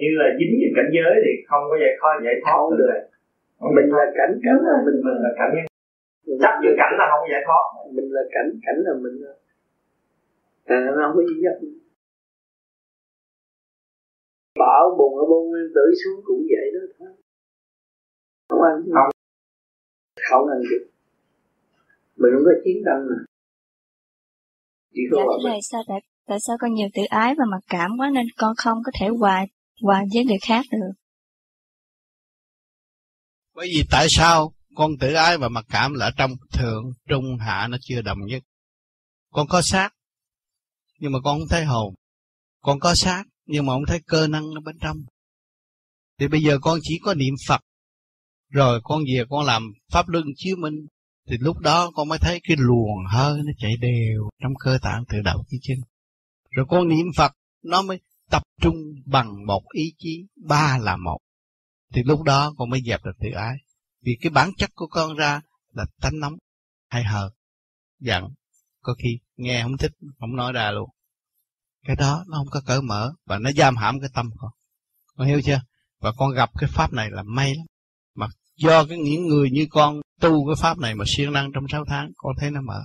như 0.01 0.11
là 0.20 0.26
dính 0.39 0.53
về 0.61 0.68
cảnh 0.76 0.91
giới 0.97 1.12
thì 1.24 1.33
không 1.49 1.62
có 1.70 1.76
giải 1.83 1.93
khó 2.01 2.09
giải 2.26 2.37
thoát 2.43 2.61
được. 2.81 3.01
mình 3.76 3.89
là 3.99 4.05
cảnh 4.18 4.33
cảnh 4.45 4.59
là 4.66 4.74
mình 4.87 4.97
mình 5.07 5.18
là 5.24 5.31
cảnh 5.39 5.53
chấp 6.43 6.55
vô 6.62 6.70
cảnh 6.81 6.93
là 6.99 7.05
không 7.11 7.24
giải 7.33 7.43
thoát. 7.47 7.64
Mình 7.97 8.09
là 8.16 8.22
cảnh 8.35 8.49
cảnh 8.64 8.78
là 8.87 8.93
mình 9.05 9.16
à, 10.64 10.76
nó 10.97 11.01
không 11.07 11.16
có 11.16 11.22
gì 11.28 11.37
hết. 11.45 11.57
Bão 14.61 14.83
bùng 14.99 15.14
ở 15.22 15.24
bông 15.31 15.45
nguyên 15.51 15.68
tử 15.74 15.85
xuống 16.01 16.18
cũng 16.26 16.43
vậy 16.53 16.66
đó. 16.74 16.83
Thôi 16.99 17.11
không 18.49 18.62
ăn 18.62 18.76
không. 18.95 19.11
Không 20.31 20.49
ăn 20.49 20.61
được 20.70 20.85
mình 22.20 22.33
không 22.35 22.45
có 22.45 22.55
chiến 22.64 22.76
tranh 22.87 23.01
mà. 23.09 23.18
Chỉ 24.95 25.03
có 25.11 25.16
dạ, 25.16 25.51
thầy 25.51 25.59
sao 25.70 25.83
tại 25.89 26.01
tại 26.31 26.39
sao 26.47 26.57
con 26.61 26.74
nhiều 26.74 26.89
tự 26.95 27.03
ái 27.11 27.35
và 27.39 27.45
mặc 27.51 27.61
cảm 27.66 27.91
quá 27.99 28.11
nên 28.14 28.26
con 28.37 28.55
không 28.57 28.78
có 28.85 28.93
thể 29.01 29.07
hòa 29.18 29.47
hòa 29.83 30.05
với 30.14 30.24
người 30.24 30.39
khác 30.43 30.64
được? 30.70 30.93
Bởi 33.55 33.66
vì 33.66 33.85
tại 33.91 34.07
sao 34.09 34.55
con 34.74 34.91
tự 35.01 35.14
ái 35.14 35.39
và 35.39 35.49
mặc 35.49 35.64
cảm 35.68 35.95
là 35.95 36.11
trong 36.16 36.31
thượng, 36.53 36.85
trung, 37.09 37.24
hạ 37.41 37.68
nó 37.70 37.76
chưa 37.81 38.03
đồng 38.03 38.18
nhất? 38.26 38.43
Con 39.33 39.47
có 39.49 39.62
xác, 39.62 39.91
nhưng 40.99 41.12
mà 41.12 41.18
con 41.24 41.39
không 41.39 41.49
thấy 41.49 41.64
hồn. 41.64 41.95
Con 42.62 42.81
có 42.81 42.95
xác, 42.95 43.24
nhưng 43.47 43.66
mà 43.66 43.72
không 43.72 43.87
thấy 43.87 44.01
cơ 44.07 44.26
năng 44.26 44.55
nó 44.55 44.61
bên 44.61 44.76
trong. 44.81 44.97
Thì 46.18 46.28
bây 46.28 46.43
giờ 46.43 46.59
con 46.62 46.78
chỉ 46.83 46.99
có 47.03 47.14
niệm 47.14 47.35
phật, 47.49 47.61
rồi 48.49 48.81
con 48.85 49.03
về 49.14 49.24
con 49.31 49.47
làm 49.47 49.72
pháp 49.93 50.09
luân 50.09 50.24
chiếu 50.37 50.57
minh, 50.57 50.87
thì 51.28 51.37
lúc 51.41 51.59
đó 51.59 51.91
con 51.95 52.09
mới 52.09 52.18
thấy 52.18 52.41
cái 52.49 52.57
luồng 52.61 53.07
hơi 53.12 53.39
nó 53.45 53.53
chạy 53.59 53.72
đều 53.81 54.31
trong 54.43 54.53
cơ 54.64 54.78
tạng 54.83 55.05
từ 55.09 55.20
đầu 55.24 55.45
chí 55.49 55.59
chân 55.62 55.78
rồi 56.51 56.66
con 56.68 56.88
niệm 56.88 57.07
phật, 57.16 57.32
nó 57.62 57.82
mới 57.82 58.01
tập 58.30 58.42
trung 58.61 58.76
bằng 59.07 59.46
một 59.46 59.62
ý 59.72 59.94
chí, 59.98 60.26
ba 60.48 60.78
là 60.78 60.96
một. 60.96 61.18
Thì 61.94 62.03
lúc 62.03 62.22
đó 62.22 62.53
con 62.57 62.70
mới 62.70 62.80
dẹp 62.86 63.05
được 63.05 63.16
tự 63.20 63.28
ái. 63.30 63.57
Vì 64.03 64.18
cái 64.20 64.30
bản 64.30 64.51
chất 64.59 64.70
của 64.74 64.86
con 64.86 65.16
ra 65.16 65.40
là 65.72 65.86
tánh 66.01 66.20
nóng, 66.20 66.34
hay 66.88 67.05
hờ, 67.05 67.30
giận. 67.98 68.24
Có 68.82 68.94
khi 68.98 69.18
nghe 69.36 69.62
không 69.62 69.76
thích, 69.76 69.92
không 70.18 70.36
nói 70.36 70.53
ra 70.53 70.70
luôn. 70.70 70.90
Cái 71.86 71.96
đó 71.96 72.24
nó 72.28 72.36
không 72.36 72.51
có 72.51 72.61
cởi 72.66 72.82
mở 72.82 73.12
và 73.26 73.38
nó 73.38 73.51
giam 73.53 73.76
hãm 73.76 74.01
cái 74.01 74.11
tâm 74.14 74.30
con. 74.38 74.51
Con 75.16 75.26
hiểu 75.26 75.40
chưa? 75.44 75.61
Và 76.01 76.12
con 76.16 76.34
gặp 76.34 76.51
cái 76.59 76.70
pháp 76.72 76.92
này 76.92 77.11
là 77.11 77.22
may 77.22 77.55
lắm. 77.55 77.66
Mà 78.14 78.26
do 78.57 78.84
cái 78.84 78.98
những 78.98 79.26
người 79.26 79.51
như 79.51 79.66
con 79.70 80.01
tu 80.20 80.46
cái 80.46 80.62
pháp 80.62 80.78
này 80.78 80.94
mà 80.94 81.05
siêng 81.09 81.32
năng 81.32 81.53
trong 81.53 81.64
6 81.68 81.84
tháng, 81.88 82.11
con 82.16 82.32
thấy 82.40 82.51
nó 82.51 82.61
mở. 82.61 82.82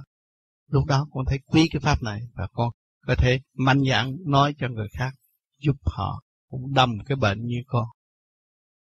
Lúc 0.67 0.85
đó 0.85 1.07
con 1.11 1.25
thấy 1.25 1.39
quý 1.45 1.69
cái 1.71 1.79
pháp 1.79 2.03
này 2.03 2.21
và 2.33 2.47
con 2.53 2.69
có 3.07 3.15
thể 3.15 3.39
mạnh 3.53 3.81
dạn 3.89 4.17
nói 4.25 4.55
cho 4.57 4.67
người 4.69 4.87
khác, 4.97 5.13
giúp 5.59 5.75
họ 5.83 6.21
cũng 6.49 6.73
đâm 6.73 6.89
cái 7.05 7.15
bệnh 7.15 7.45
như 7.45 7.57
con. 7.67 7.85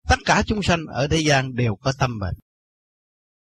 Tất 0.08 0.16
cả 0.24 0.42
chúng 0.46 0.62
sanh 0.62 0.86
ở 0.86 1.08
thế 1.08 1.18
gian 1.18 1.54
đều 1.54 1.76
có 1.76 1.92
tâm 1.98 2.18
bệnh. 2.18 2.34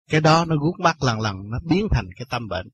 Cái 0.08 0.20
đó 0.20 0.44
nó 0.44 0.56
gút 0.56 0.80
mắt 0.80 1.02
lần 1.02 1.20
lần, 1.20 1.36
nó 1.50 1.58
biến 1.68 1.86
thành 1.90 2.06
cái 2.16 2.26
tâm 2.30 2.48
bệnh. 2.48 2.66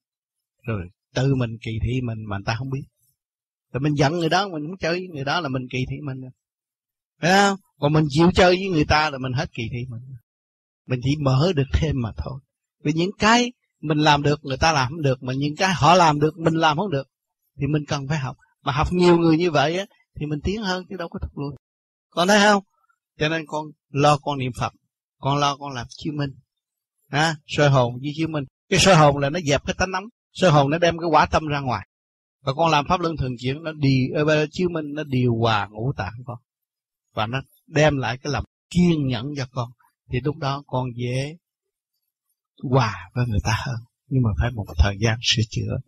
Rồi 0.62 0.88
tự 1.14 1.34
mình 1.34 1.50
kỳ 1.62 1.70
thị 1.82 2.00
mình 2.00 2.24
mà 2.28 2.36
người 2.36 2.44
ta 2.46 2.54
không 2.58 2.70
biết. 2.70 2.84
Rồi 3.72 3.80
mình 3.80 3.94
giận 3.94 4.12
người 4.12 4.28
đó, 4.28 4.48
mình 4.48 4.66
muốn 4.66 4.76
chơi 4.76 4.92
với 4.92 5.08
người 5.08 5.24
đó 5.24 5.40
là 5.40 5.48
mình 5.48 5.62
kỳ 5.70 5.78
thị 5.90 5.96
mình. 6.02 6.20
Phải 7.20 7.30
không? 7.30 7.58
Còn 7.80 7.92
mình 7.92 8.04
chịu 8.08 8.30
chơi 8.34 8.56
với 8.56 8.68
người 8.68 8.84
ta 8.84 9.10
là 9.10 9.18
mình 9.18 9.32
hết 9.32 9.52
kỳ 9.52 9.62
thị 9.72 9.78
mình. 9.88 10.02
Mình 10.86 11.00
chỉ 11.04 11.10
mở 11.20 11.52
được 11.56 11.66
thêm 11.72 11.96
mà 12.02 12.12
thôi. 12.16 12.40
Vì 12.82 12.92
những 12.92 13.10
cái 13.18 13.52
mình 13.80 13.98
làm 13.98 14.22
được, 14.22 14.44
người 14.44 14.56
ta 14.56 14.72
làm 14.72 14.88
không 14.88 15.02
được, 15.02 15.22
mà 15.22 15.32
những 15.32 15.56
cái 15.56 15.74
họ 15.74 15.94
làm 15.94 16.20
được, 16.20 16.38
mình 16.38 16.54
làm 16.54 16.76
không 16.76 16.90
được 16.90 17.08
thì 17.60 17.66
mình 17.66 17.82
cần 17.88 18.08
phải 18.08 18.18
học. 18.18 18.36
Mà 18.62 18.72
học 18.72 18.92
nhiều 18.92 19.18
người 19.18 19.36
như 19.36 19.50
vậy 19.50 19.78
á 19.78 19.84
thì 20.20 20.26
mình 20.26 20.40
tiến 20.44 20.62
hơn 20.62 20.84
chứ 20.88 20.96
đâu 20.96 21.08
có 21.08 21.18
thụt 21.18 21.30
lùi. 21.34 21.52
Con 22.10 22.28
thấy 22.28 22.40
không? 22.40 22.62
Cho 23.18 23.28
nên 23.28 23.44
con 23.46 23.64
lo 23.90 24.18
con 24.18 24.38
niệm 24.38 24.52
phật 24.60 24.72
con 25.18 25.38
lo 25.38 25.56
con 25.56 25.72
làm 25.72 25.86
chiếu 25.90 26.12
minh. 26.16 26.30
À, 27.08 27.36
soi 27.46 27.70
hồn 27.70 27.94
với 28.00 28.10
chiếu 28.16 28.28
minh. 28.28 28.44
Cái 28.68 28.78
soi 28.78 28.96
hồn 28.96 29.18
là 29.18 29.30
nó 29.30 29.40
dẹp 29.46 29.64
cái 29.66 29.74
tánh 29.78 29.90
nóng 29.90 30.04
soi 30.32 30.50
hồn 30.50 30.70
nó 30.70 30.78
đem 30.78 30.98
cái 30.98 31.08
quả 31.10 31.26
tâm 31.26 31.46
ra 31.46 31.60
ngoài. 31.60 31.88
Và 32.42 32.52
con 32.56 32.70
làm 32.70 32.84
pháp 32.88 33.00
luân 33.00 33.16
thường 33.16 33.32
chuyển 33.38 33.62
nó 33.62 33.72
đi 33.72 34.08
ờ, 34.14 34.24
ở 34.24 34.46
chiếu 34.50 34.68
minh 34.68 34.84
nó 34.94 35.02
điều 35.04 35.36
hòa 35.36 35.68
ngũ 35.70 35.92
tạng 35.96 36.12
con. 36.26 36.38
Và 37.14 37.26
nó 37.26 37.40
đem 37.66 37.96
lại 37.96 38.18
cái 38.22 38.32
lòng 38.32 38.44
kiên 38.70 39.06
nhẫn 39.06 39.26
cho 39.36 39.46
con. 39.50 39.68
Thì 40.10 40.20
lúc 40.24 40.36
đó 40.36 40.62
con 40.66 40.86
dễ 40.96 41.36
hòa 42.70 43.10
với 43.14 43.26
người 43.26 43.40
ta 43.44 43.56
hơn. 43.66 43.76
Nhưng 44.08 44.22
mà 44.22 44.30
phải 44.38 44.50
một 44.50 44.64
thời 44.78 44.96
gian 45.00 45.18
sửa 45.22 45.42
chữa 45.50 45.78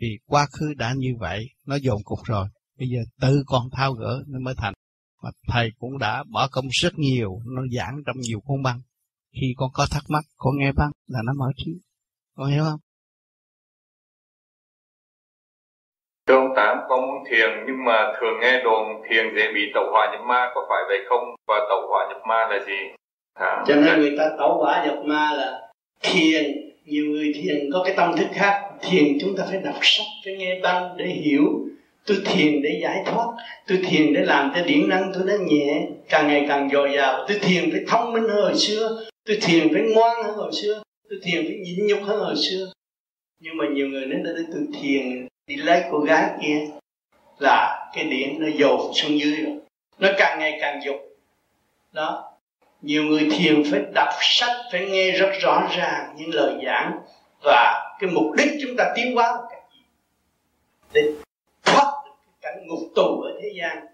vì 0.00 0.18
quá 0.26 0.46
khứ 0.52 0.74
đã 0.74 0.94
như 0.96 1.14
vậy 1.18 1.46
nó 1.66 1.76
dồn 1.76 2.02
cục 2.04 2.18
rồi. 2.24 2.46
Bây 2.78 2.88
giờ 2.88 2.98
tự 3.20 3.42
con 3.46 3.62
thao 3.72 3.92
gỡ 3.92 4.22
nó 4.26 4.38
mới 4.38 4.54
thành. 4.56 4.74
Mà 5.22 5.30
thầy 5.48 5.70
cũng 5.78 5.98
đã 5.98 6.24
bỏ 6.32 6.48
công 6.52 6.64
rất 6.70 6.92
nhiều 6.96 7.38
nó 7.46 7.62
giảng 7.76 8.02
trong 8.06 8.16
nhiều 8.18 8.40
cuốn 8.40 8.62
băng. 8.62 8.80
Khi 9.40 9.54
con 9.56 9.70
có 9.74 9.86
thắc 9.90 10.02
mắc 10.08 10.24
con 10.36 10.58
nghe 10.58 10.72
băng 10.72 10.90
là 11.06 11.18
nó 11.24 11.32
mở 11.38 11.46
trí. 11.56 11.72
Con 12.36 12.50
hiểu 12.50 12.64
không? 12.64 12.80
Thưa 16.26 16.34
ông 16.34 16.52
Tám, 16.56 16.78
con 16.88 17.00
muốn 17.00 17.24
thiền 17.30 17.50
nhưng 17.66 17.84
mà 17.84 18.12
thường 18.20 18.40
nghe 18.40 18.62
đồn 18.64 19.02
thiền 19.08 19.24
dễ 19.36 19.52
bị 19.54 19.60
tẩu 19.74 19.84
hỏa 19.92 20.12
nhập 20.12 20.20
ma, 20.26 20.50
có 20.54 20.66
phải 20.68 20.82
vậy 20.88 20.98
không? 21.08 21.24
Và 21.46 21.54
tẩu 21.68 21.88
hỏa 21.88 22.08
nhập 22.08 22.22
ma 22.28 22.46
là 22.50 22.64
gì? 22.66 22.78
À, 23.34 23.64
Cho 23.66 23.74
nên 23.74 24.00
người 24.00 24.14
ta 24.18 24.24
tẩu 24.38 24.64
hỏa 24.64 24.84
nhập 24.86 24.98
ma 25.04 25.32
là 25.32 25.70
thiền, 26.00 26.65
nhiều 26.86 27.04
người 27.06 27.32
thiền 27.34 27.70
có 27.72 27.82
cái 27.84 27.94
tâm 27.96 28.16
thức 28.16 28.26
khác. 28.32 28.62
Thiền 28.82 29.18
chúng 29.20 29.36
ta 29.36 29.44
phải 29.50 29.60
đọc 29.64 29.78
sách, 29.82 30.06
phải 30.24 30.36
nghe 30.36 30.60
băng 30.60 30.96
để 30.96 31.06
hiểu. 31.06 31.42
Tôi 32.06 32.16
thiền 32.24 32.62
để 32.62 32.80
giải 32.82 33.02
thoát, 33.06 33.26
tôi 33.66 33.78
thiền 33.88 34.12
để 34.12 34.20
làm 34.24 34.52
cho 34.54 34.62
điển 34.64 34.88
năng 34.88 35.12
tôi 35.14 35.22
nó 35.26 35.32
nhẹ, 35.46 35.86
càng 36.08 36.28
ngày 36.28 36.44
càng 36.48 36.70
dồi 36.72 36.92
dào. 36.96 37.24
Tôi 37.28 37.38
thiền 37.38 37.70
phải 37.70 37.80
thông 37.88 38.12
minh 38.12 38.22
hơn 38.22 38.42
hồi 38.42 38.58
xưa, 38.58 39.04
tôi 39.24 39.38
thiền 39.42 39.72
phải 39.72 39.82
ngoan 39.82 40.22
hơn 40.24 40.36
hồi 40.36 40.52
xưa, 40.62 40.82
tôi 41.10 41.18
thiền 41.22 41.44
phải 41.46 41.56
nhịn 41.56 41.86
nhục 41.86 42.02
hơn 42.02 42.20
hồi 42.20 42.36
xưa. 42.36 42.72
Nhưng 43.40 43.56
mà 43.56 43.64
nhiều 43.74 43.88
người 43.88 44.06
nói 44.06 44.20
là 44.24 44.42
tôi 44.52 44.66
thiền 44.80 45.26
đi 45.46 45.56
lấy 45.56 45.82
cô 45.90 45.98
gái 45.98 46.30
kia 46.42 46.58
là 47.38 47.88
cái 47.94 48.04
điển 48.04 48.40
nó 48.40 48.46
dồn 48.56 48.92
xuống 48.94 49.20
dưới 49.20 49.36
rồi 49.36 49.54
nó 49.98 50.08
càng 50.18 50.38
ngày 50.38 50.58
càng 50.60 50.80
dục 50.84 50.96
đó 51.92 52.35
nhiều 52.82 53.02
người 53.04 53.28
thiền 53.32 53.62
phải 53.70 53.80
đọc 53.94 54.08
sách, 54.20 54.56
phải 54.72 54.86
nghe 54.86 55.10
rất 55.10 55.30
rõ 55.40 55.68
ràng 55.76 56.14
những 56.16 56.34
lời 56.34 56.54
giảng 56.66 56.98
và 57.42 57.96
cái 58.00 58.10
mục 58.10 58.32
đích 58.36 58.50
chúng 58.62 58.76
ta 58.78 58.92
tiến 58.96 59.14
hóa 59.14 59.26
là 59.26 59.42
cái 59.50 59.60
gì. 59.72 59.80
Để 60.92 61.12
thoát 61.64 61.92
được 62.04 62.12
cái 62.26 62.34
cảnh 62.42 62.66
ngục 62.66 62.88
tù 62.94 63.20
ở 63.20 63.38
thế 63.42 63.48
gian, 63.60 63.86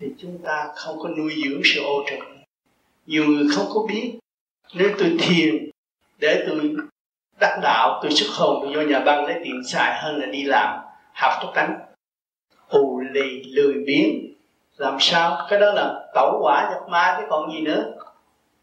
thì 0.00 0.06
chúng 0.18 0.38
ta 0.44 0.68
không 0.74 0.98
có 0.98 1.08
nuôi 1.08 1.34
dưỡng 1.44 1.60
sự 1.64 1.82
ô 1.84 2.04
trực 2.10 2.18
nhiều 3.06 3.24
người 3.24 3.46
không 3.54 3.66
có 3.74 3.82
biết 3.88 4.18
nếu 4.74 4.90
tôi 4.98 5.16
thiền 5.20 5.70
để 6.18 6.44
tôi 6.48 6.74
đắc 7.40 7.58
đạo, 7.62 8.00
tôi 8.02 8.10
xuất 8.10 8.28
hồn, 8.30 8.60
tôi 8.62 8.74
vô 8.74 8.90
nhà 8.90 9.00
băng 9.00 9.24
lấy 9.24 9.40
tiền 9.44 9.60
xài 9.66 10.02
hơn 10.02 10.16
là 10.16 10.26
đi 10.26 10.42
làm 10.42 10.80
học 11.12 11.32
tốt 11.42 11.52
tánh. 11.54 11.78
Ù 12.68 13.00
lì 13.00 13.42
lười 13.42 13.74
biếng, 13.86 14.34
làm 14.76 14.96
sao? 15.00 15.46
Cái 15.50 15.60
đó 15.60 15.72
là 15.72 16.08
tẩu 16.14 16.38
quả 16.42 16.68
nhập 16.70 16.88
ma 16.88 17.16
chứ 17.18 17.26
còn 17.30 17.52
gì 17.52 17.60
nữa 17.60 17.95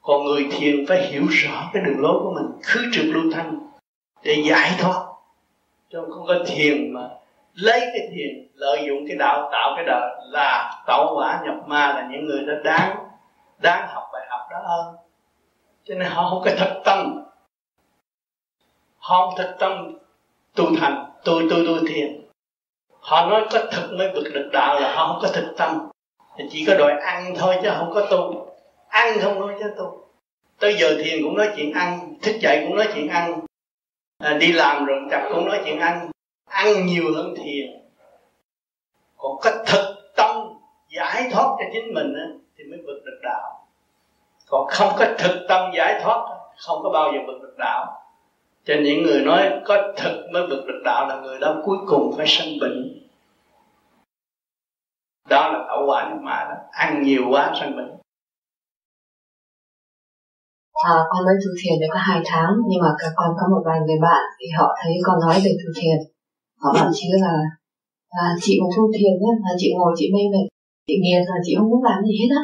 còn 0.04 0.24
người 0.26 0.47
thiền 0.51 0.86
phải 0.88 1.01
hiểu 1.01 1.26
rõ 1.30 1.70
cái 1.74 1.84
đường 1.84 1.99
lối 1.99 2.20
của 2.24 2.34
mình, 2.36 2.62
khứ 2.64 2.86
trực 2.93 3.06
lưu 3.06 3.24
thanh 3.34 3.60
để 4.24 4.43
giải 4.49 4.76
thoát. 4.80 5.06
Chứ 5.91 5.99
không 6.10 6.26
có 6.28 6.36
thiền 6.47 6.93
mà 6.93 7.10
lấy 7.54 7.80
cái 7.80 8.08
thiền, 8.12 8.47
lợi 8.54 8.86
dụng 8.88 9.08
cái 9.08 9.18
đạo, 9.18 9.49
tạo 9.51 9.74
cái 9.76 9.86
đạo 9.86 10.01
là 10.32 10.84
tẩu 10.88 11.16
quả 11.16 11.41
nhập 11.45 11.56
ma 11.68 11.88
là 11.88 12.08
những 12.12 12.26
người 12.26 12.45
đó 12.45 12.54
đáng 12.64 12.97
đáng 13.62 13.88
học 13.93 14.04
bài 14.14 14.22
học 14.30 14.39
đó 14.51 14.58
hơn. 14.64 14.95
Cho 15.84 15.95
nên 15.95 16.08
họ 16.08 16.30
không 16.30 16.41
có 16.45 16.51
thật 16.58 16.82
tâm. 16.86 17.24
Họ 18.97 19.26
không 19.26 19.34
thật 19.38 19.56
tâm 19.60 19.93
tu 20.56 20.66
thành 20.80 21.06
tôi 21.24 21.47
tôi 21.49 21.64
tôi 21.68 21.80
thiền. 21.88 22.26
Họ 22.99 23.30
nói 23.30 23.45
có 23.51 23.60
thực 23.72 23.93
mới 23.97 24.12
vượt 24.14 24.24
được 24.34 24.49
đạo 24.54 24.80
là 24.80 24.95
họ 24.95 25.08
không 25.08 25.20
có 25.22 25.28
thực 25.28 25.54
tâm. 25.58 25.89
Thì 26.38 26.43
chỉ 26.51 26.66
có 26.66 26.76
đòi 26.76 26.91
ăn 26.91 27.34
thôi 27.38 27.56
chứ 27.64 27.70
không 27.78 27.91
có 27.93 28.08
tu 28.12 28.53
ăn 28.93 29.19
không 29.21 29.39
nói 29.39 29.55
cho 29.59 29.67
tu 29.77 30.03
tới 30.59 30.75
giờ 30.79 30.97
thiền 31.03 31.23
cũng 31.23 31.37
nói 31.37 31.49
chuyện 31.55 31.73
ăn 31.73 32.15
thức 32.21 32.35
dậy 32.41 32.65
cũng 32.67 32.75
nói 32.75 32.87
chuyện 32.93 33.07
ăn. 33.09 33.39
À, 34.17 34.33
đi 34.33 34.51
làm 34.51 34.85
rồi 34.85 35.01
chặt 35.11 35.29
cũng 35.33 35.45
nói 35.45 35.61
chuyện 35.65 35.79
ăn. 35.79 36.11
Ăn 36.49 36.85
nhiều 36.85 37.03
hơn 37.15 37.35
thiền. 37.37 37.81
Còn 39.17 39.37
cách 39.41 39.55
thực 39.65 40.13
tâm 40.15 40.35
giải 40.89 41.29
thoát 41.31 41.55
cho 41.59 41.65
chính 41.73 41.93
mình 41.93 42.13
á, 42.15 42.25
thì 42.57 42.63
mới 42.63 42.79
vượt 42.85 43.01
được 43.05 43.19
đạo. 43.23 43.67
Còn 44.47 44.67
không 44.67 44.93
có 44.97 45.05
thực 45.17 45.45
tâm 45.49 45.71
giải 45.75 46.01
thoát 46.03 46.27
không 46.57 46.83
có 46.83 46.89
bao 46.89 47.11
giờ 47.13 47.19
vượt 47.27 47.41
được 47.41 47.55
đạo. 47.57 48.01
Cho 48.65 48.73
những 48.83 49.03
người 49.03 49.21
nói 49.21 49.61
có 49.65 49.93
thực 49.97 50.29
mới 50.33 50.47
vượt 50.47 50.65
được 50.67 50.81
đạo 50.85 51.07
là 51.07 51.15
người 51.15 51.39
đó 51.39 51.55
cuối 51.65 51.77
cùng 51.87 52.13
phải 52.17 52.27
sanh 52.27 52.59
bệnh. 52.61 53.07
Đó 55.29 55.49
là 55.53 55.65
tẩu 55.67 55.85
quả 55.85 56.15
mà 56.21 56.45
đó. 56.49 56.55
Ăn 56.71 57.03
nhiều 57.03 57.23
quá 57.29 57.53
sanh 57.59 57.75
bệnh. 57.75 58.03
À, 60.74 60.93
con 61.09 61.19
mới 61.26 61.36
tu 61.41 61.51
thiền 61.59 61.76
được 61.82 61.91
có 61.95 61.99
hai 62.09 62.19
tháng 62.30 62.51
nhưng 62.69 62.82
mà 62.86 62.91
các 63.01 63.11
con 63.19 63.30
có 63.39 63.45
một 63.53 63.61
vài 63.67 63.80
người 63.86 63.99
bạn 64.07 64.24
thì 64.39 64.47
họ 64.57 64.67
thấy 64.80 64.93
con 65.05 65.17
nói 65.26 65.36
về 65.45 65.51
tu 65.59 65.69
thiền. 65.80 65.97
Họ 66.61 66.69
bảo 66.76 66.89
chứ 66.97 67.09
là 67.26 67.34
là 68.15 68.28
chị 68.43 68.53
một 68.61 68.71
tu 68.76 68.84
thiền 68.95 69.13
á 69.30 69.32
là 69.45 69.53
chị 69.61 69.69
ngồi 69.78 69.91
chị 69.97 70.05
mê 70.15 70.24
mệt 70.34 70.45
chị 70.88 70.95
nghiền 71.03 71.21
là 71.30 71.38
chị 71.45 71.51
không 71.57 71.69
muốn 71.71 71.84
làm 71.89 71.99
gì 72.07 72.13
hết 72.21 72.30
á. 72.41 72.43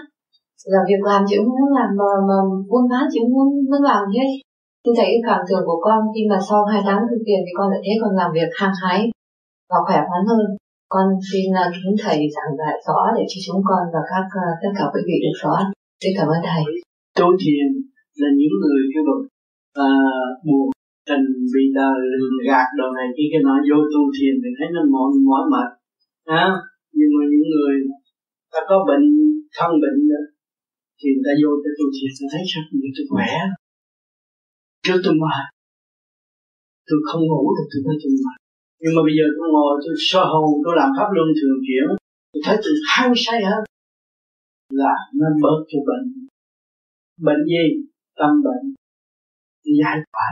Là 0.73 0.81
việc 0.89 1.01
làm 1.09 1.21
chị 1.27 1.35
không 1.39 1.53
muốn 1.59 1.71
làm 1.77 1.89
mà, 1.99 2.11
mà 2.27 2.37
buôn 2.69 2.83
bán 2.91 3.03
chị 3.11 3.19
không 3.23 3.33
muốn, 3.37 3.47
muốn 3.69 3.81
làm 3.89 4.01
gì 4.09 4.15
hết. 4.23 4.31
Tôi 4.83 4.93
thấy 4.97 5.07
cái 5.13 5.23
cảm 5.29 5.41
tưởng 5.47 5.63
của 5.67 5.79
con 5.85 5.99
khi 6.13 6.21
mà 6.31 6.37
sau 6.47 6.59
hai 6.71 6.81
tháng 6.85 6.99
thực 7.09 7.21
thiền 7.25 7.41
thì 7.45 7.51
con 7.57 7.67
lại 7.71 7.81
thấy 7.85 7.95
con 8.01 8.11
làm 8.19 8.29
việc 8.37 8.49
hăng 8.59 8.75
hái 8.81 8.99
và 9.69 9.77
khỏe 9.85 9.97
khoắn 10.07 10.21
hơn. 10.31 10.45
Con 10.93 11.05
xin 11.29 11.45
uh, 11.61 11.69
kính 11.75 11.97
thầy 12.03 12.17
giảng 12.35 12.53
giải 12.59 12.75
rõ 12.87 12.99
để 13.17 13.23
cho 13.31 13.39
chúng 13.45 13.61
con 13.69 13.81
và 13.93 14.01
các 14.11 14.25
uh, 14.39 14.53
tất 14.61 14.71
cả 14.77 14.85
quý 14.93 15.01
vị 15.07 15.17
được 15.25 15.35
rõ. 15.41 15.55
Xin 16.01 16.11
cảm 16.17 16.27
ơn 16.35 16.41
thầy. 16.49 16.63
Tu 17.17 17.27
thiền 17.41 17.88
là 18.21 18.29
những 18.39 18.55
người 18.61 18.81
cái 18.93 19.03
bực 19.07 19.21
à, 19.87 19.89
buồn 20.45 20.65
tình 21.09 21.25
bị 21.53 21.63
đời 21.79 21.99
lường 22.19 22.37
gạt 22.49 22.67
đồ 22.79 22.87
này 22.97 23.07
kia 23.15 23.27
cái 23.31 23.41
nói 23.47 23.59
vô 23.69 23.77
tu 23.93 24.01
thiền 24.15 24.33
thì 24.41 24.49
thấy 24.57 24.67
nó 24.75 24.81
mỏi 24.93 25.09
mỏi 25.29 25.43
mệt. 25.53 25.69
À, 26.41 26.45
nhưng 26.97 27.11
mà 27.15 27.23
những 27.31 27.47
người 27.53 27.75
ta 28.53 28.59
có 28.69 28.75
bệnh 28.89 29.05
thân 29.57 29.71
bệnh 29.83 29.99
thì 30.99 31.07
người 31.13 31.25
ta 31.27 31.33
vô 31.41 31.51
tới 31.61 31.73
tu 31.77 31.85
thiền 31.95 32.11
ta 32.19 32.25
thấy 32.33 32.43
sao? 32.51 32.63
Như 32.81 32.89
tôi 32.95 33.05
khỏe. 33.11 33.31
Chứ 34.85 34.93
tôi 35.03 35.15
mệt. 35.23 35.45
Tôi 36.87 36.99
không 37.07 37.23
ngủ 37.29 37.43
được 37.55 37.67
tôi 37.71 37.81
thấy 37.85 37.95
tôi 38.01 38.11
mệt. 38.23 38.37
Nhưng 38.81 38.93
mà 38.95 39.01
bây 39.07 39.13
giờ 39.17 39.25
tôi 39.35 39.47
ngồi 39.53 39.73
tôi 39.83 39.95
soi 40.09 40.25
hồn 40.31 40.49
tôi 40.63 40.73
làm 40.79 40.89
pháp 40.97 41.09
luân 41.15 41.29
thường 41.39 41.59
chuyển. 41.65 41.87
Tôi 42.31 42.41
thấy 42.45 42.55
tôi 42.63 42.73
hăng 42.93 43.13
say 43.25 43.39
hơn 43.49 43.61
là 44.81 44.93
nó 45.19 45.27
bớt 45.43 45.59
cái 45.69 45.81
bệnh. 45.87 46.05
Bệnh 47.27 47.41
gì? 47.51 47.88
Tâm 48.19 48.31
bệnh 48.45 48.65
giải 49.79 49.97
tỏa 50.13 50.29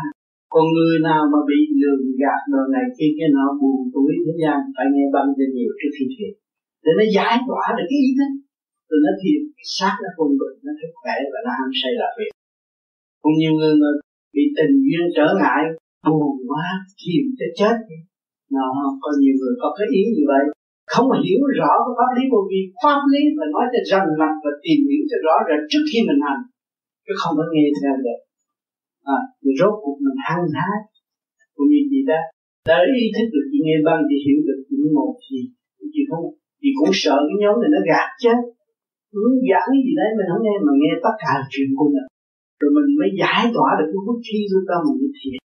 còn 0.54 0.66
người 0.76 0.98
nào 1.10 1.22
mà 1.34 1.40
bị 1.50 1.60
lường 1.82 2.04
gạt 2.22 2.42
đồ 2.54 2.62
này 2.76 2.86
khi 2.96 3.08
cái 3.18 3.28
nọ 3.36 3.46
buồn 3.60 3.80
tuổi, 3.94 4.12
thế 4.24 4.34
gian 4.44 4.58
phải 4.76 4.88
nghe 4.94 5.06
băng 5.16 5.30
cho 5.38 5.46
nhiều 5.56 5.72
trước 5.80 5.92
khi 5.96 6.06
thiền. 6.14 6.34
Để 6.84 6.92
nó 7.00 7.06
giải 7.16 7.36
tỏa 7.48 7.64
được 7.78 7.88
cái 7.92 8.00
ý 8.08 8.12
thức. 8.18 8.32
Rồi 8.90 9.00
nó 9.06 9.12
thiền 9.22 9.42
sát 9.76 9.96
nó 10.04 10.10
không 10.16 10.34
bệnh, 10.42 10.58
nó 10.66 10.72
thức 10.80 10.92
khỏe 11.02 11.16
và 11.32 11.40
nó 11.46 11.52
ham 11.58 11.70
say 11.80 11.94
là 12.02 12.08
việc. 12.18 12.32
Còn 13.22 13.34
nhiều 13.40 13.54
người 13.58 13.74
mà 13.82 13.90
bị 14.36 14.44
tình 14.58 14.74
duyên 14.86 15.04
trở 15.18 15.28
ngại, 15.40 15.62
buồn 16.08 16.36
quá, 16.50 16.66
thiền 17.00 17.24
cho 17.40 17.48
chết. 17.60 17.76
Nó 18.56 18.66
có 19.04 19.10
nhiều 19.22 19.36
người 19.40 19.54
có 19.62 19.70
cái 19.78 19.88
ý 20.00 20.02
như 20.16 20.26
vậy. 20.32 20.44
Không 20.94 21.08
hiểu 21.26 21.42
rõ 21.60 21.72
cái 21.86 21.94
pháp 22.00 22.12
lý 22.18 22.24
vô 22.32 22.40
vi 22.50 22.62
pháp 22.84 23.00
lý 23.12 23.22
mà 23.38 23.46
nói 23.54 23.66
cho 23.74 23.82
rành 23.92 24.10
mặt 24.22 24.34
và 24.44 24.52
tìm 24.66 24.80
hiểu 24.90 25.02
cho 25.10 25.18
rõ 25.26 25.36
ràng 25.48 25.64
trước 25.72 25.84
khi 25.90 26.00
mình 26.08 26.22
hành 26.28 26.42
chứ 27.08 27.14
không 27.22 27.34
có 27.40 27.46
nghe 27.54 27.66
theo 27.80 27.94
được 28.06 28.20
à, 29.16 29.20
thì 29.42 29.50
rốt 29.60 29.74
cuộc 29.84 29.98
mình 30.06 30.20
hăng 30.28 30.46
hái 30.58 30.78
cũng 31.56 31.68
như 31.72 31.82
gì 31.92 32.02
đó. 32.10 32.20
Đã 32.70 32.78
ý 33.00 33.04
thức 33.16 33.28
được 33.34 33.46
chị 33.52 33.58
nghe 33.66 33.76
băng 33.88 34.02
chị 34.10 34.18
hiểu 34.26 34.40
được 34.48 34.60
những 34.70 34.94
một 34.98 35.14
gì 35.28 35.42
chị 35.94 36.02
không 36.10 36.24
chị 36.62 36.70
cũng 36.78 36.94
sợ 37.04 37.18
cái 37.28 37.38
nhóm 37.42 37.56
này 37.62 37.70
nó 37.76 37.82
gạt 37.90 38.10
chứ, 38.24 38.34
muốn 39.14 39.32
giảng 39.50 39.72
gì 39.86 39.94
đấy 40.00 40.10
mình 40.18 40.30
không 40.32 40.44
nghe 40.46 40.56
mà 40.66 40.74
nghe 40.82 40.92
tất 41.06 41.16
cả 41.24 41.32
là 41.40 41.46
chuyện 41.54 41.70
của 41.78 41.88
mình. 41.94 42.08
Rồi 42.60 42.70
mình 42.76 42.88
mới 43.00 43.10
giải 43.22 43.44
tỏa 43.56 43.70
được 43.78 43.88
cái 43.92 44.02
vũ 44.06 44.14
khí 44.26 44.38
của 44.50 44.64
tâm 44.70 44.82
mình 45.02 45.16
thiện 45.20 45.40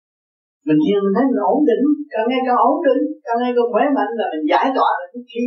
mình 0.68 0.80
thiền 0.84 0.98
mình 1.04 1.14
thấy 1.16 1.24
mình 1.30 1.42
ổn 1.54 1.60
định 1.70 1.82
càng 2.12 2.26
ngày 2.30 2.42
càng 2.46 2.60
ổn 2.70 2.76
định 2.86 3.02
càng 3.26 3.38
ngày 3.40 3.52
càng 3.56 3.70
khỏe 3.72 3.84
mạnh 3.96 4.12
là 4.18 4.26
mình 4.32 4.44
giải 4.52 4.66
tỏa 4.76 4.90
được 4.98 5.08
cái 5.12 5.24
khí. 5.30 5.44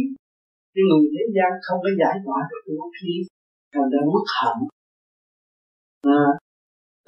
Nhưng 0.73 0.85
người 0.87 1.05
thế 1.13 1.23
gian 1.35 1.51
không 1.65 1.79
có 1.83 1.89
giải 2.01 2.15
tỏa 2.25 2.39
được 2.49 2.61
cái 2.65 2.73
vũ 2.79 2.87
khí 2.97 3.13
còn 3.73 3.85
đang 3.93 4.05
mất 4.13 4.25
hận 4.39 4.57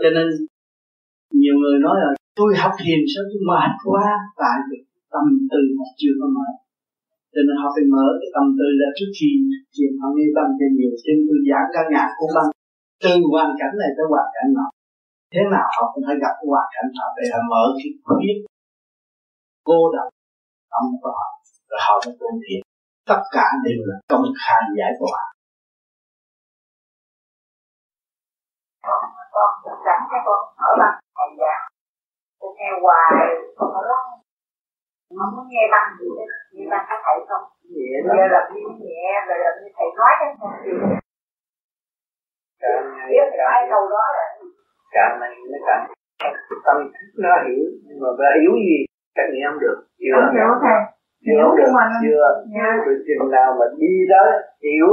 cho 0.02 0.10
nên 0.16 0.28
nhiều 1.42 1.56
người 1.62 1.78
nói 1.86 1.96
là, 2.02 2.10
tôi 2.40 2.50
học 2.62 2.74
thiền 2.82 3.00
sao 3.12 3.24
tôi 3.30 3.42
mệt 3.50 3.72
quá. 3.90 4.06
Tại 4.44 4.58
vì 4.68 4.78
tâm 5.14 5.26
tư 5.52 5.62
mà 5.78 5.86
chưa 6.00 6.14
có 6.20 6.28
mở 6.36 6.48
cho 7.34 7.42
nên 7.48 7.56
họ 7.62 7.68
phải 7.76 7.86
mở 7.94 8.06
cái 8.20 8.30
tâm 8.36 8.46
tư 8.58 8.68
ra 8.80 8.88
trước 8.98 9.10
khi 9.18 9.30
thiền 9.74 9.92
họ 10.00 10.08
nghe 10.16 10.28
tâm 10.38 10.48
cho 10.58 10.68
nhiều. 10.76 10.92
Trên 11.04 11.18
tôi 11.28 11.40
giảng 11.50 11.68
cả 11.74 11.82
ngàn 11.94 12.10
cũng 12.18 12.32
băng 12.38 12.50
từ 13.04 13.14
hoàn 13.34 13.50
cảnh 13.60 13.74
này 13.82 13.92
tới 13.96 14.06
hoàn 14.14 14.28
cảnh 14.36 14.50
nọ. 14.58 14.68
Thế 15.34 15.42
nào 15.54 15.68
họ 15.76 15.84
cũng 15.92 16.04
phải 16.08 16.18
gặp 16.24 16.36
hoàn 16.52 16.68
cảnh 16.76 16.90
họ 16.98 17.08
để 17.18 17.26
họ 17.34 17.40
mở 17.52 17.64
cái 17.78 17.90
biết 18.22 18.38
cô 19.70 19.80
độc 19.96 20.08
tâm 20.74 20.86
của 21.02 21.12
họ, 21.18 21.28
rồi 21.70 21.80
họ 21.86 21.94
mới 22.04 22.14
tu 22.20 22.30
thiền. 22.44 22.62
Tất 23.12 23.22
cả 23.36 23.48
đều 23.66 23.82
là 23.90 23.96
công 24.12 24.28
khai 24.42 24.62
giải 24.78 24.92
tỏa 25.00 25.22
con 28.84 29.02
sẵn 29.86 30.00
cho 30.12 30.18
con 30.26 30.40
ở 30.68 30.70
bằng 30.80 30.96
hành 31.18 31.36
giả 31.40 31.56
nghe 32.58 32.70
hoài 32.84 33.26
con 33.58 33.74
nói 33.74 33.84
lắm 33.92 34.04
không 35.18 35.32
muốn 35.36 35.46
nghe 35.52 35.64
băng 35.74 35.88
gì 36.00 36.08
hết 36.18 36.30
nghe 36.54 36.66
băng 36.72 36.86
các 36.90 37.00
thầy 37.06 37.18
không 37.30 37.46
nhẹ 37.76 37.92
lắm 38.06 38.18
là 38.34 38.42
như 38.54 38.62
nhẹ 38.84 39.06
rồi 39.28 39.38
là 39.46 39.52
như 39.60 39.68
thầy 39.78 39.88
nói 40.00 40.12
cái 40.20 40.30
không 40.40 40.54
chịu 40.64 40.78
biết 43.10 43.28
cái 43.38 43.68
đâu 43.72 43.84
đó 43.94 44.04
là 44.18 44.26
càng 44.96 45.20
này 45.22 45.34
nó 45.52 45.58
càng 45.68 45.84
tâm 46.66 46.78
thức 46.94 47.10
nó 47.24 47.30
hiểu 47.46 47.66
nhưng 47.86 47.98
mà 48.04 48.10
phải 48.18 48.32
hiểu 48.42 48.54
gì 48.68 48.78
trách 49.16 49.30
nhiệm 49.34 49.52
không 49.52 49.60
được 49.66 49.78
chưa 50.00 50.16
không 50.22 50.36
hiểu 50.36 50.50
thầy 50.64 50.80
hiểu 51.28 51.48
được 51.58 51.72
chưa 52.04 52.26
rồi 52.86 52.96
chừng 53.08 53.32
nào 53.32 53.50
mà 53.60 53.66
đi 53.82 53.94
đó 54.12 54.24
hiểu 54.64 54.88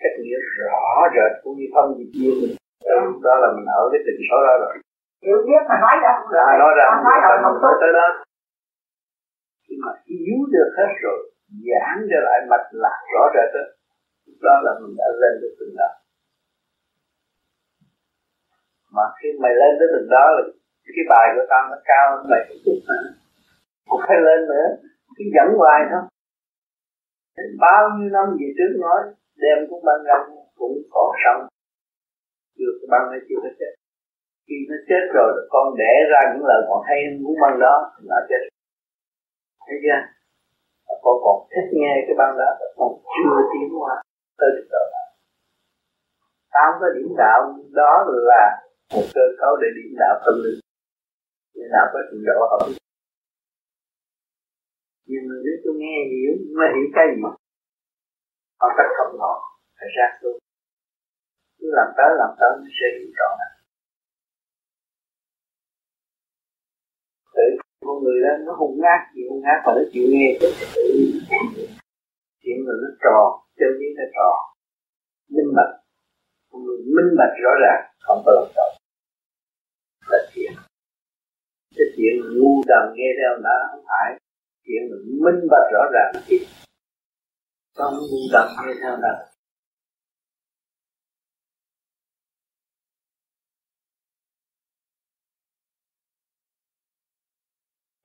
trách 0.00 0.16
nhiệm 0.22 0.40
rõ 0.58 0.84
rệt 1.14 1.32
cũng 1.42 1.54
như 1.58 1.66
thông 1.74 1.88
diệt 1.98 2.10
duyên 2.12 2.34
mình 2.40 2.59
đó 3.26 3.34
là 3.42 3.48
mình 3.56 3.66
ở 3.80 3.82
cái 3.92 4.00
tình 4.06 4.20
số 4.28 4.38
đó 4.46 4.54
rồi. 4.62 4.74
Hiểu 5.24 5.38
biết 5.46 5.62
mà 5.68 5.76
nói 5.84 5.94
ra 6.02 6.10
không 6.16 6.28
được. 6.32 6.44
À, 6.50 6.52
nói 6.62 6.72
ra 6.78 6.84
không 6.90 7.04
nói 7.08 7.18
rồi 7.24 7.36
không 7.44 7.58
tốt. 7.62 7.74
Tới 7.80 7.92
đó. 7.98 8.06
Khi 9.64 9.74
mà 9.84 9.92
hiểu 10.08 10.38
được 10.54 10.70
hết 10.78 10.92
rồi 11.04 11.18
giảng 11.68 11.98
trở 12.10 12.20
lại 12.26 12.38
mạch 12.50 12.66
lạc 12.82 12.98
rõ 13.12 13.22
rệt 13.34 13.48
đó. 13.56 13.64
Đó 14.46 14.54
là 14.64 14.72
mình 14.80 14.94
đã 15.00 15.08
lên 15.22 15.34
được 15.42 15.54
từng 15.58 15.74
đó. 15.80 15.90
Mà 18.94 19.04
khi 19.18 19.28
mày 19.42 19.52
lên 19.60 19.72
tới 19.78 19.88
từng 19.94 20.08
đó 20.16 20.24
là 20.36 20.42
cái 20.96 21.04
bài 21.12 21.26
của 21.34 21.46
tao 21.50 21.62
nó 21.70 21.76
cao 21.90 22.04
hơn 22.10 22.22
mày 22.30 22.42
một 22.48 22.58
chút 22.64 22.78
mà 22.88 22.98
không 23.88 24.02
phải 24.08 24.18
lên 24.26 24.40
nữa. 24.52 24.66
Cứ 25.16 25.24
dẫn 25.34 25.48
hoài 25.60 25.80
thôi. 25.90 26.02
Bao 27.64 27.82
nhiêu 27.94 28.10
năm 28.16 28.26
về 28.38 28.48
trước 28.56 28.72
nói 28.84 29.00
đem 29.42 29.58
cũng 29.68 29.84
băng 29.88 30.02
găng 30.08 30.26
cũng 30.58 30.76
còn 30.94 31.10
sống 31.24 31.40
chưa, 32.60 32.72
cái 32.78 32.88
băng 32.92 33.04
nó 33.12 33.18
chưa 33.26 33.38
có 33.44 33.50
chết. 33.58 33.72
Khi 34.46 34.56
nó 34.70 34.76
chết 34.88 35.04
rồi 35.16 35.30
con 35.54 35.66
đẻ 35.82 35.94
ra 36.12 36.20
những 36.30 36.44
lời 36.50 36.60
còn 36.68 36.80
hay 36.88 36.98
muốn 37.22 37.36
băng 37.42 37.56
đó 37.64 37.74
thì 37.92 38.02
nó 38.12 38.18
chết. 38.28 38.42
Thấy 39.66 39.76
chưa? 39.84 40.00
Con 41.04 41.16
còn 41.24 41.36
thích 41.52 41.68
nghe 41.80 41.92
cái 42.06 42.14
băng 42.20 42.32
đó 42.40 42.48
còn 42.78 42.90
chưa 43.14 43.36
tiến 43.50 43.68
qua 43.80 43.94
tới 44.38 44.50
được 44.56 44.66
đó. 44.74 44.84
Tám 46.54 46.70
cái 46.80 46.90
điểm 46.96 47.10
đạo 47.22 47.40
đó 47.80 47.92
là 48.30 48.44
một 48.94 49.06
cơ 49.14 49.24
cấu 49.40 49.52
để 49.62 49.68
điểm 49.76 49.90
đạo 50.02 50.14
tâm 50.24 50.34
linh. 50.44 50.60
Điểm 51.54 51.68
đạo 51.74 51.86
có 51.92 51.98
trình 52.10 52.24
độ 52.26 52.40
hợp 52.50 52.80
nhưng 55.10 55.24
mà 55.28 55.34
nếu 55.44 55.56
tôi 55.64 55.74
nghe 55.82 55.96
hiểu 56.12 56.32
mà 56.58 56.66
hiểu 56.74 56.88
cái 56.96 57.06
gì? 57.10 57.22
Họ 58.60 58.68
cách 58.76 58.90
không 58.96 59.12
họ 59.22 59.34
phải 59.78 59.88
ra 59.96 60.06
tôi 60.22 60.39
cứ 61.60 61.66
làm 61.78 61.88
tới 61.96 62.10
làm 62.20 62.30
tới 62.40 62.50
nó 62.62 62.68
sẽ 62.78 62.86
hiểu 62.98 63.10
rõ 63.18 63.28
này 63.40 63.52
tự 67.34 67.46
con 67.86 67.96
người 68.04 68.18
đó 68.24 68.32
nó 68.46 68.52
hung 68.60 68.80
ác 68.94 69.00
chịu 69.14 69.24
hung 69.30 69.42
ác 69.42 69.58
và 69.64 69.72
nó 69.76 69.82
chịu 69.92 70.04
nghe 70.12 70.26
tự 70.40 70.48
chuyện 72.42 72.58
là 72.66 72.74
nó 72.82 72.88
tròn 73.04 73.28
chân 73.58 73.70
lý 73.78 73.86
nó 73.98 74.04
tròn. 74.16 74.36
Minh 75.34 75.50
bạch 75.56 75.72
con 76.50 76.64
người 76.64 76.78
minh 76.96 77.10
bạch 77.18 77.34
rõ 77.44 77.52
ràng 77.64 77.82
không 78.00 78.22
có 78.24 78.32
lòng 78.36 78.52
tội 78.56 78.70
là 80.10 80.18
chuyện, 80.34 80.52
cái 81.76 81.86
chuyện 81.96 82.14
ngu 82.36 82.62
đần 82.70 82.84
nghe 82.96 83.08
theo 83.18 83.32
đã 83.44 83.56
không 83.70 83.84
phải. 83.88 84.20
Chuyện 84.64 84.82
mình 84.90 85.04
minh 85.24 85.48
bạch 85.50 85.66
rõ 85.72 85.82
ràng 85.94 86.10
là 86.14 86.20
chuyện. 86.28 86.42
Không 87.76 87.94
ngu 87.94 88.20
đần 88.32 88.46
nghe 88.66 88.72
theo 88.80 88.96
nó 88.96 89.29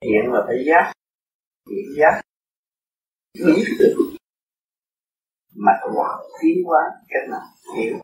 hiện 0.06 0.32
là 0.32 0.40
phải 0.46 0.56
giác. 0.66 0.92
Hiện 1.70 1.86
giác. 1.98 2.22
Ý 3.32 3.64
tưởng 3.78 3.98
mà 5.54 5.72
hóa 5.94 6.08
tiến 6.40 6.64
hóa 6.64 6.80
cách 7.08 7.28
nào 7.30 7.46
hiểu 7.76 7.96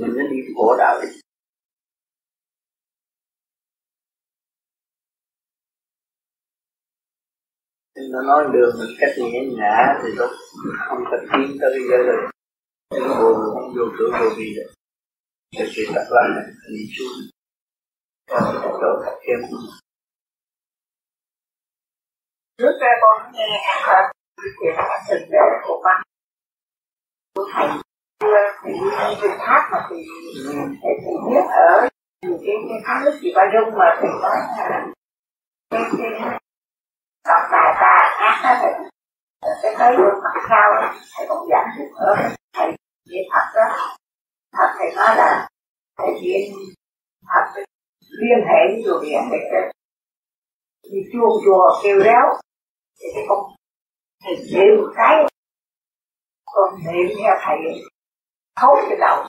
mình 0.00 0.14
mới 0.14 0.24
đi 0.30 0.36
khổ 0.54 0.76
đạo 0.78 1.00
đi. 1.02 1.08
Nó 8.12 8.22
nói 8.22 8.44
đường 8.52 8.74
mình 8.78 8.96
cách 9.00 9.14
nhẹ 9.18 9.40
nhã 9.58 10.00
thì 10.02 10.08
lúc 10.16 10.30
không 10.88 10.98
có 11.10 11.16
tiến 11.20 11.56
tới 11.60 11.70
bây 11.74 11.82
giờ 11.90 11.96
rồi 12.06 12.30
nó 13.00 13.20
buồn 13.20 13.34
không 13.54 13.74
vô 13.76 13.84
cửa 13.98 14.10
vô 14.20 14.36
gì 14.36 14.54
được. 14.56 14.70
Thì 15.58 15.64
sự 15.76 15.82
tập 15.94 16.04
là 16.10 16.22
đi 16.68 16.84
xuống. 16.98 17.16
Chỗ 18.80 19.00
thật 19.04 19.16
thêm 19.26 19.38
trước 22.58 22.72
đây 22.80 22.90
con 23.02 23.32
nghe 23.32 23.46
hơn 23.86 24.04
chuyện 24.60 24.74
thực 25.08 25.20
lễ 25.30 25.38
của 25.66 25.82
bác 25.84 26.02
của 27.34 27.44
thầy 27.54 27.68
thì 28.64 28.72
đi 29.22 29.28
tháp 29.38 29.62
mà 29.72 29.86
thì 29.90 29.96
thầy 30.82 30.92
chỉ 31.00 31.12
biết 31.30 31.44
ở 31.50 31.88
cái 32.22 32.56
cái 32.68 32.78
tháp 32.84 33.02
nước 33.04 33.18
chị 33.22 33.32
ba 33.36 33.42
dung 33.52 33.78
mà 33.78 33.96
thầy 34.00 34.10
nói 34.22 34.36
là 34.56 34.86
cái 35.70 35.82
cái 35.98 36.10
đọc 37.28 37.42
bài 37.52 37.74
ta 37.80 37.92
ác 38.18 38.40
á 38.42 38.58
thầy 38.62 38.72
cái 39.62 39.74
tới 39.78 39.96
được 39.96 40.20
mặt 40.24 40.46
sau 40.48 40.92
thầy 41.16 41.26
cũng 41.28 41.48
giảng 41.50 41.68
được 41.78 41.90
ở 41.96 42.14
thầy 42.52 42.72
chỉ 43.04 43.16
thật 43.32 43.46
đó. 43.54 43.96
Thật 44.52 44.68
thầy 44.78 44.88
nói 44.96 45.16
là 45.16 45.48
thầy 45.98 46.08
viên 46.22 46.54
thật 47.28 47.62
liên 48.10 48.38
hệ 48.48 48.60
với 48.68 48.82
chùa 48.84 49.00
biển 49.02 49.20
để 49.32 49.70
đi 50.92 50.98
chuông 51.12 51.32
chùa 51.44 51.80
kêu 51.82 52.00
réo 52.04 52.45
thì 52.98 53.06
cái 53.14 53.24
con 53.28 53.38
thầy 54.24 54.34
niệm 54.36 54.76
một 54.78 54.92
cái 54.96 55.14
con 56.46 56.74
niệm 56.84 57.16
theo 57.18 57.34
thầy 57.44 57.58
thấu 58.60 58.76
cái 58.88 58.98
đầu. 59.00 59.28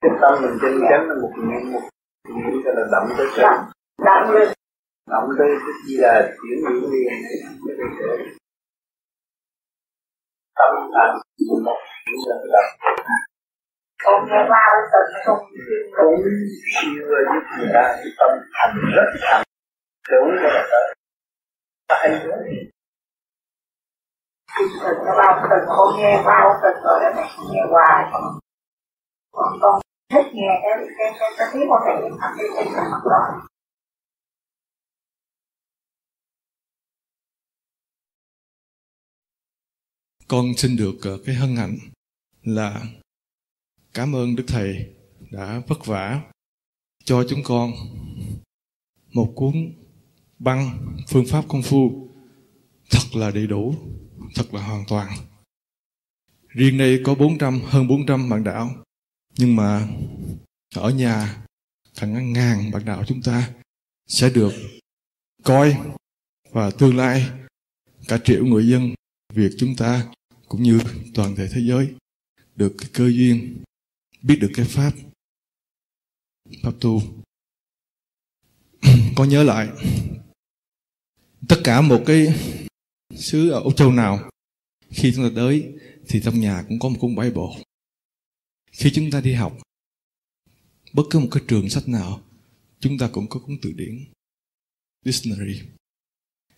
Cái 0.00 0.10
tâm 0.20 0.42
mình 0.42 0.58
chân 0.62 0.72
chánh 0.90 1.08
là 1.08 1.14
một 1.22 1.32
niệm 1.36 1.72
một 1.72 1.84
niệm 2.28 2.62
cho 2.64 2.70
là 2.76 2.84
đậm 2.92 3.16
tới 3.18 3.26
chân 3.36 3.54
đậm 4.04 4.34
lên. 4.34 4.48
Đậm 5.10 5.24
tới 5.38 5.48
cái 5.60 5.74
gì 5.86 5.96
là 5.98 6.34
chuyển 6.36 6.58
niệm 6.64 6.90
liền 6.92 7.12
tâm 10.58 10.72
thành 10.94 11.16
một 11.64 11.78
niệm 12.06 12.26
là 12.26 12.36
đậm. 12.54 12.66
Cũng 14.04 14.28
siêu 16.74 17.06
giúp 17.08 17.42
người 17.58 17.68
ta 17.74 18.02
tâm 18.18 18.30
thành 18.54 18.74
rất 18.96 19.08
thành. 19.22 19.42
Tưởng 20.08 20.28
là 20.42 20.95
tới 22.08 22.20
nữa 22.24 22.36
quá 22.40 22.66
từng 24.84 25.04
nó 25.06 25.12
bao 25.18 25.48
từng 25.50 25.64
con 25.68 25.96
nghe, 25.98 26.22
bao 26.26 26.60
từng 26.62 26.82
rồi 26.84 27.00
đó 27.02 27.10
này 27.16 27.30
nghe 27.52 27.60
hoài. 27.70 28.10
Còn 29.32 29.58
con 29.60 29.80
thích 30.12 30.26
nghe 30.34 30.60
cái 30.62 30.72
cái 30.98 31.12
cái 31.20 31.30
cái 31.38 31.48
tiếng 31.52 31.68
của 31.68 31.80
thầy 31.84 32.10
thật 32.20 32.32
cái 32.38 32.46
cái 32.54 32.64
cái 32.74 32.84
mặt 32.90 33.00
đó 33.04 33.46
con 40.28 40.44
xin 40.56 40.76
được 40.76 40.94
ờ, 41.02 41.18
cái 41.26 41.34
hân 41.34 41.56
hạnh 41.56 41.76
là 42.42 42.80
cảm 43.94 44.12
ơn 44.14 44.36
đức 44.36 44.44
thầy 44.48 44.94
đã 45.32 45.62
vất 45.68 45.86
vả 45.86 46.20
cho 47.04 47.24
chúng 47.28 47.40
con 47.44 47.70
một 49.12 49.32
cuốn 49.34 49.52
băng 50.38 50.94
phương 51.08 51.26
pháp 51.26 51.44
công 51.48 51.62
phu 51.62 52.08
thật 52.90 53.14
là 53.14 53.30
đầy 53.30 53.46
đủ, 53.46 53.74
thật 54.34 54.54
là 54.54 54.66
hoàn 54.66 54.84
toàn. 54.88 55.16
Riêng 56.48 56.78
đây 56.78 57.00
có 57.04 57.14
400 57.14 57.60
hơn 57.64 57.88
400 57.88 58.28
bạn 58.28 58.44
đạo. 58.44 58.70
Nhưng 59.38 59.56
mà 59.56 59.88
ở 60.74 60.90
nhà, 60.90 61.44
thằng 61.94 62.32
ngàn 62.32 62.70
bạn 62.70 62.84
đạo 62.84 63.04
chúng 63.06 63.22
ta 63.22 63.50
sẽ 64.06 64.30
được 64.30 64.52
coi 65.42 65.76
và 66.50 66.70
tương 66.70 66.96
lai 66.96 67.30
cả 68.08 68.18
triệu 68.24 68.44
người 68.44 68.68
dân 68.68 68.94
Việt 69.32 69.50
chúng 69.58 69.76
ta 69.76 70.12
cũng 70.48 70.62
như 70.62 70.80
toàn 71.14 71.36
thể 71.36 71.48
thế 71.52 71.60
giới 71.60 71.94
được 72.56 72.74
cái 72.78 72.90
cơ 72.92 73.08
duyên, 73.08 73.62
biết 74.22 74.38
được 74.40 74.50
cái 74.54 74.66
pháp 74.68 74.92
pháp 76.62 76.72
tu. 76.80 77.02
Có 79.16 79.24
nhớ 79.24 79.42
lại 79.42 79.68
tất 81.48 81.60
cả 81.64 81.80
một 81.80 82.02
cái 82.06 82.34
xứ 83.16 83.50
ở 83.50 83.60
Âu 83.60 83.72
Châu 83.72 83.92
nào, 83.92 84.30
khi 84.90 85.12
chúng 85.14 85.28
ta 85.28 85.30
tới 85.36 85.72
thì 86.08 86.20
trong 86.24 86.40
nhà 86.40 86.64
cũng 86.68 86.78
có 86.78 86.88
một 86.88 86.96
cuốn 87.00 87.16
Bible. 87.16 87.62
Khi 88.72 88.90
chúng 88.94 89.10
ta 89.10 89.20
đi 89.20 89.32
học, 89.32 89.58
bất 90.92 91.02
cứ 91.10 91.18
một 91.18 91.28
cái 91.30 91.42
trường 91.48 91.70
sách 91.70 91.88
nào, 91.88 92.20
chúng 92.80 92.98
ta 92.98 93.08
cũng 93.12 93.28
có 93.28 93.40
cuốn 93.40 93.56
từ 93.62 93.72
điển, 93.72 94.04
dictionary. 95.04 95.60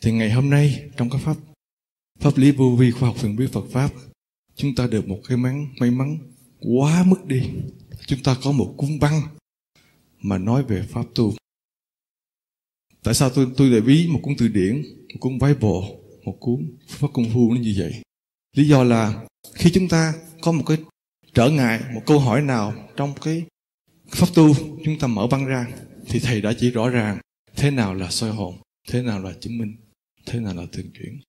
Thì 0.00 0.12
ngày 0.12 0.32
hôm 0.32 0.50
nay, 0.50 0.90
trong 0.96 1.10
các 1.10 1.18
pháp 1.18 1.36
pháp 2.20 2.36
lý 2.36 2.50
vô 2.52 2.76
vi 2.78 2.90
khoa 2.90 3.08
học 3.08 3.16
phần 3.18 3.36
biết 3.36 3.48
Phật 3.52 3.64
pháp, 3.70 3.92
chúng 4.54 4.74
ta 4.74 4.86
được 4.86 5.08
một 5.08 5.20
cái 5.28 5.36
mắn 5.36 5.74
may 5.80 5.90
mắn 5.90 6.18
quá 6.60 7.04
mức 7.06 7.26
đi. 7.26 7.50
Chúng 8.06 8.22
ta 8.22 8.36
có 8.42 8.52
một 8.52 8.74
cuốn 8.76 8.98
băng 8.98 9.22
mà 10.20 10.38
nói 10.38 10.64
về 10.64 10.86
pháp 10.90 11.04
tu 11.14 11.34
tại 13.08 13.14
sao 13.14 13.30
tôi 13.30 13.46
tôi 13.56 13.70
lại 13.70 13.80
ví 13.80 14.06
một 14.06 14.20
cuốn 14.22 14.34
từ 14.38 14.48
điển, 14.48 14.82
một 14.82 15.18
cuốn 15.20 15.38
Bible, 15.38 15.98
một 16.24 16.36
cuốn 16.40 16.76
pháp 16.88 17.08
công 17.12 17.30
phu 17.34 17.54
nó 17.54 17.60
như 17.60 17.74
vậy? 17.78 18.02
Lý 18.56 18.68
do 18.68 18.84
là 18.84 19.26
khi 19.54 19.70
chúng 19.74 19.88
ta 19.88 20.14
có 20.40 20.52
một 20.52 20.62
cái 20.66 20.76
trở 21.34 21.50
ngại, 21.50 21.80
một 21.94 22.02
câu 22.06 22.18
hỏi 22.18 22.42
nào 22.42 22.88
trong 22.96 23.14
cái 23.20 23.42
pháp 24.08 24.26
tu 24.34 24.54
chúng 24.84 24.98
ta 24.98 25.06
mở 25.06 25.26
băng 25.26 25.46
ra, 25.46 25.66
thì 26.08 26.20
thầy 26.20 26.40
đã 26.40 26.52
chỉ 26.58 26.70
rõ 26.70 26.88
ràng 26.88 27.18
thế 27.56 27.70
nào 27.70 27.94
là 27.94 28.10
soi 28.10 28.30
hồn, 28.30 28.54
thế 28.88 29.02
nào 29.02 29.22
là 29.22 29.32
chứng 29.40 29.58
minh, 29.58 29.76
thế 30.26 30.40
nào 30.40 30.54
là 30.54 30.66
thường 30.72 30.90
chuyển, 30.98 31.20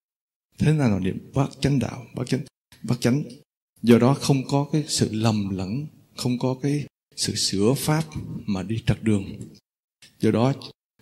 thế 0.57 0.73
nào 0.73 0.89
là 0.89 0.99
niệm 0.99 1.31
bát 1.34 1.49
chánh 1.61 1.80
đạo, 1.80 2.06
bát 2.15 2.27
chánh 2.27 2.41
bát 2.84 3.01
chánh. 3.01 3.23
Do 3.81 3.99
đó 3.99 4.14
không 4.14 4.47
có 4.47 4.69
cái 4.72 4.84
sự 4.88 5.10
lầm 5.11 5.49
lẫn, 5.49 5.88
không 6.15 6.39
có 6.39 6.57
cái 6.61 6.85
sự 7.15 7.35
sửa 7.35 7.73
pháp 7.77 8.03
mà 8.45 8.64
đi 8.64 8.84
trật 8.85 9.03
đường. 9.03 9.26
Do 10.19 10.31
đó 10.31 10.53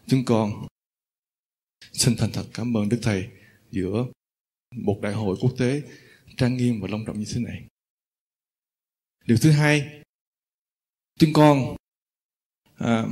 chúng 0.07 0.25
con 0.25 0.67
xin 1.93 2.15
thành 2.17 2.29
thật 2.33 2.45
cảm 2.53 2.77
ơn 2.77 2.89
đức 2.89 2.99
thầy 3.01 3.29
giữa 3.71 4.05
một 4.75 4.99
đại 5.01 5.13
hội 5.13 5.37
quốc 5.41 5.51
tế 5.57 5.81
trang 6.37 6.57
nghiêm 6.57 6.81
và 6.81 6.87
long 6.87 7.05
trọng 7.05 7.19
như 7.19 7.25
thế 7.33 7.41
này. 7.41 7.67
Điều 9.25 9.37
thứ 9.37 9.51
hai 9.51 10.01
chúng 11.19 11.33
con 11.33 11.75
à, 12.75 13.05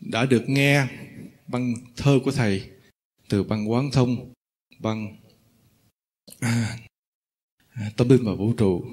đã 0.00 0.26
được 0.26 0.44
nghe 0.46 0.86
băng 1.46 1.74
thơ 1.96 2.18
của 2.24 2.32
thầy 2.32 2.70
từ 3.28 3.42
băng 3.42 3.70
quán 3.70 3.90
thông 3.92 4.32
băng 4.78 5.16
à, 6.40 6.78
à, 7.68 7.90
tâm 7.96 8.08
linh 8.08 8.24
và 8.24 8.34
vũ 8.34 8.52
trụ. 8.52 8.84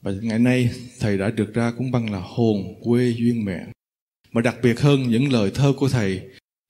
Và 0.00 0.12
ngày 0.22 0.38
nay 0.38 0.70
thầy 1.00 1.18
đã 1.18 1.30
được 1.30 1.50
ra 1.54 1.72
cũng 1.78 1.90
băng 1.90 2.12
là 2.12 2.20
hồn 2.20 2.80
quê 2.82 3.14
duyên 3.18 3.44
mẹ 3.44 3.66
mà 4.34 4.40
đặc 4.40 4.56
biệt 4.62 4.80
hơn 4.80 5.02
những 5.02 5.32
lời 5.32 5.50
thơ 5.54 5.72
của 5.76 5.88
thầy 5.88 6.22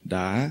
đã 0.05 0.51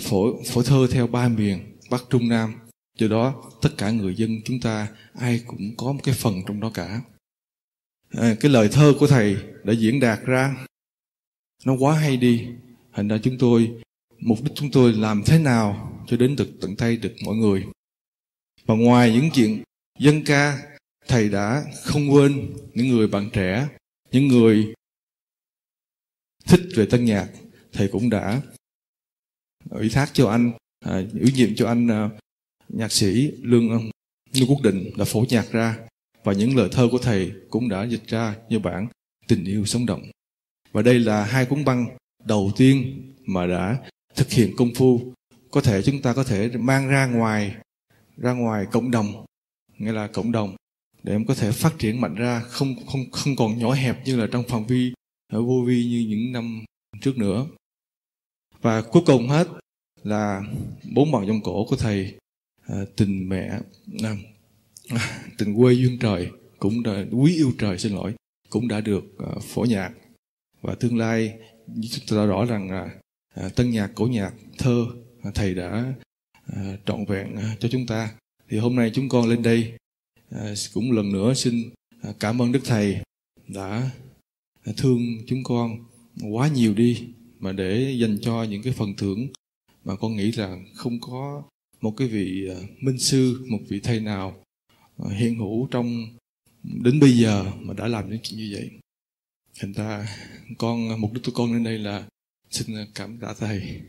phổ 0.00 0.42
phổ 0.46 0.62
thơ 0.62 0.86
theo 0.90 1.06
ba 1.06 1.28
miền 1.28 1.78
bắc 1.90 2.02
trung 2.10 2.28
nam. 2.28 2.54
Do 2.98 3.08
đó 3.08 3.50
tất 3.62 3.70
cả 3.78 3.90
người 3.90 4.14
dân 4.14 4.30
chúng 4.44 4.60
ta 4.60 4.88
ai 5.14 5.42
cũng 5.46 5.76
có 5.76 5.92
một 5.92 6.00
cái 6.04 6.14
phần 6.14 6.34
trong 6.46 6.60
đó 6.60 6.70
cả. 6.74 7.00
À, 8.10 8.36
cái 8.40 8.50
lời 8.50 8.68
thơ 8.72 8.94
của 8.98 9.06
thầy 9.06 9.36
đã 9.64 9.72
diễn 9.72 10.00
đạt 10.00 10.20
ra 10.24 10.66
nó 11.64 11.76
quá 11.78 11.94
hay 11.94 12.16
đi. 12.16 12.46
Thành 12.92 13.08
ra 13.08 13.18
chúng 13.22 13.38
tôi 13.38 13.72
mục 14.18 14.38
đích 14.42 14.52
chúng 14.54 14.70
tôi 14.70 14.92
làm 14.92 15.22
thế 15.26 15.38
nào 15.38 15.92
cho 16.06 16.16
đến 16.16 16.36
được 16.36 16.48
tận 16.60 16.76
tay 16.76 16.96
được 16.96 17.14
mọi 17.24 17.36
người. 17.36 17.64
Và 18.66 18.74
ngoài 18.74 19.12
những 19.12 19.30
chuyện 19.34 19.62
dân 19.98 20.24
ca 20.24 20.62
thầy 21.08 21.28
đã 21.28 21.64
không 21.84 22.12
quên 22.12 22.52
những 22.74 22.88
người 22.88 23.08
bạn 23.08 23.30
trẻ 23.32 23.68
những 24.12 24.28
người 24.28 24.72
thích 26.46 26.60
về 26.76 26.86
tân 26.86 27.04
nhạc 27.04 27.28
thầy 27.72 27.88
cũng 27.88 28.10
đã 28.10 28.42
ủy 29.70 29.88
thác 29.88 30.10
cho 30.12 30.28
anh 30.28 30.52
à, 30.84 31.02
ủy 31.20 31.32
nhiệm 31.32 31.54
cho 31.54 31.68
anh 31.68 31.88
à, 31.88 32.10
nhạc 32.68 32.92
sĩ 32.92 33.30
lương 33.42 33.90
lương 34.32 34.48
quốc 34.48 34.62
định 34.62 34.90
là 34.96 35.04
phổ 35.04 35.24
nhạc 35.28 35.52
ra 35.52 35.78
và 36.24 36.32
những 36.32 36.56
lời 36.56 36.68
thơ 36.72 36.88
của 36.90 36.98
thầy 36.98 37.32
cũng 37.50 37.68
đã 37.68 37.84
dịch 37.84 38.06
ra 38.06 38.36
như 38.48 38.58
bản 38.58 38.86
tình 39.28 39.44
yêu 39.44 39.64
sống 39.64 39.86
động. 39.86 40.02
Và 40.72 40.82
đây 40.82 41.00
là 41.00 41.24
hai 41.24 41.46
cuốn 41.46 41.64
băng 41.64 41.86
đầu 42.24 42.52
tiên 42.56 43.02
mà 43.26 43.46
đã 43.46 43.78
thực 44.14 44.30
hiện 44.30 44.52
công 44.56 44.74
phu. 44.74 45.12
Có 45.50 45.60
thể 45.60 45.82
chúng 45.82 46.02
ta 46.02 46.14
có 46.14 46.24
thể 46.24 46.48
mang 46.48 46.88
ra 46.88 47.06
ngoài 47.06 47.54
ra 48.16 48.32
ngoài 48.32 48.66
cộng 48.72 48.90
đồng 48.90 49.24
nghĩa 49.78 49.92
là 49.92 50.06
cộng 50.06 50.32
đồng 50.32 50.56
để 51.02 51.12
em 51.12 51.26
có 51.26 51.34
thể 51.34 51.52
phát 51.52 51.72
triển 51.78 52.00
mạnh 52.00 52.14
ra 52.14 52.40
không 52.40 52.74
không 52.86 53.10
không 53.10 53.36
còn 53.36 53.58
nhỏ 53.58 53.72
hẹp 53.72 54.06
như 54.06 54.16
là 54.16 54.26
trong 54.32 54.44
phạm 54.48 54.66
vi 54.66 54.92
ở 55.32 55.42
vô 55.42 55.64
vi 55.66 55.84
như 55.84 56.06
những 56.08 56.32
năm 56.32 56.64
trước 57.00 57.18
nữa. 57.18 57.46
Và 58.60 58.82
cuối 58.82 59.02
cùng 59.06 59.28
hết 59.28 59.48
là 60.02 60.42
bốn 60.94 61.12
bằng 61.12 61.24
trong 61.26 61.40
cổ 61.42 61.66
của 61.68 61.76
thầy 61.76 62.14
à, 62.66 62.84
tình 62.96 63.28
mẹ 63.28 63.60
à, 64.02 64.16
tình 65.38 65.56
quê 65.56 65.74
duyên 65.74 65.98
trời 65.98 66.30
cũng 66.58 66.82
đã 66.82 67.04
quý 67.10 67.34
yêu 67.34 67.52
trời 67.58 67.78
xin 67.78 67.92
lỗi 67.92 68.14
cũng 68.50 68.68
đã 68.68 68.80
được 68.80 69.04
à, 69.18 69.32
phổ 69.42 69.64
nhạc. 69.64 69.92
Và 70.60 70.74
tương 70.74 70.98
lai 70.98 71.38
chúng 71.66 72.18
ta 72.18 72.26
rõ 72.26 72.44
rằng 72.44 72.70
là 72.70 72.90
à, 73.34 73.48
tân 73.56 73.70
nhạc 73.70 73.90
cổ 73.94 74.06
nhạc 74.06 74.34
thơ 74.58 74.86
à, 75.22 75.30
thầy 75.34 75.54
đã 75.54 75.94
à, 76.46 76.76
trọn 76.86 77.04
vẹn 77.04 77.36
à, 77.36 77.56
cho 77.60 77.68
chúng 77.72 77.86
ta. 77.86 78.14
Thì 78.48 78.58
hôm 78.58 78.76
nay 78.76 78.90
chúng 78.94 79.08
con 79.08 79.28
lên 79.28 79.42
đây 79.42 79.72
à, 80.30 80.54
cũng 80.74 80.92
lần 80.92 81.12
nữa 81.12 81.34
xin 81.34 81.70
à, 82.02 82.12
cảm 82.20 82.42
ơn 82.42 82.52
đức 82.52 82.60
thầy 82.64 83.00
đã 83.48 83.90
thương 84.76 85.00
chúng 85.26 85.42
con 85.44 85.84
quá 86.30 86.48
nhiều 86.48 86.74
đi 86.74 87.08
mà 87.38 87.52
để 87.52 87.96
dành 88.00 88.18
cho 88.22 88.42
những 88.42 88.62
cái 88.62 88.72
phần 88.72 88.94
thưởng 88.96 89.28
mà 89.84 89.96
con 89.96 90.16
nghĩ 90.16 90.32
là 90.32 90.58
không 90.74 91.00
có 91.00 91.42
một 91.80 91.94
cái 91.96 92.08
vị 92.08 92.48
à, 92.50 92.56
minh 92.80 92.98
sư, 92.98 93.44
một 93.48 93.58
vị 93.68 93.80
thầy 93.80 94.00
nào 94.00 94.44
à, 94.98 95.14
hiện 95.14 95.38
hữu 95.38 95.68
trong 95.70 96.06
đến 96.62 97.00
bây 97.00 97.18
giờ 97.18 97.52
mà 97.60 97.74
đã 97.74 97.88
làm 97.88 98.10
những 98.10 98.18
chuyện 98.22 98.38
như 98.40 98.50
vậy. 98.54 98.70
Thành 99.60 99.72
ra 99.72 100.08
con, 100.58 101.00
mục 101.00 101.12
đích 101.12 101.24
của 101.24 101.32
con 101.34 101.52
lên 101.52 101.64
đây 101.64 101.78
là 101.78 102.08
xin 102.50 102.66
cảm 102.94 103.18
tạ 103.18 103.34
thầy. 103.38 103.80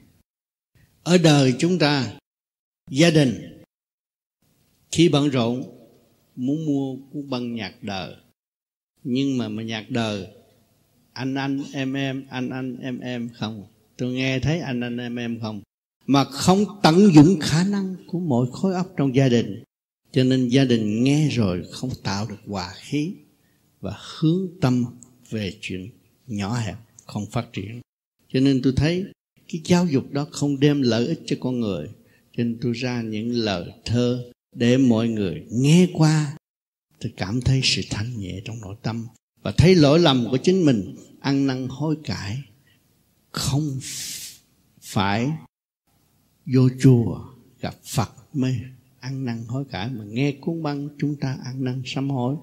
Ở 1.04 1.18
đời 1.18 1.54
chúng 1.60 1.80
ta, 1.80 2.20
gia 2.90 3.10
đình 3.10 3.62
khi 4.92 5.10
bận 5.10 5.30
rộn 5.30 5.64
muốn 6.36 6.66
mua 6.66 6.96
cuốn 6.96 7.30
băng 7.30 7.56
nhạc 7.56 7.84
đời, 7.84 8.16
nhưng 9.04 9.38
mà 9.38 9.50
mà 9.50 9.64
nhạc 9.64 9.86
đời 9.90 10.28
anh 11.14 11.36
anh, 11.36 11.64
em 11.74 11.94
em, 11.94 12.26
anh 12.30 12.50
anh, 12.50 12.78
em 12.78 13.00
em 13.00 13.30
không. 13.34 13.66
Tôi 13.98 14.14
nghe 14.14 14.40
thấy 14.40 14.60
anh 14.60 14.82
anh, 14.82 14.98
em 14.98 15.16
em 15.16 15.40
không. 15.42 15.62
Mà 16.06 16.24
không 16.24 16.66
tận 16.84 17.14
dụng 17.14 17.40
khả 17.42 17.64
năng 17.64 17.96
của 18.08 18.20
mỗi 18.20 18.48
khối 18.52 18.74
óc 18.74 18.94
trong 18.98 19.16
gia 19.16 19.30
đình. 19.30 19.64
Cho 20.12 20.24
nên 20.24 20.48
gia 20.48 20.66
đình 20.66 21.04
nghe 21.04 21.30
rồi 21.30 21.64
không 21.72 21.90
tạo 22.04 22.28
được 22.30 22.40
hòa 22.48 22.74
khí 22.76 23.14
và 23.82 23.98
hướng 24.20 24.48
tâm 24.62 24.86
về 25.30 25.54
chuyện 25.62 25.90
nhỏ 26.28 26.56
hẹp, 26.56 26.78
không 27.06 27.26
phát 27.26 27.54
triển. 27.54 27.82
Cho 28.34 28.40
nên 28.40 28.62
tôi 28.62 28.74
thấy 28.76 29.06
cái 29.48 29.62
giáo 29.66 29.86
dục 29.86 30.12
đó 30.12 30.28
không 30.32 30.60
đem 30.60 30.82
lợi 30.82 31.08
ích 31.08 31.20
cho 31.26 31.36
con 31.40 31.60
người. 31.60 31.88
Cho 32.38 32.44
nên 32.44 32.58
tôi 32.62 32.74
ra 32.74 33.02
những 33.02 33.32
lời 33.32 33.72
thơ 33.86 34.32
để 34.56 34.78
mọi 34.78 35.10
người 35.10 35.46
nghe 35.52 35.88
qua. 35.94 36.38
Tôi 37.00 37.14
cảm 37.18 37.42
thấy 37.42 37.62
sự 37.64 37.82
thanh 37.90 38.20
nhẹ 38.20 38.42
trong 38.46 38.62
nội 38.62 38.76
tâm 38.82 39.08
và 39.44 39.52
thấy 39.52 39.76
lỗi 39.76 40.00
lầm 40.00 40.28
của 40.32 40.38
chính 40.38 40.66
mình, 40.66 40.96
ăn 41.20 41.48
năn 41.48 41.68
hối 41.68 41.98
cải, 42.04 42.42
không 43.32 43.80
phải 44.82 45.32
vô 46.46 46.70
chùa 46.82 47.20
gặp 47.62 47.76
Phật 47.84 48.10
mới 48.34 48.56
ăn 49.00 49.26
năn 49.26 49.44
hối 49.48 49.66
cải, 49.72 49.90
mà 49.90 50.04
nghe 50.04 50.32
cuốn 50.32 50.64
băng 50.64 50.90
chúng 51.00 51.16
ta 51.16 51.38
ăn 51.46 51.64
năn 51.64 51.82
sám 51.86 52.10
hối. 52.10 52.36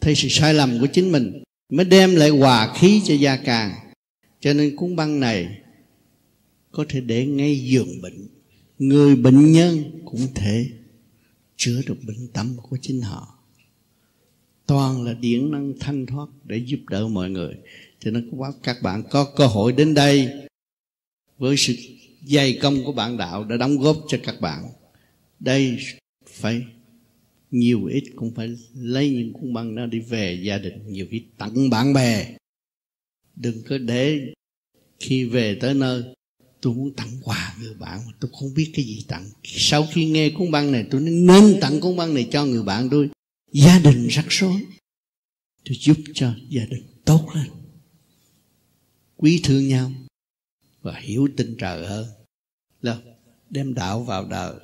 Thấy 0.00 0.14
sự 0.14 0.28
sai 0.28 0.54
lầm 0.54 0.78
của 0.80 0.86
chính 0.92 1.12
mình 1.12 1.42
mới 1.68 1.84
đem 1.84 2.16
lại 2.16 2.30
hòa 2.30 2.74
khí 2.76 3.02
cho 3.04 3.14
gia 3.14 3.36
càng. 3.36 3.72
Cho 4.40 4.52
nên 4.52 4.76
cuốn 4.76 4.96
băng 4.96 5.20
này 5.20 5.58
có 6.70 6.84
thể 6.88 7.00
để 7.00 7.26
ngay 7.26 7.58
giường 7.58 8.02
bệnh. 8.02 8.28
Người 8.78 9.16
bệnh 9.16 9.52
nhân 9.52 10.02
cũng 10.04 10.26
thể 10.34 10.70
chữa 11.56 11.82
được 11.86 11.96
bệnh 12.06 12.28
tâm 12.32 12.56
của 12.62 12.76
chính 12.82 13.00
họ 13.00 13.35
toàn 14.66 15.04
là 15.04 15.12
điện 15.12 15.50
năng 15.50 15.72
thanh 15.80 16.06
thoát 16.06 16.26
để 16.44 16.56
giúp 16.56 16.80
đỡ 16.90 17.08
mọi 17.08 17.30
người. 17.30 17.54
Cho 18.00 18.10
nên 18.10 18.30
các 18.62 18.82
bạn 18.82 19.02
có 19.10 19.24
cơ 19.36 19.46
hội 19.46 19.72
đến 19.72 19.94
đây 19.94 20.28
với 21.38 21.56
sự 21.56 21.74
dày 22.26 22.58
công 22.62 22.84
của 22.84 22.92
bạn 22.92 23.16
đạo 23.16 23.44
đã 23.44 23.56
đóng 23.56 23.78
góp 23.78 23.96
cho 24.08 24.18
các 24.22 24.40
bạn. 24.40 24.64
Đây 25.40 25.78
phải 26.26 26.62
nhiều 27.50 27.84
ít 27.84 28.04
cũng 28.16 28.34
phải 28.34 28.56
lấy 28.74 29.10
những 29.10 29.32
cuốn 29.32 29.54
băng 29.54 29.74
đó 29.74 29.86
đi 29.86 29.98
về 29.98 30.40
gia 30.42 30.58
đình, 30.58 30.82
nhiều 30.86 31.06
ít 31.10 31.24
tặng 31.38 31.70
bạn 31.70 31.92
bè. 31.92 32.36
Đừng 33.36 33.62
có 33.68 33.78
để 33.78 34.20
khi 35.00 35.24
về 35.24 35.54
tới 35.60 35.74
nơi, 35.74 36.02
tôi 36.60 36.74
muốn 36.74 36.92
tặng 36.96 37.10
quà 37.22 37.56
người 37.60 37.74
bạn 37.74 38.00
mà 38.06 38.12
tôi 38.20 38.30
không 38.40 38.54
biết 38.54 38.70
cái 38.74 38.84
gì 38.84 39.04
tặng. 39.08 39.24
Sau 39.44 39.86
khi 39.92 40.06
nghe 40.06 40.30
cuốn 40.30 40.50
băng 40.50 40.72
này, 40.72 40.86
tôi 40.90 41.00
nên 41.00 41.60
tặng 41.60 41.80
cuốn 41.80 41.96
băng 41.96 42.14
này 42.14 42.28
cho 42.30 42.44
người 42.44 42.62
bạn 42.62 42.88
tôi 42.90 43.08
gia 43.52 43.78
đình 43.78 44.06
rắc 44.06 44.26
rối. 44.28 44.66
Tôi 45.64 45.76
giúp 45.80 45.96
cho 46.14 46.34
gia 46.48 46.64
đình 46.64 46.82
tốt 47.04 47.28
lên 47.34 47.50
quý 49.16 49.40
thương 49.44 49.68
nhau 49.68 49.92
và 50.82 50.98
hiểu 50.98 51.28
tình 51.36 51.56
trời 51.58 51.86
hơn. 51.86 52.06
Là 52.82 52.98
đem 53.50 53.74
đạo 53.74 54.02
vào 54.02 54.28
đời. 54.28 54.54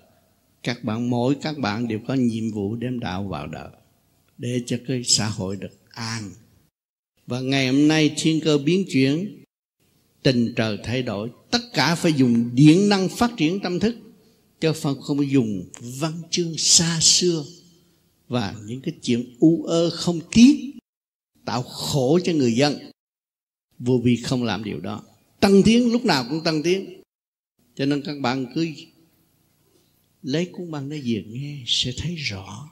Các 0.62 0.84
bạn 0.84 1.10
mỗi 1.10 1.36
các 1.42 1.58
bạn 1.58 1.88
đều 1.88 2.00
có 2.06 2.14
nhiệm 2.14 2.50
vụ 2.50 2.76
đem 2.76 3.00
đạo 3.00 3.28
vào 3.28 3.46
đời. 3.46 3.68
Để 4.38 4.62
cho 4.66 4.76
cái 4.86 5.02
xã 5.04 5.28
hội 5.28 5.56
được 5.56 5.80
an. 5.90 6.30
Và 7.26 7.40
ngày 7.40 7.68
hôm 7.68 7.88
nay 7.88 8.14
thiên 8.16 8.40
cơ 8.40 8.58
biến 8.58 8.84
chuyển, 8.92 9.44
tình 10.22 10.52
trời 10.56 10.78
thay 10.84 11.02
đổi, 11.02 11.30
tất 11.50 11.60
cả 11.72 11.94
phải 11.94 12.12
dùng 12.12 12.54
điện 12.54 12.88
năng 12.88 13.08
phát 13.08 13.30
triển 13.36 13.60
tâm 13.60 13.80
thức. 13.80 13.96
Chứ 14.60 14.72
phần 14.72 15.00
không 15.00 15.30
dùng 15.30 15.64
văn 16.00 16.22
chương 16.30 16.58
xa 16.58 16.98
xưa 17.00 17.44
và 18.32 18.54
những 18.66 18.80
cái 18.80 18.94
chuyện 19.02 19.36
u 19.40 19.64
ơ 19.64 19.90
không 19.90 20.20
tiếc 20.32 20.72
tạo 21.44 21.62
khổ 21.62 22.18
cho 22.24 22.32
người 22.32 22.52
dân. 22.52 22.78
Vô 23.78 24.00
vi 24.04 24.16
không 24.16 24.44
làm 24.44 24.64
điều 24.64 24.80
đó. 24.80 25.02
Tăng 25.40 25.62
tiến 25.64 25.92
lúc 25.92 26.04
nào 26.04 26.26
cũng 26.28 26.44
tăng 26.44 26.62
tiến 26.62 27.02
cho 27.74 27.86
nên 27.86 28.02
các 28.02 28.20
bạn 28.20 28.46
cứ 28.54 28.68
lấy 30.22 30.48
cuốn 30.52 30.70
băng 30.70 30.88
đó 30.88 30.96
về 31.04 31.24
nghe, 31.26 31.62
sẽ 31.66 31.92
thấy 31.96 32.14
rõ. 32.14 32.70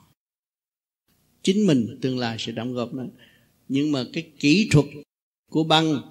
Chính 1.43 1.67
mình 1.67 1.97
tương 2.01 2.19
lai 2.19 2.37
sẽ 2.39 2.51
đóng 2.51 2.73
góp 2.73 2.93
nó. 2.93 3.03
Nhưng 3.67 3.91
mà 3.91 4.03
cái 4.13 4.31
kỹ 4.39 4.69
thuật 4.71 4.85
của 5.51 5.63
băng 5.63 6.01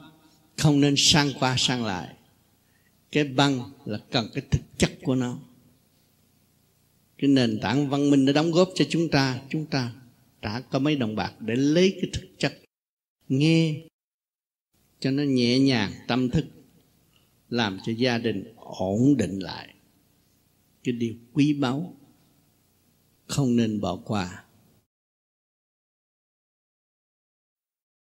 không 0.57 0.81
nên 0.81 0.95
sang 0.97 1.33
qua 1.41 1.55
sang 1.59 1.85
lại. 1.85 2.15
Cái 3.13 3.25
băng 3.25 3.71
là 3.85 3.99
cần 4.11 4.29
cái 4.35 4.45
thực 4.51 4.63
chất 4.79 4.93
của 5.03 5.15
nó 5.15 5.39
cái 7.21 7.31
nền 7.31 7.59
tảng 7.63 7.89
văn 7.89 8.11
minh 8.11 8.27
đã 8.27 8.33
đóng 8.33 8.51
góp 8.51 8.69
cho 8.75 8.85
chúng 8.89 9.09
ta. 9.09 9.41
Chúng 9.49 9.67
ta 9.67 9.93
đã 10.41 10.63
có 10.71 10.79
mấy 10.79 10.97
đồng 10.97 11.17
bạc 11.17 11.33
để 11.41 11.55
lấy 11.57 11.99
cái 12.01 12.11
thực 12.13 12.29
chất 12.39 12.53
nghe 13.29 13.75
cho 15.01 15.11
nó 15.11 15.23
nhẹ 15.23 15.59
nhàng, 15.59 15.93
tâm 16.09 16.31
thức, 16.31 16.45
làm 17.49 17.79
cho 17.87 17.93
gia 17.97 18.19
đình 18.19 18.55
ổn 18.57 19.17
định 19.19 19.39
lại. 19.39 19.75
Cái 20.85 20.93
điều 20.93 21.15
quý 21.33 21.55
báu 21.61 21.97
không 23.27 23.57
nên 23.57 23.81
bỏ 23.81 23.99
qua. 24.05 24.45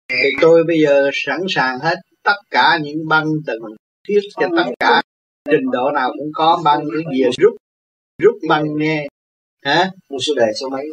Thì 0.09 0.29
tôi 0.41 0.63
bây 0.67 0.77
giờ 0.81 1.09
sẵn 1.13 1.39
sàng 1.49 1.79
hết 1.79 1.95
tất 2.23 2.37
cả 2.49 2.79
những 2.83 3.07
băng 3.07 3.25
từng 3.47 3.61
thiết 4.07 4.19
cho 4.39 4.49
tất 4.57 4.71
cả. 4.79 5.01
Trình 5.45 5.71
độ 5.71 5.91
nào 5.95 6.11
cũng 6.17 6.31
có 6.33 6.61
băng, 6.65 6.79
cái 6.93 7.17
gì 7.17 7.23
rút 7.37 7.53
rút 8.19 8.35
băng 8.49 8.63
nghe. 8.77 9.07
Hả? 9.65 9.91
Một 10.09 10.17
số 10.21 10.33
đề 10.37 10.45
số 10.61 10.69
mấy 10.69 10.85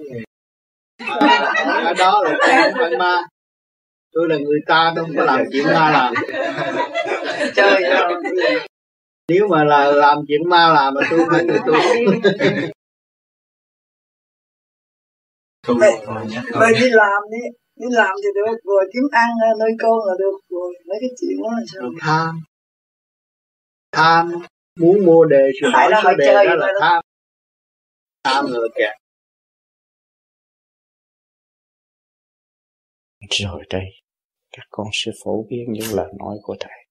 ở 1.84 1.94
đó 1.98 2.22
là 2.24 2.38
chuyện 2.78 2.98
ma. 2.98 3.22
Tôi 4.12 4.28
là 4.28 4.36
người 4.36 4.60
ta 4.66 4.92
đâu 4.96 5.06
có 5.16 5.24
làm 5.24 5.44
chuyện 5.52 5.64
ma 5.64 5.90
làm. 5.90 6.14
Chơi 7.54 7.82
nếu 9.28 9.48
mà 9.48 9.64
là 9.64 9.92
làm 9.92 10.18
chuyện 10.28 10.48
ma 10.48 10.68
làm 10.68 10.94
mà 10.94 11.00
tôi 11.10 11.20
phải 11.30 11.44
người 11.44 11.58
tôi. 11.66 11.80
Vậy 16.52 16.72
đi 16.80 16.90
làm 16.90 17.22
đi. 17.30 17.48
Đi 17.76 17.86
làm 17.90 18.14
thì 18.22 18.28
được 18.34 18.56
rồi 18.64 18.90
kiếm 18.92 19.02
ăn 19.12 19.28
nơi 19.58 19.70
con 19.82 19.98
là 20.06 20.14
được 20.18 20.38
rồi. 20.48 20.74
Mấy 20.86 20.98
cái 21.00 21.10
chuyện 21.20 21.42
đó 21.42 21.48
là 21.50 21.64
sao? 21.74 21.90
Tham. 22.00 22.40
Tham. 23.92 24.32
Muốn 24.80 25.06
mua 25.06 25.24
đề 25.24 25.50
sự 25.60 25.66
hỏi 25.72 25.90
số 26.02 26.10
đề 26.18 26.34
đó 26.34 26.54
là 26.54 26.72
tham 26.80 27.02
rồi 33.30 33.64
đây 33.70 33.84
các 34.52 34.66
con 34.70 34.86
sẽ 34.92 35.12
phổ 35.24 35.46
biến 35.50 35.64
những 35.72 35.94
lời 35.94 36.12
nói 36.18 36.38
của 36.42 36.56
thầy 36.60 36.86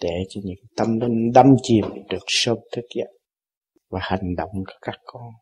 để 0.00 0.24
cho 0.28 0.40
những 0.44 0.58
tâm 0.76 1.00
linh 1.00 1.32
đâm 1.32 1.46
chìm 1.62 1.84
được 2.10 2.24
sớm 2.26 2.58
thức 2.72 2.84
dậy 2.94 3.18
và 3.90 4.00
hành 4.02 4.34
động 4.36 4.50
của 4.54 4.78
các 4.82 4.96
con. 5.04 5.32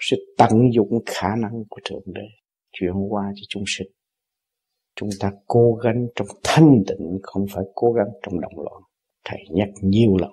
Sẽ 0.00 0.16
tận 0.38 0.72
dụng 0.74 1.02
khả 1.06 1.28
năng 1.42 1.64
của 1.68 1.80
thượng 1.84 2.02
đế 2.06 2.26
chuyển 2.72 2.92
qua 3.08 3.32
cho 3.34 3.42
chúng 3.48 3.64
sinh. 3.66 3.88
Chúng 4.96 5.08
ta 5.20 5.32
cố 5.46 5.72
gắng 5.84 6.06
trong 6.14 6.26
thanh 6.44 6.82
tịnh 6.86 7.18
không 7.22 7.46
phải 7.52 7.64
cố 7.74 7.92
gắng 7.92 8.08
trong 8.22 8.40
động 8.40 8.60
loạn. 8.64 8.82
Thầy 9.24 9.38
nhắc 9.50 9.68
nhiều 9.82 10.16
lần 10.20 10.30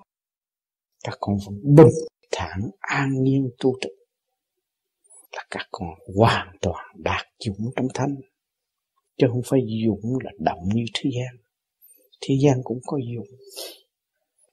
các 1.04 1.18
con 1.20 1.38
vẫn 1.46 1.76
bình 1.76 1.94
thản 2.36 2.70
an 2.80 3.10
nhiên 3.24 3.50
tu 3.60 3.74
trực 3.82 3.92
là 5.32 5.46
các 5.50 5.68
con 5.72 5.90
hoàn 6.18 6.56
toàn 6.62 6.86
đạt 6.96 7.26
dũng 7.46 7.72
trong 7.76 7.88
thanh 7.94 8.16
chứ 9.18 9.28
không 9.32 9.42
phải 9.46 9.60
dũng 9.86 10.14
là 10.24 10.32
động 10.40 10.60
như 10.74 10.84
thế 10.94 11.10
gian. 11.14 11.44
Thế 12.22 12.36
gian 12.44 12.58
cũng 12.64 12.80
có 12.86 13.00
dũng. 13.16 13.38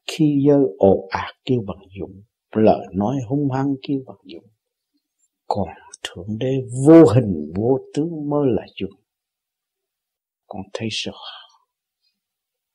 Khi 0.07 0.45
dơ 0.49 0.57
ồ 0.79 1.07
ạt 1.11 1.35
kêu 1.45 1.61
bằng 1.67 1.89
dũng, 2.01 2.23
lời 2.51 2.87
nói 2.93 3.17
hung 3.29 3.51
hăng 3.51 3.75
kêu 3.83 4.01
bằng 4.07 4.17
dũng, 4.25 4.51
còn 5.47 5.69
thượng 6.03 6.39
đế 6.39 6.61
vô 6.87 7.05
hình, 7.15 7.53
vô 7.57 7.79
tướng 7.95 8.31
mới 8.31 8.47
là 8.57 8.67
dũng. 8.81 9.01
Con 10.47 10.63
thấy 10.73 10.89
rõ 10.91 11.19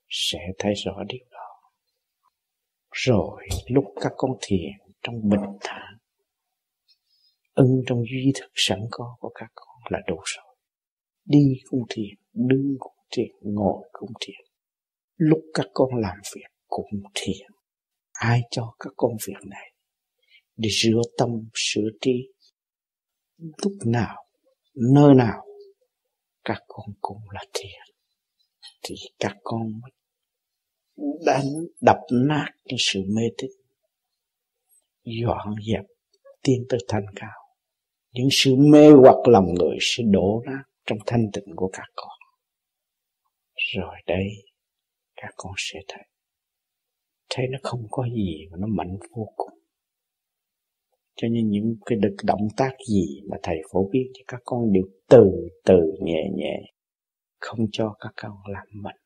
sẽ 0.10 0.40
thấy 0.58 0.74
rõ 0.74 1.04
điều 1.08 1.26
đó. 1.32 1.72
Rồi 2.92 3.48
lúc 3.68 3.86
các 4.02 4.14
con 4.18 4.32
thiền 4.42 4.85
trong 5.06 5.30
bình 5.30 5.58
thản. 5.62 5.98
Ưng 7.54 7.84
trong 7.88 8.04
duy 8.12 8.32
thực 8.36 8.52
sẵn 8.56 8.80
có 8.92 9.16
của 9.20 9.32
các 9.36 9.52
con 9.56 9.78
là 9.90 10.00
đủ 10.08 10.18
rồi. 10.26 10.56
Đi 11.26 11.46
cũng 11.70 11.84
thiền, 11.90 12.16
đứng 12.34 12.76
cũng 12.80 12.94
thiền, 13.12 13.32
ngồi 13.42 13.90
cũng 13.92 14.12
thiền. 14.20 14.46
Lúc 15.16 15.40
các 15.54 15.66
con 15.74 15.90
làm 15.96 16.18
việc 16.36 16.48
cũng 16.68 16.90
thiền. 17.14 17.48
Ai 18.12 18.42
cho 18.52 18.76
các 18.80 18.94
con 18.98 19.12
việc 19.28 19.48
này? 19.50 19.72
Để 20.58 20.70
rửa 20.72 21.02
tâm, 21.18 21.30
sửa 21.54 21.90
trí. 22.02 22.34
Lúc 23.38 23.74
nào, 23.86 24.26
nơi 24.94 25.16
nào, 25.16 25.46
các 26.44 26.62
con 26.68 26.86
cũng 27.02 27.22
là 27.34 27.44
thiền. 27.54 27.96
Thì 28.84 28.96
các 29.20 29.38
con 29.44 29.72
đánh 31.26 31.46
đập 31.82 31.98
nát 32.28 32.48
cái 32.66 32.78
sự 32.80 33.00
mê 33.16 33.24
tín 33.38 33.52
dọn 35.06 35.56
dẹp, 35.68 35.86
tiến 36.44 36.66
tới 36.70 36.80
thanh 36.88 37.06
cao. 37.16 37.42
Những 38.14 38.28
sự 38.32 38.56
mê 38.56 38.92
hoặc 38.92 39.28
lòng 39.28 39.54
người 39.54 39.78
sẽ 39.82 40.04
đổ 40.12 40.42
ra 40.46 40.64
trong 40.86 40.98
thanh 41.06 41.26
tịnh 41.34 41.56
của 41.56 41.70
các 41.74 41.88
con. 41.96 42.18
Rồi 43.76 43.96
đây, 44.08 44.28
các 45.16 45.34
con 45.38 45.54
sẽ 45.58 45.80
thấy. 45.88 46.04
Thấy 47.30 47.46
nó 47.52 47.58
không 47.64 47.88
có 47.92 48.08
gì 48.16 48.48
mà 48.52 48.58
nó 48.60 48.68
mạnh 48.68 48.98
vô 49.16 49.34
cùng. 49.36 49.60
Cho 51.16 51.28
nên 51.28 51.50
những 51.50 51.76
cái 51.86 51.98
được 52.02 52.16
động 52.24 52.48
tác 52.58 52.72
gì 52.88 53.22
mà 53.30 53.38
thầy 53.44 53.58
phổ 53.72 53.90
biến 53.92 54.08
cho 54.14 54.24
các 54.28 54.42
con 54.46 54.74
đều 54.74 54.84
từ 55.10 55.32
từ 55.66 55.94
nhẹ 56.02 56.30
nhẹ, 56.36 56.62
không 57.40 57.60
cho 57.72 57.96
các 58.00 58.12
con 58.16 58.38
làm 58.48 58.68
mạnh. 58.72 58.98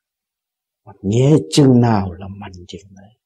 Mà 0.85 0.91
nhẹ 1.01 1.31
chừng 1.51 1.81
nào 1.81 2.11
là 2.11 2.27
mạnh 2.27 2.51
chừng 2.67 2.95
đấy 2.95 3.18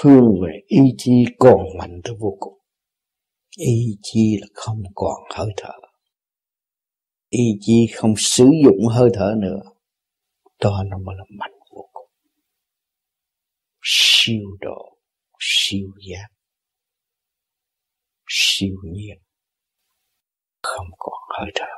hướng 0.00 0.40
về 0.42 0.60
ý 0.66 0.80
chí 0.98 1.12
còn 1.38 1.60
mạnh 1.78 2.00
tới 2.04 2.14
vô 2.20 2.36
cùng. 2.40 2.58
Ý 3.58 3.98
chí 4.02 4.38
là 4.40 4.46
không 4.54 4.82
còn 4.94 5.22
hơi 5.34 5.48
thở. 5.56 5.72
Ý 7.28 7.44
chí 7.60 7.86
không 7.94 8.14
sử 8.16 8.50
dụng 8.64 8.86
hơi 8.90 9.10
thở 9.14 9.34
nữa. 9.38 9.60
Đó 10.60 10.82
nó 10.90 10.98
mới 10.98 11.16
là 11.18 11.24
mạnh 11.28 11.58
vô 11.70 11.88
cùng. 11.92 12.10
Siêu 13.82 14.56
độ, 14.60 14.98
siêu 15.40 15.88
giác, 16.08 16.28
siêu 18.28 18.76
nhiên. 18.84 19.18
Không 20.62 20.86
còn 20.98 21.20
hơi 21.38 21.50
thở. 21.54 21.74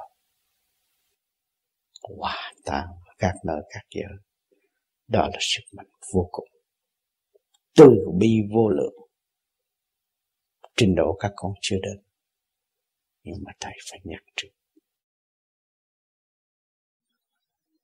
Hòa 2.19 2.53
tan 2.65 2.87
các 3.19 3.35
nơi, 3.45 3.61
các 3.71 3.83
giới. 3.91 4.19
Đó 5.09 5.29
là 5.33 5.39
sức 5.41 5.63
mạnh 5.77 5.89
vô 6.15 6.29
cùng 6.33 6.54
từ 7.77 7.91
bi 8.21 8.29
vô 8.55 8.69
lượng. 8.69 8.95
Trình 10.77 10.95
độ 10.97 11.17
các 11.21 11.33
con 11.37 11.53
chưa 11.61 11.77
đến, 11.83 12.05
nhưng 13.23 13.37
mà 13.47 13.53
thầy 13.61 13.73
phải 13.91 14.01
nhắc 14.05 14.23
trước. 14.37 14.49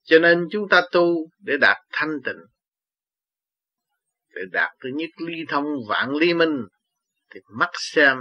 Cho 0.02 0.18
nên 0.18 0.48
chúng 0.50 0.68
ta 0.70 0.82
tu 0.92 1.30
để 1.38 1.52
đạt 1.60 1.76
thanh 1.92 2.10
tịnh. 2.24 2.40
Để 4.34 4.42
đạt 4.52 4.70
thứ 4.80 4.88
nhất 4.94 5.10
ly 5.26 5.44
thông 5.48 5.66
vạn 5.88 6.10
ly 6.14 6.34
minh, 6.34 6.66
thì 7.30 7.40
mắt 7.50 7.70
xem 7.74 8.16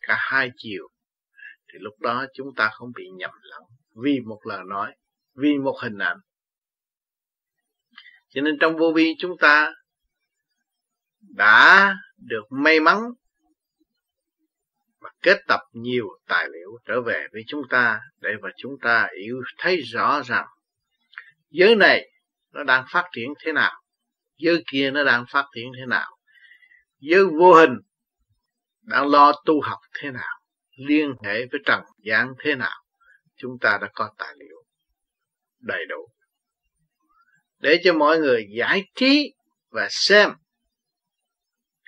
cả 0.00 0.16
hai 0.18 0.50
chiều. 0.56 0.88
Thì 1.72 1.78
lúc 1.80 2.00
đó 2.00 2.26
chúng 2.34 2.54
ta 2.56 2.70
không 2.72 2.92
bị 2.96 3.04
nhầm 3.16 3.30
lẫn, 3.42 3.62
vì 4.02 4.20
một 4.20 4.40
lời 4.44 4.60
nói, 4.68 4.96
vì 5.34 5.58
một 5.58 5.76
hình 5.82 5.98
ảnh. 5.98 6.18
Cho 8.28 8.40
nên 8.40 8.56
trong 8.60 8.76
vô 8.76 8.92
vi 8.96 9.14
chúng 9.18 9.36
ta 9.40 9.74
đã 11.20 11.96
được 12.16 12.44
may 12.50 12.80
mắn 12.80 12.98
và 15.00 15.10
kết 15.22 15.38
tập 15.48 15.60
nhiều 15.72 16.08
tài 16.26 16.48
liệu 16.52 16.78
trở 16.84 17.00
về 17.00 17.26
với 17.32 17.42
chúng 17.46 17.62
ta 17.70 18.00
để 18.20 18.30
mà 18.42 18.48
chúng 18.56 18.78
ta 18.82 19.08
hiểu, 19.20 19.42
thấy 19.58 19.76
rõ 19.76 20.22
rằng 20.22 20.46
giới 21.50 21.76
này 21.76 22.10
nó 22.52 22.64
đang 22.64 22.84
phát 22.90 23.04
triển 23.12 23.34
thế 23.44 23.52
nào, 23.52 23.82
giới 24.36 24.62
kia 24.66 24.90
nó 24.90 25.04
đang 25.04 25.24
phát 25.28 25.46
triển 25.54 25.72
thế 25.78 25.86
nào, 25.86 26.18
giới 26.98 27.24
vô 27.24 27.54
hình 27.54 27.78
đang 28.82 29.06
lo 29.06 29.32
tu 29.44 29.60
học 29.60 29.78
thế 30.00 30.10
nào, 30.10 30.40
liên 30.76 31.14
hệ 31.24 31.46
với 31.46 31.60
trần 31.64 31.80
gian 31.98 32.32
thế 32.38 32.54
nào, 32.54 32.84
chúng 33.36 33.58
ta 33.60 33.78
đã 33.80 33.88
có 33.94 34.10
tài 34.18 34.34
liệu 34.36 34.64
đầy 35.60 35.84
đủ. 35.88 36.08
Để 37.58 37.80
cho 37.84 37.92
mọi 37.92 38.18
người 38.18 38.46
giải 38.50 38.84
trí 38.94 39.34
và 39.70 39.88
xem 39.90 40.30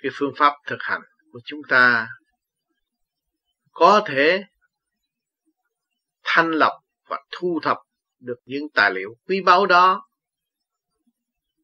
cái 0.01 0.11
phương 0.13 0.33
pháp 0.37 0.53
thực 0.67 0.77
hành 0.79 1.01
của 1.31 1.39
chúng 1.45 1.59
ta 1.69 2.07
có 3.71 4.03
thể 4.07 4.43
thanh 6.23 6.51
lọc 6.51 6.73
và 7.09 7.17
thu 7.31 7.59
thập 7.63 7.77
được 8.19 8.37
những 8.45 8.63
tài 8.73 8.91
liệu 8.91 9.09
quý 9.27 9.41
báu 9.45 9.65
đó 9.65 10.07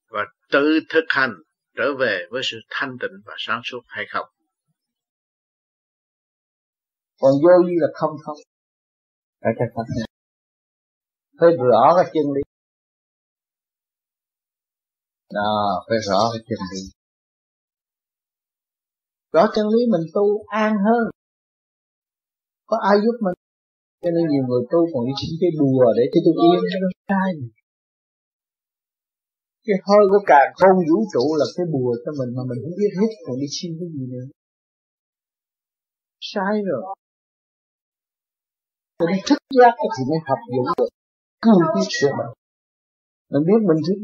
và 0.10 0.26
tự 0.52 0.80
thực 0.90 1.06
hành 1.10 1.34
trở 1.76 1.94
về 2.00 2.26
với 2.32 2.42
sự 2.44 2.58
thanh 2.70 2.98
tịnh 3.02 3.22
và 3.26 3.34
sáng 3.38 3.62
suốt 3.64 3.82
hay 3.88 4.06
không? 4.10 4.26
Còn 7.20 7.32
vô 7.44 7.68
vi 7.68 7.74
là 7.80 7.88
không 7.94 8.12
không 8.26 8.38
phải 9.42 9.52
cái 9.60 9.68
pháp 9.76 9.84
này 9.98 10.08
phải 11.40 11.50
rõ 11.72 11.94
cái 11.96 12.12
chân 12.14 12.34
lý. 12.36 12.42
Đó, 15.34 15.86
phải 15.90 15.98
rõ 16.08 16.20
cái 16.34 16.42
chân 16.50 16.60
lý 16.74 16.97
rõ 19.34 19.44
chân 19.56 19.66
lý 19.74 19.82
mình 19.94 20.06
tu 20.16 20.26
an 20.64 20.72
hơn. 20.86 21.04
Có 22.70 22.78
ai 22.90 22.96
giúp 23.04 23.16
mình? 23.26 23.38
Cho 24.02 24.10
nên 24.16 24.24
nhiều 24.32 24.44
người 24.48 24.64
tu 24.72 24.80
còn 24.94 25.02
đi 25.08 25.14
xin 25.22 25.32
cái 25.42 25.52
bùa 25.62 25.86
để 25.98 26.04
cho 26.12 26.20
tôi 26.26 26.36
yên 26.46 26.62
nó 26.84 26.90
sai. 27.10 27.32
Cái 29.66 29.78
hơi 29.88 30.04
của 30.12 30.22
càng 30.32 30.50
không 30.60 30.78
vũ 30.90 31.00
trụ 31.14 31.26
là 31.40 31.46
cái 31.56 31.66
bùa 31.74 31.92
cho 32.04 32.12
mình 32.20 32.30
mà 32.38 32.44
mình 32.50 32.60
không 32.64 32.76
biết 32.80 32.92
hết 33.00 33.10
còn 33.26 33.36
đi 33.42 33.48
xin 33.58 33.70
cái 33.80 33.88
gì 33.96 34.04
nữa. 34.14 34.26
Sai 36.32 36.56
rồi. 36.70 36.84
Cho 38.98 39.06
nên 39.10 39.20
thức 39.28 39.40
giác 39.58 39.74
thì 39.94 40.02
mới 40.10 40.20
học 40.30 40.40
dụng 40.54 40.68
được 40.78 40.90
cứ 41.44 41.52
biết 41.76 41.90
sửa 42.00 42.14
mình 42.20 42.32
mình 43.32 43.44
biết 43.48 43.62
mình 43.70 43.80
thích 43.88 44.00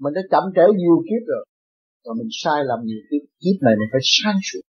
mình 0.00 0.14
đã 0.14 0.22
chậm 0.30 0.44
trễ 0.56 0.64
nhiều 0.80 0.96
kiếp 1.08 1.22
rồi 1.30 1.44
rồi 2.04 2.14
mình 2.18 2.30
sai 2.42 2.58
lầm 2.68 2.80
nhiều 2.88 3.02
kiếp 3.08 3.22
kiếp 3.42 3.56
này 3.64 3.74
mình 3.80 3.90
phải 3.92 4.02
sáng 4.16 4.38
suốt 4.48 4.64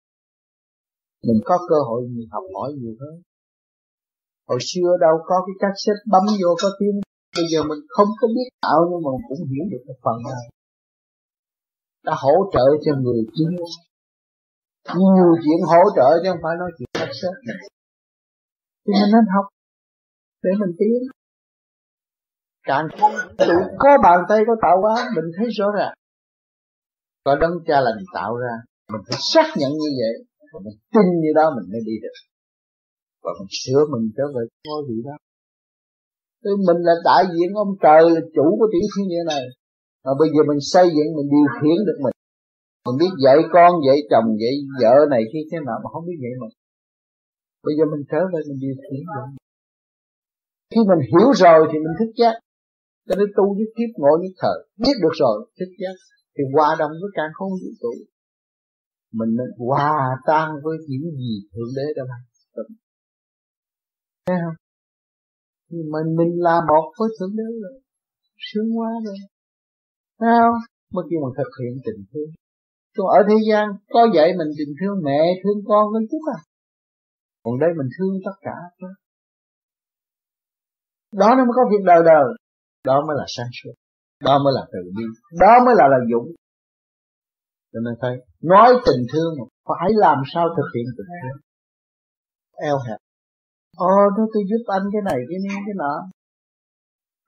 mình 1.28 1.40
có 1.46 1.56
cơ 1.70 1.76
hội 1.88 2.02
mình 2.16 2.28
học 2.32 2.44
hỏi 2.56 2.70
nhiều 2.80 2.96
hơn. 3.02 3.16
Hồi 4.50 4.60
xưa 4.70 4.90
đâu 5.06 5.16
có 5.30 5.36
cái 5.46 5.56
cách 5.60 5.76
xếp 5.84 5.98
bấm 6.12 6.24
vô 6.42 6.52
có 6.62 6.70
tiếng. 6.80 6.98
Bây 7.38 7.46
giờ 7.52 7.60
mình 7.70 7.82
không 7.88 8.10
có 8.20 8.28
biết 8.36 8.48
tạo 8.62 8.80
nhưng 8.90 9.02
mà 9.06 9.12
cũng 9.28 9.42
hiểu 9.52 9.66
được 9.72 9.84
cái 9.88 9.96
phần 10.04 10.18
nào 10.30 10.44
đã 12.06 12.14
hỗ 12.24 12.36
trợ 12.54 12.66
cho 12.86 12.92
người 13.04 13.22
kia. 13.36 13.50
Nhiều 14.96 15.32
chuyện 15.44 15.60
hỗ 15.72 15.84
trợ 15.96 16.08
chứ 16.22 16.30
không 16.32 16.44
phải 16.44 16.56
nói 16.60 16.72
chuyện 16.78 16.90
cách 16.94 17.10
này 17.48 17.68
thì 18.84 18.92
mình 19.00 19.12
nên 19.14 19.26
học 19.36 19.46
để 20.44 20.52
mình 20.60 20.76
tiến. 20.80 21.00
Càng 22.64 22.86
không 23.00 23.12
tự 23.38 23.54
có 23.80 23.90
bàn 24.04 24.20
tay 24.30 24.40
có 24.48 24.54
tạo 24.62 24.78
hóa, 24.82 24.96
mình 25.16 25.26
thấy 25.38 25.48
rõ 25.58 25.66
ràng 25.78 25.94
có 27.26 27.36
đấng 27.42 27.56
cha 27.68 27.78
lành 27.82 28.02
tạo 28.16 28.32
ra, 28.44 28.54
mình 28.92 29.04
phải 29.08 29.18
xác 29.34 29.48
nhận 29.60 29.72
như 29.82 29.90
vậy, 30.00 30.16
và 30.52 30.60
mình 30.66 30.78
tin 30.94 31.06
như 31.22 31.32
đó 31.40 31.46
mình 31.56 31.68
mới 31.72 31.82
đi 31.90 31.96
được. 32.04 32.18
Và 33.24 33.32
mình 33.40 33.52
sửa 33.62 33.82
mình 33.92 34.06
trở 34.18 34.26
về 34.36 34.44
ngôi 34.68 34.82
vị 34.90 34.98
đó. 35.08 35.16
Tức 36.44 36.56
mình 36.68 36.80
là 36.88 36.96
đại 37.08 37.24
diện 37.34 37.50
ông 37.66 37.74
trời, 37.86 38.04
là 38.16 38.22
chủ 38.36 38.48
của 38.60 38.68
tiểu 38.72 38.86
thiên 38.92 39.06
địa 39.12 39.24
này. 39.34 39.44
Mà 40.06 40.12
bây 40.20 40.30
giờ 40.34 40.42
mình 40.50 40.62
xây 40.74 40.88
dựng, 40.96 41.10
mình 41.18 41.30
điều 41.36 41.48
khiển 41.58 41.78
được 41.88 42.00
mình. 42.06 42.16
Mình 42.86 42.98
biết 43.02 43.14
dạy 43.26 43.40
con, 43.54 43.72
dạy 43.88 43.98
chồng, 44.12 44.28
dạy 44.42 44.54
vợ 44.82 44.96
này 45.14 45.22
khi 45.32 45.40
thế 45.50 45.58
nào 45.68 45.78
mà 45.84 45.88
không 45.94 46.06
biết 46.08 46.18
dạy 46.24 46.34
mình. 46.42 46.54
Bây 47.66 47.74
giờ 47.78 47.84
mình 47.94 48.04
trở 48.12 48.22
về, 48.32 48.40
mình 48.50 48.60
điều 48.66 48.76
khiển 48.86 49.02
được. 49.16 49.28
Khi 50.72 50.82
mình 50.90 51.02
hiểu 51.12 51.30
rồi 51.44 51.60
thì 51.70 51.78
mình 51.86 51.96
thức 52.00 52.12
giác. 52.20 52.36
Cho 53.08 53.16
nên 53.20 53.28
tu 53.38 53.46
với 53.58 53.68
kiếp 53.76 53.92
ngộ 54.02 54.14
nhất 54.22 54.34
thời. 54.42 54.58
Biết 54.84 54.96
được 55.04 55.16
rồi, 55.22 55.36
thức 55.60 55.72
giác 55.82 55.96
thì 56.36 56.44
hòa 56.54 56.70
đồng 56.80 56.92
với 57.02 57.12
càng 57.18 57.32
không 57.34 57.52
vũ 57.62 57.72
trụ. 57.82 57.94
Mình 59.20 59.32
nên 59.38 59.50
hòa 59.68 59.94
tan 60.28 60.48
với 60.64 60.78
những 60.88 61.06
gì 61.22 61.34
thượng 61.52 61.72
đế 61.78 61.88
đã 61.98 62.04
ban. 62.10 62.22
thấy 64.26 64.38
không? 64.46 64.58
Thì 65.70 65.78
mình 65.94 66.08
mình 66.18 66.32
là 66.48 66.56
một 66.70 66.86
với 66.98 67.10
thượng 67.20 67.36
đế 67.40 67.48
rồi. 67.64 67.76
Sướng 68.48 68.70
quá 68.78 68.90
rồi. 69.06 69.18
Thấy 70.20 70.34
không? 70.42 70.60
Mới 70.94 71.04
kêu 71.10 71.20
mình 71.24 71.36
thực 71.38 71.52
hiện 71.60 71.74
tình 71.86 72.02
thương. 72.12 72.32
Còn 72.98 73.08
ở 73.18 73.20
thế 73.30 73.38
gian, 73.50 73.66
có 73.94 74.02
dạy 74.16 74.30
mình 74.40 74.52
tình 74.58 74.74
thương 74.80 74.98
mẹ, 75.04 75.22
thương 75.44 75.60
con 75.68 75.84
với 75.94 76.02
chút 76.12 76.24
à? 76.38 76.40
Còn 77.44 77.60
đây 77.60 77.70
mình 77.78 77.90
thương 77.96 78.14
tất 78.26 78.38
cả. 78.42 78.58
Đó 81.12 81.30
nó 81.38 81.42
mới 81.48 81.56
có 81.56 81.64
việc 81.72 81.84
đời 81.86 82.02
đời. 82.06 82.28
Đó 82.86 83.04
mới 83.08 83.16
là 83.20 83.26
sáng 83.28 83.52
suốt 83.64 83.74
đó 84.26 84.40
mới 84.44 84.54
là 84.58 84.64
từ 84.74 84.80
bi 84.96 85.04
đó 85.40 85.54
mới 85.66 85.76
là 85.78 85.86
là 85.94 86.00
dũng 86.12 86.28
cho 87.74 87.80
nên 87.86 87.94
thấy 88.02 88.16
nói 88.42 88.70
tình 88.86 89.02
thương 89.14 89.32
mà 89.40 89.46
phải 89.68 89.90
làm 89.94 90.18
sao 90.34 90.46
thực 90.58 90.70
hiện 90.76 90.86
tình 90.98 91.10
thương 91.22 91.38
eo 92.70 92.78
hẹp 92.88 92.98
ờ, 92.98 93.12
Ồ, 93.78 93.94
nó 94.18 94.24
tôi 94.34 94.44
giúp 94.50 94.64
anh 94.78 94.86
cái 94.94 95.02
này, 95.10 95.20
cái 95.30 95.40
này, 95.48 95.58
cái 95.66 95.76
nọ. 95.82 95.96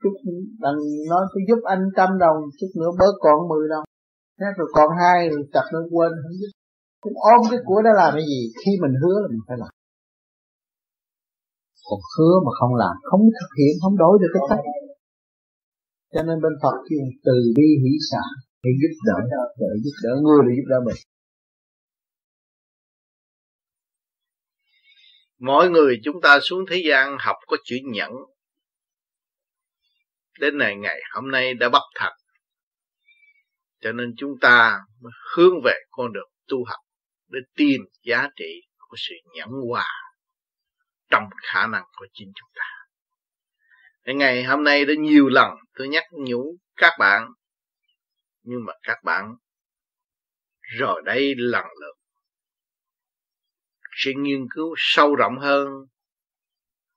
Chút 0.01 0.15
đằng 0.63 0.79
nói 1.11 1.23
tôi 1.31 1.41
giúp 1.47 1.59
anh 1.73 1.83
trăm 1.97 2.09
đồng, 2.23 2.37
chút 2.59 2.71
nữa 2.79 2.91
bớt 2.99 3.13
còn 3.19 3.37
mười 3.49 3.65
đồng. 3.73 3.85
Thế 4.39 4.45
rồi 4.57 4.67
còn 4.75 4.89
hai, 4.99 5.29
rồi 5.29 5.43
chặt 5.53 5.65
nó 5.73 5.79
quên, 5.91 6.11
không 6.23 6.35
giúp. 6.39 6.51
Cũng 7.03 7.13
ôm 7.31 7.39
cái 7.51 7.59
của 7.65 7.81
đó 7.85 7.91
làm 8.01 8.11
cái 8.17 8.25
gì? 8.31 8.41
Khi 8.61 8.71
mình 8.81 8.95
hứa 9.01 9.17
là 9.21 9.27
mình 9.31 9.43
phải 9.47 9.57
làm. 9.61 9.71
Còn 11.87 11.99
hứa 12.15 12.35
mà 12.45 12.51
không 12.59 12.73
làm, 12.75 12.95
không 13.09 13.21
thực 13.39 13.51
hiện, 13.59 13.73
không 13.83 13.95
đổi 13.97 14.15
được 14.21 14.31
cái 14.33 14.43
cách. 14.49 14.63
Cho 16.13 16.23
nên 16.23 16.41
bên 16.43 16.53
Phật 16.63 16.77
kêu 16.89 16.99
từ 17.25 17.33
bi 17.55 17.67
hỷ 17.83 17.93
xả, 18.11 18.23
để 18.63 18.71
giúp 18.81 18.93
đỡ, 19.07 19.17
để 19.59 19.67
giúp 19.83 19.95
đỡ 20.03 20.13
người 20.23 20.41
để 20.47 20.53
giúp 20.57 20.67
đỡ 20.69 20.79
mình. 20.85 20.95
mỗi 25.45 25.69
người 25.69 25.99
chúng 26.03 26.21
ta 26.21 26.39
xuống 26.41 26.65
thế 26.69 26.81
gian 26.85 27.17
học 27.19 27.35
có 27.47 27.57
chữ 27.63 27.75
nhẫn. 27.83 28.11
Đến 30.39 30.57
này 30.57 30.75
ngày 30.75 30.99
hôm 31.13 31.31
nay 31.31 31.53
đã 31.53 31.69
bắt 31.69 31.81
thật 31.95 32.11
cho 33.83 33.91
nên 33.91 34.13
chúng 34.17 34.31
ta 34.41 34.79
hướng 35.35 35.61
về 35.63 35.73
con 35.91 36.13
đường 36.13 36.29
tu 36.47 36.57
học 36.65 36.79
để 37.27 37.39
tìm 37.55 37.81
giá 38.03 38.29
trị 38.35 38.61
của 38.77 38.95
sự 38.97 39.15
nhẫn 39.35 39.49
hòa 39.69 39.87
trong 41.09 41.23
khả 41.41 41.67
năng 41.67 41.83
của 41.97 42.07
chính 42.13 42.31
chúng 42.35 42.49
ta 42.55 42.82
ngày 44.05 44.43
hôm 44.43 44.63
nay 44.63 44.85
đã 44.85 44.93
nhiều 44.99 45.27
lần 45.27 45.51
tôi 45.73 45.87
nhắc 45.87 46.03
nhủ 46.11 46.57
các 46.75 46.93
bạn 46.99 47.27
nhưng 48.43 48.65
mà 48.65 48.73
các 48.83 48.97
bạn 49.03 49.35
rồi 50.61 51.01
đây 51.05 51.33
lần 51.37 51.65
lượt 51.81 51.95
sẽ 53.95 54.11
nghiên 54.17 54.47
cứu 54.55 54.75
sâu 54.77 55.15
rộng 55.15 55.37
hơn 55.39 55.67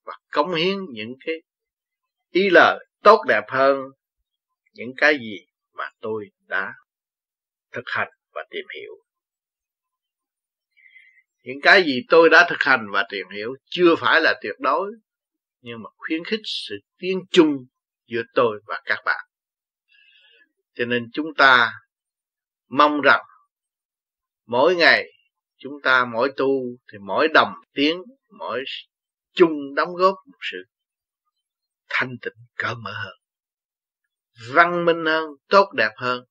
và 0.04 0.12
cống 0.32 0.54
hiến 0.54 0.78
những 0.90 1.14
cái 1.26 1.34
ý 2.30 2.50
lời 2.50 2.86
tốt 3.02 3.24
đẹp 3.28 3.44
hơn 3.48 3.76
những 4.72 4.92
cái 4.96 5.18
gì 5.18 5.46
mà 5.72 5.90
tôi 6.00 6.30
đã 6.46 6.72
thực 7.72 7.84
hành 7.86 8.08
và 8.34 8.44
tìm 8.50 8.64
hiểu. 8.74 8.92
Những 11.42 11.60
cái 11.62 11.82
gì 11.82 12.02
tôi 12.08 12.28
đã 12.30 12.46
thực 12.50 12.62
hành 12.62 12.86
và 12.92 13.06
tìm 13.10 13.26
hiểu 13.28 13.54
chưa 13.64 13.94
phải 13.98 14.20
là 14.20 14.34
tuyệt 14.42 14.54
đối, 14.58 14.92
nhưng 15.66 15.82
mà 15.82 15.90
khuyến 15.96 16.24
khích 16.24 16.40
sự 16.44 16.74
tiến 16.98 17.18
chung 17.30 17.56
giữa 18.06 18.22
tôi 18.34 18.60
và 18.66 18.82
các 18.84 18.98
bạn. 19.04 19.26
Cho 20.74 20.84
nên 20.84 21.10
chúng 21.12 21.26
ta 21.36 21.72
mong 22.68 23.00
rằng 23.00 23.20
mỗi 24.46 24.76
ngày 24.76 25.12
chúng 25.56 25.72
ta, 25.82 26.04
mỗi 26.04 26.32
tu 26.36 26.48
thì 26.92 26.98
mỗi 26.98 27.28
đồng 27.34 27.52
tiếng, 27.72 28.02
mỗi 28.38 28.64
chung 29.32 29.74
đóng 29.74 29.94
góp 29.94 30.14
một 30.26 30.38
sự 30.52 30.64
thanh 31.88 32.16
tịnh, 32.22 32.44
cởi 32.56 32.74
mở 32.74 32.92
hơn, 32.92 33.14
văn 34.54 34.84
minh 34.84 35.04
hơn, 35.06 35.24
tốt 35.48 35.72
đẹp 35.76 35.92
hơn 35.96 36.24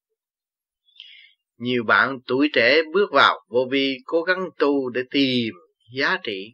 nhiều 1.58 1.84
bạn 1.84 2.20
tuổi 2.28 2.50
trẻ 2.54 2.82
bước 2.94 3.12
vào 3.12 3.40
vô 3.48 3.68
vi 3.72 3.98
cố 4.06 4.22
gắng 4.22 4.50
tu 4.60 4.90
để 4.90 5.02
tìm 5.12 5.54
giá 5.96 6.18
trị 6.24 6.54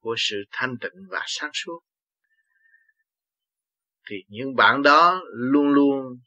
của 0.00 0.14
sự 0.18 0.36
thanh 0.50 0.76
tịnh 0.80 1.06
và 1.10 1.20
sáng 1.26 1.50
suốt. 1.52 1.80
Thì 4.10 4.16
những 4.28 4.56
bạn 4.56 4.82
đó 4.82 5.20
luôn 5.32 5.68
luôn 5.68 6.18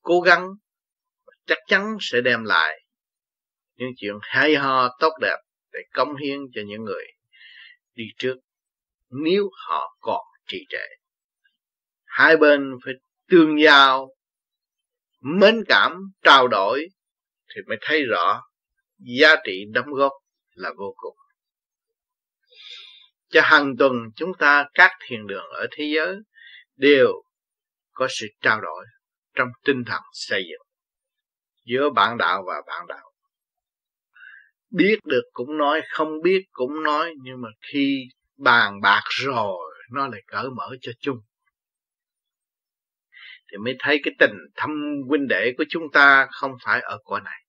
cố 0.00 0.20
gắng, 0.20 0.48
chắc 1.46 1.58
chắn 1.66 1.96
sẽ 2.00 2.20
đem 2.20 2.44
lại 2.44 2.80
những 3.74 3.90
chuyện 3.96 4.14
hay 4.22 4.54
ho 4.54 4.96
tốt 5.00 5.12
đẹp 5.20 5.36
để 5.72 5.80
cống 5.92 6.16
hiến 6.16 6.38
cho 6.54 6.60
những 6.66 6.84
người 6.84 7.04
đi 7.94 8.04
trước 8.18 8.36
nếu 9.10 9.50
họ 9.66 9.96
còn 10.00 10.24
trì 10.46 10.66
trệ. 10.68 10.86
Hai 12.04 12.36
bên 12.36 12.78
phải 12.84 12.94
tương 13.28 13.60
giao, 13.62 14.14
mến 15.20 15.64
cảm, 15.68 16.12
trao 16.22 16.48
đổi 16.48 16.88
thì 17.54 17.62
mới 17.66 17.78
thấy 17.80 18.04
rõ 18.04 18.42
giá 18.98 19.36
trị 19.44 19.64
đóng 19.72 19.92
góp 19.92 20.12
là 20.54 20.72
vô 20.78 20.94
cùng 20.96 21.16
cho 23.36 23.42
hàng 23.44 23.76
tuần 23.78 23.92
chúng 24.16 24.32
ta 24.38 24.68
các 24.74 24.90
thiền 25.06 25.26
đường 25.26 25.44
ở 25.50 25.66
thế 25.70 25.84
giới 25.94 26.16
đều 26.76 27.08
có 27.92 28.06
sự 28.10 28.26
trao 28.40 28.60
đổi 28.60 28.86
trong 29.34 29.48
tinh 29.64 29.84
thần 29.86 30.02
xây 30.12 30.42
dựng 30.50 30.66
giữa 31.64 31.90
bạn 31.90 32.18
đạo 32.18 32.44
và 32.46 32.54
bạn 32.66 32.86
đạo. 32.88 33.12
Biết 34.70 34.98
được 35.04 35.22
cũng 35.32 35.58
nói, 35.58 35.82
không 35.90 36.22
biết 36.22 36.44
cũng 36.50 36.82
nói, 36.82 37.14
nhưng 37.22 37.40
mà 37.40 37.48
khi 37.72 38.08
bàn 38.36 38.80
bạc 38.80 39.02
rồi, 39.06 39.74
nó 39.92 40.08
lại 40.08 40.22
cởi 40.26 40.50
mở 40.56 40.76
cho 40.80 40.92
chung. 41.00 41.18
Thì 43.52 43.56
thì 43.56 43.56
mới 43.64 43.76
thấy 43.78 44.00
cái 44.04 44.14
tình 44.18 44.36
thâm 44.54 44.70
huynh 45.08 45.28
đệ 45.28 45.52
của 45.58 45.64
chúng 45.68 45.82
ta 45.92 46.26
không 46.30 46.52
phải 46.64 46.80
ở 46.80 46.98
cõi 47.04 47.20
này 47.24 47.45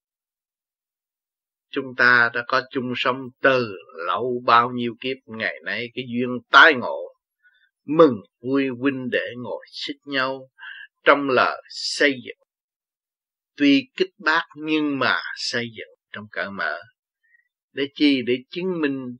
chúng 1.70 1.96
ta 1.98 2.30
đã 2.34 2.44
có 2.48 2.62
chung 2.72 2.94
sống 2.96 3.18
từ 3.42 3.76
lâu 4.08 4.42
bao 4.46 4.70
nhiêu 4.70 4.96
kiếp, 5.02 5.18
ngày 5.26 5.56
nay 5.66 5.88
cái 5.94 6.06
duyên 6.08 6.30
tái 6.52 6.74
ngộ. 6.74 7.14
Mừng, 7.86 8.16
vui 8.42 8.68
huynh 8.80 9.10
đệ 9.12 9.26
ngồi 9.38 9.66
xích 9.72 9.98
nhau 10.06 10.50
trong 11.04 11.30
lời 11.30 11.62
xây 11.70 12.12
dựng. 12.12 12.48
Tuy 13.58 13.90
kích 13.98 14.12
bác 14.18 14.44
nhưng 14.56 15.00
mà 15.00 15.22
xây 15.36 15.68
dựng 15.78 15.90
trong 16.12 16.26
cởi 16.32 16.52
mở 16.52 16.78
để 17.78 17.90
chi? 17.96 18.22
Để 18.28 18.38
chứng 18.50 18.82
minh 18.82 19.18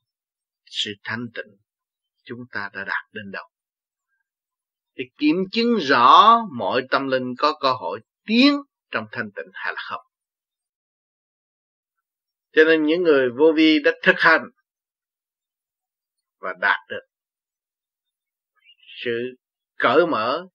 sự 0.66 0.94
thanh 1.04 1.28
tịnh 1.36 1.58
chúng 2.24 2.40
ta 2.52 2.70
đã 2.74 2.84
đạt 2.84 3.14
đến 3.14 3.32
đâu. 3.32 3.46
Để 4.96 5.06
kiểm 5.18 5.36
chứng 5.52 5.76
rõ 5.76 6.38
mọi 6.58 6.82
tâm 6.90 7.08
linh 7.08 7.34
có 7.38 7.58
cơ 7.62 7.74
hội 7.74 8.00
tiến 8.26 8.58
trong 8.92 9.06
thanh 9.12 9.32
tịnh 9.36 9.52
hay 9.54 9.74
là 9.74 9.82
không 9.90 10.07
cho 12.58 12.64
nên 12.64 12.84
những 12.84 13.04
người 13.04 13.30
vô 13.30 13.54
vi 13.56 13.80
đã 13.84 13.92
thực 14.04 14.16
hành 14.18 14.50
và 16.40 16.54
đạt 16.62 16.78
được 16.90 17.06
sự 19.04 19.36
cởi 19.76 20.08
mở 20.08 20.48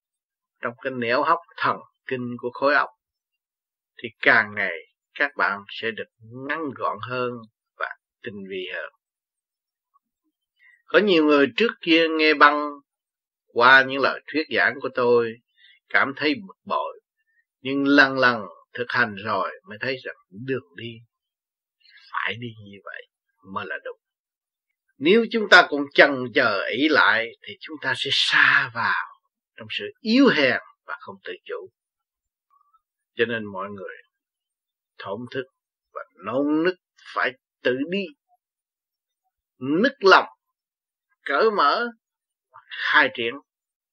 trong 0.60 0.74
cái 0.82 0.92
nẻo 0.96 1.22
hóc 1.22 1.38
thần 1.56 1.76
kinh 2.06 2.36
của 2.38 2.50
khối 2.52 2.74
óc 2.74 2.90
thì 4.02 4.08
càng 4.20 4.54
ngày 4.54 4.78
các 5.14 5.30
bạn 5.36 5.60
sẽ 5.68 5.90
được 5.90 6.08
ngắn 6.48 6.60
gọn 6.74 6.98
hơn 7.10 7.30
và 7.76 7.88
tinh 8.22 8.44
vi 8.50 8.66
hơn. 8.74 8.92
Có 10.86 10.98
nhiều 10.98 11.24
người 11.24 11.46
trước 11.56 11.70
kia 11.80 12.08
nghe 12.08 12.34
băng 12.34 12.70
qua 13.46 13.84
những 13.88 14.02
lời 14.02 14.20
thuyết 14.26 14.46
giảng 14.56 14.74
của 14.80 14.88
tôi 14.94 15.34
cảm 15.88 16.12
thấy 16.16 16.34
bực 16.46 16.56
bội, 16.64 17.00
nhưng 17.60 17.86
lần 17.86 18.18
lần 18.18 18.42
thực 18.72 18.86
hành 18.88 19.14
rồi 19.14 19.50
mới 19.68 19.78
thấy 19.80 19.96
rằng 20.04 20.16
đường 20.30 20.76
đi 20.76 20.98
phải 22.12 22.34
đi 22.38 22.48
như 22.64 22.78
vậy 22.84 23.06
mới 23.52 23.66
là 23.68 23.76
đúng. 23.84 23.98
Nếu 24.98 25.24
chúng 25.32 25.48
ta 25.50 25.66
còn 25.70 25.84
chần 25.94 26.10
chờ 26.34 26.62
ý 26.70 26.88
lại 26.88 27.30
thì 27.42 27.56
chúng 27.60 27.76
ta 27.82 27.94
sẽ 27.96 28.10
xa 28.12 28.70
vào 28.74 29.20
trong 29.56 29.68
sự 29.70 29.84
yếu 30.00 30.28
hèn 30.28 30.60
và 30.86 30.96
không 31.00 31.16
tự 31.24 31.32
chủ. 31.44 31.70
Cho 33.14 33.24
nên 33.24 33.44
mọi 33.44 33.68
người 33.70 33.96
thổn 34.98 35.20
thức 35.30 35.44
và 35.92 36.00
nôn 36.24 36.62
nức 36.64 36.74
phải 37.14 37.32
tự 37.62 37.76
đi. 37.90 38.04
Nức 39.58 39.92
lòng, 40.00 40.28
cởi 41.24 41.50
mở, 41.50 41.86
khai 42.68 43.10
triển, 43.14 43.34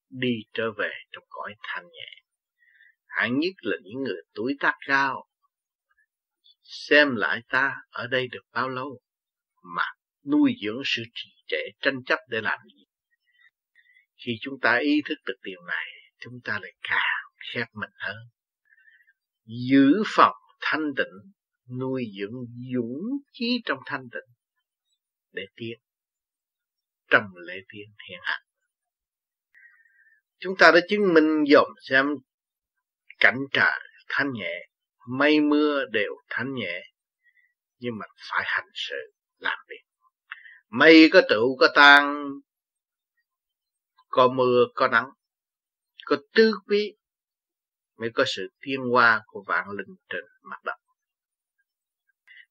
đi 0.08 0.32
trở 0.52 0.72
về 0.78 0.90
trong 1.12 1.24
cõi 1.28 1.54
thanh 1.62 1.84
nhẹ. 1.84 2.22
Hạng 3.06 3.38
nhất 3.38 3.54
là 3.62 3.76
những 3.82 4.02
người 4.02 4.22
tuổi 4.34 4.56
tác 4.60 4.74
cao, 4.86 5.26
xem 6.70 7.16
lại 7.16 7.42
ta 7.48 7.76
ở 7.90 8.06
đây 8.06 8.28
được 8.28 8.42
bao 8.52 8.68
lâu 8.68 9.00
mà 9.62 9.82
nuôi 10.30 10.54
dưỡng 10.64 10.82
sự 10.84 11.02
trì 11.14 11.30
trệ 11.46 11.70
tranh 11.80 12.04
chấp 12.06 12.18
để 12.28 12.40
làm 12.40 12.58
gì. 12.74 12.84
Khi 14.24 14.32
chúng 14.40 14.60
ta 14.60 14.78
ý 14.82 15.02
thức 15.08 15.18
được 15.26 15.38
điều 15.42 15.60
này, 15.62 15.86
chúng 16.18 16.40
ta 16.44 16.58
lại 16.62 16.72
càng 16.82 17.24
khép 17.52 17.66
mình 17.72 17.90
hơn. 17.94 18.16
Giữ 19.44 20.02
phòng 20.06 20.36
thanh 20.60 20.92
tịnh, 20.96 21.32
nuôi 21.78 22.04
dưỡng 22.18 22.46
dũng 22.74 23.02
chí 23.32 23.62
trong 23.64 23.78
thanh 23.86 24.08
tịnh 24.12 24.34
để 25.32 25.42
tiến 25.56 25.78
trong 27.10 27.24
lễ 27.36 27.54
tiến 27.72 27.94
hiện 28.08 28.20
hành. 28.22 28.42
Chúng 30.38 30.56
ta 30.58 30.70
đã 30.74 30.80
chứng 30.88 31.14
minh 31.14 31.44
dòm 31.52 31.68
xem 31.88 32.06
cảnh 33.18 33.38
trời 33.52 33.80
thanh 34.08 34.32
nhẹ, 34.32 34.68
mây 35.08 35.40
mưa 35.40 35.84
đều 35.90 36.14
thanh 36.30 36.54
nhẹ, 36.54 36.82
nhưng 37.78 37.98
mà 37.98 38.06
phải 38.30 38.42
hành 38.46 38.68
sự 38.74 39.12
làm 39.38 39.58
việc. 39.68 39.82
Mây 40.68 41.10
có 41.12 41.20
trụ 41.30 41.56
có 41.60 41.68
tan, 41.74 42.24
có 44.08 44.28
mưa 44.28 44.64
có 44.74 44.88
nắng, 44.88 45.10
có 46.04 46.16
tứ 46.34 46.52
quý 46.66 46.96
mới 47.98 48.10
có 48.14 48.24
sự 48.26 48.48
tiến 48.60 48.80
hóa 48.80 49.22
của 49.26 49.44
vạn 49.46 49.70
linh 49.70 49.96
trên 50.08 50.24
mặt 50.42 50.64
đất. 50.64 50.76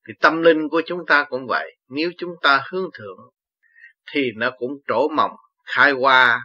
Thì 0.08 0.14
tâm 0.20 0.42
linh 0.42 0.70
của 0.70 0.82
chúng 0.86 1.00
ta 1.08 1.26
cũng 1.30 1.48
vậy, 1.48 1.78
nếu 1.88 2.12
chúng 2.18 2.36
ta 2.42 2.64
hướng 2.72 2.90
thượng 2.94 3.30
thì 4.12 4.32
nó 4.36 4.52
cũng 4.58 4.72
trổ 4.88 5.08
mầm 5.08 5.32
khai 5.64 5.92
hoa, 5.92 6.42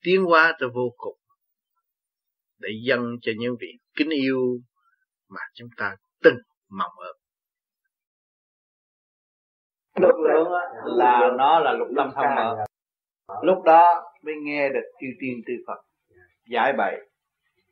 tiến 0.00 0.24
hóa 0.24 0.56
tới 0.60 0.68
vô 0.74 0.94
cùng 0.96 1.18
để 2.58 2.68
dâng 2.86 3.16
cho 3.22 3.32
những 3.38 3.56
vị 3.60 3.68
kính 3.96 4.10
yêu 4.10 4.58
mà 5.28 5.40
chúng 5.54 5.68
ta 5.76 5.96
từng 6.22 6.36
mong 6.70 6.92
ước. 6.96 7.14
Lúc 10.00 10.14
lượng 10.18 10.48
là 10.84 11.30
nó 11.38 11.58
là 11.58 11.72
lục 11.72 11.88
tâm 11.96 12.10
thông 12.14 12.34
mở. 12.36 12.64
Lúc 13.42 13.62
đó 13.64 14.12
mới 14.22 14.34
nghe 14.42 14.68
được 14.68 14.90
chư 15.00 15.06
tiên 15.20 15.40
tư 15.46 15.52
Phật 15.66 15.84
giải 16.48 16.72
bày 16.72 16.96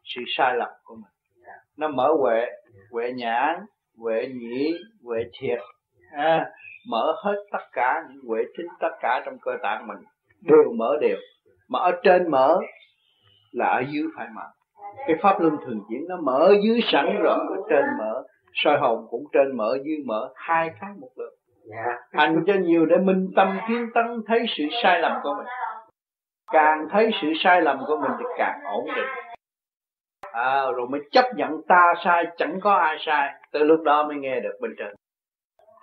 sự 0.04 0.20
sai 0.36 0.56
lầm 0.56 0.70
của 0.84 0.94
mình. 0.94 1.44
Nó 1.76 1.88
mở 1.88 2.14
huệ, 2.20 2.46
huệ 2.90 3.12
nhãn, 3.12 3.60
huệ 3.98 4.28
nhĩ, 4.34 4.72
huệ 5.04 5.18
thiệt. 5.40 5.58
À, 6.12 6.50
mở 6.90 7.12
hết 7.24 7.36
tất 7.52 7.64
cả 7.72 8.02
những 8.08 8.22
huệ 8.28 8.42
chính 8.56 8.66
tất 8.80 8.90
cả 9.00 9.22
trong 9.24 9.34
cơ 9.42 9.52
tạng 9.62 9.86
mình 9.86 9.98
đều 10.40 10.72
mở 10.78 10.96
đều 11.00 11.16
mà 11.68 11.78
ở 11.78 11.90
trên 12.02 12.30
mở 12.30 12.60
là 13.52 13.66
ở 13.66 13.82
dưới 13.90 14.04
phải 14.16 14.28
mở 14.34 14.46
cái 15.06 15.16
pháp 15.22 15.40
luân 15.40 15.56
thường 15.66 15.80
chuyển 15.88 16.08
nó 16.08 16.16
mở 16.16 16.54
dưới 16.64 16.80
sẵn 16.92 17.18
rồi 17.22 17.38
ở 17.48 17.56
trên 17.70 17.84
mở. 17.98 18.22
Soi 18.54 18.78
hồn 18.78 19.06
cũng 19.10 19.24
trên 19.32 19.56
mở 19.56 19.78
dưới 19.84 19.96
mở 20.06 20.32
hai 20.36 20.70
cái 20.80 20.90
một 21.00 21.10
lượt. 21.16 21.30
Hành 22.12 22.44
cho 22.46 22.54
nhiều 22.54 22.86
để 22.86 22.96
minh 22.96 23.30
tâm 23.36 23.58
kiến 23.68 23.86
tấn 23.94 24.22
thấy 24.26 24.44
sự 24.56 24.64
sai 24.82 25.00
lầm 25.00 25.12
của 25.22 25.34
mình. 25.38 25.46
Càng 26.52 26.86
thấy 26.90 27.10
sự 27.22 27.28
sai 27.44 27.62
lầm 27.62 27.78
của 27.86 27.96
mình 27.96 28.10
thì 28.18 28.24
càng 28.38 28.60
ổn 28.64 28.84
định. 28.96 29.06
À, 30.32 30.64
rồi 30.76 30.88
mới 30.88 31.00
chấp 31.12 31.24
nhận 31.36 31.50
ta 31.68 31.92
sai 32.04 32.24
chẳng 32.36 32.60
có 32.62 32.72
ai 32.72 32.96
sai. 33.06 33.34
Từ 33.52 33.64
lúc 33.64 33.82
đó 33.82 34.08
mới 34.08 34.16
nghe 34.16 34.40
được 34.40 34.58
bên 34.60 34.74
trên. 34.78 34.94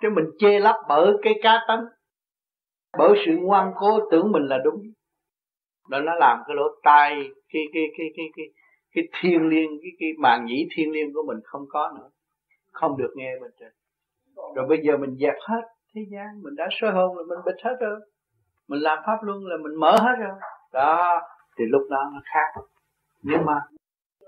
Chứ 0.02 0.08
mình 0.10 0.24
chê 0.38 0.58
lấp 0.58 0.76
bởi 0.88 1.12
cái 1.22 1.34
cá 1.42 1.58
tánh. 1.68 1.84
Bởi 2.98 3.22
sự 3.26 3.32
ngoan 3.40 3.72
cố 3.76 4.00
tưởng 4.10 4.32
mình 4.32 4.42
là 4.42 4.58
đúng. 4.64 4.82
Đó 5.90 6.00
nó 6.00 6.14
làm 6.14 6.38
cái 6.46 6.56
lỗ 6.56 6.62
tai 6.82 7.14
cái 7.52 7.62
cái 7.74 7.84
cái 7.98 8.06
cái 8.16 8.26
cái 8.36 8.46
cái 8.94 9.08
thiên 9.20 9.48
liêng, 9.48 9.70
cái 9.82 9.90
cái 9.98 10.12
màn 10.18 10.44
nhĩ 10.44 10.68
thiên 10.76 10.92
liêng 10.92 11.12
của 11.14 11.22
mình 11.26 11.38
không 11.44 11.64
có 11.68 11.92
nữa. 11.96 12.08
Không 12.72 12.96
được 12.98 13.12
nghe 13.16 13.32
bên 13.40 13.50
trên. 13.60 13.72
Rồi 14.54 14.66
bây 14.68 14.78
giờ 14.82 14.96
mình 14.96 15.16
dẹp 15.20 15.34
hết 15.48 15.60
thế 15.94 16.00
gian. 16.10 16.42
Mình 16.42 16.54
đã 16.56 16.68
soi 16.80 16.92
hồn 16.92 17.16
là 17.16 17.22
mình 17.28 17.38
bịch 17.46 17.64
hết 17.64 17.76
rồi. 17.80 18.00
Mình 18.68 18.80
làm 18.80 18.98
pháp 19.06 19.18
luôn 19.22 19.46
là 19.46 19.56
mình 19.56 19.74
mở 19.74 19.96
hết 20.00 20.14
rồi. 20.20 20.38
Đó, 20.72 21.20
thì 21.58 21.64
lúc 21.68 21.82
đó 21.90 22.10
nó 22.12 22.20
khác. 22.24 22.62
Nhưng 23.22 23.44
mà 23.44 23.54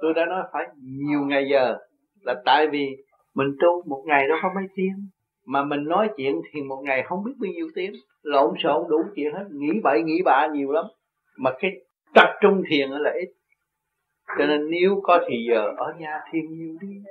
tôi 0.01 0.14
đã 0.14 0.26
nói 0.26 0.43
phải 0.52 0.66
nhiều 0.82 1.20
ngày 1.20 1.48
giờ 1.51 1.78
là 2.20 2.43
tại 2.44 2.66
vì 2.72 2.97
mình 3.34 3.56
tu 3.60 3.82
một 3.86 4.02
ngày 4.06 4.28
đâu 4.28 4.39
có 4.43 4.51
mấy 4.55 4.64
tiếng. 4.74 5.09
Mà 5.47 5.64
mình 5.64 5.84
nói 5.84 6.09
chuyện 6.16 6.40
thì 6.52 6.62
một 6.62 6.82
ngày 6.84 7.02
không 7.02 7.24
biết 7.24 7.32
bao 7.40 7.51
nhiêu 7.52 7.68
tiếng. 7.74 7.93
Lộn 8.22 8.55
xộn 8.62 8.89
đủ 8.90 8.98
chuyện 9.16 9.34
hết. 9.34 9.44
Nghĩ 9.51 9.80
bậy, 9.82 10.02
nghĩ 10.02 10.22
bạ 10.24 10.47
nhiều 10.52 10.72
lắm. 10.72 10.84
Mà 11.36 11.51
cái 11.59 11.70
tập 12.14 12.28
trung 12.40 12.62
thiền 12.70 12.90
là 12.90 13.12
ít 13.14 13.28
cho 14.39 14.47
nên 14.47 14.70
nếu 14.70 15.01
có 15.03 15.20
thì 15.28 15.47
giờ 15.51 15.69
ở 15.77 15.94
nhà 15.99 16.20
thiền 16.31 16.43
nhiều 16.51 16.77
đi. 16.81 17.03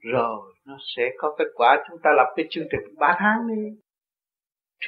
Rồi, 0.00 0.54
nó 0.66 0.76
sẽ 0.96 1.10
có 1.18 1.34
kết 1.38 1.48
quả. 1.54 1.84
Chúng 1.88 1.98
ta 2.02 2.10
lập 2.16 2.32
cái 2.36 2.46
chương 2.50 2.66
trình 2.70 2.94
ba 2.98 3.16
tháng 3.18 3.48
đi. 3.48 3.80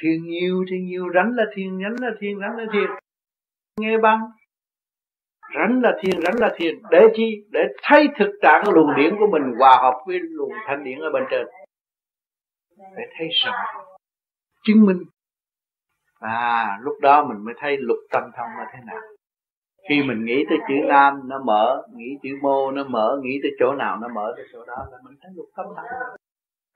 Thiền 0.01 0.23
nhiều 0.23 0.65
thiền 0.69 0.85
nhiều, 0.85 1.13
rảnh 1.13 1.31
là 1.35 1.43
thiền 1.55 1.79
rảnh 1.81 1.95
là 1.99 2.11
thiền 2.19 2.39
rảnh 2.39 2.57
là 2.57 2.65
thiền 2.73 2.89
nghe 3.79 3.97
băng. 3.97 4.19
Rảnh 5.55 5.81
là 5.81 5.97
thiền 6.01 6.21
rảnh 6.21 6.35
là 6.39 6.55
thiền 6.55 6.75
để 6.91 7.07
chi? 7.15 7.45
Để 7.49 7.59
thấy 7.83 8.07
thực 8.19 8.31
trạng 8.41 8.61
cái 8.65 8.73
luồng 8.73 8.95
điển 8.97 9.15
của 9.19 9.27
mình 9.31 9.43
hòa 9.59 9.77
hợp 9.81 10.03
với 10.07 10.19
luồng 10.19 10.51
thanh 10.67 10.83
điển 10.83 10.99
ở 10.99 11.09
bên 11.13 11.23
trên. 11.29 11.47
Để 12.77 13.03
thấy 13.17 13.27
rõ. 13.45 13.53
Chứng 14.63 14.85
minh. 14.85 15.03
À 16.19 16.77
lúc 16.81 16.93
đó 17.01 17.25
mình 17.25 17.45
mới 17.45 17.53
thấy 17.57 17.77
lục 17.79 17.97
tâm 18.11 18.23
thông 18.37 18.47
là 18.57 18.71
thế 18.73 18.79
nào 18.85 19.01
khi 19.89 20.03
mình 20.03 20.25
nghĩ 20.25 20.45
tới 20.49 20.57
chữ 20.67 20.87
nam, 20.87 21.21
nó 21.25 21.43
mở, 21.45 21.87
nghĩ 21.95 22.17
chữ 22.23 22.29
mô 22.41 22.71
nó 22.71 22.83
mở, 22.83 23.19
nghĩ 23.23 23.39
tới 23.43 23.51
chỗ 23.59 23.73
nào, 23.73 23.97
nó 24.01 24.07
mở 24.07 24.33
tới 24.35 24.45
chỗ 24.53 24.65
đó 24.65 24.85
là 24.91 24.97
mình 25.05 25.17
thấy 25.21 25.31
lục 25.35 25.49
tâm 25.55 25.65
thông 25.75 26.17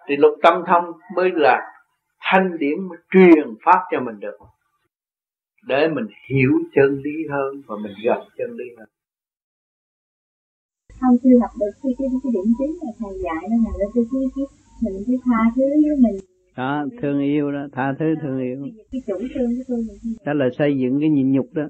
thì 0.07 0.15
lục 0.17 0.33
tâm 0.43 0.63
thông 0.67 0.85
mới 1.15 1.29
là 1.33 1.59
thanh 2.19 2.57
điểm 2.57 2.77
truyền 3.11 3.55
pháp 3.65 3.79
cho 3.91 3.99
mình 3.99 4.19
được. 4.19 4.37
Để 5.67 5.87
mình 5.87 6.05
hiểu 6.29 6.51
chân 6.75 7.01
lý 7.03 7.27
hơn 7.31 7.61
và 7.67 7.75
mình 7.83 7.93
gần 8.05 8.19
chân 8.37 8.51
lý 8.57 8.65
hơn. 8.77 8.87
Không 11.01 11.15
chưa 11.23 11.37
học 11.41 11.51
được 11.59 11.73
cái 11.83 11.91
cái 11.97 12.07
cái 12.23 12.31
điểm 12.33 12.53
chính 12.57 12.73
mà 12.81 12.91
thầy 12.99 13.13
dạy 13.23 13.43
đó 13.51 13.57
là 13.63 13.71
cái 13.79 14.03
cái 14.11 14.21
cái 14.35 14.45
mình 14.83 15.03
cái 15.07 15.17
tha 15.25 15.39
thứ 15.55 15.63
với 15.83 15.97
mình 16.05 16.32
đó 16.55 16.85
thương 17.01 17.19
yêu 17.19 17.51
đó 17.51 17.67
tha 17.71 17.93
thứ 17.99 18.05
thương 18.21 18.39
yêu. 18.39 18.67
Tôi 19.07 19.29
đó 20.25 20.33
là 20.33 20.45
xây 20.57 20.77
dựng 20.77 20.99
cái 20.99 21.09
nhịn 21.09 21.31
nhục 21.31 21.53
đó. 21.53 21.63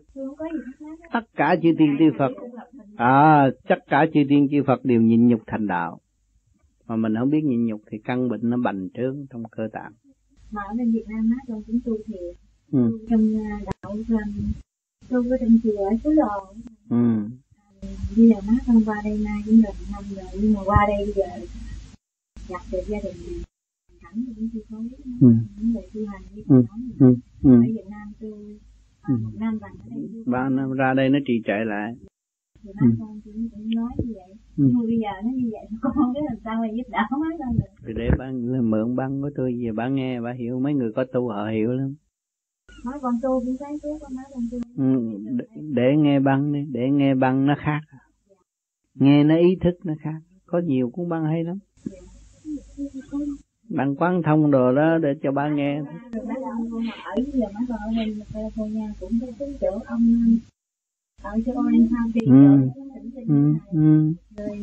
Tất 1.13 1.25
cả 1.35 1.55
chư 1.63 1.69
tiên 1.77 1.95
chư 1.99 2.05
Phật 2.19 2.31
à 2.95 3.49
tất 3.67 3.79
cả 3.87 4.05
chư 4.13 4.19
tiên 4.29 4.47
chư 4.51 4.63
Phật 4.67 4.85
đều 4.85 5.01
nhịn 5.01 5.27
nhục 5.27 5.41
thành 5.47 5.67
đạo. 5.67 5.99
Mà 6.87 6.95
mình 6.95 7.15
không 7.19 7.29
biết 7.29 7.43
nhịn 7.43 7.65
nhục 7.65 7.81
thì 7.91 7.97
căn 8.03 8.29
bệnh 8.29 8.49
nó 8.49 8.57
bành 8.57 8.89
trướng 8.93 9.25
trong 9.29 9.43
cơ 9.51 9.63
tạng. 9.73 9.91
Mà 10.51 10.61
ở 10.69 10.73
bên 10.77 10.91
Việt 10.91 11.05
Nam 11.07 11.29
á 11.31 11.37
con 11.47 11.63
cũng 11.67 11.79
tu 11.85 11.97
thiệt 12.07 12.35
ừ. 12.71 12.99
trong 13.09 13.33
à, 13.45 13.59
đạo 13.65 13.95
tu 15.09 15.17
ở 15.31 15.37
trong 15.39 15.57
chùa 15.63 15.85
ở 15.85 15.95
Phú 16.03 16.09
Lò. 16.09 16.53
Ừ. 16.89 17.29
bây 18.17 18.29
giờ 18.29 18.35
má 18.47 18.53
con 18.67 18.81
qua 18.85 19.01
đây 19.03 19.19
nay 19.23 19.41
cũng 19.45 19.55
gần 19.55 19.75
năm 19.91 20.03
rồi 20.15 20.25
nhưng 20.41 20.53
mà 20.53 20.59
qua 20.65 20.77
đây 20.87 21.05
bây 21.05 21.13
giờ 21.13 21.45
gặp 22.49 22.61
được 22.71 22.81
gia 22.87 22.97
đình 23.03 23.43
mình 24.15 24.25
cảnh 24.25 24.35
cũng 24.35 24.49
chưa 24.53 24.59
có 24.69 24.77
ừ. 25.27 25.33
những 25.57 25.73
người 25.73 25.83
tu 25.93 26.01
hành 26.11 26.21
với 26.33 26.43
ừ. 26.47 26.63
ừ. 26.99 27.15
ừ. 27.43 27.51
ở 27.51 27.61
Việt 27.75 27.87
Nam 27.89 28.07
tôi, 28.19 28.59
Ừ. 29.07 29.13
một 29.23 29.31
năm 29.39 29.59
bằng 29.61 29.71
ở 29.79 29.85
đây 29.89 30.09
tu 30.13 30.31
ba 30.31 30.49
năm 30.49 30.71
ra 30.71 30.93
đây 30.93 31.09
nó 31.09 31.19
trì 31.27 31.33
trệ 31.45 31.57
lại 31.65 31.95
thì 32.63 32.69
ừ. 32.79 32.87
con 32.99 33.21
cũng, 33.25 33.49
cũng 33.51 33.69
nói 33.75 33.91
như 33.97 34.13
vậy 34.15 34.31
Ừ. 34.57 34.63
nhưng 34.67 34.73
mà 34.73 34.83
bây 34.83 34.97
giờ 35.03 35.09
nó 35.23 35.31
như 35.35 35.49
vậy 35.51 35.65
con 35.81 35.93
không 35.95 36.13
biết 36.13 36.19
làm 36.29 36.37
sao 36.43 36.55
mà 36.61 36.67
giúp 36.77 36.83
đỡ 36.91 36.99
má 37.11 37.27
con 37.39 37.53
được 37.57 37.73
thì 37.87 37.93
để 37.95 38.09
bạn 38.19 38.69
mượn 38.71 38.95
băng 38.95 39.21
của 39.21 39.29
tôi 39.35 39.53
về 39.63 39.71
bà 39.75 39.87
nghe 39.89 40.21
bà 40.21 40.31
hiểu 40.31 40.59
mấy 40.59 40.73
người 40.73 40.91
có 40.95 41.05
tu 41.13 41.29
họ 41.29 41.47
hiểu 41.47 41.71
lắm 41.71 41.95
má 42.85 42.91
con 43.01 43.13
tu 43.23 43.39
cũng 43.45 43.55
sáng 43.59 43.77
suốt 43.83 43.97
con 44.01 44.11
má 44.15 44.21
con 44.33 44.43
tu 44.51 44.57
ừ. 44.77 45.19
để, 45.37 45.45
để 45.75 45.97
nghe 45.97 46.19
băng 46.19 46.53
đi 46.53 46.65
để 46.71 46.89
nghe 46.89 47.15
băng 47.15 47.45
nó 47.45 47.55
khác 47.65 47.81
nghe 48.95 49.23
nó 49.23 49.35
ý 49.37 49.55
thức 49.63 49.75
nó 49.85 49.93
khác 50.03 50.19
có 50.45 50.59
nhiều 50.59 50.89
cuốn 50.89 51.09
băng 51.09 51.25
hay 51.25 51.43
lắm 51.43 51.57
băng 53.73 53.95
quán 53.95 54.21
thông 54.23 54.51
đồ 54.51 54.71
đó 54.71 54.97
để 54.97 55.15
cho 55.23 55.31
ba 55.31 55.49
nghe 55.49 55.79
ừ. 55.79 55.85
ừ. 62.25 62.59
ừ. 63.27 63.27
ừ, 63.27 63.53
ừ. 63.71 64.13
rồi 64.37 64.59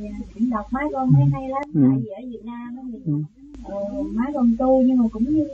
đọc 0.50 0.66
má 0.70 0.80
con 0.92 1.12
thấy 1.12 1.24
hay 1.32 1.48
lắm 1.48 1.62
tại 1.74 2.02
vì 2.02 2.08
ở 2.08 2.22
Việt 2.30 2.44
Nam 2.44 2.76
á 2.76 2.82
thì 2.92 3.12
ờ, 3.64 3.76
má 4.14 4.24
con 4.34 4.50
tu 4.58 4.82
nhưng 4.86 4.98
mà 4.98 5.04
cũng 5.12 5.24
như 5.24 5.44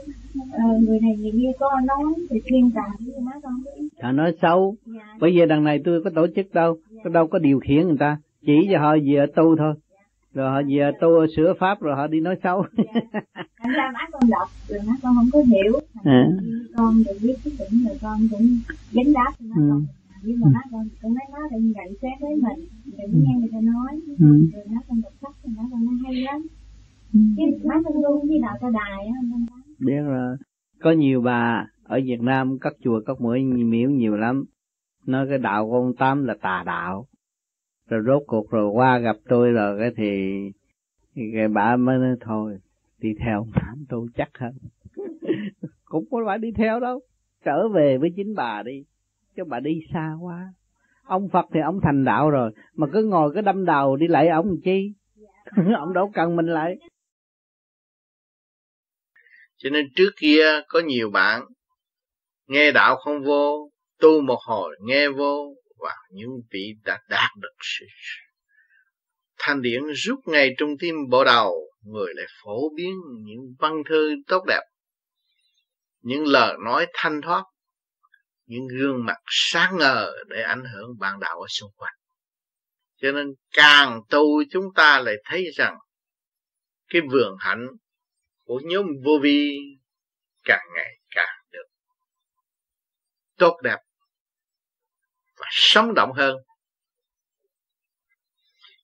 ờ, 0.51 0.63
người 0.81 0.99
này 0.99 1.15
người 1.17 1.31
kia 1.31 1.51
có 1.59 1.71
nói 1.85 2.13
thì 2.29 2.39
thiên 2.45 2.71
tàn 2.75 2.91
nhưng 2.99 3.25
mà 3.25 3.31
má 3.31 3.39
con 3.43 3.53
không 4.01 4.15
nói 4.15 4.33
xấu 4.41 4.75
bây 5.19 5.35
giờ 5.35 5.45
đằng 5.45 5.63
này 5.63 5.81
tôi 5.85 6.03
có 6.03 6.09
tổ 6.15 6.27
chức 6.35 6.53
đâu 6.53 6.77
có 7.03 7.09
đâu 7.09 7.27
có 7.27 7.39
điều 7.39 7.59
khiển 7.59 7.87
người 7.87 7.97
ta 7.99 8.17
chỉ 8.45 8.67
cho 8.71 8.79
họ 8.79 8.95
về 9.05 9.25
tu 9.35 9.55
thôi 9.55 9.73
rồi 10.33 10.51
họ 10.51 10.61
về 10.69 10.91
tu 11.01 11.09
sửa 11.35 11.53
pháp 11.59 11.81
rồi 11.81 11.95
họ 11.95 12.07
đi 12.07 12.19
nói 12.19 12.35
xấu. 12.43 12.65
Thành 13.63 13.73
ra 13.77 13.91
má 13.93 13.99
con 14.11 14.29
đọc 14.29 14.47
rồi 14.67 14.79
má 14.87 14.93
con 15.01 15.15
không 15.15 15.29
có 15.33 15.39
hiểu. 15.39 15.73
À. 16.03 16.27
con 16.77 17.03
được 17.05 17.17
biết 17.21 17.35
cái 17.43 17.53
tỉnh 17.59 17.85
rồi 17.87 17.97
con 18.01 18.19
cũng 18.31 18.47
dính 18.91 19.13
đáp 19.13 19.31
cho 19.39 19.45
má 19.45 19.55
ừ. 19.57 19.67
con. 19.69 19.85
Nhưng 20.23 20.39
mà 20.39 20.47
má 20.53 20.61
con 20.71 20.87
con 21.01 21.13
nói 21.13 21.23
má 21.33 21.39
đừng 21.51 21.71
nhận 21.71 21.87
xét 22.01 22.13
với 22.21 22.35
mình 22.35 22.67
đừng 22.85 23.23
nghe 23.23 23.33
người 23.39 23.49
ta 23.53 23.57
nói. 23.61 23.99
Ừ. 24.19 24.49
rồi 24.53 24.63
má 24.69 24.81
con 24.87 25.01
đọc 25.01 25.13
sách 25.21 25.35
thì 25.43 25.49
má 25.57 25.63
con 25.71 25.85
nói 25.85 25.95
hay 26.05 26.15
lắm. 26.15 26.41
Chứ 27.13 27.43
má 27.63 27.75
con 27.83 27.93
tu 27.93 28.27
với 28.27 28.39
đạo 28.41 28.57
ta 28.61 28.67
đài 28.73 29.05
á 29.05 29.17
biết 29.79 30.01
rồi. 30.05 30.37
Có 30.81 30.91
nhiều 30.91 31.21
bà 31.21 31.65
ở 31.83 31.99
Việt 32.05 32.21
Nam 32.21 32.57
các 32.61 32.73
chùa 32.83 33.01
các 33.05 33.21
mũi 33.21 33.43
miếu 33.43 33.89
nhiều 33.89 34.15
lắm. 34.15 34.45
Nói 35.05 35.25
cái 35.29 35.37
đạo 35.37 35.67
của 35.67 35.75
ông 35.75 35.95
Tám 35.95 36.23
là 36.23 36.35
tà 36.41 36.63
đạo 36.65 37.05
rồi 37.89 38.01
rốt 38.05 38.23
cuộc 38.27 38.51
rồi 38.51 38.69
qua 38.69 38.97
gặp 38.97 39.15
tôi 39.29 39.51
rồi 39.51 39.79
cái 39.79 39.91
thì 39.97 40.33
cái 41.33 41.47
bà 41.47 41.75
mới 41.75 41.97
nói 41.97 42.15
thôi 42.21 42.59
đi 42.99 43.09
theo 43.19 43.47
Tám 43.55 43.85
tu 43.89 44.07
chắc 44.15 44.29
hơn. 44.37 44.53
Cũng 45.85 46.05
không 46.09 46.21
phải 46.25 46.37
đi 46.37 46.51
theo 46.51 46.79
đâu 46.79 47.01
trở 47.45 47.67
về 47.67 47.97
với 47.97 48.09
chính 48.15 48.35
bà 48.35 48.63
đi 48.63 48.83
chứ 49.35 49.43
bà 49.43 49.59
đi 49.59 49.79
xa 49.93 50.13
quá. 50.21 50.53
Ông 51.03 51.29
Phật 51.29 51.45
thì 51.53 51.59
ông 51.59 51.79
thành 51.83 52.03
đạo 52.03 52.29
rồi 52.29 52.51
mà 52.73 52.87
cứ 52.93 53.03
ngồi 53.03 53.33
cái 53.33 53.43
đâm 53.43 53.65
đầu 53.65 53.95
đi 53.95 54.07
lại 54.07 54.27
ông 54.27 54.57
chi? 54.63 54.93
Ông 55.77 55.93
đâu 55.93 56.11
cần 56.13 56.35
mình 56.35 56.47
lại. 56.47 56.77
Cho 59.57 59.69
nên 59.69 59.85
trước 59.95 60.09
kia 60.17 60.45
có 60.67 60.79
nhiều 60.79 61.09
bạn 61.09 61.41
nghe 62.47 62.71
đạo 62.71 62.95
không 62.95 63.23
vô 63.23 63.69
tu 63.99 64.21
một 64.21 64.39
hồi 64.47 64.77
nghe 64.81 65.09
vô 65.09 65.53
và 65.79 65.95
những 66.11 66.29
vị 66.51 66.73
đã 66.83 66.99
đạt 67.09 67.29
được 67.41 67.55
sự 67.59 67.85
thanh 69.37 69.61
điển 69.61 69.81
rút 69.95 70.19
ngay 70.25 70.55
trong 70.57 70.69
tim 70.79 70.95
bộ 71.09 71.23
đầu, 71.23 71.71
người 71.81 72.13
lại 72.15 72.25
phổ 72.43 72.69
biến 72.75 72.93
những 73.23 73.55
văn 73.59 73.73
thư 73.89 74.09
tốt 74.27 74.43
đẹp. 74.47 74.61
Những 76.01 76.25
lời 76.25 76.57
nói 76.65 76.87
thanh 76.93 77.21
thoát, 77.21 77.43
những 78.45 78.67
gương 78.67 79.05
mặt 79.05 79.17
sáng 79.25 79.77
ngời 79.77 80.23
để 80.27 80.41
ảnh 80.41 80.63
hưởng 80.73 80.99
bạn 80.99 81.19
đạo 81.19 81.39
ở 81.41 81.47
xung 81.49 81.71
quanh. 81.75 81.93
Cho 83.01 83.11
nên 83.11 83.33
càng 83.51 84.01
tu 84.09 84.43
chúng 84.51 84.73
ta 84.75 84.99
lại 84.99 85.15
thấy 85.25 85.45
rằng 85.55 85.77
cái 86.87 87.01
vườn 87.11 87.35
hạnh 87.39 87.67
của 88.43 88.61
nhóm 88.63 88.85
vô 89.05 89.19
vi 89.21 89.57
càng 90.43 90.67
ngày 90.75 90.99
càng 91.09 91.35
được 91.51 91.67
tốt 93.37 93.57
đẹp 93.63 93.77
sống 95.51 95.93
động 95.93 96.11
hơn. 96.13 96.37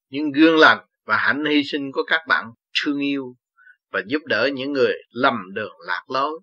Những 0.10 0.32
gương 0.32 0.58
lành 0.58 0.86
và 1.06 1.18
hạnh 1.18 1.46
hy 1.46 1.64
sinh 1.64 1.92
của 1.92 2.04
các 2.08 2.22
bạn 2.28 2.46
thương 2.84 3.00
yêu 3.00 3.36
và 3.92 4.02
giúp 4.08 4.22
đỡ 4.26 4.50
những 4.54 4.74
người 4.74 4.94
lầm 5.10 5.54
đường 5.54 5.74
lạc 5.88 6.04
lối. 6.08 6.40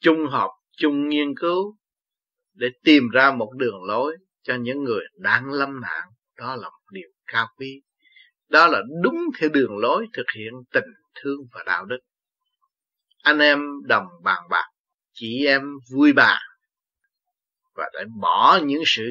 Chung 0.00 0.26
họp, 0.30 0.50
chung 0.76 1.08
nghiên 1.08 1.34
cứu 1.36 1.76
để 2.54 2.68
tìm 2.84 3.08
ra 3.12 3.32
một 3.32 3.52
đường 3.56 3.84
lối 3.84 4.16
cho 4.42 4.54
những 4.54 4.84
người 4.84 5.04
đang 5.14 5.50
lâm 5.50 5.80
nạn. 5.80 6.08
Đó 6.36 6.56
là 6.56 6.68
một 6.68 6.90
điều 6.90 7.08
cao 7.26 7.46
quý. 7.56 7.82
Đó 8.48 8.66
là 8.66 8.82
đúng 9.02 9.18
theo 9.38 9.48
đường 9.48 9.78
lối 9.78 10.06
thực 10.12 10.26
hiện 10.36 10.52
tình 10.72 10.92
thương 11.14 11.40
và 11.52 11.62
đạo 11.66 11.84
đức. 11.84 11.98
Anh 13.22 13.38
em 13.38 13.60
đồng 13.84 14.06
bàn 14.22 14.42
bạc, 14.50 14.66
chị 15.12 15.46
em 15.46 15.62
vui 15.90 16.12
bà 16.12 16.38
và 17.74 17.90
để 17.92 18.00
bỏ 18.20 18.60
những 18.64 18.82
sự 18.86 19.10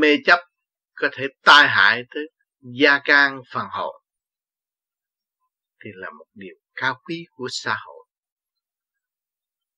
mê 0.00 0.16
chấp 0.24 0.38
có 0.94 1.08
thể 1.12 1.26
tai 1.42 1.68
hại 1.68 2.02
tới 2.14 2.30
gia 2.60 3.00
can 3.04 3.40
phần 3.52 3.66
hồn, 3.70 4.02
thì 5.84 5.90
là 5.94 6.10
một 6.10 6.26
điều 6.34 6.54
cao 6.74 7.00
quý 7.04 7.26
của 7.30 7.48
xã 7.50 7.76
hội. 7.86 8.06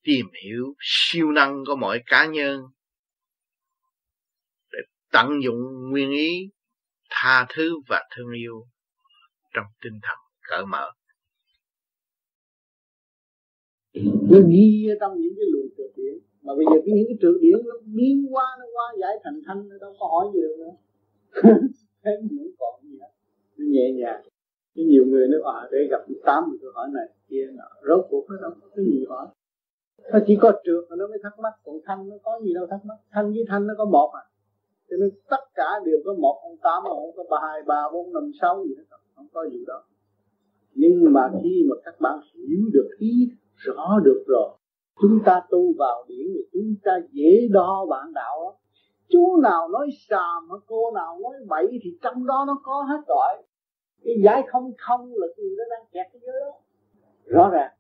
Tìm 0.03 0.27
hiểu 0.45 0.75
siêu 0.81 1.33
năng 1.33 1.63
của 1.67 1.77
mọi 1.77 2.03
cá 2.07 2.27
nhân 2.27 2.61
để 4.73 4.79
tận 5.13 5.29
dụng 5.45 5.91
nguyên 5.91 6.11
ý, 6.11 6.51
tha 7.11 7.47
thứ 7.49 7.75
và 7.89 8.09
thương 8.17 8.33
yêu 8.33 8.69
trong 9.53 9.67
tinh 9.81 10.01
thần 10.03 10.19
cởi 10.41 10.67
mở. 10.67 10.93
Nó 14.31 14.39
ghi 14.51 14.87
ở 14.89 14.95
trong 15.01 15.13
những 15.21 15.33
cái 15.37 15.47
luồng 15.53 15.69
từ 15.77 15.85
điển 15.97 16.32
mà 16.45 16.55
bây 16.55 16.65
giờ 16.71 16.77
cái 16.85 16.95
những 16.97 17.07
cái 17.09 17.17
trường 17.21 17.41
điển 17.41 17.59
nó 17.65 17.75
biến 17.97 18.27
qua 18.31 18.47
nó 18.61 18.67
qua 18.75 18.87
giải 19.01 19.15
thành 19.25 19.41
thanh, 19.47 19.69
nó 19.69 19.77
đâu 19.81 19.93
có 19.99 20.07
hỏi 20.07 20.27
gì 20.35 20.41
được 20.41 20.57
nữa 20.59 20.75
thế 22.05 22.11
mình 22.23 22.51
còn 22.59 22.75
gì 22.83 22.99
hết. 23.01 23.13
Nó 23.57 23.65
nhẹ 23.69 23.93
nhàng. 23.93 24.23
Chứ 24.75 24.83
nhiều 24.87 25.05
người 25.07 25.29
nói 25.29 25.41
à 25.55 25.69
để 25.73 25.79
gặp 25.91 26.01
tám 26.25 26.45
người 26.49 26.59
tôi 26.63 26.73
hỏi 26.75 26.89
này, 26.95 27.09
kia 27.29 27.47
nọ. 27.55 27.69
Rốt 27.89 28.07
cuộc 28.11 28.25
nó 28.31 28.37
đâu 28.43 28.51
có 28.61 28.69
cái 28.77 28.85
gì 28.85 29.05
hỏi. 29.09 29.27
Nó 30.13 30.19
chỉ 30.27 30.37
có 30.41 30.53
trượt 30.65 30.85
mà 30.91 30.97
nó 30.97 31.07
mới 31.09 31.19
thắc 31.23 31.39
mắc. 31.39 31.53
Còn 31.65 31.77
thanh 31.85 32.09
nó 32.09 32.17
có 32.23 32.41
gì 32.45 32.55
đâu 32.55 32.67
thắc 32.71 32.81
mắc. 32.85 32.97
Thanh 33.11 33.33
với 33.33 33.45
thanh 33.49 33.67
nó 33.67 33.75
có 33.79 33.85
một 33.85 34.11
à. 34.15 34.25
Cho 34.91 34.97
nên 35.01 35.11
tất 35.31 35.45
cả 35.55 35.69
đều 35.85 35.99
có 36.05 36.15
một 36.15 36.41
ông 36.43 36.57
tám 36.63 36.83
không 36.83 37.17
có 37.17 37.25
ba, 37.31 37.39
hai, 37.43 37.63
ba, 37.67 37.81
bốn, 37.93 38.13
năm, 38.13 38.31
sáu 38.41 38.65
gì 38.69 38.75
hết. 38.79 38.85
Không 39.15 39.27
có 39.33 39.49
gì 39.53 39.65
đó 39.67 39.83
nhưng 40.75 41.13
mà 41.13 41.31
khi 41.43 41.65
mà 41.71 41.77
các 41.85 42.01
bạn 42.01 42.19
hiểu 42.35 42.61
được, 42.73 42.89
ý 42.99 43.29
rõ 43.57 44.01
được 44.05 44.25
rồi 44.27 44.51
chúng 45.01 45.19
ta 45.25 45.43
tu 45.51 45.75
vào 45.79 46.05
điển 46.09 46.27
thì 46.35 46.41
chúng 46.53 46.75
ta 46.85 47.01
dễ 47.13 47.49
đo 47.51 47.87
bạn 47.91 48.13
đạo 48.15 48.45
lắm. 48.45 48.55
Chú 49.09 49.37
nào 49.43 49.69
nói 49.69 49.89
xàm 50.09 50.49
mà 50.49 50.55
cô 50.67 50.91
nào 50.95 51.19
nói 51.23 51.33
bậy 51.49 51.79
thì 51.83 51.99
trong 52.03 52.27
đó 52.27 52.45
nó 52.47 52.61
có 52.63 52.83
hết 52.89 53.01
rồi. 53.09 53.45
Cái 54.05 54.15
giải 54.25 54.43
không 54.49 54.73
không 54.79 55.13
là 55.15 55.27
người 55.37 55.57
đó 55.59 55.65
đang 55.71 55.87
kẹt 55.93 56.07
cái 56.13 56.21
giới 56.27 56.41
đó. 56.41 56.53
Rõ 57.27 57.51
ràng 57.53 57.73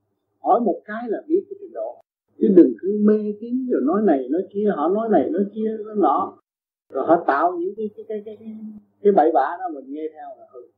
hỏi 0.42 0.60
một 0.60 0.80
cái 0.84 1.02
là 1.08 1.18
biết 1.28 1.44
cái 1.50 1.56
trình 1.60 1.72
độ. 1.74 2.00
Chứ 2.38 2.48
đừng 2.56 2.74
cứ 2.80 3.00
mê 3.04 3.32
tín 3.40 3.66
rồi 3.72 3.82
nói 3.84 4.02
này 4.04 4.28
nói 4.30 4.42
kia 4.52 4.72
họ 4.76 4.88
nói 4.88 5.08
này 5.08 5.30
nói 5.30 5.42
kia 5.54 5.76
nó 5.86 5.94
nọ. 5.94 6.38
Rồi 6.90 7.06
họ 7.06 7.24
tạo 7.26 7.52
những 7.58 7.74
cái 7.76 7.90
cái 7.96 8.04
cái 8.08 8.22
cái 8.24 8.36
cái, 8.40 8.48
cái 9.02 9.12
bậy 9.12 9.32
bạ 9.32 9.56
đó 9.58 9.64
mình 9.74 9.84
nghe 9.88 10.02
theo 10.12 10.28
là 10.38 10.46
ừ. 10.52 10.68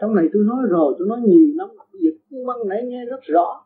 Trong 0.00 0.14
này 0.14 0.26
tôi 0.32 0.42
nói 0.46 0.58
rồi 0.68 0.94
tôi 0.98 1.08
nói 1.08 1.18
nhiều 1.20 1.54
lắm. 1.54 1.68
Bây 1.92 2.02
giờ 2.02 2.10
băng 2.46 2.68
nãy 2.68 2.82
nghe 2.84 3.04
rất 3.04 3.20
rõ 3.22 3.65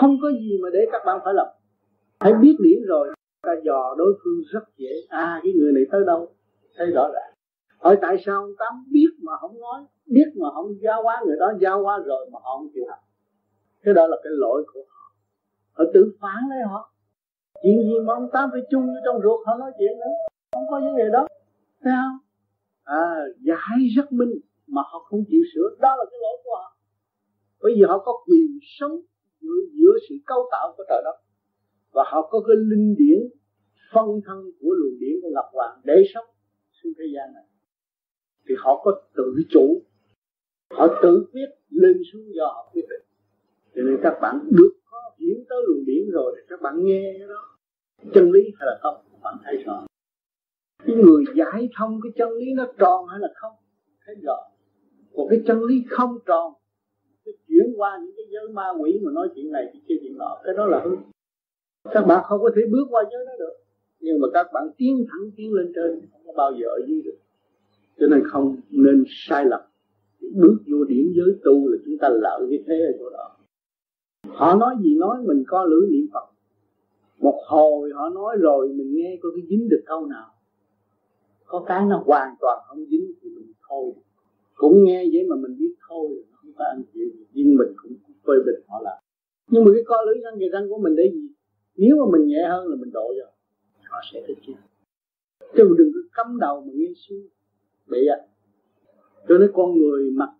không 0.00 0.16
có 0.22 0.28
gì 0.40 0.58
mà 0.62 0.68
để 0.72 0.80
các 0.92 1.02
bạn 1.06 1.18
phải 1.24 1.34
lập, 1.34 1.54
phải 2.20 2.32
biết 2.42 2.56
điểm 2.62 2.78
rồi. 2.86 3.14
Ta 3.42 3.52
dò 3.64 3.94
đối 3.98 4.14
phương 4.24 4.40
rất 4.52 4.64
dễ. 4.76 4.92
À 5.08 5.40
cái 5.42 5.52
người 5.58 5.72
này 5.72 5.84
tới 5.92 6.00
đâu? 6.06 6.32
Thấy 6.76 6.86
rõ 6.86 7.10
ràng. 7.14 7.32
Hỏi 7.78 7.98
tại 8.02 8.16
sao 8.26 8.40
ông 8.40 8.54
tám 8.58 8.84
biết 8.90 9.10
mà 9.22 9.32
không 9.40 9.60
nói? 9.60 9.80
Biết 10.06 10.28
mà 10.36 10.48
không 10.54 10.74
giao 10.82 11.02
hóa 11.02 11.22
người 11.26 11.36
đó 11.40 11.52
giao 11.60 11.82
hóa 11.82 11.98
rồi 12.06 12.30
mà 12.32 12.38
họ 12.42 12.58
không 12.58 12.68
chịu 12.74 12.84
học. 12.88 12.98
Cái 13.82 13.94
đó 13.94 14.06
là 14.06 14.16
cái 14.24 14.32
lỗi 14.36 14.64
của 14.72 14.84
họ. 14.88 15.14
Họ 15.72 15.84
tự 15.94 16.12
phản 16.20 16.42
lấy 16.50 16.58
họ. 16.62 16.92
Chuyện 17.62 17.82
gì 17.82 17.94
mà 18.06 18.14
ông 18.14 18.28
tám 18.32 18.48
phải 18.52 18.60
chung 18.70 18.86
với 18.86 19.02
trong 19.04 19.22
ruột 19.22 19.46
họ 19.46 19.54
nói 19.54 19.72
chuyện 19.78 19.98
nữa? 19.98 20.14
Không 20.52 20.64
có 20.70 20.80
vấn 20.80 20.96
đề 20.96 21.04
đó. 21.12 21.26
Thấy 21.82 21.92
không? 22.02 22.18
À 22.84 23.24
giải 23.40 23.78
rất 23.96 24.12
minh 24.12 24.32
mà 24.66 24.82
họ 24.82 24.98
không 24.98 25.24
chịu 25.28 25.40
sửa. 25.54 25.68
Đó 25.80 25.96
là 25.98 26.04
cái 26.10 26.18
lỗi 26.22 26.36
của 26.44 26.50
họ. 26.56 26.76
Bởi 27.62 27.72
vì 27.76 27.82
họ 27.88 27.98
có 27.98 28.12
quyền 28.26 28.58
sống 28.78 29.00
giữa, 29.44 29.60
giữa 29.72 29.94
sự 30.08 30.14
cấu 30.26 30.48
tạo 30.52 30.74
của 30.76 30.84
trời 30.88 31.02
đất. 31.04 31.16
Và 31.92 32.04
họ 32.06 32.28
có 32.30 32.40
cái 32.40 32.56
linh 32.56 32.94
điển 32.98 33.18
phân 33.92 34.20
thân 34.26 34.50
của 34.60 34.70
luồng 34.70 34.98
điển 35.00 35.20
của 35.22 35.30
ngọc 35.34 35.48
hoàng 35.52 35.80
để 35.84 36.02
sống 36.14 36.26
xuống 36.82 36.92
thế 36.98 37.04
gian 37.14 37.34
này. 37.34 37.44
Thì 38.48 38.54
họ 38.58 38.82
có 38.84 39.02
tự 39.16 39.34
chủ. 39.50 39.82
Họ 40.70 40.86
tự 41.02 41.26
quyết 41.32 41.48
lên 41.70 42.02
xuống 42.12 42.22
do 42.36 42.46
họ 42.46 42.70
quyết 42.72 42.86
định. 42.90 43.06
Cho 43.74 43.82
nên 43.82 43.96
các 44.02 44.18
bạn 44.22 44.48
được 44.50 44.72
có 44.90 44.98
hiểu 45.18 45.36
tới 45.48 45.58
luồng 45.66 45.84
điển 45.86 46.10
rồi 46.12 46.36
thì 46.36 46.42
các 46.48 46.60
bạn 46.62 46.84
nghe 46.84 47.14
cái 47.18 47.28
đó. 47.28 47.58
Chân 48.14 48.32
lý 48.32 48.40
hay 48.58 48.66
là 48.66 48.78
không 48.82 48.96
các 49.12 49.18
bạn 49.22 49.36
thấy 49.44 49.56
rõ 49.66 49.86
cái 50.86 50.96
người 50.96 51.24
giải 51.34 51.68
thông 51.76 52.00
cái 52.02 52.12
chân 52.16 52.32
lý 52.32 52.46
nó 52.56 52.66
tròn 52.78 53.06
hay 53.08 53.20
là 53.20 53.28
không? 53.34 53.52
Thấy 54.06 54.14
rõ. 54.22 54.36
Còn 55.16 55.26
cái 55.30 55.40
chân 55.46 55.64
lý 55.64 55.84
không 55.88 56.18
tròn 56.26 56.52
chuyển 57.48 57.74
qua 57.76 57.98
những 58.02 58.12
cái 58.16 58.24
giới 58.30 58.48
ma 58.48 58.68
quỷ 58.80 59.00
mà 59.02 59.12
nói 59.12 59.28
chuyện 59.34 59.52
này 59.52 59.70
thì 59.72 59.80
kia 59.88 59.94
chuyện 60.00 60.18
nọ. 60.18 60.40
Cái 60.44 60.54
đó 60.54 60.66
là 60.66 60.80
hư. 60.84 60.90
Các 61.90 62.06
bạn 62.06 62.24
không 62.28 62.40
có 62.42 62.50
thể 62.56 62.62
bước 62.70 62.86
qua 62.90 63.04
giới 63.12 63.24
đó 63.26 63.32
được. 63.38 63.54
Nhưng 64.00 64.20
mà 64.20 64.28
các 64.34 64.46
bạn 64.52 64.64
tiến 64.76 65.06
thẳng, 65.10 65.30
tiến 65.36 65.52
lên 65.52 65.72
trên, 65.74 66.00
không 66.12 66.20
có 66.26 66.32
bao 66.36 66.52
giờ 66.52 66.66
ở 66.68 66.80
dưới 66.86 67.02
được. 67.02 67.16
Cho 67.98 68.06
nên 68.06 68.22
không 68.24 68.56
nên 68.70 69.04
sai 69.08 69.44
lầm. 69.44 69.60
Bước 70.34 70.56
vô 70.66 70.84
điểm 70.84 71.12
giới 71.16 71.38
tu 71.44 71.68
là 71.68 71.76
chúng 71.84 71.98
ta 71.98 72.08
lợi 72.08 72.46
cái 72.50 72.62
thế 72.66 72.74
ở 72.74 72.92
chỗ 72.98 73.10
đó. 73.10 73.36
Họ 74.28 74.54
nói 74.54 74.74
gì 74.82 74.94
nói, 74.98 75.16
mình 75.26 75.44
có 75.46 75.64
lưỡi 75.64 75.88
niệm 75.90 76.06
phật. 76.12 76.26
Một 77.18 77.40
hồi 77.46 77.90
họ 77.94 78.08
nói 78.08 78.36
rồi 78.40 78.68
mình 78.68 78.94
nghe 78.94 79.18
có 79.22 79.28
cái 79.36 79.46
dính 79.48 79.68
được 79.68 79.82
câu 79.86 80.06
nào. 80.06 80.30
Có 81.46 81.64
cái 81.66 81.84
nó 81.86 82.02
hoàn 82.06 82.34
toàn 82.40 82.58
không 82.68 82.84
dính 82.84 83.12
thì 83.20 83.30
mình 83.30 83.52
thôi. 83.68 83.92
Cũng 84.54 84.84
nghe 84.84 85.04
vậy 85.12 85.26
mà 85.28 85.36
mình 85.36 85.56
biết 85.58 85.74
thôi 85.88 86.24
và 86.58 86.64
có 86.64 86.64
ăn 86.64 86.82
mình 87.34 87.72
cũng 87.82 87.92
phê 88.26 88.34
bình 88.46 88.60
họ 88.68 88.80
là 88.82 89.00
nhưng 89.50 89.64
mà 89.64 89.70
cái 89.74 89.82
co 89.86 89.96
lưỡi 90.06 90.16
răng 90.24 90.34
kề 90.40 90.48
răng 90.52 90.68
của 90.68 90.78
mình 90.78 90.96
để 90.96 91.10
gì? 91.14 91.28
Nếu 91.76 91.96
mà 92.00 92.18
mình 92.18 92.28
nhẹ 92.28 92.42
hơn 92.48 92.68
là 92.68 92.76
mình 92.76 92.90
độ 92.92 93.14
rồi 93.18 93.30
họ 93.90 94.00
sẽ 94.12 94.22
thích 94.26 94.38
chứ. 94.46 94.52
Chứ 95.56 95.74
đừng 95.78 95.90
có 95.94 96.00
cắm 96.12 96.38
đầu 96.40 96.60
mà 96.60 96.72
nghiêng 96.74 96.94
suy 96.94 97.16
bị 97.86 98.06
à 98.06 98.18
cho 99.28 99.38
nên 99.38 99.50
con 99.54 99.78
người 99.78 100.10
mặt 100.10 100.30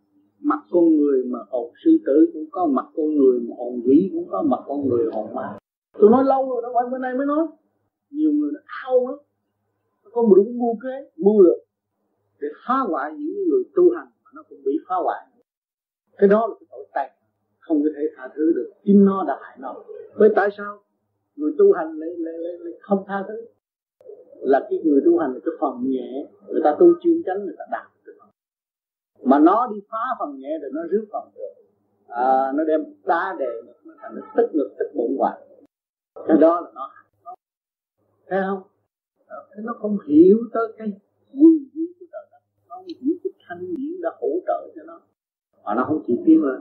mặt 0.40 0.60
con 0.70 0.96
người 0.96 1.24
mà 1.24 1.38
hồn 1.50 1.72
sư 1.84 1.90
tử 2.06 2.30
cũng 2.32 2.46
có 2.50 2.66
mặt 2.66 2.86
con 2.96 3.14
người 3.16 3.40
mà 3.40 3.54
hồn 3.58 3.82
quỷ 3.86 4.10
cũng 4.12 4.28
có 4.30 4.42
mặt 4.42 4.60
con 4.66 4.88
người 4.88 5.06
hồn 5.12 5.34
ma. 5.34 5.58
Tôi 5.98 6.10
nói 6.10 6.24
lâu 6.24 6.50
rồi 6.50 6.62
đó 6.62 6.72
anh 6.82 6.90
bữa 6.90 6.98
nay 6.98 7.14
mới 7.14 7.26
nói. 7.26 7.46
Nhiều 8.10 8.32
người 8.32 8.50
nó 8.54 8.60
ao 8.84 9.08
lắm. 9.08 9.18
Có 10.12 10.22
một 10.22 10.34
đúng 10.34 10.58
mưu 10.58 10.78
kế, 10.82 11.10
mưu 11.16 11.40
lược 11.40 11.58
để 12.40 12.48
phá 12.66 12.74
hoại 12.88 13.12
những 13.12 13.48
người 13.50 13.62
tu 13.74 13.90
hành 13.96 14.08
mà 14.24 14.30
nó 14.34 14.42
cũng 14.48 14.58
bị 14.64 14.72
phá 14.88 14.94
hoại 15.04 15.26
cái 16.18 16.28
đó 16.28 16.46
là 16.46 16.54
cái 16.60 16.66
tội 16.70 16.86
tệ 16.94 17.10
không 17.60 17.82
có 17.82 17.88
thể 17.96 18.02
tha 18.16 18.28
thứ 18.34 18.52
được. 18.56 18.70
Chính 18.84 19.04
nó 19.04 19.24
đã 19.28 19.38
hại 19.42 19.56
nó. 19.60 19.74
Với 20.14 20.30
tại 20.36 20.48
sao 20.56 20.82
người 21.36 21.52
tu 21.58 21.72
hành 21.72 21.98
lại, 21.98 22.10
lại, 22.18 22.34
lại, 22.38 22.52
lại 22.58 22.74
không 22.80 23.04
tha 23.06 23.24
thứ? 23.28 23.46
Là 24.40 24.66
cái 24.70 24.78
người 24.84 25.00
tu 25.04 25.18
hành 25.18 25.32
là 25.34 25.40
cái 25.44 25.54
phần 25.60 25.90
nhẹ. 25.90 26.26
Người 26.48 26.60
ta 26.64 26.76
tu 26.78 26.86
chuyên 27.00 27.22
chánh 27.26 27.44
người 27.44 27.54
ta 27.58 27.64
đạt 27.70 27.86
được. 28.04 28.14
Mà 29.22 29.38
nó 29.38 29.70
đi 29.74 29.80
phá 29.90 30.04
phần 30.18 30.38
nhẹ 30.38 30.58
rồi 30.62 30.70
nó 30.74 30.82
rước 30.90 31.04
phần 31.12 31.28
được. 31.34 31.52
À, 32.08 32.52
nó 32.54 32.64
đem 32.64 32.84
đá 33.04 33.36
đề 33.38 33.62
nó 33.84 33.94
thành 34.00 34.14
nó 34.14 34.22
tức 34.36 34.50
ngực 34.54 34.74
tức 34.78 34.86
bụng 34.94 35.16
hoài 35.18 35.40
cái 36.28 36.36
đó 36.40 36.60
là 36.60 36.70
nó 36.74 36.90
thấy 38.26 38.40
không? 38.48 38.62
À, 39.26 39.36
Thế 39.54 39.62
nó 39.64 39.72
không 39.80 39.98
hiểu 40.06 40.38
tới 40.52 40.72
cái 40.78 40.88
quyền 41.32 41.68
quy 41.74 41.86
của 42.00 42.06
trời 42.12 42.26
đất. 42.32 42.38
Nó 42.68 42.76
không 42.76 42.86
hiểu 42.86 43.14
cái 43.24 43.32
thanh 43.48 43.74
điển 43.76 44.00
đã 44.02 44.10
hỗ 44.20 44.28
trợ 44.46 44.72
cho 44.76 44.82
nó 44.86 45.00
mà 45.64 45.74
nó 45.74 45.84
không 45.88 46.02
chịu 46.06 46.16
tiến 46.26 46.42
lên 46.42 46.60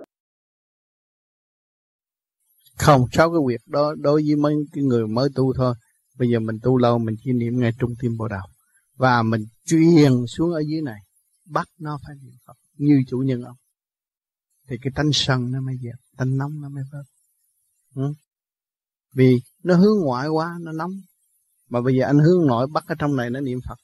không, 2.77 3.05
sau 3.11 3.31
cái 3.31 3.39
việc 3.47 3.61
đó, 3.67 3.95
đối 3.97 4.23
với 4.25 4.35
mấy 4.35 4.55
cái 4.73 4.83
người 4.83 5.07
mới 5.07 5.29
tu 5.35 5.53
thôi. 5.53 5.75
Bây 6.17 6.29
giờ 6.29 6.39
mình 6.39 6.59
tu 6.63 6.77
lâu, 6.77 6.99
mình 6.99 7.15
chỉ 7.23 7.31
niệm 7.31 7.59
ngay 7.59 7.71
trung 7.79 7.93
tim 8.01 8.17
bộ 8.17 8.27
đầu 8.27 8.47
và 8.95 9.23
mình 9.23 9.45
truyền 9.65 10.11
xuống 10.27 10.51
ở 10.53 10.59
dưới 10.67 10.81
này, 10.81 10.99
bắt 11.45 11.67
nó 11.79 11.99
phải 12.07 12.15
niệm 12.23 12.33
phật, 12.47 12.53
như 12.77 13.03
chủ 13.07 13.17
nhân 13.17 13.41
ông. 13.41 13.55
Thì 14.67 14.77
cái 14.81 14.91
tánh 14.95 15.09
sân 15.13 15.51
nó 15.51 15.61
mới 15.61 15.75
dẹp, 15.83 15.95
tánh 16.17 16.37
nóng 16.37 16.61
nó 16.61 16.69
mới 16.69 16.83
bớt 16.91 17.03
ừ? 17.95 18.13
vì 19.13 19.41
nó 19.63 19.75
hướng 19.75 19.99
ngoại 19.99 20.27
quá, 20.27 20.57
nó 20.61 20.71
nóng. 20.71 20.91
Mà 21.69 21.81
bây 21.81 21.95
giờ 21.95 22.05
anh 22.05 22.19
hướng 22.19 22.47
nội 22.47 22.67
bắt 22.67 22.83
ở 22.87 22.95
trong 22.99 23.15
này 23.15 23.29
nó 23.29 23.39
niệm 23.39 23.59
phật. 23.67 23.77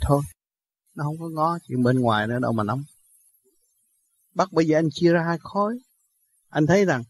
Thôi, 0.00 0.22
nó 0.94 1.04
không 1.04 1.18
có 1.18 1.28
ngó 1.28 1.58
chuyện 1.68 1.82
bên 1.82 2.00
ngoài 2.00 2.26
nữa, 2.26 2.38
đâu 2.38 2.52
mà 2.52 2.64
nóng 2.64 2.82
bắt 4.36 4.52
bây 4.52 4.66
giờ 4.66 4.78
anh 4.78 4.88
chia 4.90 5.12
ra 5.12 5.22
hai 5.26 5.38
khối. 5.40 5.78
Anh 6.48 6.66
thấy 6.66 6.84
rằng 6.84 7.02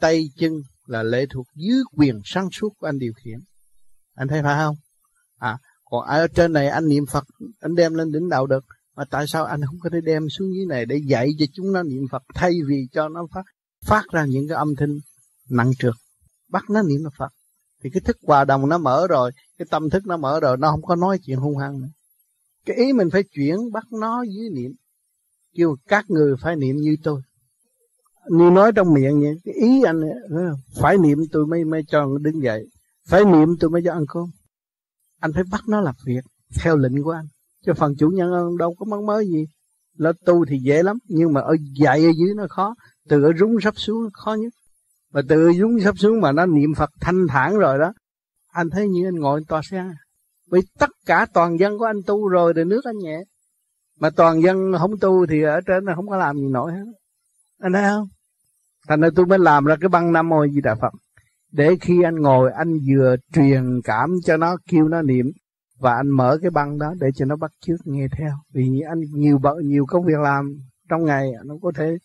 tay 0.00 0.24
chân 0.38 0.52
là 0.86 1.02
lệ 1.02 1.26
thuộc 1.30 1.46
dưới 1.54 1.78
quyền 1.96 2.20
sáng 2.24 2.48
suốt 2.52 2.68
của 2.78 2.86
anh 2.86 2.98
điều 2.98 3.12
khiển. 3.24 3.38
Anh 4.14 4.28
thấy 4.28 4.42
phải 4.42 4.56
không? 4.56 4.76
À 5.38 5.58
còn 5.84 6.06
ở 6.06 6.28
trên 6.28 6.52
này 6.52 6.68
anh 6.68 6.88
niệm 6.88 7.06
phật, 7.06 7.24
anh 7.60 7.74
đem 7.74 7.94
lên 7.94 8.12
đỉnh 8.12 8.28
đạo 8.28 8.46
được. 8.46 8.64
Mà 8.96 9.04
tại 9.10 9.26
sao 9.26 9.44
anh 9.44 9.60
không 9.66 9.78
có 9.82 9.90
thể 9.92 10.00
đem 10.00 10.28
xuống 10.28 10.54
dưới 10.54 10.66
này 10.66 10.86
để 10.86 11.00
dạy 11.06 11.28
cho 11.38 11.46
chúng 11.52 11.72
nó 11.72 11.82
niệm 11.82 12.02
phật, 12.10 12.22
thay 12.34 12.52
vì 12.68 12.86
cho 12.92 13.08
nó 13.08 13.26
phát 13.34 13.42
phát 13.84 14.04
ra 14.12 14.24
những 14.24 14.48
cái 14.48 14.56
âm 14.56 14.76
thanh 14.76 14.98
nặng 15.50 15.70
trược 15.78 15.94
bắt 16.48 16.70
nó 16.70 16.82
niệm 16.82 17.00
phật. 17.18 17.32
Thì 17.82 17.90
cái 17.90 18.00
thức 18.00 18.16
hòa 18.22 18.44
đồng 18.44 18.68
nó 18.68 18.78
mở 18.78 19.06
rồi, 19.06 19.30
cái 19.58 19.66
tâm 19.70 19.90
thức 19.90 20.06
nó 20.06 20.16
mở 20.16 20.40
rồi, 20.40 20.56
nó 20.56 20.70
không 20.70 20.82
có 20.82 20.96
nói 20.96 21.18
chuyện 21.26 21.38
hung 21.38 21.58
hăng 21.58 21.80
nữa. 21.80 21.88
Cái 22.66 22.76
ý 22.76 22.92
mình 22.92 23.08
phải 23.12 23.22
chuyển 23.22 23.56
bắt 23.72 23.84
nó 23.92 24.22
dưới 24.22 24.50
niệm 24.50 24.72
kêu 25.54 25.76
các 25.88 26.04
người 26.10 26.36
phải 26.40 26.56
niệm 26.56 26.76
như 26.76 26.96
tôi. 27.02 27.20
Như 28.30 28.50
nói 28.50 28.72
trong 28.72 28.94
miệng 28.94 29.20
vậy, 29.20 29.34
cái 29.44 29.54
ý 29.54 29.82
anh, 29.82 30.00
phải 30.80 30.98
niệm 30.98 31.18
tôi 31.32 31.46
mới 31.46 31.64
mới 31.64 31.82
cho 31.88 32.18
đứng 32.20 32.42
dậy. 32.42 32.66
Phải 33.08 33.24
niệm 33.24 33.48
tôi 33.60 33.70
mới 33.70 33.82
cho 33.84 33.92
ăn 33.92 34.04
cơm. 34.08 34.24
Anh 35.20 35.32
phải 35.32 35.42
bắt 35.50 35.60
nó 35.68 35.80
làm 35.80 35.94
việc, 36.06 36.20
theo 36.60 36.76
lệnh 36.76 37.02
của 37.02 37.10
anh. 37.10 37.26
Cho 37.66 37.74
phần 37.74 37.94
chủ 37.98 38.08
nhân 38.08 38.56
đâu 38.58 38.74
có 38.78 38.86
mong 38.88 39.06
mới 39.06 39.26
gì. 39.26 39.46
Là 39.96 40.12
tu 40.24 40.44
thì 40.44 40.58
dễ 40.58 40.82
lắm, 40.82 40.98
nhưng 41.08 41.32
mà 41.32 41.40
ở 41.40 41.56
dạy 41.78 42.04
ở 42.04 42.10
dưới 42.18 42.34
nó 42.36 42.46
khó. 42.50 42.74
Từ 43.08 43.22
ở 43.22 43.32
rúng 43.38 43.60
sắp 43.62 43.74
xuống 43.76 44.08
khó 44.12 44.34
nhất. 44.34 44.52
Mà 45.12 45.20
từ 45.28 45.46
ở 45.46 45.52
rúng 45.52 45.80
sắp 45.80 45.98
xuống 45.98 46.20
mà 46.20 46.32
nó 46.32 46.46
niệm 46.46 46.74
phật 46.76 46.90
thanh 47.00 47.26
thản 47.28 47.58
rồi 47.58 47.78
đó, 47.78 47.92
anh 48.52 48.70
thấy 48.70 48.88
như 48.88 49.08
anh 49.08 49.14
ngồi 49.14 49.44
tòa 49.48 49.60
xe. 49.70 49.84
Vì 50.50 50.60
tất 50.78 50.90
cả 51.06 51.26
toàn 51.34 51.58
dân 51.58 51.78
của 51.78 51.84
anh 51.84 52.02
tu 52.06 52.28
rồi 52.28 52.52
thì 52.56 52.64
nước 52.64 52.84
anh 52.84 52.98
nhẹ 52.98 53.24
mà 54.00 54.10
toàn 54.10 54.42
dân 54.42 54.72
không 54.78 54.98
tu 55.00 55.26
thì 55.26 55.42
ở 55.42 55.60
trên 55.66 55.84
nó 55.84 55.92
không 55.96 56.08
có 56.08 56.16
làm 56.16 56.36
gì 56.36 56.48
nổi 56.48 56.72
hết. 56.72 56.84
Anh 57.58 57.72
thấy 57.72 57.82
không? 57.82 58.08
Thành 58.88 59.00
ra 59.00 59.08
tôi 59.16 59.26
mới 59.26 59.38
làm 59.38 59.64
ra 59.64 59.76
cái 59.80 59.88
băng 59.88 60.12
nam 60.12 60.28
mô 60.28 60.46
di 60.46 60.60
đà 60.60 60.74
phật. 60.74 60.92
Để 61.52 61.76
khi 61.80 62.02
anh 62.02 62.14
ngồi, 62.14 62.52
anh 62.52 62.78
vừa 62.88 63.16
truyền 63.32 63.80
cảm 63.84 64.10
cho 64.24 64.36
nó, 64.36 64.56
kêu 64.68 64.88
nó 64.88 65.02
niệm, 65.02 65.26
và 65.78 65.94
anh 65.94 66.08
mở 66.08 66.38
cái 66.42 66.50
băng 66.50 66.78
đó 66.78 66.94
để 67.00 67.08
cho 67.14 67.24
nó 67.24 67.36
bắt 67.36 67.50
chước 67.60 67.80
nghe 67.84 68.06
theo. 68.18 68.32
Vì 68.52 68.80
anh 68.80 69.00
nhiều 69.14 69.38
bận 69.38 69.56
nhiều 69.62 69.86
công 69.88 70.04
việc 70.04 70.18
làm 70.22 70.58
trong 70.88 71.04
ngày 71.04 71.32
nó 71.44 71.54
có 71.62 71.72
thể 71.76 71.98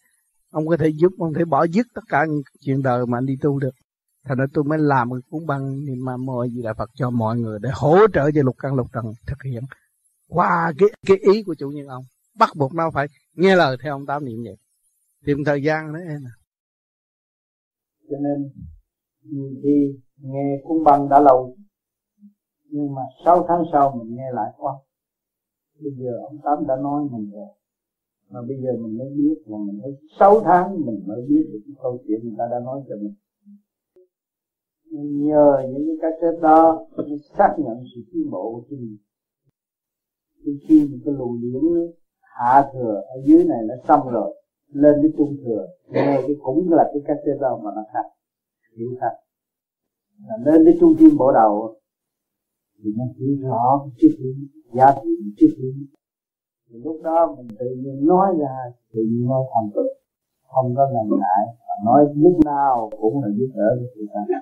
ông 0.52 0.68
có 0.68 0.78
thể 0.78 0.90
giúp 0.90 1.12
ông 1.18 1.34
có 1.34 1.40
thể 1.40 1.46
bỏ 1.46 1.64
dứt 1.64 1.88
tất 1.94 2.02
cả 2.10 2.26
chuyện 2.62 2.82
đời 2.82 3.06
mà 3.06 3.18
anh 3.18 3.26
đi 3.26 3.38
tu 3.42 3.60
được. 3.60 3.76
Thành 4.26 4.38
ra 4.38 4.46
tôi 4.54 4.64
mới 4.64 4.78
làm 4.80 5.10
một 5.10 5.18
cuốn 5.30 5.46
băng 5.46 5.86
niệm 5.86 6.06
ma 6.06 6.18
mô 6.18 6.48
di 6.48 6.62
đà 6.62 6.74
phật 6.74 6.90
cho 6.94 7.10
mọi 7.10 7.38
người 7.38 7.60
để 7.62 7.70
hỗ 7.74 7.98
trợ 8.14 8.32
cho 8.32 8.42
lục 8.44 8.56
căn 8.60 8.76
lục 8.76 8.88
trần 8.94 9.06
thực 9.28 9.44
hiện 9.44 9.64
qua 10.28 10.74
cái 10.78 10.90
cái 11.08 11.18
ý 11.34 11.44
của 11.44 11.56
chủ 11.56 11.70
nhân 11.70 11.88
ông, 11.88 12.04
bắt 12.40 12.50
buộc 12.58 12.74
nó 12.74 12.92
phải 12.92 13.08
nghe 13.34 13.56
lời 13.56 13.78
theo 13.84 13.96
ông 13.96 14.06
tám 14.06 14.26
niệm 14.26 14.44
vậy. 14.44 14.58
Tìm 15.26 15.38
thời 15.46 15.64
gian 15.64 15.94
đấy 15.94 16.04
em 16.10 16.22
à 16.26 16.34
cho 18.10 18.18
nên, 18.18 18.50
nhiều 19.22 19.52
khi 19.64 20.00
nghe 20.18 20.62
cuốn 20.64 20.84
băng 20.84 21.10
đã 21.10 21.20
lâu, 21.20 21.58
nhưng 22.64 22.96
mà 22.96 23.02
sáu 23.26 23.46
tháng 23.48 23.64
sau 23.72 23.96
mình 23.96 24.16
nghe 24.16 24.32
lại 24.34 24.52
quá 24.58 24.74
bây 25.80 25.92
giờ 25.98 26.12
ông 26.30 26.38
tám 26.44 26.68
đã 26.68 26.76
nói 26.76 27.04
mình 27.12 27.32
rồi. 27.32 27.48
Mà 28.30 28.42
bây 28.42 28.58
giờ 28.62 28.70
mình 28.82 28.98
mới 28.98 29.10
biết 29.10 29.44
mà 29.48 29.58
mình 29.58 29.80
thấy 29.84 29.92
sáu 30.20 30.42
tháng 30.46 30.86
mình 30.86 31.04
mới 31.08 31.22
biết 31.30 31.50
được 31.52 31.60
cái 31.66 31.76
câu 31.82 32.04
chuyện 32.08 32.20
người 32.24 32.36
ta 32.38 32.44
đã 32.52 32.60
nói 32.60 32.84
cho 32.90 32.96
mình. 32.96 33.14
Nhờ 35.28 35.64
những 35.70 35.88
cái 35.88 36.12
cassette 36.12 36.42
đó 36.42 36.88
xác 37.38 37.56
nhận 37.58 37.84
sự 37.96 38.02
tiến 38.14 38.32
bộ 38.32 38.66
của 38.70 38.76
mình 38.76 38.98
thì 40.46 40.52
khi 40.68 40.88
một 40.92 40.98
cái 41.06 41.14
luồng 41.18 41.42
điển 41.42 41.62
hạ 42.22 42.70
thừa 42.74 43.02
ở 43.08 43.16
dưới 43.26 43.46
này 43.46 43.60
nó 43.68 43.76
xong 43.88 44.10
rồi 44.10 44.42
lên 44.74 44.96
cái 45.02 45.12
trung 45.18 45.38
thừa 45.46 45.68
nghe 45.88 46.22
cái 46.22 46.36
cũng 46.44 46.72
là 46.72 46.84
cái 46.94 47.02
cassette 47.08 47.40
đó 47.42 47.60
mà 47.64 47.72
nó 47.76 47.84
khác 47.94 48.08
hiểu 48.78 48.90
khác 49.00 49.14
là 50.28 50.38
lên 50.46 50.66
đến 50.66 50.78
trung 50.80 50.94
tim 51.00 51.18
bộ 51.18 51.32
đầu 51.32 51.76
thì 52.84 52.90
nó 52.98 53.04
hiểu 53.18 53.50
rõ 53.50 53.86
triết 53.98 54.12
lý 54.20 54.32
giá 54.74 54.96
trị 55.04 55.10
triết 55.38 55.50
lý 55.60 55.72
thì 56.70 56.76
lúc 56.84 57.02
đó 57.04 57.36
mình 57.38 57.48
tự 57.60 57.66
nhiên 57.78 58.06
nói 58.06 58.36
ra 58.40 58.56
tự 58.94 59.02
nhiên 59.12 59.28
nói 59.28 59.44
thành 59.54 59.70
tựu 59.76 59.92
không 60.48 60.76
có 60.76 60.88
ngần 60.94 61.20
ngại 61.20 61.46
và 61.68 61.76
nói 61.86 62.06
lúc 62.16 62.38
nào 62.46 62.90
cũng 63.02 63.24
là 63.24 63.30
giúp 63.38 63.50
đỡ 63.56 63.70
cho 63.80 63.86
người 63.96 64.08
ta 64.14 64.42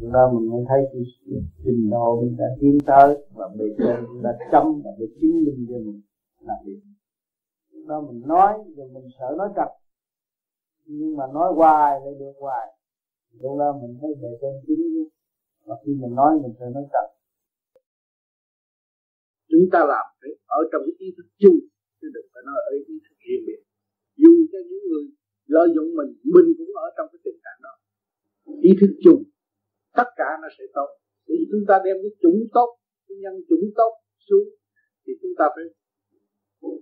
đó 0.00 0.32
mình 0.34 0.50
mới 0.50 0.64
thấy 0.68 0.80
cái 0.92 1.02
trình 1.64 1.90
độ 1.90 2.20
mình 2.22 2.36
đã 2.36 2.44
tiến 2.60 2.78
tới 2.86 3.26
và 3.34 3.48
bề 3.58 3.64
trên 3.78 4.22
đã 4.22 4.30
chấm 4.52 4.64
và 4.84 4.90
để 4.98 5.06
chứng 5.20 5.44
minh 5.44 5.66
cho 5.68 5.78
mình 5.78 6.00
là 6.40 6.54
việc 6.66 6.80
đó 7.88 8.00
mình 8.00 8.22
nói, 8.26 8.52
rồi 8.76 8.88
mình 8.94 9.08
sợ 9.18 9.34
nói 9.38 9.48
trật 9.56 9.68
nhưng 10.84 11.16
mà 11.16 11.24
nói 11.34 11.52
hoài 11.56 12.00
lại 12.04 12.14
được 12.20 12.32
hoài. 12.40 12.66
Lúc 13.40 13.58
đó 13.58 13.78
mình 13.82 13.98
thấy 14.00 14.10
bề 14.22 14.28
trên 14.40 14.54
chính 14.66 15.08
và 15.66 15.74
khi 15.82 15.92
mình 16.02 16.14
nói, 16.14 16.32
mình 16.42 16.54
sợ 16.58 16.66
nói 16.74 16.84
trật 16.92 17.18
chúng 19.50 19.66
ta 19.72 19.80
làm 19.92 20.06
phải 20.20 20.30
ở 20.58 20.60
trong 20.70 20.82
cái 20.86 20.94
ý 21.04 21.08
thức 21.16 21.28
chung, 21.42 21.58
chứ 21.98 22.06
đừng 22.14 22.26
phải 22.32 22.42
nói 22.48 22.58
ở 22.70 22.72
ý 22.92 22.94
thức 23.04 23.16
riêng 23.24 23.42
biệt. 23.46 23.60
Dù 24.22 24.32
cho 24.52 24.58
những 24.68 24.84
người 24.88 25.04
lợi 25.54 25.68
dụng 25.74 25.88
mình 25.98 26.10
mình 26.34 26.48
cũng 26.58 26.72
ở 26.84 26.86
trong 26.96 27.06
cái 27.12 27.20
tình 27.24 27.38
trạng 27.44 27.60
đó. 27.66 27.74
Ý 28.68 28.70
thức 28.80 28.92
chung 29.04 29.20
tất 29.98 30.08
cả 30.20 30.28
nó 30.42 30.48
sẽ 30.58 30.64
tốt. 30.76 30.88
Vì 31.28 31.38
chúng 31.50 31.64
ta 31.68 31.74
đem 31.84 31.96
cái 32.02 32.12
chủng 32.22 32.40
tốt 32.56 32.68
cái 33.06 33.16
nhân 33.22 33.34
chủng 33.48 33.66
tốt 33.80 33.92
xuống 34.26 34.46
thì 35.04 35.12
chúng 35.22 35.34
ta 35.38 35.44
phải 35.54 35.64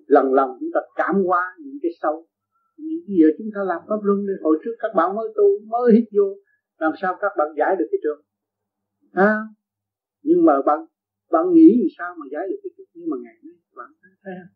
lần 0.07 0.27
lần 0.39 0.49
chúng 0.61 0.73
ta 0.75 0.81
cảm 1.01 1.15
hóa 1.27 1.43
những 1.65 1.79
cái 1.83 1.93
sâu 2.03 2.17
những 2.77 3.01
cái 3.07 3.15
giờ 3.21 3.29
chúng 3.39 3.51
ta 3.55 3.61
làm 3.71 3.81
pháp 3.89 4.01
luân 4.07 4.19
đi 4.27 4.35
hồi 4.43 4.57
trước 4.63 4.75
các 4.79 4.93
bạn 4.97 5.17
mới 5.17 5.29
tu 5.37 5.47
mới 5.73 5.93
hít 5.95 6.07
vô 6.17 6.27
làm 6.79 6.93
sao 7.01 7.17
các 7.21 7.33
bạn 7.39 7.49
giải 7.59 7.77
được 7.79 7.89
cái 7.93 8.01
trường? 8.03 8.21
À, 9.13 9.35
nhưng 10.23 10.45
mà 10.47 10.55
bạn 10.67 10.79
bạn 11.31 11.45
nghĩ 11.55 11.69
thì 11.81 11.89
sao 11.99 12.11
mà 12.19 12.27
giải 12.33 12.45
được 12.51 12.61
cái 12.63 12.71
trường? 12.77 12.91
Nhưng 12.95 13.11
mà 13.11 13.17
ngày 13.25 13.37
nay 13.45 13.57
bạn 13.77 13.91
thấy 14.23 14.35
à? 14.45 14.47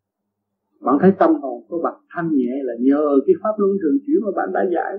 bạn 0.85 0.95
thấy 1.01 1.11
tâm 1.19 1.31
hồn 1.41 1.57
của 1.69 1.79
bạn 1.83 1.93
thanh 2.13 2.29
nhẹ 2.33 2.53
là 2.63 2.73
nhờ 2.79 3.03
cái 3.25 3.35
pháp 3.43 3.55
luân 3.57 3.71
thường 3.81 3.97
chuyển 4.05 4.19
mà 4.25 4.31
bạn 4.35 4.49
đã 4.53 4.61
giải 4.75 4.91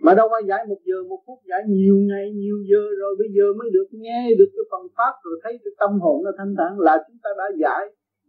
mà 0.00 0.14
đâu 0.14 0.28
phải 0.32 0.42
giải 0.48 0.66
một 0.68 0.80
giờ, 0.84 0.98
một 1.08 1.20
phút, 1.26 1.38
giải 1.50 1.60
nhiều 1.68 1.96
ngày, 1.96 2.32
nhiều 2.32 2.58
giờ, 2.70 2.82
rồi 3.00 3.12
bây 3.18 3.28
giờ 3.36 3.44
mới 3.58 3.70
được 3.72 3.88
nghe 3.90 4.34
được 4.38 4.50
cái 4.56 4.64
phần 4.70 4.82
pháp, 4.96 5.12
rồi 5.24 5.40
thấy 5.42 5.52
cái 5.64 5.72
tâm 5.80 6.00
hồn 6.00 6.24
nó 6.24 6.30
thanh 6.38 6.54
thản 6.58 6.78
là 6.78 7.04
chúng 7.06 7.18
ta 7.22 7.30
đã 7.38 7.46
giải 7.62 7.84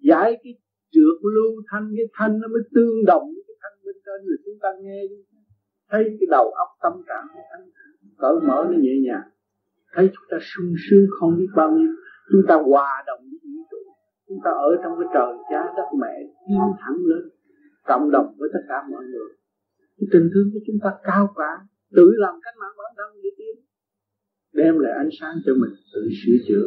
giải 0.09 0.37
cái 0.43 0.53
trượt 0.93 1.17
lưu 1.35 1.51
thanh, 1.71 1.85
cái 1.97 2.07
thanh 2.13 2.39
nó 2.41 2.47
mới 2.47 2.61
tương 2.75 3.05
đồng 3.05 3.25
với 3.33 3.43
cái 3.47 3.55
thanh 3.61 3.75
bên 3.85 3.95
trên 4.05 4.19
rồi 4.27 4.37
chúng 4.45 4.59
ta 4.63 4.69
nghe. 4.81 4.99
Thấy 5.91 6.03
cái 6.19 6.27
đầu 6.31 6.47
óc 6.63 6.69
tâm 6.83 6.93
trạng 7.07 7.25
nó 7.35 7.41
thanh 7.51 7.65
cởi 8.17 8.35
mở 8.47 8.59
nó 8.69 8.77
nhẹ 8.83 8.95
nhàng. 9.05 9.27
Thấy 9.93 10.09
chúng 10.13 10.27
ta 10.31 10.37
sung 10.41 10.73
sướng 10.89 11.05
không 11.19 11.37
biết 11.37 11.51
bao 11.55 11.71
nhiêu, 11.71 11.91
chúng 12.31 12.41
ta 12.47 12.55
hòa 12.55 13.03
đồng 13.07 13.19
với 13.19 13.39
vũ 13.43 13.61
trụ. 13.71 13.77
Chúng 14.27 14.39
ta 14.45 14.51
ở 14.51 14.71
trong 14.83 14.93
cái 14.99 15.07
trời 15.13 15.31
cha 15.49 15.61
đất 15.77 15.89
mẹ 16.01 16.15
tiến 16.47 16.65
thẳng 16.81 16.97
lên, 17.09 17.23
cộng 17.87 18.11
đồng 18.11 18.35
với 18.39 18.49
tất 18.53 18.63
cả 18.69 18.83
mọi 18.91 19.03
người 19.11 19.29
cái 19.97 20.07
tình 20.11 20.29
thương 20.33 20.47
của 20.53 20.59
chúng 20.67 20.79
ta 20.83 20.89
cao 21.03 21.33
cả. 21.39 21.51
Tự 21.95 22.07
làm 22.23 22.35
cách 22.43 22.55
mạng 22.61 22.75
bản 22.77 22.91
thân 22.97 23.09
để 23.23 23.29
tiến. 23.37 23.55
Đem 24.53 24.79
lại 24.79 24.93
ánh 24.97 25.09
sáng 25.19 25.35
cho 25.45 25.53
mình. 25.61 25.73
Tự 25.93 26.01
sửa 26.19 26.37
chữa. 26.47 26.65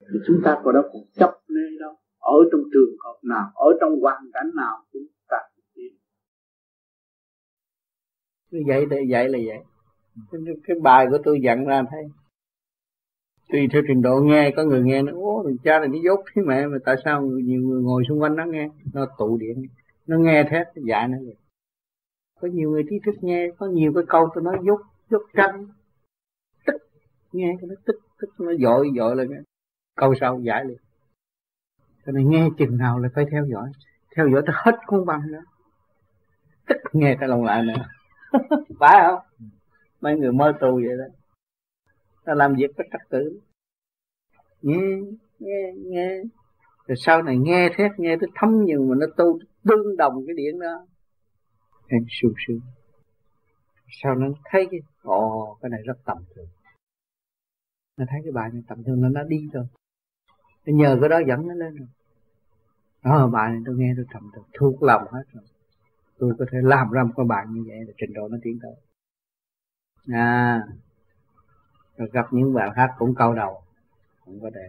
Thì 0.00 0.18
chúng 0.26 0.40
ta 0.44 0.60
có 0.64 0.72
đâu 0.72 0.82
còn 0.92 1.02
chấp 1.14 1.32
nê 1.48 1.66
đâu. 1.80 1.94
Ở 2.18 2.38
trong 2.50 2.60
trường 2.72 2.94
hợp 3.04 3.18
nào 3.22 3.46
ở 3.54 3.68
trong 3.80 4.00
hoàn 4.00 4.22
cảnh 4.34 4.50
nào 4.56 4.74
chúng 4.92 5.06
ta 5.28 5.36
tiến. 5.74 5.92
Cứ 8.50 8.58
vậy 8.66 8.86
để 8.90 8.98
vậy 9.10 9.28
là 9.28 9.38
vậy. 9.46 9.58
Cái, 10.30 10.40
cái 10.66 10.76
bài 10.82 11.06
của 11.10 11.18
tôi 11.24 11.40
dặn 11.44 11.64
ra 11.64 11.82
thấy. 11.90 12.04
Tùy 13.52 13.68
theo 13.72 13.82
trình 13.88 14.02
độ 14.02 14.20
nghe 14.20 14.52
có 14.56 14.64
người 14.64 14.82
nghe 14.82 15.02
nó 15.02 15.12
ố 15.12 15.42
thằng 15.44 15.56
cha 15.64 15.78
này 15.78 15.88
nó 15.88 15.98
dốt 16.04 16.20
thế 16.34 16.42
mẹ 16.46 16.66
mà 16.66 16.76
tại 16.84 16.96
sao 17.04 17.22
nhiều 17.22 17.62
người 17.62 17.82
ngồi 17.82 18.02
xung 18.08 18.20
quanh 18.20 18.36
nó 18.36 18.44
nghe? 18.44 18.68
Nó 18.94 19.06
tụ 19.18 19.38
điện 19.40 19.62
nó 20.06 20.18
nghe 20.18 20.44
thế 20.50 20.64
dạy 20.86 21.08
nó 21.08 21.16
vậy 21.26 21.36
có 22.40 22.48
nhiều 22.48 22.70
người 22.70 22.82
trí 22.90 22.98
thức 23.06 23.14
nghe, 23.20 23.48
có 23.58 23.66
nhiều 23.66 23.92
cái 23.94 24.04
câu 24.08 24.28
tôi 24.34 24.44
nói 24.44 24.58
dốt 24.66 24.80
dốt 25.10 25.22
tranh. 25.34 25.66
Tức, 26.66 26.76
nghe 27.32 27.56
cái 27.60 27.68
nó 27.68 27.74
tức 27.84 27.96
tức 28.20 28.28
nó 28.38 28.52
dội 28.60 28.90
dội 28.96 29.16
lên 29.16 29.28
câu 29.96 30.14
sau 30.20 30.40
giải 30.40 30.64
liền. 30.64 30.78
Cho 32.06 32.12
nên 32.12 32.30
nghe 32.30 32.48
chừng 32.58 32.76
nào 32.76 32.98
là 32.98 33.08
phải 33.14 33.24
theo 33.30 33.44
dõi. 33.52 33.70
Theo 34.16 34.28
dõi 34.28 34.42
tới 34.46 34.54
hết 34.58 34.76
cuốn 34.86 35.06
băng 35.06 35.32
đó. 35.32 35.38
Tức 36.66 36.76
nghe 36.92 37.16
cái 37.20 37.28
lòng 37.28 37.44
lại 37.44 37.62
nữa. 37.62 37.84
Phải 38.80 39.06
không? 39.06 39.20
Mấy 40.00 40.18
người 40.18 40.32
mơ 40.32 40.52
tu 40.60 40.74
vậy 40.74 40.96
đó. 40.98 41.04
Ta 42.24 42.34
làm 42.34 42.54
việc 42.54 42.70
có 42.76 42.84
trật 42.92 43.00
tự. 43.10 43.40
Nghe 44.62 45.00
nghe 45.38 45.72
nghe. 45.76 46.22
Rồi 46.86 46.96
sau 46.96 47.22
này 47.22 47.38
nghe 47.38 47.68
thét, 47.76 47.90
nghe 47.98 48.16
tới 48.20 48.28
thấm 48.34 48.64
nhưng 48.64 48.88
mà 48.88 48.94
nó 48.98 49.06
tu, 49.16 49.38
tương 49.64 49.96
đồng 49.96 50.26
cái 50.26 50.34
điện 50.36 50.58
đó 50.60 50.86
em 51.88 52.04
sung 52.08 52.32
sướng. 52.46 52.60
Sau 54.02 54.14
nó 54.14 54.26
thấy 54.44 54.68
cái, 54.70 54.80
ồ, 55.02 55.58
cái 55.62 55.70
này 55.70 55.80
rất 55.84 55.98
tầm 56.04 56.18
thường. 56.34 56.48
Nó 57.96 58.04
thấy 58.08 58.20
cái 58.24 58.32
bài 58.32 58.50
này 58.52 58.62
tầm 58.68 58.84
thường, 58.84 59.00
nó 59.00 59.08
nó 59.08 59.22
đi 59.22 59.48
rồi 59.52 59.66
nó 60.66 60.72
nhờ 60.76 60.98
cái 61.00 61.08
đó 61.08 61.20
dẫn 61.28 61.48
nó 61.48 61.54
lên 61.54 61.76
rồi. 61.76 61.88
Ờ, 63.02 63.10
đó 63.10 63.28
bài 63.28 63.50
này 63.50 63.60
tôi 63.66 63.74
nghe 63.78 63.92
tôi 63.96 64.04
trầm 64.12 64.30
thường. 64.34 64.44
Thuộc 64.58 64.82
lòng 64.82 65.02
hết 65.12 65.22
rồi. 65.32 65.44
Tôi 66.18 66.34
có 66.38 66.44
thể 66.52 66.58
làm 66.62 66.90
ra 66.90 67.02
một 67.02 67.12
cái 67.16 67.26
bài 67.28 67.44
như 67.48 67.64
vậy 67.68 67.76
là 67.86 67.92
trình 67.98 68.12
độ 68.12 68.28
nó 68.28 68.38
tiến 68.42 68.58
tới. 68.62 68.74
À 70.08 70.62
rồi 71.96 72.08
gặp 72.12 72.26
những 72.30 72.54
bạn 72.54 72.72
khác 72.74 72.90
cũng 72.98 73.14
câu 73.14 73.34
đầu. 73.34 73.62
Cũng 74.24 74.40
có 74.42 74.50
thể 74.54 74.68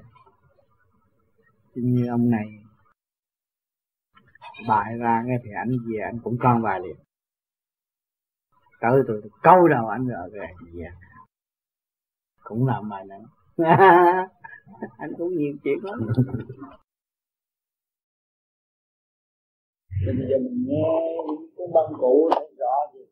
như 1.75 2.07
ông 2.07 2.29
này 2.29 2.45
bài 4.67 4.97
ra 4.97 5.23
nghe 5.25 5.37
thì 5.43 5.51
anh 5.51 5.77
về 5.87 5.99
anh 5.99 6.19
cũng 6.23 6.37
con 6.39 6.61
bài 6.61 6.79
liền 6.79 6.95
tới 8.81 9.01
tôi, 9.07 9.19
tôi 9.21 9.31
câu 9.43 9.67
đầu 9.67 9.87
anh 9.87 10.07
rồi 10.07 10.29
về. 10.29 10.47
Yeah. 10.79 10.93
cũng 12.43 12.67
làm 12.67 12.89
bài 12.89 13.05
nữa 13.05 13.25
anh 14.97 15.11
cũng 15.17 15.37
nhiều 15.37 15.53
chuyện 15.63 15.77
lắm. 15.83 15.99
Bây 20.05 20.27
giờ 20.29 20.37
mình 20.43 20.65
nghe 20.67 20.89
những 21.27 21.49
cái 21.57 21.67
băng 21.73 21.93
cũ 21.99 22.29
để 22.35 22.41
rõ 22.57 22.75
gì? 22.93 23.05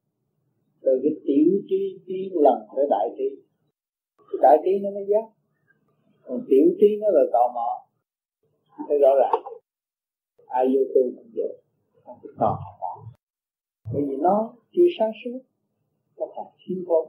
Từ 0.82 1.00
cái 1.04 1.12
tiểu 1.26 1.62
trí 1.70 2.00
trí 2.08 2.30
lần 2.34 2.68
tới 2.76 2.86
đại 2.90 3.08
trí. 3.18 3.44
Cái 4.18 4.40
đại 4.42 4.58
trí 4.64 4.80
nó 4.84 4.90
mới 4.90 5.06
giác 5.08 5.36
còn 6.26 6.46
tiểu 6.50 6.66
trí 6.80 6.88
nó 7.02 7.08
là 7.10 7.22
tò 7.34 7.52
mò. 7.56 7.88
Thấy 8.88 8.98
rõ 9.00 9.10
ràng. 9.22 9.44
Ai 10.48 10.66
vô 10.68 10.82
tu 10.96 11.02
cũng 11.16 11.32
vậy 11.36 11.62
không 12.06 12.18
có 12.24 12.30
tò 12.40 12.60
mò. 12.82 13.04
Bởi 13.94 14.02
vì 14.08 14.16
nó 14.16 14.54
chưa 14.72 14.88
sáng 15.00 15.12
suốt 15.24 15.40
các 16.18 16.30
còn 16.36 16.48
thiếu 16.62 16.78
thốn 16.88 17.06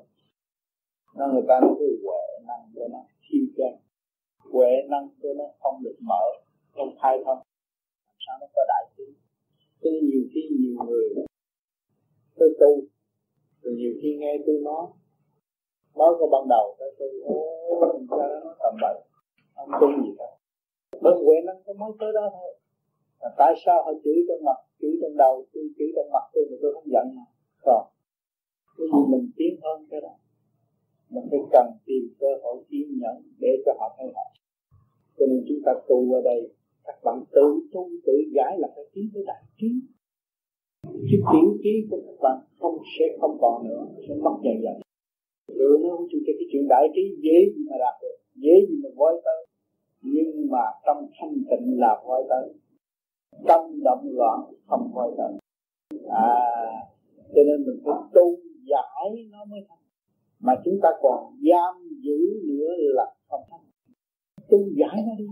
nó 1.17 1.25
người 1.33 1.45
ta 1.49 1.61
nói 1.63 1.75
cái 1.79 1.89
huệ 2.05 2.25
năng 2.49 2.65
của 2.75 2.89
nó 2.93 2.99
thiếu 3.23 3.45
kém 3.57 3.75
huệ 4.53 4.73
năng 4.89 5.09
của 5.23 5.35
nó 5.39 5.45
không 5.61 5.83
được 5.83 5.97
mở, 6.01 6.25
không 6.73 6.97
khai 7.03 7.19
thông. 7.25 7.39
Sao 8.27 8.37
nó 8.41 8.47
có 8.55 8.63
đại 8.69 8.85
trí? 8.97 9.05
Cho 9.81 9.91
nên 9.91 10.07
nhiều 10.11 10.23
khi 10.35 10.43
nhiều 10.61 10.77
người 10.87 11.09
tôi 12.39 12.51
tu, 12.61 12.73
rồi 13.63 13.75
nhiều 13.75 13.93
khi 14.03 14.17
nghe 14.21 14.33
tôi 14.47 14.57
nói 14.65 14.87
mới 15.95 16.11
có 16.19 16.27
ban 16.33 16.49
đầu 16.49 16.77
tới 16.79 16.95
tôi 16.99 17.09
ô 17.25 17.93
mình 17.93 18.07
cha, 18.11 18.17
nó 18.17 18.41
nói 18.45 18.55
tầm 18.59 18.75
bậy, 18.83 18.97
không 19.55 19.71
tu 19.81 19.89
gì 20.03 20.11
cả. 20.19 20.31
Bởi 21.03 21.15
huệ 21.25 21.37
năng 21.47 21.63
có 21.67 21.73
mới 21.73 21.91
tới 22.01 22.13
đó 22.15 22.31
thôi. 22.33 22.59
Mà 23.21 23.29
tại 23.39 23.55
sao 23.67 23.83
họ 23.85 23.93
chửi 24.05 24.19
trong 24.29 24.45
mặt 24.45 24.59
chửi 24.81 24.93
trong 25.03 25.17
đầu 25.17 25.45
tôi 25.53 25.65
chửi 25.79 25.89
trong 25.97 26.09
mặt 26.13 26.25
tôi 26.33 26.45
mà 26.51 26.57
tôi 26.63 26.75
không 26.75 26.89
giận? 26.93 27.07
Mà 27.17 27.23
còn 27.63 27.87
cái 28.79 28.87
gì 28.93 29.01
mình 29.13 29.31
tiến 29.37 29.55
hơn 29.63 29.87
cái 29.91 30.01
đó, 30.01 30.15
mình 31.11 31.25
phải 31.31 31.41
cần 31.53 31.67
tìm 31.87 32.05
cơ 32.19 32.31
hội 32.43 32.65
kiên 32.71 32.99
nhẫn 33.01 33.17
để 33.41 33.63
cho 33.67 33.73
họ 33.79 33.95
thay 33.99 34.09
họ 34.15 34.27
cho 35.19 35.27
nên 35.27 35.45
chúng 35.49 35.61
ta 35.65 35.73
tu 35.89 36.13
ở 36.13 36.21
đây, 36.25 36.51
các 36.85 36.97
bạn 37.05 37.25
tự 37.33 37.61
tu, 37.73 37.89
tự 38.07 38.13
giải 38.35 38.59
là 38.59 38.69
phải 38.75 38.85
tiến 38.93 39.05
tới 39.15 39.23
đại 39.27 39.43
trí. 39.59 39.71
Cái 40.83 41.21
tiểu 41.33 41.49
trí 41.63 41.87
của 41.91 42.01
các 42.07 42.17
bạn 42.23 42.39
không 42.59 42.79
sẽ 42.99 43.05
không 43.21 43.39
còn 43.41 43.69
nữa, 43.69 43.87
sẽ 44.09 44.15
mất 44.15 44.37
dần 44.45 44.55
dần. 44.63 44.75
Rồi 45.59 45.79
nó 45.83 45.97
không 45.97 46.07
chịu 46.11 46.21
cho 46.27 46.33
cái 46.39 46.47
chuyện 46.53 46.69
đại 46.69 46.89
trí 46.95 47.03
dễ 47.23 47.39
gì 47.57 47.63
mà 47.71 47.77
đạt 47.79 47.95
được, 48.03 48.17
dễ 48.35 48.67
gì 48.69 48.75
mà 48.83 48.91
voi 48.97 49.21
tới. 49.25 49.47
Nhưng 50.03 50.51
mà 50.51 50.65
trong 50.87 51.07
thanh 51.21 51.35
tịnh 51.51 51.81
là 51.81 52.03
voi 52.07 52.23
tới. 52.29 52.55
Tâm 53.49 53.61
động 53.85 54.05
loạn 54.13 54.41
không 54.67 54.91
voi 54.95 55.11
tới. 55.19 55.33
À 56.09 56.57
cho 57.35 57.43
nên 57.47 57.67
mình 57.67 57.81
phải 57.85 57.95
tu 58.15 58.37
giải 58.71 59.27
nó 59.31 59.45
mới 59.45 59.61
thành. 59.69 59.79
Mà 60.41 60.53
chúng 60.65 60.79
ta 60.83 60.89
còn 61.03 61.37
giam 61.51 61.89
giữ 62.03 62.19
nữa 62.45 62.71
là 62.79 63.15
không 63.29 63.41
thành. 63.51 63.61
Tu 64.49 64.59
giải 64.77 65.05
nó 65.07 65.15
đi. 65.19 65.27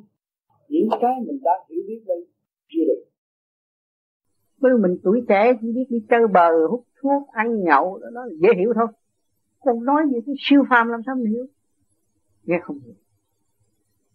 Những 0.69 0.89
cái 1.01 1.13
mình 1.27 1.41
đã 1.43 1.53
hiểu 1.69 1.83
biết 1.87 2.03
đây 2.07 2.27
chưa 2.69 2.85
được. 2.87 3.05
Bởi 4.59 4.73
mình 4.79 4.99
tuổi 5.03 5.25
trẻ 5.29 5.53
chỉ 5.61 5.73
biết 5.73 5.85
đi 5.89 5.99
chơi 6.11 6.21
bờ 6.33 6.67
hút 6.71 6.85
thuốc 7.03 7.29
ăn 7.29 7.65
nhậu 7.65 7.99
đó, 7.99 8.09
đó 8.13 8.27
dễ 8.39 8.49
hiểu 8.59 8.73
thôi. 8.75 8.87
Còn 9.61 9.85
nói 9.85 10.03
gì 10.11 10.19
cái 10.27 10.35
siêu 10.39 10.65
phàm 10.71 10.89
làm 10.89 11.01
sao 11.07 11.15
mình 11.17 11.33
hiểu? 11.33 11.47
Nghe 12.43 12.59
không 12.63 12.79
hiểu. 12.79 12.95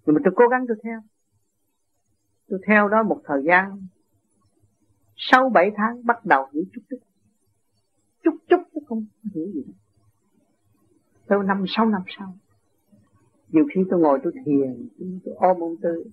Nhưng 0.06 0.16
mà 0.16 0.22
tôi 0.24 0.34
cố 0.36 0.48
gắng 0.48 0.66
tôi 0.68 0.78
theo. 0.84 1.00
Tôi 2.48 2.60
theo 2.68 2.88
đó 2.88 3.04
một 3.04 3.22
thời 3.26 3.42
gian. 3.46 3.88
Sau 5.16 5.50
bảy 5.50 5.72
tháng 5.76 6.06
bắt 6.06 6.26
đầu 6.26 6.46
hiểu 6.54 6.64
chút 6.74 6.82
chút. 6.90 6.98
Chút 8.24 8.38
chút 8.50 8.62
không 8.90 9.06
hiểu 9.34 9.48
gì 9.54 9.64
hết 9.68 9.74
Tôi 11.28 11.44
năm 11.44 11.64
sáu, 11.68 11.86
năm 11.86 12.02
sau, 12.18 12.38
nhiều 13.50 13.66
khi 13.76 13.82
tôi 13.90 14.00
ngồi 14.00 14.20
tôi 14.24 14.34
thiền, 14.46 14.88
tôi 15.26 15.36
ôm 15.38 15.60
ông 15.60 15.76
tư 15.82 16.04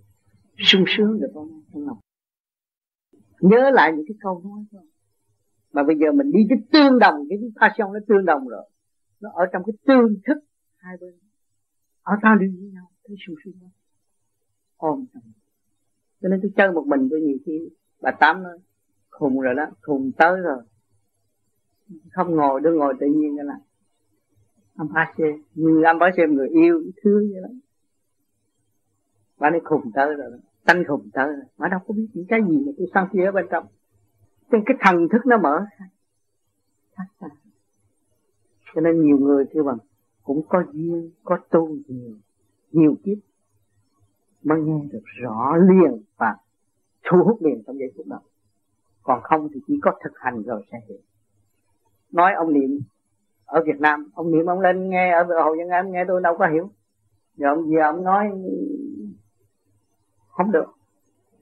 sung 0.59 0.85
sướng 0.97 1.21
được 1.21 1.31
không? 1.35 1.63
Trong 1.73 1.87
lòng 1.87 1.99
nhớ 3.41 3.71
lại 3.71 3.93
những 3.93 4.05
cái 4.09 4.17
câu 4.21 4.43
nói 4.45 4.65
thôi 4.73 4.83
mà 5.73 5.83
bây 5.83 5.97
giờ 5.97 6.13
mình 6.13 6.33
đi 6.33 6.41
cái 6.49 6.59
tương 6.73 6.99
đồng, 6.99 7.15
cái 7.29 7.39
passion 7.61 7.93
nó 7.93 8.01
tương 8.09 8.25
đồng 8.25 8.49
rồi. 8.49 8.69
Nó 9.21 9.31
ở 9.35 9.47
trong 9.53 9.63
cái 9.67 9.73
tương 9.87 10.21
thức 10.27 10.39
hai 10.77 10.97
bên. 11.01 11.15
Ở 12.03 12.15
ta 12.23 12.37
đi 12.41 12.47
với 12.47 12.71
nhau, 12.73 12.91
thấy 13.09 13.17
sung 13.27 13.37
sướng 13.45 13.55
lắm. 13.63 13.71
Ôm 14.77 15.05
trong 15.15 15.23
cho 16.21 16.29
nên 16.29 16.41
tôi 16.43 16.51
chơi 16.57 16.73
một 16.73 16.87
mình 16.87 17.09
tôi 17.11 17.21
nhiều 17.21 17.37
khi, 17.47 17.69
bà 18.01 18.11
tám 18.11 18.43
nói, 18.43 18.59
khùng 19.11 19.41
rồi 19.41 19.55
đó, 19.55 19.67
khùng 19.81 20.13
tới 20.19 20.41
rồi 20.41 20.63
không 22.13 22.37
ngồi 22.37 22.61
đứng 22.61 22.77
ngồi 22.77 22.95
tự 23.01 23.07
nhiên 23.07 23.37
cái 23.37 23.45
này. 23.45 23.61
Âm 24.77 24.89
phá 24.95 25.15
xem 25.19 25.43
như 25.55 25.83
âm 25.83 25.97
phá 26.01 26.07
xem 26.17 26.35
người 26.35 26.49
yêu 26.49 26.83
thương 27.03 27.31
vậy 27.33 27.43
đó. 27.43 27.49
Bà 29.39 29.49
ấy 29.49 29.61
khùng 29.65 29.93
tới 29.95 30.15
rồi. 30.15 30.31
Tanh 30.65 30.85
khùng 30.89 31.11
tới 31.13 31.27
rồi. 31.27 31.45
Mà 31.59 31.69
đâu 31.69 31.81
có 31.87 31.95
biết 31.95 32.07
những 32.15 32.27
cái 32.29 32.41
gì 32.49 32.63
mà 32.67 32.73
tôi 32.79 32.87
sân 32.95 33.09
kia 33.13 33.25
ở 33.25 33.33
bên 33.33 33.47
trong. 33.51 33.67
Trên 34.53 34.63
cái 34.67 34.77
thần 34.81 35.09
thức 35.13 35.27
nó 35.27 35.39
mở 35.39 35.67
ra. 35.79 35.87
Cho 38.75 38.81
nên 38.81 39.03
nhiều 39.05 39.19
người 39.19 39.45
kêu 39.53 39.65
bằng, 39.65 39.79
cũng 40.23 40.43
có 40.49 40.65
duyên, 40.73 41.11
có 41.25 41.39
tu 41.51 41.77
nhiều 41.89 42.17
nhiều 42.73 42.97
kiếp. 43.05 43.19
Mới 44.43 44.63
nghe 44.63 44.89
được 44.93 45.03
rõ 45.23 45.57
liền 45.57 46.03
và 46.17 46.37
thu 47.05 47.25
hút 47.25 47.43
liền 47.43 47.63
trong 47.67 47.79
giây 47.79 47.93
phút 47.97 48.07
đó. 48.07 48.21
Còn 49.03 49.21
không 49.23 49.49
thì 49.55 49.61
chỉ 49.67 49.79
có 49.83 49.93
thực 50.05 50.13
hành 50.15 50.43
rồi 50.43 50.63
sẽ 50.73 50.79
hiểu 50.89 50.99
nói 52.17 52.33
ông 52.37 52.53
niệm 52.53 52.81
ở 53.45 53.63
Việt 53.67 53.81
Nam. 53.81 54.11
Ông 54.15 54.31
niệm 54.31 54.47
ông 54.47 54.61
lên 54.61 54.91
nghe 54.91 55.13
ở 55.13 55.43
hồ 55.45 55.55
dân 55.59 55.69
em 55.69 55.93
nghe 55.93 56.05
tôi 56.09 56.21
đâu 56.23 56.37
có 56.39 56.47
hiểu. 56.47 56.71
Giờ 57.37 57.49
ông 57.49 57.71
giờ 57.71 57.83
ông 57.83 58.05
nói 58.05 58.31
không 60.29 60.53
được. 60.53 60.67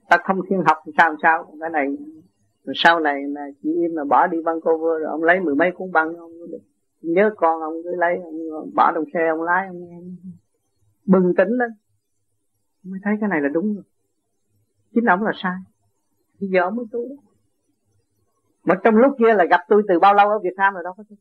Ta 0.09 0.17
không 0.25 0.41
thiên 0.49 0.63
học 0.67 0.77
thì 0.87 0.93
sao 0.99 1.17
sao? 1.23 1.55
Cái 1.61 1.71
này 1.71 1.87
rồi 2.65 2.75
sau 2.77 3.01
này 3.01 3.23
là 3.23 3.47
chị 3.63 3.69
im 3.75 3.95
mà 3.95 4.05
bỏ 4.05 4.27
đi 4.27 4.39
băng 4.45 4.61
cô 4.61 4.79
rồi 4.79 5.05
ông 5.05 5.23
lấy 5.23 5.41
mười 5.41 5.55
mấy 5.55 5.71
cuốn 5.75 5.93
băng 5.93 6.17
ông 6.17 6.33
nhớ 7.03 7.31
con 7.37 7.61
ông 7.61 7.75
cứ 7.85 7.97
lấy, 7.97 8.19
ông 8.25 8.71
bỏ 8.75 8.93
trong 8.95 9.05
xe 9.15 9.21
ông 9.29 9.43
lái 9.43 9.67
ông 9.67 9.89
nghe. 9.89 9.99
Bừng 11.07 11.35
tỉnh 11.37 11.49
lên. 11.49 11.71
Mới 12.83 13.01
thấy 13.05 13.15
cái 13.21 13.29
này 13.29 13.41
là 13.41 13.49
đúng 13.49 13.75
rồi. 13.75 13.85
Chính 14.95 15.05
ông 15.05 15.23
là 15.23 15.33
sai. 15.43 15.57
Bây 16.41 16.51
giờ 16.51 16.61
ông 16.61 16.77
mới 16.77 16.87
tu 16.93 17.01
mà 18.65 18.75
trong 18.85 18.97
lúc 18.97 19.17
kia 19.19 19.35
là 19.35 19.45
gặp 19.51 19.61
tôi 19.69 19.83
từ 19.89 19.99
bao 19.99 20.15
lâu 20.15 20.29
ở 20.29 20.39
Việt 20.39 20.55
Nam 20.57 20.75
rồi 20.75 20.83
đâu 20.85 20.95
có 20.97 21.05
tôi 21.09 21.19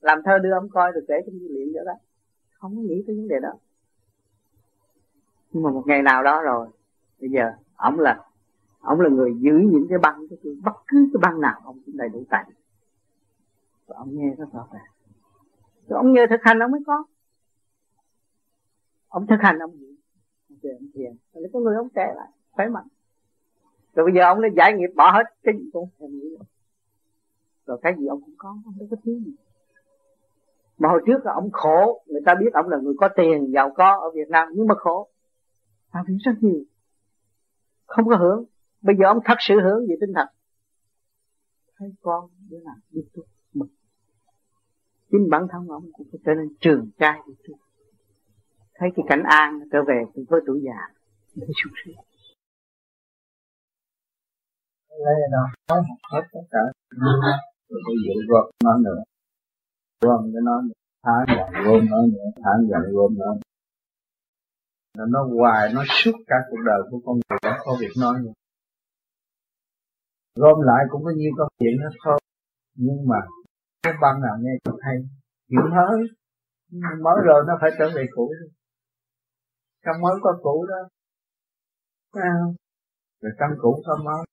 làm 0.00 0.22
thơ 0.24 0.38
đưa 0.38 0.52
ông 0.52 0.68
coi 0.68 0.92
được 0.92 1.04
kể 1.08 1.14
trong 1.26 1.40
dữ 1.40 1.48
liệu 1.50 1.68
vậy 1.74 1.82
đó. 1.86 1.92
Không 2.52 2.82
nghĩ 2.82 3.04
tới 3.06 3.16
vấn 3.16 3.28
đề 3.28 3.36
đó. 3.42 3.52
Nhưng 5.50 5.62
mà 5.62 5.70
một 5.70 5.82
ngày 5.86 6.02
nào 6.02 6.22
đó 6.22 6.42
rồi, 6.42 6.68
bây 7.20 7.30
giờ 7.30 7.52
ông 7.76 8.00
là 8.00 8.24
ông 8.80 9.00
là 9.00 9.08
người 9.08 9.34
giữ 9.38 9.52
những 9.52 9.86
cái 9.88 9.98
băng, 9.98 10.26
cái 10.30 10.38
tôi 10.44 10.56
bất 10.64 10.72
cứ 10.86 11.10
cái 11.12 11.20
băng 11.22 11.40
nào, 11.40 11.60
ông 11.64 11.78
cũng 11.86 11.96
đầy 11.96 12.08
đủ 12.08 12.24
tài. 12.30 12.44
Và 13.86 13.96
ông 13.98 14.08
nghe 14.12 14.34
rất 14.38 14.44
rõ 14.52 14.68
ràng. 14.72 14.86
Rồi 15.88 15.96
ông 15.96 16.12
nhờ 16.12 16.26
thực 16.30 16.40
hành, 16.42 16.58
ông 16.58 16.70
mới 16.70 16.80
có. 16.86 17.04
Ông 19.08 19.26
thực 19.26 19.36
hành, 19.40 19.58
ông 19.58 19.76
hiểu 19.76 19.94
ông 20.48 20.58
thiền 20.62 20.74
ông 20.74 20.90
thiền. 20.94 21.16
Rồi 21.32 21.50
có 21.52 21.60
người 21.60 21.76
ông 21.76 21.88
trẻ 21.94 22.12
lại, 22.16 22.28
khỏe 22.50 22.68
mạnh 22.68 22.86
rồi 23.94 24.04
bây 24.06 24.14
giờ 24.14 24.22
ông 24.22 24.40
đã 24.42 24.48
giải 24.56 24.72
nghiệp 24.72 24.90
bỏ 24.96 25.10
hết 25.12 25.24
cái 25.42 25.54
gì 25.58 25.70
cũng 25.72 25.88
không 25.98 26.10
nghĩ. 26.10 26.28
Rồi 26.38 26.46
rồi 27.66 27.78
cái 27.82 27.94
gì 27.98 28.06
ông 28.06 28.20
cũng 28.20 28.34
có 28.38 28.48
ông 28.64 28.74
đâu 28.78 28.88
có 28.90 28.96
thiếu 29.04 29.14
gì. 29.14 29.34
Mà 30.78 30.88
hồi 30.88 31.02
trước 31.06 31.18
là 31.24 31.32
ông 31.32 31.50
khổ, 31.52 32.02
người 32.06 32.20
ta 32.26 32.34
biết 32.34 32.52
ông 32.52 32.68
là 32.68 32.78
người 32.82 32.94
có 32.98 33.08
tiền, 33.16 33.52
giàu 33.54 33.72
có 33.76 34.00
ở 34.00 34.10
Việt 34.14 34.28
Nam, 34.28 34.48
nhưng 34.54 34.66
mà 34.66 34.74
khổ. 34.74 35.08
Làm 35.92 36.04
việc 36.08 36.14
rất 36.24 36.32
nhiều. 36.40 36.64
Không 37.86 38.08
có 38.08 38.16
hưởng. 38.16 38.44
Bây 38.82 38.96
giờ 38.96 39.06
ông 39.06 39.18
thật 39.24 39.36
sự 39.38 39.54
hưởng 39.60 39.86
về 39.88 39.94
tinh 40.00 40.12
thần. 40.14 40.28
Thấy 41.78 41.94
con 42.02 42.30
đứa 42.50 42.58
nào 42.64 42.74
biết 42.90 43.04
tu 43.14 43.22
mừng. 43.54 43.68
Chính 45.10 45.30
bản 45.30 45.46
thân 45.50 45.68
ông 45.68 45.84
cũng 45.92 46.06
phải 46.12 46.20
trở 46.24 46.34
nên 46.34 46.54
trường 46.60 46.90
trai 46.98 47.18
đi 47.26 47.34
tu 47.48 47.54
thấy 48.74 48.90
cái 48.96 49.04
cảnh 49.08 49.22
an 49.24 49.60
trở 49.72 49.78
về 49.88 50.04
từ 50.14 50.24
với 50.28 50.40
tuổi 50.46 50.60
già. 50.64 50.94
Thấy 51.36 51.48
sung 51.62 51.72
sướng 51.84 51.94
lấy 55.04 55.14
đâu? 55.34 55.46
Nói 55.68 55.80
hết 56.12 56.24
tất 56.32 56.44
cả. 56.50 56.62
Rồi. 56.90 57.32
Tôi 57.68 57.96
dụ 58.04 58.14
gom 58.28 58.46
nó 58.64 58.78
nữa. 58.86 59.00
Gom 60.00 60.20
cái 60.32 60.42
nó 60.48 60.62
tháng 61.04 61.24
dần 61.36 61.64
gom 61.64 61.80
nó 61.90 61.98
nữa. 62.14 62.28
Tháng 62.44 62.60
dần 62.70 62.82
gom 62.94 63.14
nó 63.18 63.34
là 64.98 65.04
nó 65.08 65.20
hoài 65.36 65.72
nó 65.74 65.82
suốt 65.88 66.16
cả 66.26 66.36
cuộc 66.50 66.62
đời 66.66 66.80
của 66.90 67.00
con 67.04 67.14
người 67.14 67.38
đó 67.42 67.56
có 67.64 67.76
việc 67.80 67.92
nói 68.00 68.14
nữa. 68.24 68.32
Gom 70.34 70.60
lại 70.60 70.84
cũng 70.90 71.04
có 71.04 71.10
nhiều 71.16 71.30
câu 71.36 71.48
chuyện 71.58 71.74
hết 71.82 71.96
thôi. 72.04 72.18
Nhưng 72.74 73.08
mà 73.08 73.16
cái 73.82 73.92
băng 74.02 74.20
nào 74.20 74.36
nghe 74.40 74.52
cũng 74.64 74.80
hay. 74.82 74.96
Chuyện 75.48 75.60
mới 75.76 75.98
mới 77.04 77.16
rồi 77.24 77.44
nó 77.46 77.54
phải 77.60 77.70
trở 77.78 77.90
về 77.94 78.06
cũ. 78.14 78.32
Trong 79.84 80.00
mới 80.02 80.14
có 80.22 80.38
cũ 80.42 80.66
đó. 80.68 80.88
À, 82.12 82.34
rồi 83.20 83.32
trong 83.38 83.50
cũ 83.62 83.82
có 83.86 83.96
mới 84.04 84.24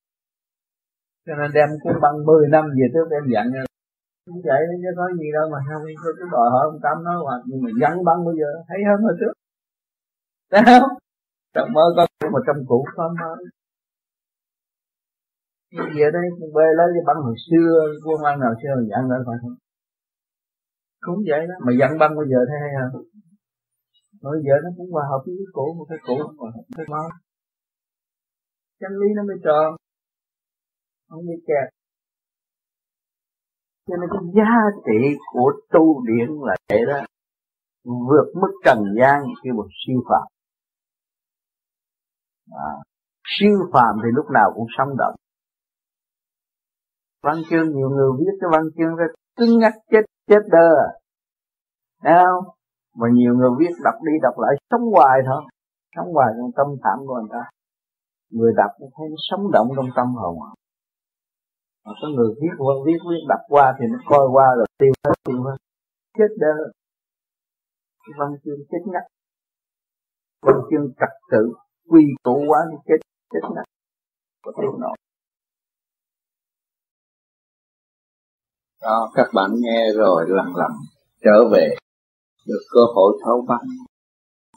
cho 1.30 1.36
nên 1.40 1.50
đem 1.58 1.70
cuốn 1.82 1.96
băng 2.04 2.18
10 2.26 2.48
năm 2.56 2.66
về 2.78 2.86
trước 2.94 3.08
đem 3.14 3.24
dặn 3.34 3.46
cũng 4.26 4.42
vậy 4.50 4.62
chứ 4.84 4.90
có 4.98 5.06
gì 5.20 5.28
đâu 5.38 5.46
mà 5.54 5.60
không 5.68 5.84
tôi 6.04 6.14
cứ 6.18 6.26
đòi 6.34 6.48
hỏi 6.54 6.64
ông 6.72 6.80
Tâm 6.86 6.98
nói 7.08 7.18
hoặc 7.26 7.42
nhưng 7.50 7.62
mà 7.64 7.70
dặn 7.82 7.94
băng 8.08 8.20
bây 8.28 8.36
giờ, 8.40 8.50
thấy 8.68 8.80
hơn 8.88 9.00
hồi 9.06 9.16
trước. 9.20 9.34
Thấy 10.52 10.62
không? 10.70 10.92
Trong 11.56 11.70
mơ 11.76 11.86
có 11.96 12.04
mà 12.34 12.40
trong 12.48 12.60
cũ 12.70 12.80
có 12.96 13.06
mới 13.20 13.38
giờ 15.98 16.08
đây? 16.18 16.26
Về 16.56 16.68
lấy 16.80 16.88
cái 16.96 17.04
băng 17.10 17.20
hồi 17.26 17.36
xưa 17.46 17.70
quân 18.06 18.18
băng 18.26 18.40
nào 18.44 18.54
xưa 18.60 18.70
dặn 18.92 19.02
lại 19.12 19.20
phải 19.28 19.38
không 19.42 19.56
cũng 21.06 21.22
vậy 21.30 21.42
đó. 21.50 21.56
Mà 21.66 21.72
dặn 21.80 21.92
băng 22.02 22.12
bây 22.20 22.28
giờ 22.32 22.40
thấy 22.50 22.58
hay 22.64 22.72
không? 22.92 23.04
bây 24.22 24.42
giờ 24.46 24.56
nó 24.64 24.70
cũng 24.78 24.90
hòa 24.92 25.06
hợp 25.12 25.22
với 25.26 25.36
cái 25.40 25.50
cũ, 25.56 25.66
một 25.78 25.86
cái 25.90 26.00
cũ 26.08 26.16
không 26.24 26.38
hòa 26.42 26.52
hợp 26.56 26.66
cái 26.78 26.86
mới 26.90 27.10
chân 28.82 28.92
lý 29.02 29.08
nó 29.18 29.24
mới 29.30 29.38
tròn 29.46 29.68
không 31.10 31.26
bị 31.28 31.36
kẹt 31.48 31.80
cho 33.90 33.96
nên 33.98 34.10
cái 34.14 34.24
giá 34.36 34.52
trị 34.86 35.18
của 35.32 35.52
tu 35.74 36.06
điển 36.08 36.30
là 36.42 36.56
thế 36.70 36.78
đó. 36.88 37.00
Vượt 37.84 38.28
mức 38.42 38.52
trần 38.66 38.78
gian 39.00 39.22
khi 39.44 39.52
một 39.52 39.68
siêu 39.80 40.00
phàm. 40.10 40.28
À, 42.52 42.72
siêu 43.40 43.58
phàm 43.74 43.96
thì 44.04 44.10
lúc 44.14 44.26
nào 44.34 44.52
cũng 44.56 44.68
sống 44.78 44.98
động. 44.98 45.16
Văn 47.24 47.36
chương 47.50 47.70
nhiều 47.76 47.90
người 47.90 48.12
viết 48.20 48.34
cái 48.42 48.50
văn 48.52 48.64
chương 48.78 48.96
ra 48.96 49.06
cứng 49.38 49.60
ngắc 49.60 49.74
chết 49.92 50.02
chết 50.28 50.42
đơ. 50.52 50.70
Thấy 52.04 52.14
không? 52.26 52.56
Mà 52.96 53.08
nhiều 53.14 53.34
người 53.34 53.50
viết 53.60 53.74
đọc 53.84 53.96
đi 54.06 54.12
đọc 54.22 54.34
lại 54.38 54.56
sống 54.72 54.82
hoài 54.92 55.20
thôi. 55.26 55.42
Sống 55.96 56.14
hoài 56.14 56.28
trong 56.38 56.52
tâm 56.58 56.68
thảm 56.84 57.00
của 57.08 57.14
người 57.14 57.30
ta. 57.32 57.50
Người 58.32 58.54
đọc 58.58 58.72
thấy 58.80 59.08
sống 59.30 59.52
động 59.52 59.68
trong 59.76 59.90
tâm 59.96 60.08
hồn 60.16 60.38
mà 61.90 61.96
có 62.02 62.08
người 62.16 62.32
viết 62.42 62.56
qua, 62.58 62.74
viết 62.86 63.00
viết, 63.10 63.22
đọc 63.28 63.44
qua 63.48 63.76
thì 63.80 63.86
nó 63.92 64.00
coi 64.06 64.26
qua 64.32 64.48
rồi 64.58 64.68
tiêu 64.80 64.94
hết 65.06 65.14
tiêu 65.24 65.44
hết. 65.44 65.58
Chết 66.18 66.32
đơ. 66.38 66.56
Văn 68.20 68.30
chương 68.44 68.62
chết 68.72 68.84
ngắt. 68.92 69.04
Văn 70.42 70.56
chương 70.70 70.94
trật 71.00 71.14
tự, 71.32 71.44
quy 71.90 72.04
tụ 72.24 72.36
quá 72.48 72.60
thì 72.72 72.78
chết 72.88 73.00
chết 73.32 73.44
ngắt. 73.56 73.66
Có 74.44 74.52
tiêu 74.62 74.78
nổi 74.80 74.96
đó, 78.82 79.12
các 79.14 79.28
bạn 79.34 79.50
nghe 79.54 79.92
rồi 79.96 80.26
lặng 80.28 80.54
lặng 80.56 80.78
trở 81.24 81.50
về. 81.52 81.76
Được 82.48 82.64
cơ 82.74 82.82
hội 82.96 83.20
thấu 83.26 83.46
văn. 83.48 83.62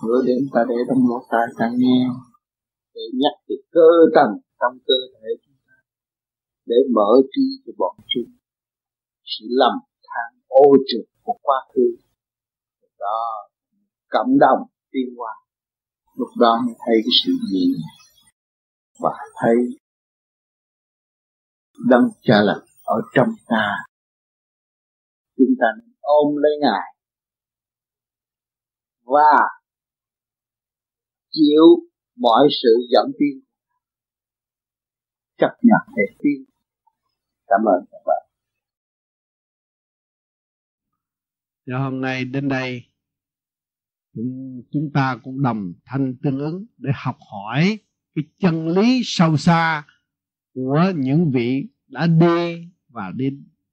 Hứa 0.03 0.23
đến 0.27 0.39
ta 0.55 0.61
để 0.69 0.75
trong 0.89 0.99
lỗ 1.09 1.19
tai 1.31 1.47
ta 1.59 1.71
nghe. 1.77 2.07
Để 2.95 3.03
nhắc 3.15 3.33
từ 3.49 3.55
cơ 3.73 3.89
tầng 4.15 4.33
trong 4.61 4.79
cơ 4.87 4.95
thể 5.15 5.29
để 6.73 6.79
mở 6.97 7.11
trí 7.33 7.45
cho 7.65 7.73
bọn 7.79 7.97
chúng. 8.13 8.31
Sự 9.25 9.45
lầm 9.49 9.73
than 10.09 10.41
ô 10.49 10.65
trực 10.89 11.05
của 11.23 11.39
quá 11.43 11.59
khứ. 11.75 11.87
Đó, 12.99 13.21
cảm 14.11 14.27
động 14.41 14.63
tiên 14.91 15.09
qua 15.17 15.33
lúc 16.17 16.29
đó 16.39 16.61
mới 16.67 16.75
thấy 16.87 16.97
cái 17.05 17.15
sự 17.25 17.33
gì 17.53 17.75
và 19.01 19.11
thấy 19.35 19.57
đấng 21.89 22.09
cha 22.23 22.35
là 22.43 22.55
ở 22.85 23.01
trong 23.15 23.29
ta. 23.47 23.77
Chúng 25.37 25.55
ta 25.61 25.67
ôm 26.01 26.37
lấy 26.37 26.53
ngài 26.61 26.97
và 29.05 29.49
chịu 31.31 31.67
mọi 32.17 32.49
sự 32.63 32.69
dẫn 32.93 33.07
tiên 33.19 33.45
chấp 35.39 35.57
nhận 35.63 35.95
để 35.97 36.15
tiên 36.19 36.52
cảm 37.47 37.61
ơn 37.65 37.85
các 37.91 37.99
bạn. 38.07 38.23
Rồi 41.67 41.81
hôm 41.81 42.01
nay 42.01 42.25
đến 42.25 42.49
đây 42.49 42.85
cũng 44.15 44.63
chúng 44.73 44.91
ta 44.95 45.17
cũng 45.23 45.43
đồng 45.43 45.73
thanh 45.85 46.17
tương 46.23 46.39
ứng 46.39 46.67
để 46.79 46.91
học 46.95 47.19
hỏi 47.33 47.79
cái 48.15 48.25
chân 48.39 48.69
lý 48.69 49.03
sâu 49.05 49.37
xa 49.37 49.85
của 50.55 50.93
những 50.97 51.31
vị 51.31 51.69
đã 51.89 52.07
đi 52.07 52.69
và 52.89 53.13
đi 53.17 53.31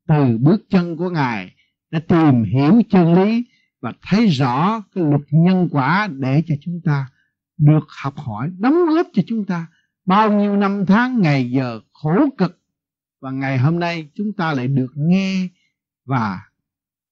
từ 0.07 0.37
bước 0.37 0.61
chân 0.69 0.97
của 0.97 1.09
ngài, 1.09 1.55
đã 1.91 1.99
tìm 2.07 2.43
hiểu 2.43 2.81
chân 2.89 3.13
lý 3.13 3.43
và 3.81 3.93
thấy 4.01 4.27
rõ 4.27 4.83
cái 4.95 5.03
luật 5.03 5.21
nhân 5.31 5.69
quả 5.71 6.09
để 6.11 6.43
cho 6.47 6.55
chúng 6.61 6.81
ta 6.85 7.07
được 7.57 7.85
học 8.03 8.13
hỏi, 8.17 8.49
đóng 8.59 8.73
góp 8.95 9.07
cho 9.13 9.23
chúng 9.27 9.45
ta. 9.45 9.67
Bao 10.05 10.39
nhiêu 10.39 10.57
năm 10.57 10.85
tháng, 10.87 11.21
ngày 11.21 11.51
giờ 11.51 11.81
khổ 11.93 12.29
cực 12.37 12.58
và 13.21 13.31
ngày 13.31 13.57
hôm 13.57 13.79
nay 13.79 14.09
chúng 14.13 14.33
ta 14.33 14.53
lại 14.53 14.67
được 14.67 14.91
nghe 14.95 15.47
và 16.05 16.39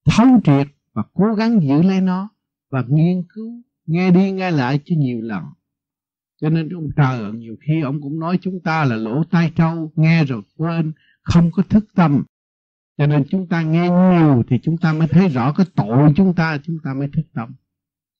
thấu 0.06 0.28
triệt 0.44 0.68
và 0.94 1.04
cố 1.14 1.34
gắng 1.34 1.62
giữ 1.62 1.82
lấy 1.82 2.02
nó 2.02 2.30
và 2.72 2.84
nghiên 2.88 3.24
cứu, 3.30 3.62
nghe 3.86 4.12
đi 4.12 4.32
nghe 4.32 4.52
lại 4.52 4.80
cho 4.86 4.96
nhiều 4.98 5.22
lần. 5.22 5.44
Cho 6.42 6.50
nên 6.50 6.70
ông 6.70 6.90
trời 6.96 7.32
nhiều 7.32 7.56
khi 7.68 7.82
ông 7.82 8.02
cũng 8.02 8.20
nói 8.20 8.40
chúng 8.42 8.60
ta 8.64 8.86
là 8.86 8.96
lỗ 8.96 9.24
tai 9.24 9.52
trâu, 9.56 9.92
nghe 9.96 10.26
rồi 10.26 10.42
quên, 10.58 10.92
không 11.24 11.52
có 11.52 11.64
thức 11.64 11.86
tâm. 11.96 12.24
Cho 12.98 13.08
nên 13.08 13.24
chúng 13.30 13.48
ta 13.48 13.62
nghe 13.62 13.90
nhiều 13.90 14.44
thì 14.50 14.60
chúng 14.64 14.78
ta 14.78 14.94
mới 14.94 15.08
thấy 15.08 15.30
rõ 15.30 15.54
cái 15.54 15.66
tội 15.76 16.14
chúng 16.16 16.34
ta 16.34 16.58
chúng 16.64 16.78
ta 16.84 16.94
mới 16.94 17.08
thức 17.14 17.26
tâm. 17.34 17.56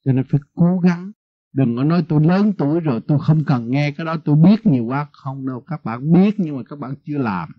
Cho 0.06 0.12
nên 0.12 0.26
phải 0.30 0.40
cố 0.56 0.80
gắng. 0.80 1.12
Đừng 1.54 1.76
có 1.78 1.84
nói 1.84 2.06
tôi 2.10 2.26
lớn 2.26 2.54
tuổi 2.58 2.80
rồi 2.80 3.02
tôi 3.08 3.20
không 3.22 3.44
cần 3.48 3.72
nghe 3.72 3.92
cái 3.92 4.06
đó, 4.06 4.18
tôi 4.26 4.36
biết 4.36 4.66
nhiều 4.66 4.86
quá. 4.86 5.08
Không 5.12 5.48
đâu, 5.48 5.64
các 5.68 5.86
bạn 5.86 6.14
biết 6.14 6.40
nhưng 6.40 6.58
mà 6.58 6.64
các 6.70 6.80
bạn 6.80 6.94
chưa 7.06 7.18
làm 7.18 7.50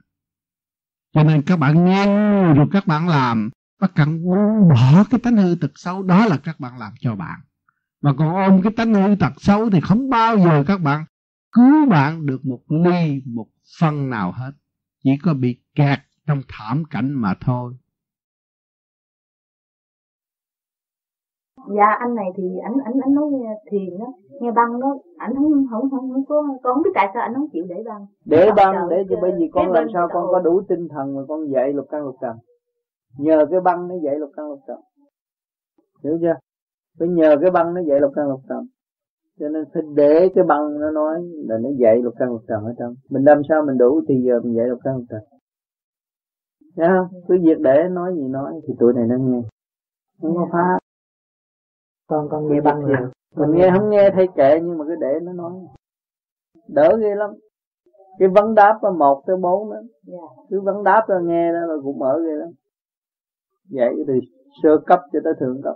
cho 1.12 1.22
nên 1.24 1.42
các 1.42 1.56
bạn 1.56 1.84
nghe 1.84 2.06
rồi 2.54 2.66
các 2.72 2.86
bạn 2.86 3.08
làm. 3.08 3.50
Các 3.80 3.92
bạn 3.96 4.24
bỏ 4.68 5.04
cái 5.10 5.20
tánh 5.20 5.36
hư 5.36 5.54
tật 5.60 5.70
xấu, 5.74 6.02
đó 6.02 6.26
là 6.26 6.36
các 6.36 6.60
bạn 6.60 6.78
làm 6.78 6.92
cho 7.00 7.14
bạn. 7.14 7.40
Mà 8.02 8.12
còn 8.18 8.34
ôm 8.34 8.62
cái 8.62 8.72
tánh 8.76 8.94
hư 8.94 9.14
tật 9.20 9.32
xấu 9.36 9.70
thì 9.70 9.80
không 9.80 10.10
bao 10.10 10.38
giờ 10.38 10.64
các 10.66 10.80
bạn 10.80 11.04
cứu 11.52 11.88
bạn 11.88 12.26
được 12.26 12.46
một 12.46 12.60
ly, 12.68 13.22
một 13.26 13.46
phân 13.80 14.10
nào 14.10 14.32
hết. 14.32 14.52
Chỉ 15.04 15.10
có 15.22 15.34
bị 15.34 15.60
kẹt 15.74 15.98
trong 16.26 16.42
thảm 16.48 16.84
cảnh 16.84 17.12
mà 17.12 17.34
thôi. 17.40 17.74
Dạ 21.76 21.86
anh 21.98 22.14
này 22.14 22.26
thì 22.36 22.42
anh 22.62 22.74
anh 22.84 22.94
anh 23.00 23.14
nói 23.14 23.30
thiền 23.70 23.98
á. 24.00 24.06
Nghe 24.40 24.50
băng 24.50 24.80
đó 24.80 24.98
anh 25.16 25.34
không 25.34 25.66
không 25.70 25.90
không 25.90 26.12
không 26.12 26.24
có 26.28 26.42
con 26.62 26.74
không 26.74 26.82
biết 26.82 26.90
tại 26.94 27.08
sao 27.14 27.22
anh 27.22 27.34
không 27.34 27.48
chịu 27.52 27.64
để 27.68 27.82
băng. 27.86 28.06
Để 28.24 28.50
băng 28.56 28.88
để 28.90 29.04
cho 29.10 29.16
bởi 29.22 29.32
vì 29.38 29.48
con 29.52 29.72
làm 29.72 29.86
sao 29.92 30.08
con 30.12 30.26
có 30.32 30.40
đủ 30.40 30.60
tinh 30.68 30.88
thần 30.88 31.16
mà 31.16 31.22
con 31.28 31.50
dạy 31.52 31.72
lục 31.72 31.86
căn 31.90 32.04
lục 32.04 32.16
trần. 32.20 32.36
Nhờ 33.18 33.46
cái 33.50 33.60
băng 33.60 33.88
nó 33.88 33.94
dạy 34.04 34.18
lục 34.18 34.30
căn 34.36 34.48
lục 34.48 34.60
trần. 34.66 34.80
Hiểu 36.04 36.18
chưa? 36.20 36.34
Phải 36.98 37.08
nhờ 37.08 37.36
cái 37.40 37.50
băng 37.50 37.74
nó 37.74 37.80
dạy 37.80 38.00
lục 38.00 38.12
căn 38.16 38.28
lục 38.28 38.40
trần. 38.48 38.66
Cho 39.40 39.48
nên 39.48 39.64
phải 39.74 39.82
để 39.94 40.28
cái 40.34 40.44
băng 40.44 40.80
nó 40.80 40.90
nói 40.90 41.22
là 41.48 41.58
nó 41.58 41.68
dạy 41.78 42.02
lục 42.02 42.14
căn 42.18 42.28
lục 42.28 42.42
trần 42.48 42.64
ở 42.64 42.74
trong. 42.78 42.94
Mình 43.10 43.24
làm 43.24 43.42
sao 43.48 43.62
mình 43.66 43.78
đủ 43.78 44.00
thì 44.08 44.14
giờ 44.26 44.40
mình 44.44 44.56
dạy 44.56 44.66
lục 44.66 44.78
căn 44.84 44.96
lục 44.96 45.04
trần. 45.10 45.20
Thấy 46.76 46.88
không? 46.88 47.20
Cứ 47.28 47.36
việc 47.42 47.60
để 47.60 47.88
nói 47.90 48.14
gì 48.16 48.28
nói 48.28 48.52
thì 48.68 48.74
tụi 48.78 48.92
này 48.92 49.04
nó 49.06 49.16
nghe. 49.18 49.40
Không 50.22 50.34
có 50.34 50.48
phá 50.52 50.78
con 52.08 52.28
con 52.30 52.52
nghe 52.52 52.60
băng 52.60 52.80
rồi. 52.80 52.96
Mình 53.36 53.50
nghe 53.54 53.70
không 53.78 53.90
nghe 53.90 54.10
thay 54.14 54.26
kệ 54.36 54.60
nhưng 54.62 54.78
mà 54.78 54.84
cứ 54.88 54.94
để 55.00 55.20
nó 55.22 55.32
nói. 55.32 55.52
Đỡ 56.68 56.96
ghê 57.00 57.14
lắm. 57.14 57.30
Cái 58.18 58.28
vấn 58.28 58.54
đáp 58.54 58.78
là 58.82 58.90
một 58.90 59.22
tới 59.26 59.36
bốn 59.36 59.70
đó. 59.70 59.76
Yeah. 60.06 60.46
cứ 60.50 60.60
vấn 60.60 60.84
đáp 60.84 61.04
ra 61.08 61.16
nghe 61.22 61.52
đó 61.52 61.58
là 61.66 61.74
cũng 61.82 61.98
mở 61.98 62.18
ghê 62.26 62.32
lắm. 62.32 62.48
Vậy 63.70 64.04
từ 64.06 64.14
sơ 64.62 64.78
cấp 64.86 65.00
cho 65.12 65.20
tới 65.24 65.32
thượng 65.40 65.60
cấp. 65.64 65.74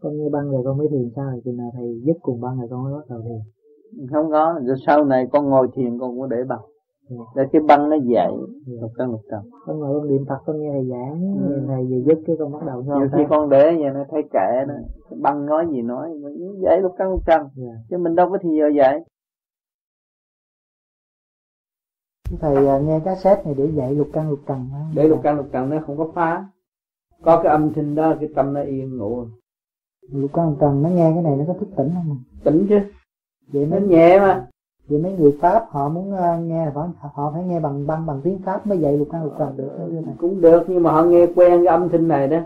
Con 0.00 0.12
nghe 0.16 0.28
băng 0.32 0.50
rồi 0.50 0.62
con 0.64 0.78
mới 0.78 0.88
thiền 0.90 1.10
sao 1.16 1.30
rồi 1.30 1.40
chừng 1.44 1.56
nào 1.56 1.70
thầy 1.74 2.00
dứt 2.06 2.16
cùng 2.22 2.40
băng 2.40 2.58
rồi 2.58 2.68
con 2.70 2.84
mới 2.84 2.92
bắt 2.92 3.04
đầu 3.08 3.20
thiền. 3.22 3.40
Không 4.12 4.30
có 4.30 4.60
rồi 4.64 4.76
sau 4.86 5.04
này 5.04 5.26
con 5.32 5.48
ngồi 5.50 5.68
thiền 5.74 5.98
con 5.98 6.16
cũng 6.16 6.28
để 6.28 6.44
băng 6.48 6.60
để 7.36 7.42
cái 7.52 7.62
băng 7.62 7.90
nó 7.90 7.96
dậy. 7.96 8.32
Một 8.80 8.90
căn 8.98 9.12
một 9.12 9.20
trần 9.30 9.40
con 9.66 9.80
ngồi 9.80 10.00
con 10.00 10.08
niệm 10.08 10.24
phật 10.28 10.38
con 10.46 10.60
nghe 10.60 10.72
thầy 10.72 10.84
giảng 10.90 11.36
ừ. 11.48 11.62
thầy 11.66 11.84
về 11.84 12.02
dứt 12.06 12.18
cái 12.26 12.36
con 12.38 12.52
bắt 12.52 12.62
đầu 12.66 12.82
nhiều 12.82 13.08
khi 13.16 13.22
con 13.28 13.48
để 13.48 13.76
vậy 13.80 13.90
nó 13.94 14.04
thấy 14.10 14.22
kệ 14.32 14.64
nó. 14.68 14.74
Băng 15.22 15.46
nói 15.46 15.66
gì 15.70 15.82
nói 15.82 16.10
dậy 16.62 16.80
lục 16.80 16.94
căn 16.98 17.10
lục 17.10 17.26
trần 17.26 17.40
yeah. 17.40 17.52
Dạ. 17.56 17.72
chứ 17.90 17.98
mình 17.98 18.14
đâu 18.14 18.30
có 18.30 18.38
thì 18.42 18.48
giờ 18.58 18.68
dạy 18.76 19.00
thầy 22.40 22.66
à, 22.66 22.78
nghe 22.78 23.00
cassette 23.04 23.44
này 23.44 23.54
để 23.58 23.70
dạy 23.74 23.94
lục 23.94 24.08
căn 24.12 24.30
lục 24.30 24.40
trần 24.46 24.70
để 24.94 25.08
lục 25.08 25.20
căn 25.22 25.36
lục 25.36 25.46
trần 25.52 25.70
nó 25.70 25.76
không 25.86 25.96
có 25.96 26.10
phá. 26.14 26.44
Có 27.22 27.40
cái 27.42 27.52
âm 27.52 27.74
thanh 27.74 27.94
đó 27.94 28.14
cái 28.20 28.28
tâm 28.34 28.52
nó 28.52 28.62
yên 28.62 28.96
ngủ. 28.96 29.26
Lục 30.12 30.30
căn 30.34 30.48
lục 30.48 30.58
trần 30.60 30.82
nó 30.82 30.88
nghe 30.88 31.10
cái 31.14 31.22
này 31.22 31.36
nó 31.36 31.44
có 31.46 31.54
thức 31.60 31.68
tỉnh 31.76 31.90
không? 31.94 32.22
Tỉnh 32.44 32.66
chứ. 32.68 32.78
Vậy 33.52 33.66
nó 33.66 33.78
nhẹ 33.78 34.20
mà 34.20 34.48
vậy 34.88 35.00
mấy 35.00 35.12
người 35.12 35.36
pháp 35.40 35.66
họ 35.70 35.88
muốn 35.88 36.12
uh, 36.12 36.46
nghe 36.46 36.70
phải 36.74 36.88
họ 37.12 37.30
phải 37.34 37.44
nghe 37.44 37.60
bằng 37.60 37.86
băng 37.86 38.06
bằng 38.06 38.20
tiếng 38.24 38.38
pháp 38.38 38.66
mới 38.66 38.78
dạy 38.78 38.98
lục 38.98 39.08
căn 39.12 39.24
lục 39.24 39.32
trần 39.38 39.56
được 39.56 39.70
này. 40.06 40.14
cũng 40.18 40.40
được 40.40 40.64
nhưng 40.68 40.82
mà 40.82 40.92
họ 40.92 41.02
nghe 41.02 41.26
quen 41.36 41.64
cái 41.64 41.66
âm 41.66 41.88
thanh 41.88 42.08
này 42.08 42.28
đó. 42.28 42.38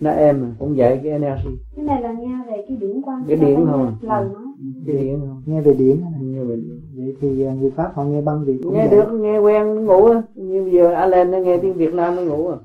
Nó 0.00 0.10
em 0.10 0.54
cũng 0.58 0.76
dạy 0.76 1.00
cái 1.02 1.12
energy. 1.12 1.58
Cái 1.76 1.84
này 1.84 2.02
là 2.02 2.12
nghe 2.12 2.36
về 2.46 2.64
cái 2.68 2.76
điển 2.76 3.02
quan 3.02 3.24
cái 3.28 3.36
điển 3.36 3.56
không 3.56 3.96
lần 4.00 4.32
nó 4.32 4.40
cái 4.86 4.96
điển 4.96 5.20
không 5.20 5.42
nghe 5.46 5.60
về 5.60 5.74
điển 5.74 6.00
này. 6.00 6.12
nghe 6.20 6.44
về 6.44 6.56
vậy 6.96 7.16
thì 7.20 7.46
uh, 7.46 7.58
người 7.58 7.70
pháp 7.70 7.92
họ 7.94 8.04
nghe 8.04 8.20
băng 8.20 8.44
gì 8.44 8.60
cũng 8.62 8.74
nghe 8.74 8.88
vậy. 8.88 8.96
được 8.96 9.12
nghe 9.12 9.38
quen 9.38 9.84
ngủ 9.84 10.06
á. 10.06 10.22
Như 10.34 10.62
bây 10.62 10.72
giờ 10.72 10.92
Alan 10.92 11.30
nó 11.30 11.38
nghe 11.38 11.58
tiếng 11.62 11.74
Việt 11.74 11.94
Nam 11.94 12.16
nó 12.16 12.22
ngủ 12.22 12.50
à. 12.50 12.56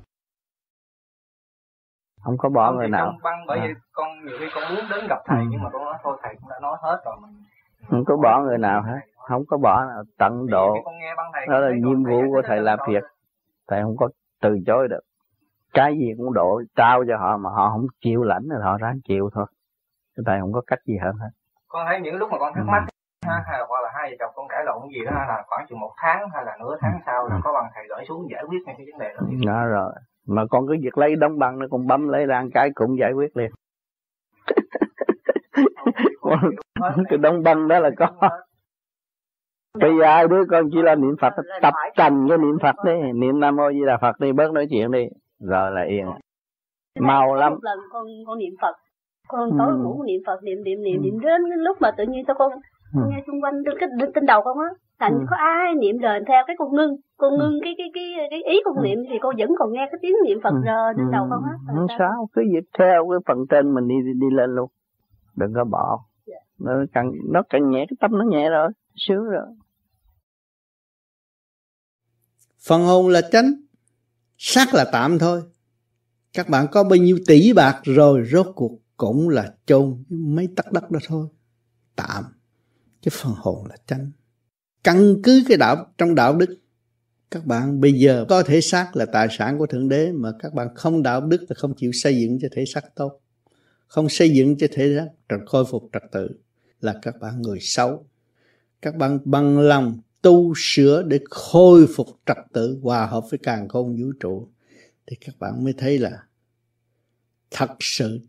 Không 2.24 2.38
có 2.38 2.50
bỏ 2.50 2.74
người 2.74 2.90
nào. 2.90 3.14
băng 3.24 3.46
bởi 3.48 3.60
à. 3.60 3.66
vì 3.68 3.74
con 3.92 4.08
nhiều 4.26 4.36
khi 4.40 4.46
con 4.56 4.76
muốn 4.76 4.86
đến 4.90 5.08
gặp 5.10 5.20
thầy 5.26 5.40
ừ. 5.40 5.46
nhưng 5.50 5.64
mà 5.64 5.70
con 5.74 5.84
nói 5.84 5.96
thôi 6.04 6.18
thầy 6.24 6.36
cũng 6.42 6.50
đã 6.50 6.60
nói 6.62 6.78
hết 6.82 7.02
rồi 7.06 7.16
mình 7.22 7.32
không 7.90 8.06
có 8.06 8.18
bỏ 8.18 8.42
người 8.44 8.58
nào 8.58 8.82
hết 8.82 9.00
không 9.28 9.46
có 9.48 9.58
bỏ 9.58 9.86
tận 10.18 10.48
độ 10.48 10.76
đó 11.48 11.60
là 11.60 11.72
nhiệm 11.76 12.04
vụ 12.04 12.22
của 12.32 12.42
thầy 12.46 12.62
làm 12.62 12.80
việc 12.88 13.04
thầy 13.68 13.82
không 13.82 13.98
có 13.98 14.10
từ 14.42 14.60
chối 14.66 14.88
được 14.88 15.02
cái 15.74 15.98
gì 15.98 16.14
cũng 16.18 16.34
độ 16.34 16.62
trao 16.76 17.04
cho 17.08 17.18
họ 17.18 17.38
mà 17.38 17.50
họ 17.50 17.70
không 17.70 17.86
chịu 18.02 18.24
lãnh 18.24 18.44
thì 18.44 18.56
họ 18.64 18.78
ráng 18.78 19.00
chịu 19.08 19.30
thôi 19.34 19.46
thầy 20.26 20.40
không 20.40 20.54
có 20.54 20.62
cách 20.68 20.80
gì 20.86 20.98
hơn 21.04 21.16
hết 21.16 21.30
con 21.68 21.86
thấy 21.90 22.02
những 22.02 22.16
lúc 22.16 22.32
mà 22.32 22.38
con 22.40 22.54
thắc 22.56 22.66
mắc 22.66 22.84
ừ. 23.26 23.28
ha, 23.28 23.44
hay 23.48 23.60
là 23.60 23.66
hoặc 23.70 23.82
là 23.84 23.92
hai 23.96 24.10
vợ 24.12 24.16
chồng 24.20 24.32
con 24.36 24.48
cãi 24.48 24.64
lộn 24.66 24.82
gì 24.94 25.06
đó 25.06 25.12
là 25.12 25.44
khoảng 25.48 25.66
chừng 25.70 25.80
một 25.80 25.92
tháng 25.98 26.30
hay 26.34 26.46
là 26.46 26.58
nửa 26.60 26.78
tháng 26.82 27.00
sau 27.06 27.28
là 27.28 27.36
ừ. 27.36 27.42
có 27.44 27.54
bằng 27.54 27.72
thầy 27.76 27.84
gửi 27.90 28.06
xuống 28.08 28.30
giải 28.32 28.44
quyết 28.48 28.60
ngay 28.66 28.76
cái 28.78 28.88
vấn 28.92 29.00
đề 29.00 29.14
đó 29.14 29.22
đó 29.46 29.66
rồi 29.66 29.94
mà 30.28 30.44
con 30.50 30.68
cứ 30.68 30.76
việc 30.82 30.98
lấy 30.98 31.16
đóng 31.16 31.40
băng 31.40 31.60
nó 31.60 31.66
con 31.72 31.88
bấm 31.88 32.08
lấy 32.08 32.26
ra 32.26 32.44
cái 32.54 32.70
cũng 32.76 32.98
giải 33.00 33.12
quyết 33.14 33.38
liền 33.38 33.52
cái 37.10 37.18
đóng 37.18 37.44
băng 37.44 37.68
đó 37.68 37.80
là 37.80 37.90
có 37.98 38.08
bây 39.80 39.92
giờ 40.00 40.06
ai 40.06 40.28
đứa 40.28 40.46
con 40.50 40.70
chỉ 40.72 40.82
là 40.82 40.96
niệm 40.96 41.16
phật 41.22 41.34
tập 41.62 41.74
thành 41.96 42.26
cái 42.30 42.38
niệm 42.38 42.58
phật 42.62 42.76
đi. 42.86 43.12
Niệm 43.14 43.40
nam 43.40 43.56
mô 43.56 43.72
di 43.72 43.86
đà 43.88 43.98
phật 44.02 44.20
đi 44.20 44.32
bớt 44.32 44.52
nói 44.52 44.68
chuyện 44.70 44.92
đi. 44.92 45.08
Rồi 45.40 45.72
là 45.72 45.82
yên. 45.82 46.06
Mau 47.00 47.36
lắm. 47.36 47.52
Một 47.52 47.60
lần 47.62 47.80
con 47.92 48.06
con 48.28 48.38
niệm 48.38 48.54
phật. 48.62 48.76
Con 49.28 49.50
tối 49.58 49.68
ừ. 49.72 49.78
ngủ 49.84 50.04
niệm 50.04 50.22
phật 50.26 50.44
niệm 50.44 50.64
niệm 50.64 50.84
niệm 50.84 51.02
niệm 51.02 51.20
đến 51.20 51.42
lúc 51.42 51.78
mà 51.82 51.92
tự 51.98 52.04
nhiên 52.04 52.26
tôi 52.28 52.36
con 52.40 52.52
ừ. 52.96 53.02
nghe 53.10 53.24
xung 53.28 53.42
quanh 53.42 53.64
cái 53.80 53.90
trên 54.16 54.26
đầu 54.26 54.42
con 54.44 54.58
á 54.60 54.70
thành 55.00 55.14
ừ. 55.14 55.26
có 55.30 55.36
ai 55.40 55.76
niệm 55.76 55.98
lời 56.00 56.20
theo 56.28 56.44
cái 56.48 56.56
con 56.60 56.76
ngưng 56.76 56.96
con 57.18 57.38
ngưng 57.38 57.60
cái 57.64 57.74
cái 57.78 57.88
cái 57.94 58.28
cái 58.30 58.42
ý 58.44 58.62
con 58.66 58.84
niệm 58.84 58.98
thì 59.10 59.20
con 59.22 59.36
vẫn 59.38 59.50
còn 59.60 59.74
nghe 59.74 59.88
cái 59.92 60.00
tiếng 60.02 60.16
niệm 60.26 60.40
phật 60.44 60.54
rờ 60.66 60.94
trên 60.98 61.12
đầu 61.12 61.28
con 61.30 61.44
á. 61.44 61.54
Không 61.76 61.88
sao? 62.00 62.28
Cứ 62.34 62.42
việc 62.54 62.66
theo 62.80 63.08
cái 63.10 63.20
phần 63.28 63.38
trên 63.50 63.74
mình 63.74 63.88
đi 63.88 63.96
đi 64.22 64.28
lên 64.32 64.56
luôn. 64.56 64.70
Đừng 65.36 65.54
có 65.56 65.64
bỏ. 65.64 66.00
Nó 66.60 66.72
càng 66.94 67.12
nó 67.32 67.42
càng 67.50 67.70
nhẹ 67.70 67.86
cái 67.90 67.98
tâm 68.00 68.12
nó 68.18 68.26
nhẹ 68.30 68.50
rồi. 68.50 68.70
Sướng 68.96 69.24
rồi 69.24 69.46
phần 72.64 72.82
hồn 72.82 73.08
là 73.08 73.22
chánh 73.32 73.54
xác 74.38 74.74
là 74.74 74.86
tạm 74.92 75.20
thôi. 75.20 75.42
Các 76.34 76.50
bạn 76.50 76.68
có 76.72 76.84
bao 76.84 76.98
nhiêu 76.98 77.20
tỷ 77.28 77.54
bạc 77.54 77.82
rồi, 77.84 78.24
rốt 78.32 78.48
cuộc 78.56 78.80
cũng 78.98 79.30
là 79.30 79.54
chôn 79.66 80.04
mấy 80.10 80.48
tấc 80.56 80.72
đất 80.72 80.92
đó 80.92 81.00
thôi. 81.08 81.28
Tạm. 81.96 82.24
Chứ 83.02 83.12
phần 83.14 83.34
hồn 83.38 83.66
là 83.70 83.76
chánh 83.88 84.12
căn 84.84 85.22
cứ 85.24 85.44
cái 85.48 85.58
đạo, 85.58 85.94
trong 85.98 86.16
đạo 86.16 86.36
đức, 86.36 86.56
các 87.32 87.46
bạn 87.46 87.82
bây 87.82 87.94
giờ 87.94 88.26
có 88.30 88.44
thể 88.44 88.62
xác 88.62 88.96
là 88.96 89.06
tài 89.06 89.28
sản 89.32 89.58
của 89.58 89.66
thượng 89.66 89.90
đế, 89.90 90.12
mà 90.12 90.32
các 90.40 90.54
bạn 90.54 90.68
không 90.76 91.04
đạo 91.04 91.22
đức 91.22 91.46
là 91.50 91.56
không 91.56 91.74
chịu 91.76 91.92
xây 91.94 92.22
dựng 92.22 92.40
cho 92.42 92.48
thể 92.52 92.66
xác 92.66 92.96
tốt. 92.96 93.22
Không 93.88 94.10
xây 94.10 94.30
dựng 94.30 94.58
cho 94.58 94.68
thể 94.72 94.96
xác, 94.98 95.08
trật 95.30 95.40
khôi 95.46 95.66
phục 95.66 95.90
trật 95.94 96.04
tự 96.12 96.30
là 96.82 96.96
các 97.02 97.16
bạn 97.20 97.42
người 97.42 97.60
xấu. 97.62 98.06
Các 98.82 98.96
bạn 98.96 99.20
bằng 99.26 99.60
lòng 99.60 100.00
tu 100.24 100.54
sửa 100.58 101.04
để 101.04 101.20
khôi 101.30 101.88
phục 101.96 102.08
trật 102.26 102.38
tự 102.54 102.80
hòa 102.82 103.06
hợp 103.06 103.24
với 103.30 103.40
càng 103.44 103.68
khôn 103.68 104.02
vũ 104.02 104.12
trụ, 104.20 104.48
thì 105.08 105.18
các 105.22 105.36
bạn 105.40 105.64
mới 105.64 105.74
thấy 105.74 106.00
là 106.00 106.24
thật 107.52 107.70
sự 107.80 108.20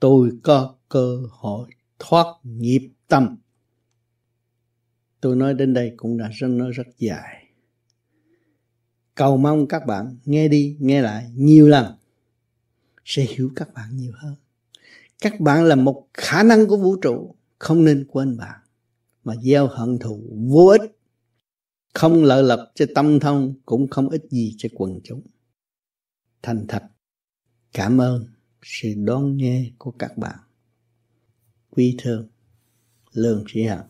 tôi 0.00 0.30
có 0.42 0.74
cơ 0.88 1.18
hội 1.30 1.68
thoát 1.98 2.26
nghiệp 2.42 2.90
tâm. 3.08 3.36
Tôi 5.20 5.36
nói 5.36 5.54
đến 5.54 5.74
đây 5.74 5.92
cũng 5.96 6.16
đã 6.18 6.28
rất, 6.32 6.48
nói 6.48 6.70
rất 6.72 6.86
dài. 6.98 7.44
Cầu 9.14 9.36
mong 9.36 9.66
các 9.66 9.86
bạn 9.86 10.16
nghe 10.24 10.48
đi, 10.48 10.76
nghe 10.80 11.02
lại 11.02 11.30
nhiều 11.34 11.68
lần, 11.68 11.94
sẽ 13.04 13.22
hiểu 13.22 13.50
các 13.56 13.74
bạn 13.74 13.96
nhiều 13.96 14.12
hơn. 14.14 14.34
Các 15.20 15.40
bạn 15.40 15.64
là 15.64 15.74
một 15.74 16.08
khả 16.14 16.42
năng 16.42 16.66
của 16.66 16.76
vũ 16.76 16.96
trụ, 16.96 17.34
không 17.58 17.84
nên 17.84 18.06
quên 18.08 18.36
bạn, 18.36 18.60
mà 19.24 19.34
gieo 19.36 19.66
hận 19.66 19.98
thù 19.98 20.22
vô 20.48 20.66
ích 20.66 20.97
không 21.94 22.24
lợi 22.24 22.42
lập 22.42 22.72
cho 22.74 22.86
tâm 22.94 23.20
thông, 23.20 23.54
cũng 23.66 23.88
không 23.90 24.08
ích 24.08 24.24
gì 24.30 24.54
cho 24.58 24.68
quần 24.74 25.00
chúng. 25.04 25.22
Thành 26.42 26.64
thật, 26.68 26.82
cảm 27.72 27.98
ơn 28.00 28.24
sự 28.62 28.88
đón 28.96 29.36
nghe 29.36 29.70
của 29.78 29.90
các 29.90 30.18
bạn. 30.18 30.38
Quý 31.70 31.96
thương, 31.98 32.28
lương 33.12 33.44
sĩ 33.48 33.62
hận 33.62 33.86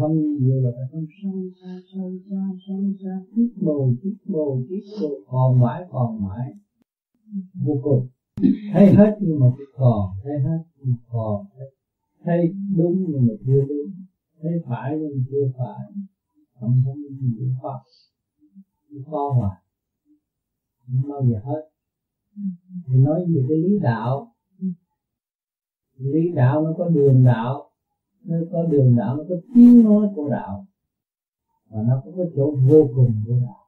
không 0.00 0.36
nhiều 0.40 0.60
là 0.62 0.70
không? 0.90 1.06
Sâu 1.22 1.50
xa 1.60 1.80
sâu 1.92 2.12
xa 2.30 2.42
sâu 2.66 2.92
xa 3.02 3.20
Tiếp 3.36 3.48
bồ 3.60 3.92
tiếp 4.02 4.16
bồ 4.26 4.62
tiếp 4.68 4.80
bồ 5.00 5.20
còn 5.26 5.60
mãi 5.60 5.82
còn 5.90 6.22
mãi. 6.22 6.52
Vô 7.64 7.80
cùng. 7.82 8.08
Thấy 8.72 8.94
hết 8.94 9.18
nhưng 9.20 9.40
mà 9.40 9.46
còn, 9.76 10.10
thấy 10.24 10.32
hết 10.40 10.64
nhưng 10.76 10.90
mà 10.90 10.96
còn. 11.08 11.46
Thấy 12.24 12.54
đúng 12.76 13.04
nhưng 13.08 13.26
mà 13.26 13.34
chưa 13.46 13.64
đúng 13.68 14.07
thấy 14.40 14.52
phải 14.64 14.96
nhưng 14.98 15.24
chưa 15.30 15.50
phải. 15.58 15.86
Không 16.60 16.82
có 16.84 16.92
gì 17.20 17.52
pháp 17.62 17.78
khó 19.10 19.28
hoài 19.28 19.56
không 20.88 21.10
bao 21.10 21.22
giờ 21.22 21.38
hết. 21.44 21.68
Thì 22.86 22.96
nói 22.96 23.24
về 23.28 23.42
cái 23.48 23.58
lý 23.58 23.78
đạo. 23.78 24.32
Lý 25.96 26.30
đạo 26.34 26.62
nó 26.62 26.72
có 26.78 26.88
đường 26.88 27.24
đạo. 27.24 27.70
Nó 28.24 28.36
có 28.52 28.62
đường 28.62 28.96
đạo, 28.96 29.16
nó 29.16 29.24
có 29.28 29.34
tiếng 29.54 29.84
nói 29.84 30.08
của 30.14 30.28
đạo. 30.28 30.66
Và 31.68 31.82
nó 31.82 32.02
có 32.04 32.24
chỗ 32.36 32.56
vô 32.68 32.88
cùng 32.94 33.12
của 33.26 33.40
đạo. 33.42 33.64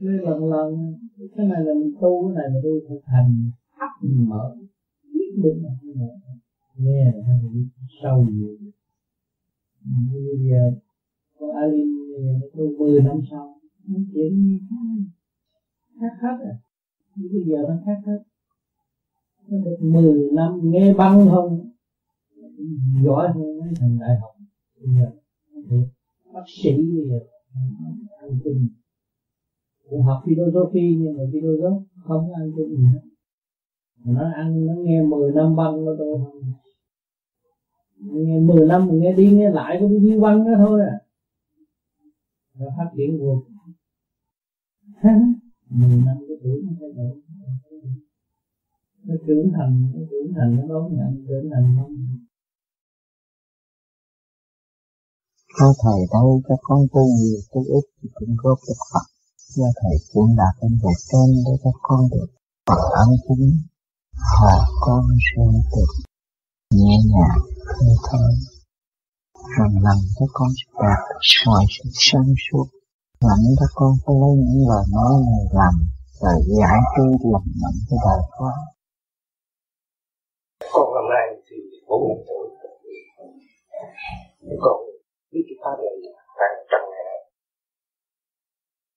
Chưa 0.00 0.10
lần 0.10 0.44
lần, 0.44 0.94
cái 1.36 1.46
này 1.46 1.64
là 1.64 1.74
mình 1.74 1.94
tu, 2.00 2.28
cái 2.28 2.34
này 2.34 2.44
là 2.54 2.60
tu 2.64 2.88
thực 2.88 3.00
hành. 3.04 3.50
Ấp 3.78 4.08
mở. 4.08 4.56
Biết 5.14 5.32
định 5.42 5.62
là 5.62 5.70
nghe 6.76 7.04
là 7.04 7.26
hay 7.26 7.38
đi 7.54 7.68
sâu 8.02 8.26
nhiều 8.30 8.56
bây 10.12 10.50
giờ 10.50 10.74
con 11.38 11.50
Alin 11.50 11.88
nó 12.40 12.46
có 12.56 12.64
10 12.78 13.02
năm 13.02 13.20
sau. 13.30 13.60
Nó 13.86 13.98
chuyện 14.12 14.58
khác 16.00 16.16
hết 16.22 16.36
à. 16.44 16.54
Rồi 17.16 17.28
bây 17.32 17.42
giờ 17.46 17.56
nó 17.68 17.74
khác 17.86 18.00
hết. 18.06 18.18
Nó 19.48 19.58
được 19.58 19.76
10 19.80 20.30
năm 20.32 20.60
nghe 20.62 20.94
băng 20.94 21.28
không? 21.30 21.70
Giỏi 23.04 23.32
hơn 23.34 23.58
mấy 23.58 23.68
thằng 23.76 23.98
đại 24.00 24.16
học. 24.20 24.30
Bây 24.80 24.94
giờ 24.94 25.10
bác 26.34 26.44
sĩ 26.62 26.72
bây 26.72 27.08
giờ, 27.08 27.18
ăn 28.20 28.38
kinh 28.44 28.68
cũng 29.90 30.02
học 30.02 30.22
philosophy 30.26 30.96
nhưng 30.98 31.16
mà 31.16 31.24
philosophy 31.32 31.86
không 32.04 32.32
ăn 32.32 32.50
kinh 32.56 32.76
gì 32.76 32.84
hết. 32.92 33.00
Nó 34.04 34.30
ăn, 34.34 34.66
nó 34.66 34.74
nghe 34.74 35.02
10 35.02 35.32
năm 35.32 35.56
băng 35.56 35.84
nó 35.84 35.92
tôi 35.98 36.18
không 36.18 36.54
nghe 38.04 38.40
10 38.40 38.66
năm 38.66 38.86
mình 38.86 39.00
nghe 39.00 39.12
đi 39.12 39.30
nghe 39.36 39.50
lại 39.50 39.76
cũng 39.80 40.02
đi 40.02 40.16
quăng 40.20 40.44
đó 40.44 40.52
thôi 40.56 40.80
à. 40.80 40.98
Nó 42.58 42.66
phát 42.76 42.90
triển 42.96 43.18
vô 43.20 43.42
10 45.68 45.88
năm 46.06 46.16
cái 46.28 46.36
tuổi 46.42 46.62
nó 46.64 46.72
thay 46.80 46.90
đổi. 46.96 47.22
Nó 49.04 49.14
trưởng 49.26 49.52
thành, 49.56 49.92
nó 49.94 50.00
trưởng 50.10 50.32
thành, 50.36 50.56
nó 50.56 50.62
đón 50.74 50.96
nhận, 50.96 51.24
trưởng 51.28 51.50
thành 51.50 51.76
nó 51.76 51.84
có 55.58 55.74
thầy 55.82 56.00
đâu 56.12 56.42
cho 56.48 56.54
con 56.62 56.80
tu 56.92 57.04
nhiều 57.18 57.40
tu 57.52 57.60
ít 57.78 57.84
thì 58.02 58.08
cũng 58.14 58.28
góp 58.42 58.58
được 58.68 58.80
Phật. 58.92 59.06
Do 59.56 59.64
thầy 59.80 59.96
chuyển 60.12 60.36
đạt 60.36 60.54
lên 60.62 60.72
về 60.82 60.92
trên 61.08 61.28
để 61.46 61.52
các 61.64 61.76
con 61.82 62.00
được 62.12 62.26
Phật 62.66 62.82
ân 63.02 63.08
cúng 63.26 63.50
và 64.42 64.56
con 64.80 65.04
sẽ 65.26 65.42
được 65.72 66.13
nhẹ 66.70 66.96
nhàng, 67.12 67.40
như 67.80 67.94
thế. 68.06 68.18
Hàng 69.56 69.74
lần 69.84 69.98
các 70.18 70.30
con 70.32 70.48
sẽ 70.58 70.66
đạt 70.82 71.00
mọi 71.46 71.64
sự 71.74 71.84
sáng 71.92 72.34
suốt 72.44 72.66
lãnh 73.20 73.44
các 73.60 73.72
con 73.74 73.92
phải 74.02 74.16
lấy 74.22 74.34
những 74.46 74.64
lời 74.70 74.84
nói 74.96 75.12
này 75.30 75.44
làm 75.58 75.74
và 76.20 76.32
giải 76.58 76.78
trí 76.92 77.04
lầm 77.32 77.44
mạnh 77.60 77.78
cho 77.88 77.96
đời 78.06 78.20
con 78.38 78.58
con 80.72 80.86
năm 80.94 81.06
nay 81.14 81.26
thì 81.46 81.56
bốn 81.88 81.98
mươi 82.04 82.16
tuổi 82.26 82.46
con 84.64 84.76
biết 85.30 85.44
cái 85.48 85.56
pháp 85.62 85.76
này 85.82 85.96
hàng 86.38 86.58
trăm 86.70 86.82
ngày 86.90 87.04
nay 87.08 87.20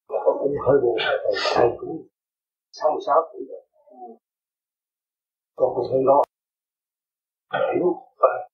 mà 0.10 0.18
con 0.26 0.36
cũng 0.40 0.56
hơi 0.68 0.78
buồn 0.84 0.98
là 0.98 1.14
thầy 1.56 1.70
cũng 1.80 2.08
sáu 2.78 2.92
mươi 2.92 3.04
sáu 3.08 3.18
tuổi 3.30 3.42
rồi. 3.50 3.64
Con 5.56 5.70
cũng 5.76 5.88
hơi 5.92 6.02
lo 6.10 6.20
hiểu 7.54 7.88
và 8.22 8.50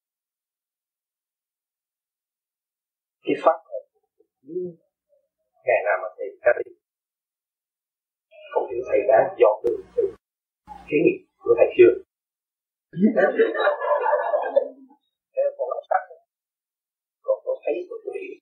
cái 3.24 3.36
pháp 3.44 3.57
này 3.70 3.82
ngày 5.65 5.80
nào 5.86 5.98
mà 6.02 6.07
thầy 6.18 6.28
ra 6.41 6.52
đi, 6.65 6.72
không 8.53 8.65
hiểu 8.72 8.84
thầy 8.90 8.99
đã 9.07 9.36
dọn 9.40 9.61
đường 9.64 9.82
từ 9.95 10.03
cái 10.68 10.99
nghiệp 11.03 11.20
của 11.38 11.53
thầy 11.57 11.68
chưa? 11.78 11.94
Theo 15.36 15.48
con 15.57 15.68
làm 15.72 15.84
sắc 15.90 16.02
còn 17.26 17.38
có 17.45 17.53
thấy 17.65 17.76
và 17.90 17.95
tôi 18.06 18.14
hiểu 18.22 18.36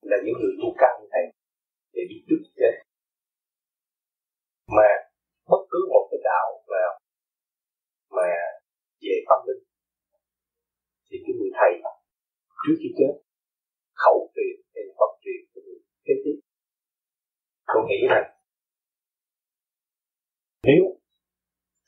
là 0.00 0.16
những 0.24 0.34
người 0.40 0.54
tu 0.60 0.68
cao 0.78 0.92
như 1.00 1.06
thầy 1.12 1.24
để 1.92 2.02
đi 2.10 2.16
trước 2.28 2.40
thế 2.56 2.70
mà 4.76 4.88
bất 5.50 5.62
cứ 5.70 5.78
một 5.92 6.08
cái 6.10 6.20
đạo 6.24 6.64
nào 6.74 6.92
mà 8.10 8.30
về 9.02 9.16
tâm 9.28 9.40
linh 9.46 9.64
thì 11.10 11.16
cái 11.24 11.34
người 11.38 11.50
thầy 11.58 11.72
trước 12.76 12.80
khi 12.82 12.94
chết 12.98 13.12
khẩu 14.02 14.30
truyền 14.34 14.56
hay 14.74 14.84
Phật 14.98 15.12
truyền 15.22 15.40
cho 15.54 15.60
người 15.64 15.78
kế 16.06 16.14
tiếp 16.24 16.36
tôi 17.66 17.82
nghĩ 17.88 18.00
rằng 18.10 18.26
nếu 20.68 20.84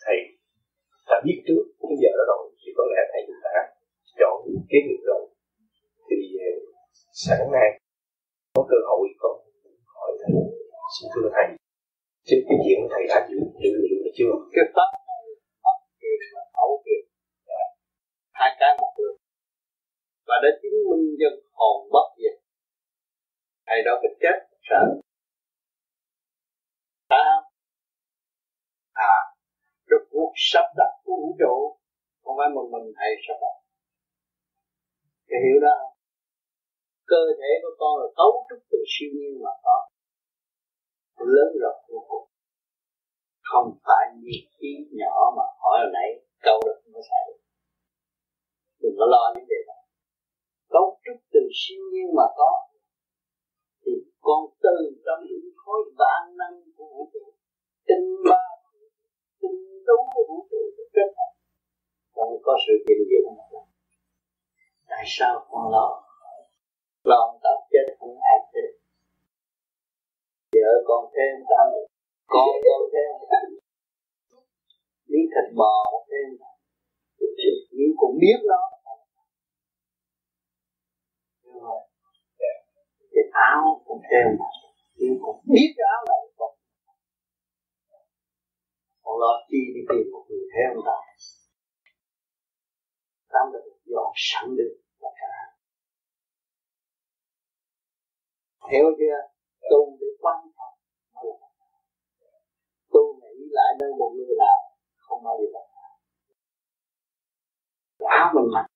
thầy 0.05 0.19
đã 1.11 1.17
biết 1.27 1.39
trước 1.47 1.63
cái 1.89 1.97
giờ 2.03 2.11
đó 2.19 2.25
rồi 2.31 2.45
thì 2.61 2.69
có 2.77 2.85
lẽ 2.91 3.01
thầy 3.11 3.23
cũng 3.27 3.41
đã 3.45 3.55
chọn 4.19 4.35
kế 4.71 4.79
nghiệp 4.87 5.03
rồi 5.11 5.23
thì 6.09 6.17
sáng 7.13 7.53
nay 7.53 7.69
có 8.55 8.63
cơ 8.71 8.79
hội 8.89 9.09
con 9.23 9.37
hỏi 9.95 10.11
thầy 10.21 10.33
xin 10.95 11.07
thưa 11.15 11.29
thầy 11.35 11.47
chứ 12.27 12.37
cái 12.49 12.59
chuyện 12.65 12.81
thầy 12.93 13.03
đã 13.09 13.29
dự 13.31 13.39
dự 13.63 13.73
liệu 13.83 13.99
được 14.05 14.15
chưa 14.19 14.33
cái 14.55 14.65
pháp 14.75 14.91
này 15.09 15.25
pháp 15.63 15.79
truyền 16.01 16.19
và 16.35 16.43
khẩu 16.57 16.83
truyền 16.85 17.03
hai 18.39 18.51
cái 18.61 18.71
một 18.81 18.93
đường 18.99 19.19
và 20.29 20.37
đã 20.43 20.51
chứng 20.63 20.79
minh 20.91 21.07
dân 21.21 21.35
hồn 21.59 21.77
bất 21.95 22.07
diệt 22.19 22.37
thầy 23.67 23.79
đó 23.87 23.93
cái 24.03 24.13
chết 24.23 24.39
sợ 24.69 24.83
à, 27.09 27.27
à 28.93 29.15
rồi 29.87 30.01
cuộc 30.11 30.33
sắp 30.51 30.67
đặt 30.77 30.93
của 31.05 31.17
vũ 31.23 31.37
trụ 31.41 31.55
không 32.23 32.37
phải 32.39 32.49
một 32.55 32.67
mình 32.73 32.87
thầy 32.99 33.11
sắp 33.25 33.37
đặt 33.45 33.57
thầy 35.29 35.39
hiểu 35.45 35.61
đó 35.67 35.77
cơ 37.13 37.23
thể 37.39 37.51
của 37.63 37.75
con 37.81 37.93
là 38.01 38.09
cấu 38.17 38.31
trúc 38.49 38.61
từ 38.71 38.79
siêu 38.99 39.11
nhiên 39.19 39.35
mà 39.45 39.51
có. 39.65 39.77
Lớn 41.35 41.51
rộng 41.63 41.81
vô 41.89 42.01
cùng. 42.09 42.29
Không 43.51 43.69
phải 43.87 44.05
như 44.23 44.37
khí 44.55 44.73
nhỏ 45.01 45.17
mà 45.37 45.45
hỏi 45.61 45.77
hồi 45.81 45.91
nãy, 45.97 46.09
câu 46.47 46.59
được 46.67 46.79
mới 46.93 47.03
xài 47.09 47.23
được. 47.27 47.41
Đừng 48.83 48.95
có 48.99 49.07
lo 49.13 49.23
những 49.35 49.49
điều 49.51 49.63
đó. 49.67 49.79
Cấu 50.75 50.87
trúc 51.05 51.19
từ 51.33 51.41
siêu 51.61 51.83
nhiên 51.93 52.09
mà 52.19 52.27
có, 52.37 52.51
thì 53.83 53.93
con 54.21 54.41
từ 54.65 54.79
trong 55.05 55.21
những 55.29 55.47
khối 55.57 55.81
vạn 55.99 56.23
năng 56.41 56.57
của 56.77 56.87
vũ 56.95 57.11
trụ, 57.13 57.25
tinh 57.89 58.07
ba 58.31 58.45
tinh 59.41 59.61
tú 59.87 59.99
của 60.13 60.25
vũ 60.29 60.39
trụ 60.51 60.63
kết 60.95 61.11
hợp. 61.19 61.33
Còn 62.17 62.29
có 62.43 62.53
sự 62.67 62.75
hiện 62.89 62.99
diện 63.11 63.25
mà 63.39 63.45
tại 64.91 65.05
sao 65.07 65.47
con 65.51 65.73
lo? 65.73 66.08
biết 78.29 78.41
đó. 78.53 78.63
Cái 83.13 83.25
áo 83.33 83.83
cũng 83.87 84.03
treo 84.11 84.29
nhưng 84.97 85.19
cũng 85.23 85.41
biết 85.53 85.69
cái 85.77 85.87
áo 85.95 86.01
này. 86.11 86.23
Còn 86.39 86.51
còn 89.03 89.15
lo 89.21 89.33
chi 89.49 89.59
đi 89.75 89.81
tìm 89.89 90.05
một 90.13 90.25
người 90.29 90.45
theo 90.55 90.69
ông 90.75 90.85
ta? 90.89 90.99
Ta 93.33 93.41
được 93.53 93.67
dọn 93.85 94.13
sẵn 94.17 94.57
được 94.57 94.75
tất 95.01 95.13
cả 95.21 95.33
hiểu 98.73 98.87
chưa 98.99 99.19
tu 99.71 99.97
để 100.01 100.07
quan 100.21 100.39
trọng 100.57 100.77
tu 102.93 103.03
nghĩ 103.21 103.37
lại 103.51 103.71
nơi 103.81 103.91
một 103.99 104.11
người 104.17 104.37
nào 104.39 104.61
không 104.97 105.25
bao 105.25 105.39
giờ 105.41 105.68
quá 107.99 108.33
mình 108.35 108.53
mạnh 108.55 108.71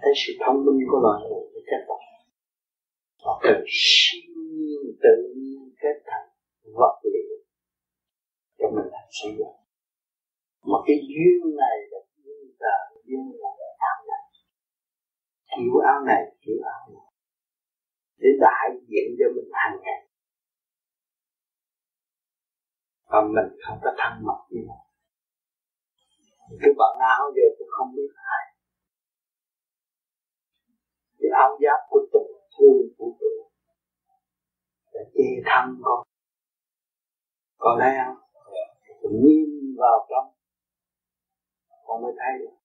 thấy 0.00 0.12
sự 0.26 0.32
thông 0.46 0.64
minh 0.64 0.86
của 0.90 0.98
loài 1.04 1.18
người 1.22 1.44
với 1.52 1.62
kết 1.66 1.82
bạn 1.88 2.02
họ 3.24 3.40
cần 3.42 3.64
siêu 3.68 4.32
nhiên 4.56 4.82
tự 5.02 5.16
nhiên 5.36 5.74
kết 5.80 5.96
thành 6.06 6.28
vật 6.78 6.96
liệu 7.12 7.36
cho 8.58 8.66
mình 8.74 8.88
làm 8.92 9.06
sử 9.10 9.28
dụng 9.38 9.56
mà 10.70 10.78
cái 10.86 10.96
duyên 11.10 11.56
này 11.56 11.76
là 11.90 11.98
duyên 12.24 12.56
trời 12.60 13.02
duyên 13.06 13.32
là 13.42 13.50
áo 13.78 13.98
này. 14.08 14.24
Kiểu 15.56 15.78
áo 15.92 16.00
này, 16.06 16.22
kiểu 16.42 16.56
áo 16.64 16.88
này. 16.94 17.08
Để 18.18 18.28
đại 18.40 18.68
diện 18.88 19.06
cho 19.18 19.26
mình 19.34 19.50
hàng 19.52 19.76
ngày. 19.84 20.08
Và 23.10 23.20
mình 23.20 23.58
không 23.62 23.78
có 23.82 23.90
thân 23.98 24.12
mật 24.26 24.40
như 24.50 24.60
vậy 24.68 24.85
cái 26.60 26.70
bạn 26.78 26.92
nào 26.98 27.32
giờ 27.36 27.46
tôi 27.58 27.68
không 27.70 27.94
biết 27.96 28.10
ai. 28.14 28.44
Cái 31.18 31.30
áo 31.42 31.58
giáp 31.62 31.80
của 31.90 32.00
tình 32.12 32.32
thương 32.54 32.82
của 32.98 33.10
tôi 33.20 33.30
để 34.92 35.00
che 35.14 35.28
thân 35.46 35.80
con. 35.84 36.06
Còn 37.58 37.78
thấy 37.80 37.92
không? 38.04 38.16
Nhìn 39.22 39.76
vào 39.78 40.06
trong, 40.10 40.28
con 41.86 42.02
mới 42.02 42.12
thấy 42.18 42.38
được 42.38 42.56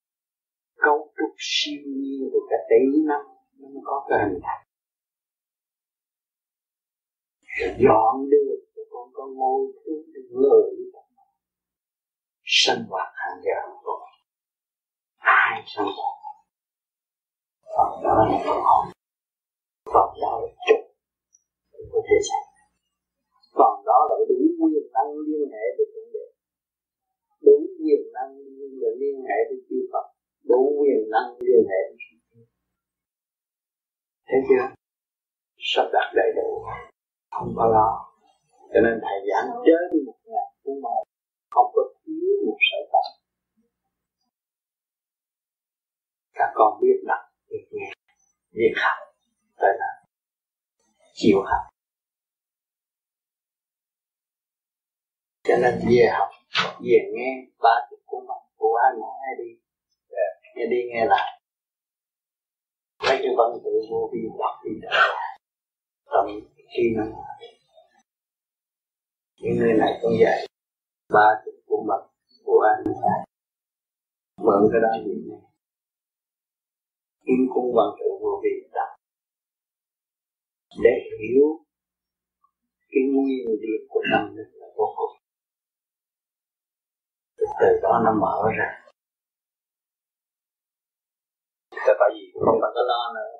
cấu 0.76 1.14
trúc 1.18 1.36
siêu 1.38 1.82
nhiên 1.86 2.30
của 2.32 2.48
cả 2.50 2.56
tỷ 2.70 3.02
năm 3.06 3.22
nó 3.60 3.68
mới 3.70 3.82
có 3.86 4.06
cái 4.10 4.20
hình 4.24 4.40
thành. 4.44 4.66
Dọn 7.78 8.30
được 8.30 8.66
cho 8.76 8.82
con 8.92 9.10
có 9.14 9.28
ngôi 9.28 9.74
thứ 9.86 10.04
để 10.14 10.22
ngờ 10.30 10.72
sinh 12.60 12.84
hoạt 12.90 13.10
hàng 13.22 13.38
giờ 13.44 13.54
hàng 13.62 13.78
tuần. 13.84 14.00
Ai 15.18 15.64
sinh 15.76 15.90
hoạt? 15.98 16.18
Phần 17.76 18.04
đó 18.04 18.14
là 18.30 18.38
phần 18.46 18.60
hồn 18.68 18.86
phần 19.94 20.10
đó 20.22 20.32
là 20.42 20.48
trục. 20.68 20.82
Của 21.92 22.02
thế 22.08 22.18
gian 22.28 22.44
phần 23.58 23.74
đó 23.86 24.00
là 24.10 24.16
đủ 24.30 24.40
quyền 24.60 24.86
năng 24.94 25.12
liên 25.28 25.48
hệ 25.54 25.66
với 25.78 25.86
thượng 25.94 26.10
đế. 26.14 26.26
Đủ 27.46 27.58
quyền 27.80 28.02
năng 28.14 28.32
liên 29.02 29.16
hệ 29.28 29.38
với 29.50 29.58
chư 29.70 29.76
Phật. 29.94 30.06
Đủ 30.50 30.62
quyền 30.80 31.10
năng 31.14 31.30
liên 31.40 31.64
hệ 31.72 31.82
với 31.90 31.98
thấy 34.32 34.42
chưa? 34.50 34.66
Sắp 35.58 35.86
đặt 35.94 36.12
đầy 36.16 36.32
đủ. 36.36 36.66
Không 37.32 37.54
có 37.58 37.66
lo. 37.68 37.90
Cho 38.74 38.80
nên 38.82 39.00
thầy 39.04 39.18
giảng 39.30 39.50
trên 39.66 40.06
một 40.06 40.18
ngàn 40.26 40.48
cũng 40.64 40.82
một. 40.82 41.04
Không 41.50 41.72
có 41.74 41.91
dưới 42.22 42.38
một 42.46 42.58
sợi 42.72 42.84
tóc. 42.92 43.06
Các 46.34 46.52
con 46.56 46.80
biết 46.82 46.98
đọc, 47.08 47.20
biết 47.50 47.66
nghe 47.72 47.92
biết 48.52 48.74
học 48.76 49.16
tới 49.58 49.74
là 49.80 50.04
chịu 51.14 51.38
học. 51.46 51.64
Cho 55.44 55.56
nên 55.62 55.80
về 55.90 56.08
học 56.12 56.30
về 56.80 56.98
nghe 57.14 57.48
ba 57.60 57.88
chữ 57.90 57.96
của 58.06 58.26
bằng 58.28 58.44
của 58.58 58.76
ai 58.84 58.92
mỗi 59.00 59.14
ai 59.28 59.34
đi 59.38 59.50
nghe 60.56 60.66
đi 60.66 60.78
nghe 60.90 61.06
lại. 61.06 61.42
Mấy 63.04 63.18
cái 63.24 63.34
văn 63.38 63.60
tự 63.64 63.72
vô 63.92 64.10
vi 64.14 64.20
đọc 64.40 64.56
đi 64.66 64.72
đọc 64.82 64.92
lại. 64.94 65.40
Tâm 66.06 66.26
khi 66.76 66.84
nó 66.96 67.04
những 69.42 69.56
người 69.58 69.74
này 69.74 70.00
cũng 70.02 70.12
vậy. 70.20 70.48
Ba 71.10 71.42
chữ 71.46 71.52
của 71.72 71.84
mật 71.90 72.02
của 72.46 72.60
anh 72.72 72.84
mượn 74.46 74.62
cái 74.72 74.82
đó 74.86 74.92
gì 75.06 75.16
nè 75.30 75.38
kim 77.26 77.42
cung 77.54 77.70
văn 77.76 77.88
tự 78.00 78.08
vô 78.22 78.42
vi 78.44 78.54
tập. 78.76 78.90
Để 80.84 80.96
hiểu 81.20 81.46
cái 82.92 83.04
nguyên 83.14 83.46
liệt 83.62 83.82
của 83.90 84.02
tâm 84.12 84.36
linh 84.36 84.52
là 84.60 84.68
vô 84.78 84.88
cùng. 84.98 85.16
Từ 87.60 87.68
đó 87.84 88.02
nó 88.06 88.12
mở 88.24 88.38
ra. 88.58 88.70
Tại 91.72 91.96
tại 92.00 92.10
vì 92.14 92.24
không 92.46 92.60
cần 92.62 92.72
có 92.76 92.82
lo 92.92 93.02
nữa. 93.16 93.34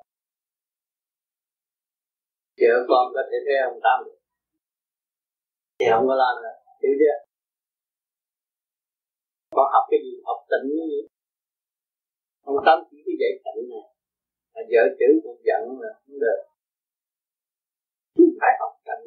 Vợ 2.60 2.74
con 2.88 3.04
có 3.14 3.22
thể 3.30 3.36
thấy 3.46 3.56
ông 3.70 3.80
tâm 3.84 4.04
được 4.04 4.18
thì 5.78 5.86
không 5.90 6.06
có 6.08 6.14
lo 6.14 6.40
nữa. 6.42 6.54
Hiểu 6.82 6.92
chưa? 7.00 7.31
Con 9.56 9.66
học 9.74 9.84
cái 9.90 10.00
gì, 10.04 10.14
học 10.28 10.40
tịnh 10.50 10.66
như 10.76 10.84
vậy. 10.92 11.04
Ông 12.48 12.58
tâm 12.66 12.78
chỉ 12.88 12.96
cái 13.06 13.16
dạy 13.20 13.32
tịnh 13.44 13.60
này, 13.72 13.86
mà 14.52 14.60
vợ 14.70 14.82
chữ 14.98 15.08
cũng 15.24 15.40
giận 15.48 15.62
là 15.82 15.90
không 16.00 16.16
được. 16.24 16.40
Phải 18.40 18.52
học 18.60 18.72
tịnh. 18.86 19.04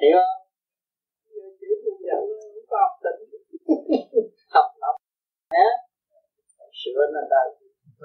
Hiểu 0.00 0.16
không 0.24 0.42
vợ 1.34 1.46
chữ 1.60 1.70
cũng 1.84 2.00
giận, 2.06 2.20
không 2.42 2.66
có 2.70 2.76
học 2.84 2.94
tịnh. 3.04 3.20
Học 4.54 4.68
học, 4.84 4.96
nhé. 5.54 5.68
Sửa 6.80 7.02
nó 7.14 7.20
ta 7.32 7.40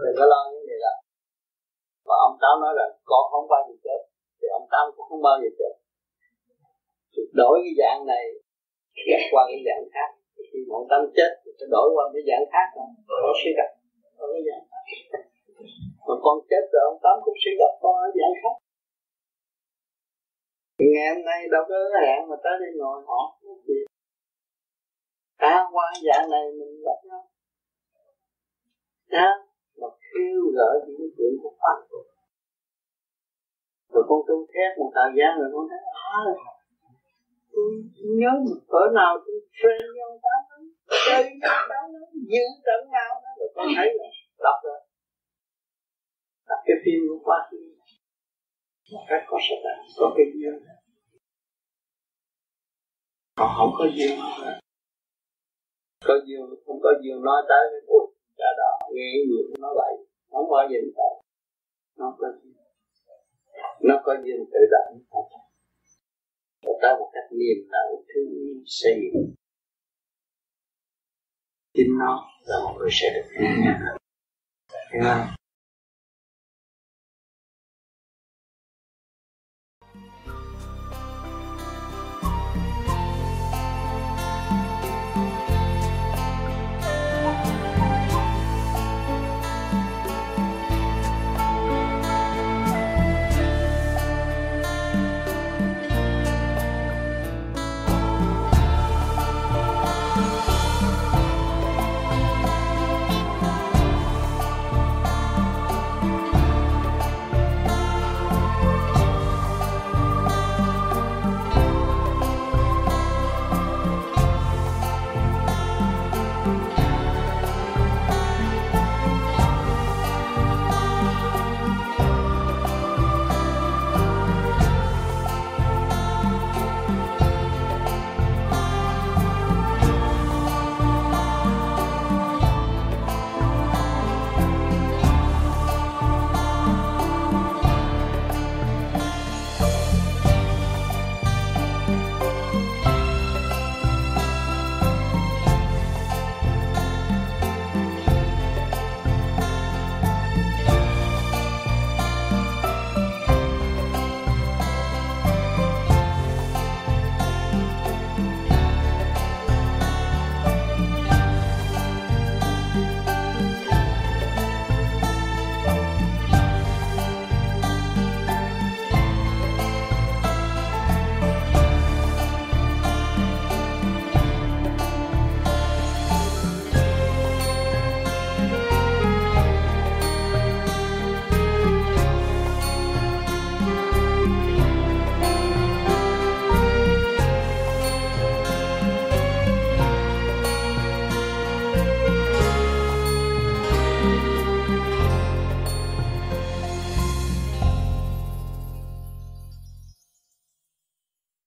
đừng 0.04 0.16
có 0.20 0.26
lo 0.32 0.42
những 0.52 0.66
điều 0.70 0.80
đó 0.86 0.94
và 2.08 2.16
ông 2.28 2.36
tám 2.42 2.56
nói 2.64 2.74
là 2.80 2.86
con 3.10 3.24
không 3.32 3.48
bao 3.54 3.62
giờ 3.68 3.76
chết. 3.86 4.00
Thì 4.40 4.48
ông 4.58 4.68
tám 4.72 4.84
cũng 4.96 5.08
không 5.10 5.22
bao 5.28 5.36
giờ 5.42 5.50
chết. 5.60 5.74
Thì 7.14 7.22
đổi 7.34 7.56
cái 7.64 7.74
dạng 7.82 8.06
này 8.06 8.24
ghét 9.08 9.24
qua 9.32 9.42
cái 9.50 9.60
dạng 9.68 9.86
khác. 9.94 10.10
Thì 10.36 10.44
khi 10.50 10.60
mọi 10.72 10.84
tâm 10.92 11.02
chết 11.18 11.32
thì 11.42 11.50
sẽ 11.58 11.66
đổi 11.76 11.88
qua 11.96 12.04
cái 12.14 12.24
dạng 12.30 12.46
khác 12.54 12.68
rồi 12.76 12.88
nó 13.26 13.32
sẽ 13.42 13.50
gặp. 13.60 13.70
Ở 14.24 14.28
cái 14.34 14.42
dạng 14.48 14.64
khác. 14.70 14.84
Mà 16.08 16.16
con 16.26 16.36
chết 16.50 16.64
rồi, 16.74 16.84
ông 16.92 17.00
tám 17.04 17.16
cũng 17.26 17.38
sẽ 17.44 17.52
gặp 17.62 17.74
con 17.84 17.96
ở 18.06 18.08
dạng 18.20 18.36
khác. 18.42 18.56
Ngày 20.94 21.08
hôm 21.14 21.22
nay 21.30 21.40
đâu 21.54 21.64
có 21.70 21.78
hẹn 22.04 22.20
mà 22.30 22.36
tới 22.44 22.56
đây 22.62 22.72
ngồi 22.80 22.98
họ 23.08 23.22
gì. 23.68 23.80
À 25.38 25.56
qua 25.74 25.88
dạng 26.08 26.30
này 26.36 26.46
mình 26.60 26.74
gặp 26.86 27.00
nhau. 27.10 27.24
Đó 29.16 29.30
mà 29.80 29.88
kêu 30.12 30.42
gợi 30.58 30.76
những 30.88 31.10
chuyện 31.18 31.34
của 31.44 31.54
pháp. 31.62 31.78
Rồi 33.94 34.04
con 34.10 34.20
tu 34.28 34.46
thét 34.54 34.78
một 34.80 34.92
thời 34.96 35.12
gian 35.18 35.32
rồi 35.40 35.50
con 35.54 35.68
thấy 35.70 35.80
à 36.14 36.59
tôi 37.52 37.70
nhớ 38.20 38.32
một 38.46 38.60
cỡ 38.72 38.84
nào 39.00 39.12
tôi 39.26 39.38
friend 39.58 39.86
với 39.94 40.02
ông 40.10 40.20
tám 40.26 40.42
chơi 41.06 41.24
với 41.24 41.50
ông 41.56 41.66
tám 41.72 41.86
giữ 42.32 42.44
tận 42.66 42.92
nào 42.92 43.12
đó 43.24 43.32
rồi 43.40 43.50
con 43.56 43.68
thấy 43.78 43.88
rồi 43.98 44.12
đọc 44.46 44.58
rồi. 44.64 44.80
Đọc 46.50 46.60
cái 46.66 46.78
phim 46.84 47.00
của 47.10 47.20
quá 47.24 47.38
khứ 47.52 47.58
một 48.92 49.06
cách 49.10 49.24
có 49.28 49.38
sự 49.50 49.56
thật 49.64 49.78
có 49.98 50.14
cái 50.18 50.26
duyên 50.34 50.54
còn 53.36 53.50
không 53.58 53.72
có 53.78 53.86
duyên 53.96 54.20
có 56.08 56.14
duyên 56.26 56.42
không 56.66 56.80
có 56.84 56.90
duyên 57.02 57.22
nói 57.24 57.42
tới 57.50 57.64
cái 57.72 57.82
cuộc 57.88 58.08
cha 58.38 58.50
đó 58.58 58.88
nghe 58.94 59.10
nhiều 59.28 59.44
nó 59.60 59.70
vậy 59.76 59.94
không 60.32 60.50
bao 60.52 60.68
giờ 60.72 60.80
tới 60.98 61.14
nó 61.98 62.16
có 62.20 62.28
duyên 62.44 62.54
nó 63.82 64.02
có 64.04 64.14
duyên 64.24 64.38
tự 64.54 64.60
động 64.72 65.00
một 66.66 66.80
đó 66.82 66.96
một 67.00 67.10
cách 67.14 67.32
niềm 67.32 67.58
nở 67.72 68.02
thứ 68.08 68.22
yêu 68.30 68.64
xây 68.66 68.94
dựng 69.14 69.34
chính 71.74 71.98
nó 72.00 72.30
là 72.46 72.56
một 72.64 72.76
người 72.80 72.90
sẽ 72.92 73.08
được. 73.14 73.28
Nghe 73.40 73.76
hiểu 74.94 75.04
không? 75.04 75.39